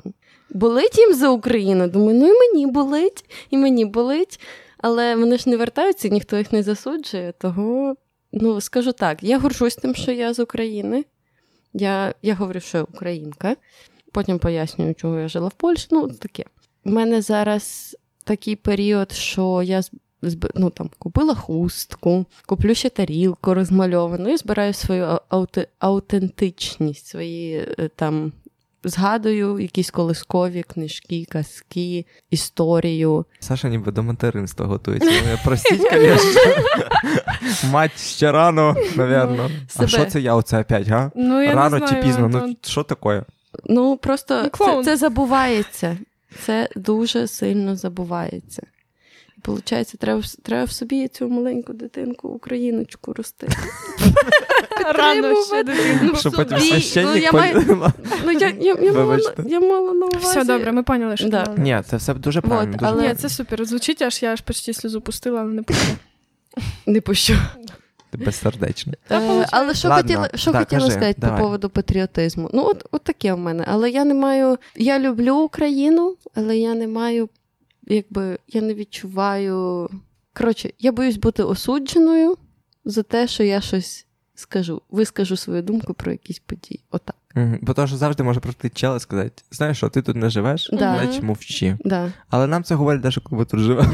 болить 0.50 0.98
їм 0.98 1.14
за 1.14 1.30
Україну. 1.30 1.88
Думаю, 1.88 2.20
ну 2.20 2.28
і 2.28 2.40
мені 2.40 2.68
болить, 2.68 3.26
і 3.50 3.58
мені 3.58 3.86
болить. 3.86 4.40
Але 4.78 5.16
вони 5.16 5.38
ж 5.38 5.50
не 5.50 5.58
вертаються, 5.58 6.08
ніхто 6.10 6.38
їх 6.38 6.52
не 6.52 6.64
засуджує. 6.64 7.32
Того, 7.32 7.96
ну 8.32 8.62
скажу 8.62 8.92
так, 8.92 9.24
я 9.24 9.40
горжусь 9.40 9.76
тим, 9.76 9.96
що 9.96 10.12
я 10.12 10.34
з 10.34 10.40
України. 10.40 11.06
Я, 11.74 12.14
я 12.22 12.36
говорю, 12.36 12.60
що 12.60 12.78
я 12.78 12.84
українка. 12.84 13.56
Потім 14.12 14.40
пояснюю, 14.40 14.94
чого 14.96 15.20
я 15.20 15.28
жила 15.28 15.48
в 15.48 15.54
Польщі. 15.54 15.88
Ну, 15.92 16.08
таке. 16.08 16.44
У 16.86 16.90
мене 16.90 17.22
зараз 17.22 17.98
такий 18.24 18.56
період, 18.56 19.12
що 19.12 19.62
я 19.64 19.82
ну, 20.56 20.70
там, 20.70 20.90
купила 21.00 21.36
хустку, 21.36 22.26
куплю 22.46 22.76
ще 22.76 22.90
тарілку 22.90 23.54
розмальовану 23.54 24.30
і 24.30 24.38
збираю 24.38 24.74
свою 24.74 25.20
ау- 25.30 25.66
аутентичність, 25.80 27.06
свої 27.06 27.58
е, 27.80 27.90
там 27.96 28.32
згадую 28.84 29.60
якісь 29.60 29.92
колискові 29.92 30.64
книжки, 30.64 31.26
казки, 31.30 32.06
історію. 32.30 33.26
Саша 33.40 33.70
ніби 33.70 33.92
до 33.92 34.04
материнства 34.04 34.66
готується. 34.66 35.12
Ну, 35.12 35.38
Простіть, 35.46 35.82
звісно. 35.92 36.42
Мать 37.72 38.00
ще 38.00 38.32
рано, 38.32 38.76
напевно. 38.96 39.52
А 39.76 39.88
що 39.88 40.06
це 40.06 40.22
я 40.22 40.36
оце 40.36 40.62
опять, 40.62 40.88
га? 40.88 41.12
Ну, 41.16 41.42
я 41.42 41.54
Рано 41.54 41.80
чи 41.80 41.96
пізно? 41.96 42.28
Ну 42.34 42.56
що 42.62 42.84
таке? 42.84 43.24
Ну 43.66 43.98
просто 43.98 44.50
Ну, 44.60 44.84
це, 44.84 44.98
забувається. 44.98 45.98
Це 46.46 46.70
дуже 46.76 47.28
сильно 47.28 47.76
забувається. 47.76 48.62
І 49.38 49.42
виходить, 49.50 49.94
треба, 50.00 50.20
в- 50.20 50.42
треба 50.44 50.66
в 50.66 50.72
собі 50.72 51.08
цю 51.08 51.30
маленьку 51.30 51.74
дитинку, 51.74 52.28
україночку 52.28 53.14
рости. 53.14 53.48
Рано 54.96 55.36
ще 55.44 55.64
Підтримувати. 55.64 55.64
дитину. 55.64 56.12
Ну, 56.14 56.20
Що 56.20 56.32
потім 56.32 56.60
священник 56.60 57.14
Ну, 57.14 57.22
я 57.22 57.32
Ну, 58.26 58.40
я, 59.50 59.60
мала, 59.60 59.94
на- 59.94 60.06
увазі. 60.06 60.18
Все 60.20 60.44
добре, 60.44 60.72
ми 60.72 60.84
поняли, 60.84 61.18
що 61.18 61.30
ти. 61.30 61.44
Ні, 61.58 61.82
це 61.90 61.98
все 61.98 62.14
дуже 62.14 62.42
правильно. 62.42 63.02
Ні, 63.02 63.16
це 63.16 63.30
супер. 63.30 63.66
Звучить, 63.66 64.02
аж 64.02 64.24
я 64.24 64.34
аж 64.34 64.42
почти 64.42 64.74
сльозу 64.74 65.02
пустила, 65.02 65.42
але 65.42 65.54
не 65.54 65.64
пустила. 65.64 65.98
Не 66.86 67.02
пущу. 67.02 67.34
Безсердечно. 68.14 68.94
Е, 69.12 69.48
але 69.52 69.74
що 69.74 69.90
хотіла, 69.90 70.30
що 70.36 70.52
да, 70.52 70.60
хотіла 70.60 70.82
кажи, 70.82 70.92
сказати 70.92 71.16
давай. 71.18 71.38
по 71.38 71.44
поводу 71.44 71.70
патріотизму? 71.70 72.50
Ну, 72.54 72.66
от, 72.66 72.86
от 72.92 73.04
таке 73.04 73.34
в 73.34 73.38
мене. 73.38 73.66
Але 73.68 73.90
я 73.90 74.06
не 74.06 74.14
маю. 74.14 74.58
Я 74.76 75.00
люблю 75.00 75.36
Україну, 75.36 76.16
але 76.36 76.58
я 76.58 76.74
не 76.74 76.88
маю, 76.88 77.30
якби 77.88 78.38
я 78.48 78.62
не 78.62 78.74
відчуваю. 78.74 79.90
Коротше, 80.34 80.70
я 80.80 80.92
боюсь 80.92 81.18
бути 81.18 81.44
осудженою 81.44 82.38
за 82.86 83.04
те, 83.04 83.28
що 83.28 83.44
я 83.44 83.62
щось 83.62 84.06
скажу, 84.36 84.82
вискажу 84.90 85.38
свою 85.38 85.62
думку 85.62 85.94
про 85.94 86.12
якісь 86.12 86.40
події. 86.40 86.84
Отак. 86.92 87.16
Бо 87.62 87.74
то, 87.74 87.88
що 87.88 87.98
завжди 87.98 88.24
може 88.24 88.40
прийти 88.40 88.70
чел 88.70 88.96
і 88.98 89.00
сказати: 89.00 89.44
знаєш 89.52 89.78
що, 89.78 89.90
ти 89.90 90.02
тут 90.02 90.16
не 90.16 90.30
живеш, 90.30 90.70
Да. 90.74 90.78
значить 90.78 91.24
мовчи. 91.24 91.78
Да. 91.86 92.12
Але 92.30 92.48
нам 92.48 92.64
це 92.64 92.76
говорять 92.76 93.04
навіть 93.04 93.18
коли 93.24 93.40
ми 93.40 93.46
тут 93.46 93.60
живемо. 93.60 93.90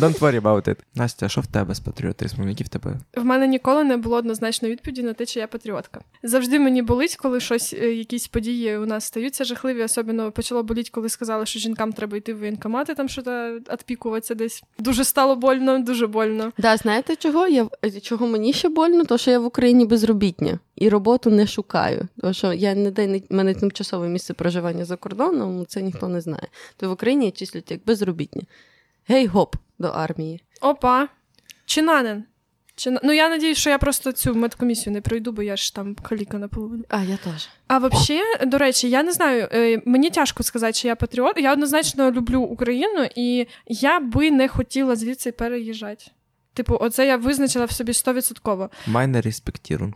Don't 0.00 0.18
worry 0.18 0.40
about 0.40 0.68
it. 0.68 0.76
Настя, 0.94 1.28
що 1.28 1.40
в 1.40 1.46
тебе 1.46 1.74
з 1.74 1.80
патріотизмом? 1.80 2.48
Які 2.48 2.64
в 2.64 2.68
тебе? 2.68 2.96
В 3.16 3.24
мене 3.24 3.46
ніколи 3.46 3.84
не 3.84 3.96
було 3.96 4.16
однозначної 4.16 4.72
відповіді 4.74 5.02
на 5.02 5.12
те, 5.12 5.26
чи 5.26 5.40
я 5.40 5.46
патріотка. 5.46 6.00
Завжди 6.22 6.58
мені 6.58 6.82
болить, 6.82 7.16
коли 7.16 7.40
щось, 7.40 7.74
е, 7.82 7.94
якісь 7.94 8.28
події 8.28 8.76
у 8.78 8.86
нас 8.86 9.04
стаються 9.04 9.44
жахливі. 9.44 9.82
Особливо 9.82 10.30
почало 10.32 10.62
боліти, 10.62 10.90
коли 10.92 11.08
сказали, 11.08 11.46
що 11.46 11.58
жінкам 11.58 11.92
треба 11.92 12.16
йти 12.16 12.34
в 12.34 12.38
воєнкомати, 12.38 12.94
там 12.94 13.08
що 13.08 13.22
відпікуватися 13.72 14.34
десь. 14.34 14.62
Дуже 14.78 15.04
стало 15.04 15.36
больно, 15.36 15.78
дуже 15.78 16.06
больно. 16.06 16.52
Да, 16.58 16.76
знаєте 16.76 17.16
чого? 17.16 17.48
Я 17.48 17.66
чого 18.02 18.26
мені 18.26 18.52
ще 18.52 18.68
больно? 18.68 19.04
То 19.04 19.18
що 19.18 19.30
я 19.30 19.38
в 19.38 19.44
Україні 19.44 19.86
безробітня 19.86 20.58
і 20.76 20.88
роботу 20.88 21.30
не 21.30 21.46
шукаю. 21.46 22.08
Тому 22.20 22.34
що 22.34 22.52
я 22.52 22.74
не 22.74 22.90
день 22.90 23.22
в 23.30 23.34
мене 23.34 23.54
тимчасове 23.54 24.08
місце 24.08 24.34
проживання 24.34 24.84
за 24.84 24.96
кордоном, 24.96 25.66
це 25.66 25.82
ніхто 25.82 26.08
не 26.08 26.20
знає. 26.20 26.48
То 26.76 26.88
в 26.88 26.92
Україні 26.92 27.24
я 27.24 27.30
числюють 27.30 27.70
як 27.70 27.80
безробітня. 27.86 28.42
Гей, 29.08 29.26
гоп 29.26 29.56
до 29.78 29.88
армії. 29.88 30.42
Опа, 30.60 31.08
чинанин. 31.66 32.24
Чина... 32.76 33.00
Ну 33.04 33.12
я 33.12 33.28
надіюсь, 33.28 33.58
що 33.58 33.70
я 33.70 33.78
просто 33.78 34.12
цю 34.12 34.34
медкомісію 34.34 34.92
не 34.92 35.00
пройду, 35.00 35.32
бо 35.32 35.42
я 35.42 35.56
ж 35.56 35.74
там 35.74 35.94
каліка 35.94 36.38
наполовину. 36.38 36.84
А, 36.88 37.02
я 37.02 37.16
теж. 37.16 37.48
А 37.66 37.78
взагалі, 37.78 38.22
до 38.46 38.58
речі, 38.58 38.90
я 38.90 39.02
не 39.02 39.12
знаю, 39.12 39.48
е, 39.52 39.82
мені 39.84 40.10
тяжко 40.10 40.42
сказати, 40.42 40.72
чи 40.72 40.88
я 40.88 40.96
патріот. 40.96 41.38
Я 41.38 41.52
однозначно 41.52 42.10
люблю 42.10 42.40
Україну, 42.40 43.08
і 43.16 43.46
я 43.66 44.00
би 44.00 44.30
не 44.30 44.48
хотіла 44.48 44.96
звідси 44.96 45.32
переїжджати. 45.32 46.04
Типу, 46.54 46.76
оце 46.80 47.06
я 47.06 47.16
визначила 47.16 47.64
в 47.64 47.70
собі 47.70 47.92
100%. 47.92 48.68
Майне 48.86 49.20
респектірунг. 49.20 49.94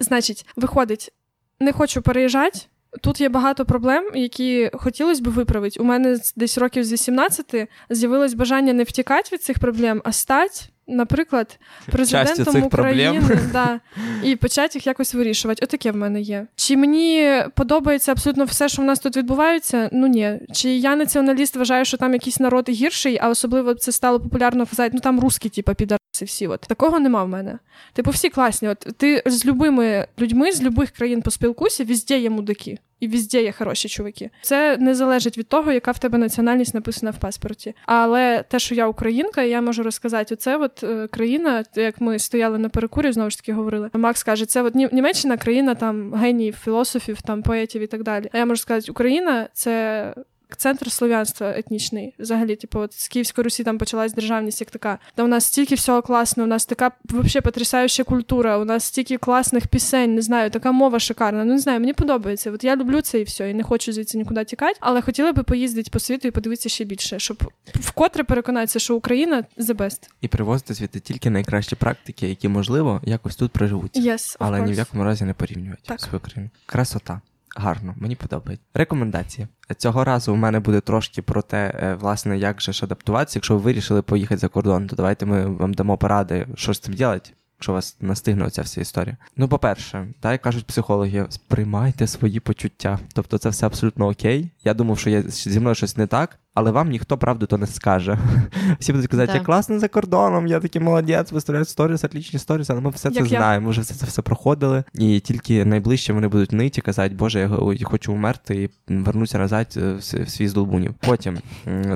Значить, 0.00 0.46
виходить, 0.56 1.12
не 1.60 1.72
хочу 1.72 2.02
переїжджати. 2.02 2.58
Тут 3.00 3.20
є 3.20 3.28
багато 3.28 3.64
проблем, 3.64 4.10
які 4.14 4.70
хотілося 4.72 5.22
б 5.22 5.28
виправити. 5.28 5.80
У 5.80 5.84
мене 5.84 6.18
десь 6.36 6.58
років 6.58 6.84
з 6.84 6.92
18 6.92 7.68
з'явилось 7.90 8.34
бажання 8.34 8.72
не 8.72 8.82
втікати 8.82 9.28
від 9.32 9.42
цих 9.42 9.58
проблем, 9.58 10.02
а 10.04 10.12
стати, 10.12 10.60
наприклад, 10.86 11.58
президентом 11.90 12.54
цих 12.54 12.64
України 12.64 13.20
проблем. 13.20 13.50
да, 13.52 13.80
і 14.22 14.36
почати 14.36 14.78
їх 14.78 14.86
якось 14.86 15.14
вирішувати. 15.14 15.64
Отаке 15.64 15.92
в 15.92 15.96
мене 15.96 16.20
є. 16.20 16.46
Чи 16.56 16.76
мені 16.76 17.42
подобається 17.56 18.12
абсолютно 18.12 18.44
все, 18.44 18.68
що 18.68 18.82
в 18.82 18.84
нас 18.84 18.98
тут 18.98 19.16
відбувається? 19.16 19.90
Ну 19.92 20.06
ні. 20.06 20.40
Чи 20.52 20.70
я 20.70 20.96
націоналіст 20.96 21.56
вважаю, 21.56 21.84
що 21.84 21.96
там 21.96 22.12
якийсь 22.12 22.40
народ 22.40 22.68
гірший, 22.68 23.18
а 23.22 23.28
особливо 23.28 23.74
це 23.74 23.92
стало 23.92 24.20
популярно 24.20 24.66
казати, 24.66 24.90
ну 24.94 25.00
там 25.00 25.20
русські, 25.20 25.48
типа, 25.48 25.74
підараси 26.12 26.24
всі. 26.24 26.46
От 26.46 26.60
такого 26.60 27.00
нема 27.00 27.24
в 27.24 27.28
мене. 27.28 27.58
Типу, 27.92 28.10
всі 28.10 28.28
класні. 28.28 28.68
От 28.68 28.78
ти 28.96 29.22
з 29.26 29.46
любими 29.46 30.06
людьми 30.18 30.52
з 30.52 30.62
любих 30.62 30.90
країн 30.90 31.22
поспілкуйся, 31.22 31.84
везде 31.84 32.18
є 32.18 32.30
мудаки. 32.30 32.78
І 33.00 33.08
везде 33.08 33.42
є 33.42 33.52
хороші 33.52 33.88
чуваки. 33.88 34.30
Це 34.42 34.76
не 34.76 34.94
залежить 34.94 35.38
від 35.38 35.48
того, 35.48 35.72
яка 35.72 35.90
в 35.90 35.98
тебе 35.98 36.18
національність 36.18 36.74
написана 36.74 37.10
в 37.10 37.18
паспорті. 37.18 37.74
Але 37.86 38.44
те, 38.48 38.58
що 38.58 38.74
я 38.74 38.86
українка, 38.86 39.42
я 39.42 39.60
можу 39.60 39.82
розказати, 39.82 40.34
оце 40.34 40.56
от 40.56 40.84
е, 40.84 41.06
країна, 41.06 41.64
як 41.74 42.00
ми 42.00 42.18
стояли 42.18 42.58
на 42.58 42.68
перекурі, 42.68 43.12
знову 43.12 43.30
ж 43.30 43.36
таки 43.36 43.52
говорили. 43.52 43.90
Макс 43.92 44.22
каже, 44.22 44.46
це 44.46 44.62
от 44.62 44.74
Німеччина 44.74 45.36
країна 45.36 45.74
там 45.74 46.14
геніїв, 46.14 46.56
філософів, 46.64 47.22
там 47.22 47.42
поетів 47.42 47.82
і 47.82 47.86
так 47.86 48.02
далі. 48.02 48.28
А 48.32 48.38
я 48.38 48.46
можу 48.46 48.60
сказати, 48.62 48.90
Україна 48.90 49.48
це. 49.52 50.14
Центр 50.56 50.92
слов'янства 50.92 51.50
етнічний, 51.50 52.14
взагалі, 52.18 52.56
типу, 52.56 52.78
от 52.78 52.94
з 52.94 53.08
Київської 53.08 53.42
Русі 53.42 53.64
там 53.64 53.78
почалась 53.78 54.12
державність 54.12 54.60
як 54.60 54.70
така. 54.70 54.98
Та 55.14 55.22
у 55.22 55.26
нас 55.26 55.44
стільки 55.44 55.74
всього 55.74 56.02
класного, 56.02 56.44
у 56.46 56.50
нас 56.50 56.66
така 56.66 56.90
взагалі 57.04 57.40
потрясаюча 57.40 58.04
культура, 58.04 58.58
у 58.58 58.64
нас 58.64 58.84
стільки 58.84 59.16
класних 59.16 59.66
пісень, 59.66 60.14
не 60.14 60.22
знаю, 60.22 60.50
така 60.50 60.72
мова 60.72 60.98
шикарна. 60.98 61.44
Ну 61.44 61.52
не 61.52 61.58
знаю, 61.58 61.80
мені 61.80 61.92
подобається. 61.92 62.50
От 62.50 62.64
я 62.64 62.76
люблю 62.76 63.00
це 63.00 63.20
і 63.20 63.24
все, 63.24 63.50
і 63.50 63.54
не 63.54 63.62
хочу 63.62 63.92
звідси 63.92 64.18
нікуди 64.18 64.44
тікати, 64.44 64.78
але 64.80 65.00
хотіла 65.02 65.32
би 65.32 65.42
поїздити 65.42 65.90
по 65.90 65.98
світу 65.98 66.28
і 66.28 66.30
подивитися 66.30 66.68
ще 66.68 66.84
більше, 66.84 67.18
щоб 67.18 67.52
вкотре 67.74 68.24
переконатися, 68.24 68.78
що 68.78 68.96
Україна 68.96 69.44
the 69.58 69.74
best. 69.74 69.98
І 70.20 70.28
привозити 70.28 70.74
звідти 70.74 71.00
тільки 71.00 71.30
найкращі 71.30 71.76
практики, 71.76 72.28
які, 72.28 72.48
можливо, 72.48 73.00
якось 73.04 73.36
тут 73.36 73.52
проживуть. 73.52 73.96
Yes, 73.96 74.14
of 74.14 74.36
Але 74.38 74.60
ні 74.60 74.72
в 74.72 74.76
якому 74.76 75.04
разі 75.04 75.24
не 75.24 75.34
порівнювати 75.34 75.82
Так. 75.86 76.00
свою 76.00 76.20
країну. 76.20 76.50
Красота. 76.66 77.20
Гарно, 77.56 77.94
мені 77.96 78.16
подобається. 78.16 78.66
Рекомендації. 78.74 79.48
Цього 79.76 80.04
разу 80.04 80.32
у 80.32 80.36
мене 80.36 80.60
буде 80.60 80.80
трошки 80.80 81.22
про 81.22 81.42
те, 81.42 81.74
е, 81.82 81.94
власне, 81.94 82.38
як 82.38 82.60
же 82.60 82.72
ж 82.72 82.84
адаптуватися. 82.84 83.38
Якщо 83.38 83.54
ви 83.54 83.60
вирішили 83.60 84.02
поїхати 84.02 84.38
за 84.38 84.48
кордон, 84.48 84.86
то 84.86 84.96
давайте 84.96 85.26
ми 85.26 85.46
вам 85.46 85.74
дамо 85.74 85.98
поради, 85.98 86.46
що 86.54 86.74
з 86.74 86.78
цим 86.78 86.94
робити, 87.00 87.30
якщо 87.62 87.72
вас 87.72 87.96
настигне 88.00 88.50
ця 88.50 88.62
вся 88.62 88.80
історія. 88.80 89.16
Ну, 89.36 89.48
по-перше, 89.48 90.06
так 90.20 90.32
як 90.32 90.42
кажуть 90.42 90.66
психологи, 90.66 91.26
сприймайте 91.28 92.06
свої 92.06 92.40
почуття. 92.40 92.98
Тобто 93.14 93.38
це 93.38 93.48
все 93.48 93.66
абсолютно 93.66 94.08
окей. 94.08 94.50
Я 94.64 94.74
думав, 94.74 94.98
що 94.98 95.10
є 95.10 95.22
зі 95.22 95.60
мною 95.60 95.74
щось 95.74 95.96
не 95.96 96.06
так, 96.06 96.38
але 96.54 96.70
вам 96.70 96.90
ніхто 96.90 97.18
правду 97.18 97.46
то 97.46 97.58
не 97.58 97.66
скаже. 97.66 98.18
Всі 98.80 98.92
будуть 98.92 99.10
казати, 99.10 99.32
Да. 99.32 99.38
я 99.38 99.44
класно 99.44 99.78
за 99.78 99.88
кордоном, 99.88 100.46
я 100.46 100.60
такий 100.60 100.82
молодець, 100.82 101.32
виставляють 101.32 101.68
сторіс, 101.68 102.04
отлічні 102.04 102.38
сторіс, 102.38 102.70
але 102.70 102.80
ми 102.80 102.90
все 102.90 103.10
це 103.10 103.20
я. 103.20 103.26
знаємо, 103.26 103.64
ми 103.64 103.70
вже 103.70 103.80
все 103.80 103.94
це 103.94 104.06
все 104.06 104.22
проходили. 104.22 104.84
І 104.94 105.20
тільки 105.20 105.64
найближче 105.64 106.12
вони 106.12 106.28
будуть 106.28 106.52
ниті 106.52 106.80
казати, 106.80 107.14
Боже, 107.14 107.40
я 107.76 107.86
хочу 107.86 108.12
вмерти 108.12 108.62
і 108.88 108.94
вернутися 108.94 109.38
назад 109.38 109.66
е, 109.76 109.92
в 109.92 110.02
свій 110.30 110.48
з 110.48 110.52
долбунів. 110.52 110.94
Потім, 111.00 111.38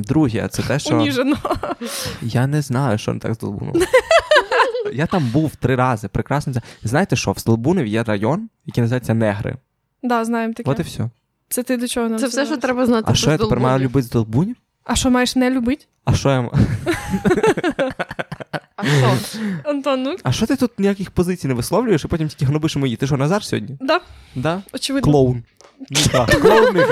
друге, 0.00 0.48
це 0.48 0.62
те, 0.62 0.78
що 0.78 0.96
Уніжено. 0.96 1.36
я 2.22 2.46
не 2.46 2.62
знаю, 2.62 2.98
що 2.98 3.14
не 3.14 3.20
так 3.20 3.34
з 3.34 3.38
Долбуном. 3.38 3.74
Я 4.92 5.06
там 5.06 5.26
був 5.30 5.56
три 5.56 5.76
рази, 5.76 6.08
прекрасно. 6.08 6.52
Знаєте 6.82 7.16
що, 7.16 7.32
в 7.32 7.38
Столбунів 7.38 7.86
є 7.86 8.02
район, 8.02 8.48
який 8.66 8.82
називається 8.82 9.14
Негри. 9.14 9.56
Да, 10.02 10.24
знаємо 10.24 10.54
таке. 10.54 10.70
От 10.70 10.78
і 10.78 10.82
все. 10.82 11.10
Це 11.48 11.62
ти 11.62 11.76
до 11.76 11.88
чого 11.88 12.08
нам 12.08 12.18
Це 12.18 12.26
все, 12.26 12.46
що 12.46 12.56
треба 12.56 12.86
знати. 12.86 13.04
А 13.10 13.14
що 13.14 13.30
я 13.30 13.38
тепер 13.38 13.60
маю 13.60 13.78
любити 13.78 14.06
з 14.06 14.10
Долбунів? 14.10 14.56
А 14.84 14.94
що 14.96 15.10
маєш 15.10 15.36
не 15.36 15.50
любити? 15.50 15.86
А 16.04 16.14
що 16.14 16.28
я 16.30 16.50
А 18.76 18.84
що? 18.84 19.16
Антон, 19.64 20.02
ну 20.02 20.16
А 20.22 20.32
що 20.32 20.46
ти 20.46 20.56
тут 20.56 20.78
ніяких 20.78 21.10
позицій 21.10 21.48
не 21.48 21.54
висловлюєш, 21.54 22.04
і 22.04 22.08
потім 22.08 22.28
тільки 22.28 22.44
гнобиш 22.44 22.76
мої? 22.76 22.96
Ти 22.96 23.06
що, 23.06 23.16
Назар 23.16 23.44
сьогодні? 23.44 23.76
да, 23.80 24.00
Да? 24.34 24.62
очевидно. 24.72 25.12
Клоун. 25.12 25.42
Ніга. 25.90 26.26
Клоун. 26.26 26.76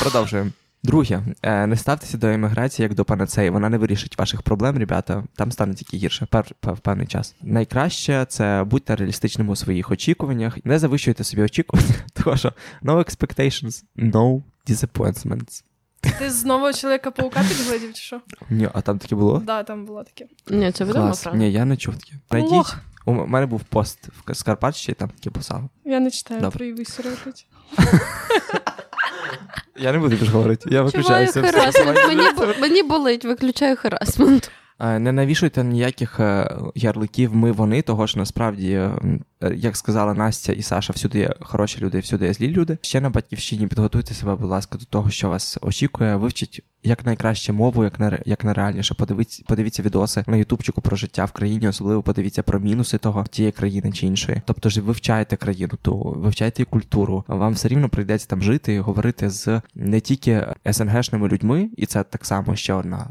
Продовжуємо. 0.00 0.50
Друге, 0.84 1.22
е, 1.42 1.66
не 1.66 1.76
ставтеся 1.76 2.18
до 2.18 2.26
еміграції 2.26 2.84
як 2.84 2.94
до 2.94 3.04
панацеї. 3.04 3.50
Вона 3.50 3.68
не 3.68 3.78
вирішить 3.78 4.18
ваших 4.18 4.42
проблем, 4.42 4.78
ребята. 4.78 5.24
Там 5.36 5.52
стане 5.52 5.74
тільки 5.74 5.96
гірше 5.96 6.26
пер, 6.26 6.46
пер- 6.60 6.76
певний 6.80 7.06
час. 7.06 7.34
Найкраще 7.42 8.26
це 8.28 8.64
будьте 8.66 8.96
реалістичними 8.96 9.52
у 9.52 9.56
своїх 9.56 9.90
очікуваннях. 9.90 10.58
Не 10.64 10.78
завищуйте 10.78 11.24
собі 11.24 11.42
очікування, 11.42 11.94
тому 12.12 12.36
що 12.36 12.52
no 12.82 12.96
expectations, 12.96 13.84
no 13.96 14.42
disappointments. 14.68 15.62
Ти 16.18 16.30
знову 16.30 16.72
чоловіка 16.72 17.10
паука 17.10 17.40
підглядів, 17.48 17.92
чи 17.94 18.02
що? 18.02 18.20
Ні, 18.50 18.68
а 18.74 18.80
там 18.80 18.98
таке 18.98 19.14
було? 19.14 19.38
Да, 19.46 19.62
там 19.62 19.84
було 19.84 20.04
таке. 20.04 20.26
Ні, 20.50 20.72
це 20.72 20.84
відомо, 20.84 21.04
Клас. 21.04 21.22
правда? 21.22 21.38
Ні, 21.38 21.52
я 21.52 21.64
не 21.64 21.76
чув 21.76 21.94
таке. 21.96 22.12
Найдіть. 22.30 22.74
У 23.06 23.12
мене 23.12 23.46
був 23.46 23.60
пост 23.64 24.08
в 24.26 24.34
Скарпатщині, 24.34 24.94
там 24.98 25.08
таке 25.08 25.30
писав. 25.30 25.68
Я 25.84 26.00
не 26.00 26.10
читаю 26.10 26.40
Добре. 26.40 26.56
про 26.58 26.66
її 26.66 26.84
стереотип. 26.84 27.34
Я 29.76 29.92
не 29.92 29.98
буду 29.98 30.16
більше 30.16 30.32
говорити. 30.32 30.68
Я 30.72 30.82
бо- 32.36 32.54
мені 32.60 32.82
болить, 32.82 33.24
виключаю 33.24 33.76
харасмент. 33.76 34.50
Е, 34.80 34.98
не 34.98 35.12
навішуйте 35.12 35.64
ніяких 35.64 36.20
е, 36.20 36.56
ярликів 36.74 37.36
ми 37.36 37.52
вони, 37.52 37.82
того 37.82 38.06
ж 38.06 38.18
насправді, 38.18 38.72
е, 38.72 38.92
як 39.54 39.76
сказала 39.76 40.14
Настя 40.14 40.52
і 40.52 40.62
Саша, 40.62 40.92
всюди 40.92 41.18
є 41.18 41.34
хороші 41.40 41.80
люди, 41.80 41.98
всюди 41.98 42.26
є 42.26 42.32
злі 42.32 42.48
люди. 42.48 42.78
Ще 42.82 43.00
на 43.00 43.10
батьківщині 43.10 43.66
підготуйте 43.66 44.14
себе, 44.14 44.34
будь 44.34 44.50
ласка, 44.50 44.78
до 44.78 44.84
того, 44.84 45.10
що 45.10 45.28
вас 45.28 45.58
очікує. 45.62 46.16
Вивчіть 46.16 46.62
як 46.82 47.06
найкраще 47.06 47.52
мову, 47.52 47.84
як 47.84 48.00
на 48.00 48.18
як 48.24 48.44
найреальніше. 48.44 48.94
Подивіться, 48.94 49.42
подивіться 49.46 49.82
відоси 49.82 50.24
на 50.26 50.36
Ютубчику 50.36 50.80
про 50.80 50.96
життя 50.96 51.24
в 51.24 51.32
країні, 51.32 51.68
особливо 51.68 52.02
подивіться 52.02 52.42
про 52.42 52.60
мінуси 52.60 52.98
того 52.98 53.24
тієї 53.30 53.52
країни 53.52 53.92
чи 53.92 54.06
іншої. 54.06 54.42
Тобто 54.44 54.68
ж 54.68 54.80
вивчайте 54.80 55.36
країну, 55.36 55.72
ту 55.82 56.14
вивчайте 56.16 56.62
і 56.62 56.64
культуру. 56.64 57.24
Вам 57.28 57.52
все 57.52 57.68
рівно 57.68 57.88
прийдеться 57.88 58.26
там 58.28 58.42
жити 58.42 58.74
і 58.74 58.78
говорити 58.78 59.30
з 59.30 59.60
не 59.74 60.00
тільки 60.00 60.46
СНГшними 60.72 61.28
людьми, 61.28 61.68
і 61.76 61.86
це 61.86 62.02
так 62.02 62.26
само 62.26 62.56
ще 62.56 62.72
одна 62.72 63.10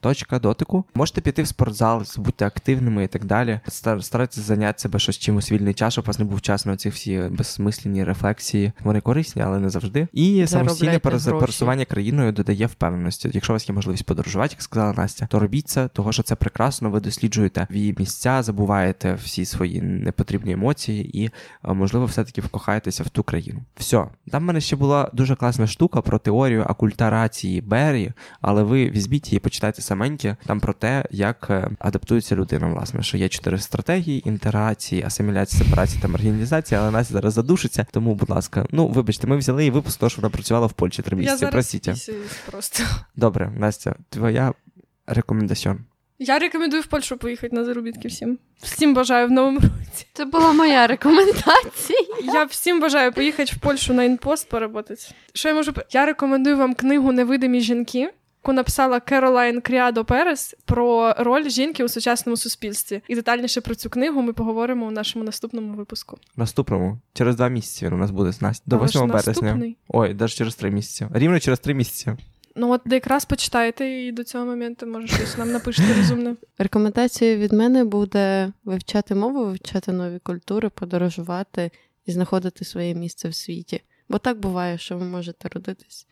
точка 0.00 0.38
дотику. 0.38 0.84
Можете 0.94 1.20
піти 1.20 1.42
в 1.42 1.46
спортзал, 1.48 2.02
бути 2.16 2.44
активними 2.44 3.04
і 3.04 3.06
так 3.06 3.24
далі. 3.24 3.60
Старайтеся 4.00 4.40
зайняти 4.40 4.78
себе 4.78 4.98
щось 4.98 5.18
чимось 5.18 5.52
вільний 5.52 5.74
час, 5.74 5.92
щоб 5.92 6.04
у 6.04 6.06
вас 6.06 6.18
не 6.18 6.24
був 6.24 6.40
час 6.40 6.66
на 6.66 6.76
ці 6.76 6.88
всі 6.88 7.22
безсмислені 7.30 8.04
рефлексії. 8.04 8.72
Вони 8.80 9.00
корисні, 9.00 9.42
але 9.42 9.58
не 9.58 9.70
завжди. 9.70 10.08
І 10.12 10.46
самостійне 10.46 10.98
пересування 10.98 11.84
країною 11.84 12.32
додає 12.32 12.66
впевненості. 12.66 13.30
Якщо 13.32 13.52
у 13.52 13.54
вас 13.54 13.68
є 13.68 13.74
можливість 13.74 14.04
подорожувати, 14.04 14.54
як 14.54 14.62
сказала 14.62 14.92
Настя, 14.92 15.26
то 15.26 15.38
робіть 15.38 15.68
це, 15.68 15.88
того 15.88 16.12
що 16.12 16.22
це 16.22 16.34
прекрасно. 16.34 16.90
Ви 16.90 17.00
досліджуєте 17.00 17.66
її 17.70 17.94
місця, 17.98 18.42
забуваєте 18.42 19.14
всі 19.14 19.44
свої 19.44 19.82
непотрібні 19.82 20.52
емоції, 20.52 21.22
і 21.24 21.30
можливо, 21.62 22.06
все-таки 22.06 22.40
вкохаєтеся 22.40 23.02
в 23.02 23.08
ту 23.08 23.22
країну. 23.22 23.60
Все, 23.76 24.04
там 24.30 24.42
в 24.42 24.46
мене 24.46 24.60
ще 24.60 24.76
була 24.76 25.10
дуже 25.12 25.36
класна 25.36 25.66
штука 25.66 26.00
про 26.00 26.18
теорію 26.18 26.62
акультарації 26.68 27.60
Беррі, 27.60 28.12
але 28.40 28.62
ви 28.62 28.90
візьміть 28.90 29.32
її 29.32 29.40
почитайте 29.48 29.82
саменьке 29.82 30.36
там 30.46 30.60
про 30.60 30.72
те, 30.72 31.04
як 31.10 31.46
е, 31.50 31.70
адаптується 31.78 32.36
людина, 32.36 32.66
власне, 32.66 33.02
що 33.02 33.16
є 33.16 33.28
чотири 33.28 33.58
стратегії: 33.58 34.28
інтерації, 34.28 35.02
асиміляції, 35.02 35.64
сепарації 35.64 36.02
та 36.02 36.08
маргіналізації, 36.08 36.78
але 36.78 36.90
Настя 36.90 37.12
зараз 37.12 37.34
задушиться. 37.34 37.86
Тому, 37.92 38.14
будь 38.14 38.30
ласка, 38.30 38.66
ну 38.70 38.88
вибачте, 38.88 39.26
ми 39.26 39.36
взяли 39.36 39.66
і 39.66 39.70
випуск, 39.70 40.00
того, 40.00 40.10
що 40.10 40.22
вона 40.22 40.30
працювала 40.30 40.66
в 40.66 40.72
Польщі 40.72 41.02
три 41.02 41.16
місяці. 41.16 41.44
Я 41.44 41.50
Простіть. 41.50 42.10
просто. 42.50 42.84
Добре, 43.16 43.52
Настя, 43.56 43.94
твоя 44.10 44.52
рекомендаціон. 45.06 45.78
Я 46.18 46.38
рекомендую 46.38 46.82
в 46.82 46.86
Польщу 46.86 47.16
поїхати 47.16 47.56
на 47.56 47.64
заробітки 47.64 48.08
всім. 48.08 48.38
Всім 48.62 48.94
бажаю 48.94 49.28
в 49.28 49.30
новому 49.30 49.60
році. 49.60 50.06
Це 50.12 50.24
була 50.24 50.52
моя 50.52 50.86
рекомендація. 50.86 51.98
Я 52.34 52.44
всім 52.44 52.80
бажаю 52.80 53.12
поїхати 53.12 53.52
в 53.56 53.58
Польщу 53.58 53.94
на 53.94 54.04
інпост 54.04 54.48
поработати. 54.48 55.02
Що 55.32 55.48
я 55.48 55.54
можу 55.54 55.72
Я 55.90 56.06
рекомендую 56.06 56.56
вам 56.56 56.74
книгу 56.74 57.12
Невидимі 57.12 57.60
жінки 57.60 58.10
написала 58.46 59.00
Керолайн 59.00 59.60
Кріадо 59.60 60.04
Перес 60.04 60.56
про 60.64 61.14
роль 61.18 61.48
жінки 61.48 61.84
у 61.84 61.88
сучасному 61.88 62.36
суспільстві. 62.36 63.02
І 63.08 63.14
детальніше 63.14 63.60
про 63.60 63.74
цю 63.74 63.90
книгу 63.90 64.22
ми 64.22 64.32
поговоримо 64.32 64.86
у 64.86 64.90
нашому 64.90 65.24
наступному 65.24 65.74
випуску. 65.74 66.18
Наступному 66.36 66.98
через 67.12 67.36
два 67.36 67.48
місяці 67.48 67.86
він 67.86 67.92
у 67.92 67.96
нас 67.96 68.10
буде 68.10 68.32
з 68.32 68.40
Настя. 68.40 68.64
до 68.66 68.84
8 68.84 69.08
березня. 69.08 69.74
Ой, 69.88 70.14
навіть 70.14 70.34
через 70.34 70.54
три 70.54 70.70
місяці. 70.70 71.06
Рівно 71.12 71.40
через 71.40 71.58
три 71.58 71.74
місяці. 71.74 72.16
Ну 72.56 72.70
от 72.72 72.80
якраз 72.86 73.24
почитайте 73.24 73.88
і 73.90 74.12
до 74.12 74.24
цього 74.24 74.44
моменту 74.44 74.86
може 74.86 75.06
щось 75.06 75.38
нам 75.38 75.52
напишете 75.52 75.94
розумне. 75.94 76.36
Рекомендацією 76.58 77.38
від 77.38 77.52
мене 77.52 77.84
буде 77.84 78.52
вивчати 78.64 79.14
мову, 79.14 79.44
вивчати 79.44 79.92
нові 79.92 80.18
культури, 80.18 80.68
подорожувати 80.68 81.70
і 82.06 82.12
знаходити 82.12 82.64
своє 82.64 82.94
місце 82.94 83.28
в 83.28 83.34
світі. 83.34 83.80
Бо 84.08 84.18
так 84.18 84.40
буває, 84.40 84.78
що 84.78 84.98
ви 84.98 85.04
можете 85.04 85.48
родитись 85.48 86.06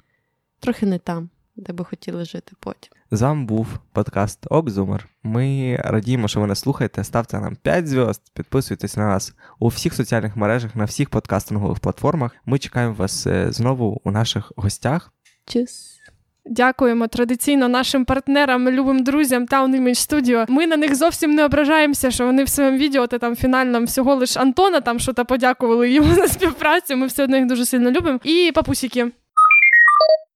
трохи 0.60 0.86
не 0.86 0.98
там 0.98 1.30
де 1.56 1.72
би 1.72 1.84
хотіли 1.84 2.24
жити 2.24 2.52
потім. 2.60 2.92
З 3.10 3.22
вами 3.22 3.44
був 3.44 3.66
подкаст 3.92 4.46
Окзумер. 4.50 5.08
Ми 5.22 5.76
радіємо, 5.84 6.28
що 6.28 6.40
ви 6.40 6.46
нас 6.46 6.58
слухаєте. 6.58 7.04
Ставте 7.04 7.40
нам 7.40 7.56
5 7.62 7.88
зв'язд, 7.88 8.22
підписуйтесь 8.34 8.96
на 8.96 9.06
нас 9.06 9.34
у 9.58 9.68
всіх 9.68 9.94
соціальних 9.94 10.36
мережах, 10.36 10.76
на 10.76 10.84
всіх 10.84 11.10
подкастингових 11.10 11.78
платформах. 11.78 12.32
Ми 12.46 12.58
чекаємо 12.58 12.94
вас 12.94 13.26
е, 13.26 13.52
знову 13.52 14.00
у 14.04 14.10
наших 14.10 14.52
гостях. 14.56 15.12
Чус! 15.46 15.96
Дякуємо 16.48 17.06
традиційно 17.06 17.68
нашим 17.68 18.04
партнерам, 18.04 18.68
любим 18.68 19.04
друзям 19.04 19.46
Town 19.46 19.80
Image 19.80 20.10
Studio. 20.10 20.44
Ми 20.48 20.66
на 20.66 20.76
них 20.76 20.94
зовсім 20.94 21.30
не 21.30 21.44
ображаємося, 21.44 22.10
що 22.10 22.26
вони 22.26 22.44
в 22.44 22.48
своєму 22.48 22.78
відео 22.78 23.06
та 23.06 23.18
там 23.18 23.36
фінальному 23.36 23.86
всього 23.86 24.14
лиш 24.14 24.36
Антона 24.36 24.80
там 24.80 24.98
що 24.98 25.12
то 25.12 25.24
подякували 25.24 25.90
йому 25.90 26.14
за 26.14 26.28
співпрацю. 26.28 26.96
Ми 26.96 27.06
все 27.06 27.24
одно 27.24 27.36
їх 27.36 27.46
дуже 27.46 27.66
сильно 27.66 27.90
любимо. 27.90 28.20
І 28.24 28.52
папусіки. 28.54 29.12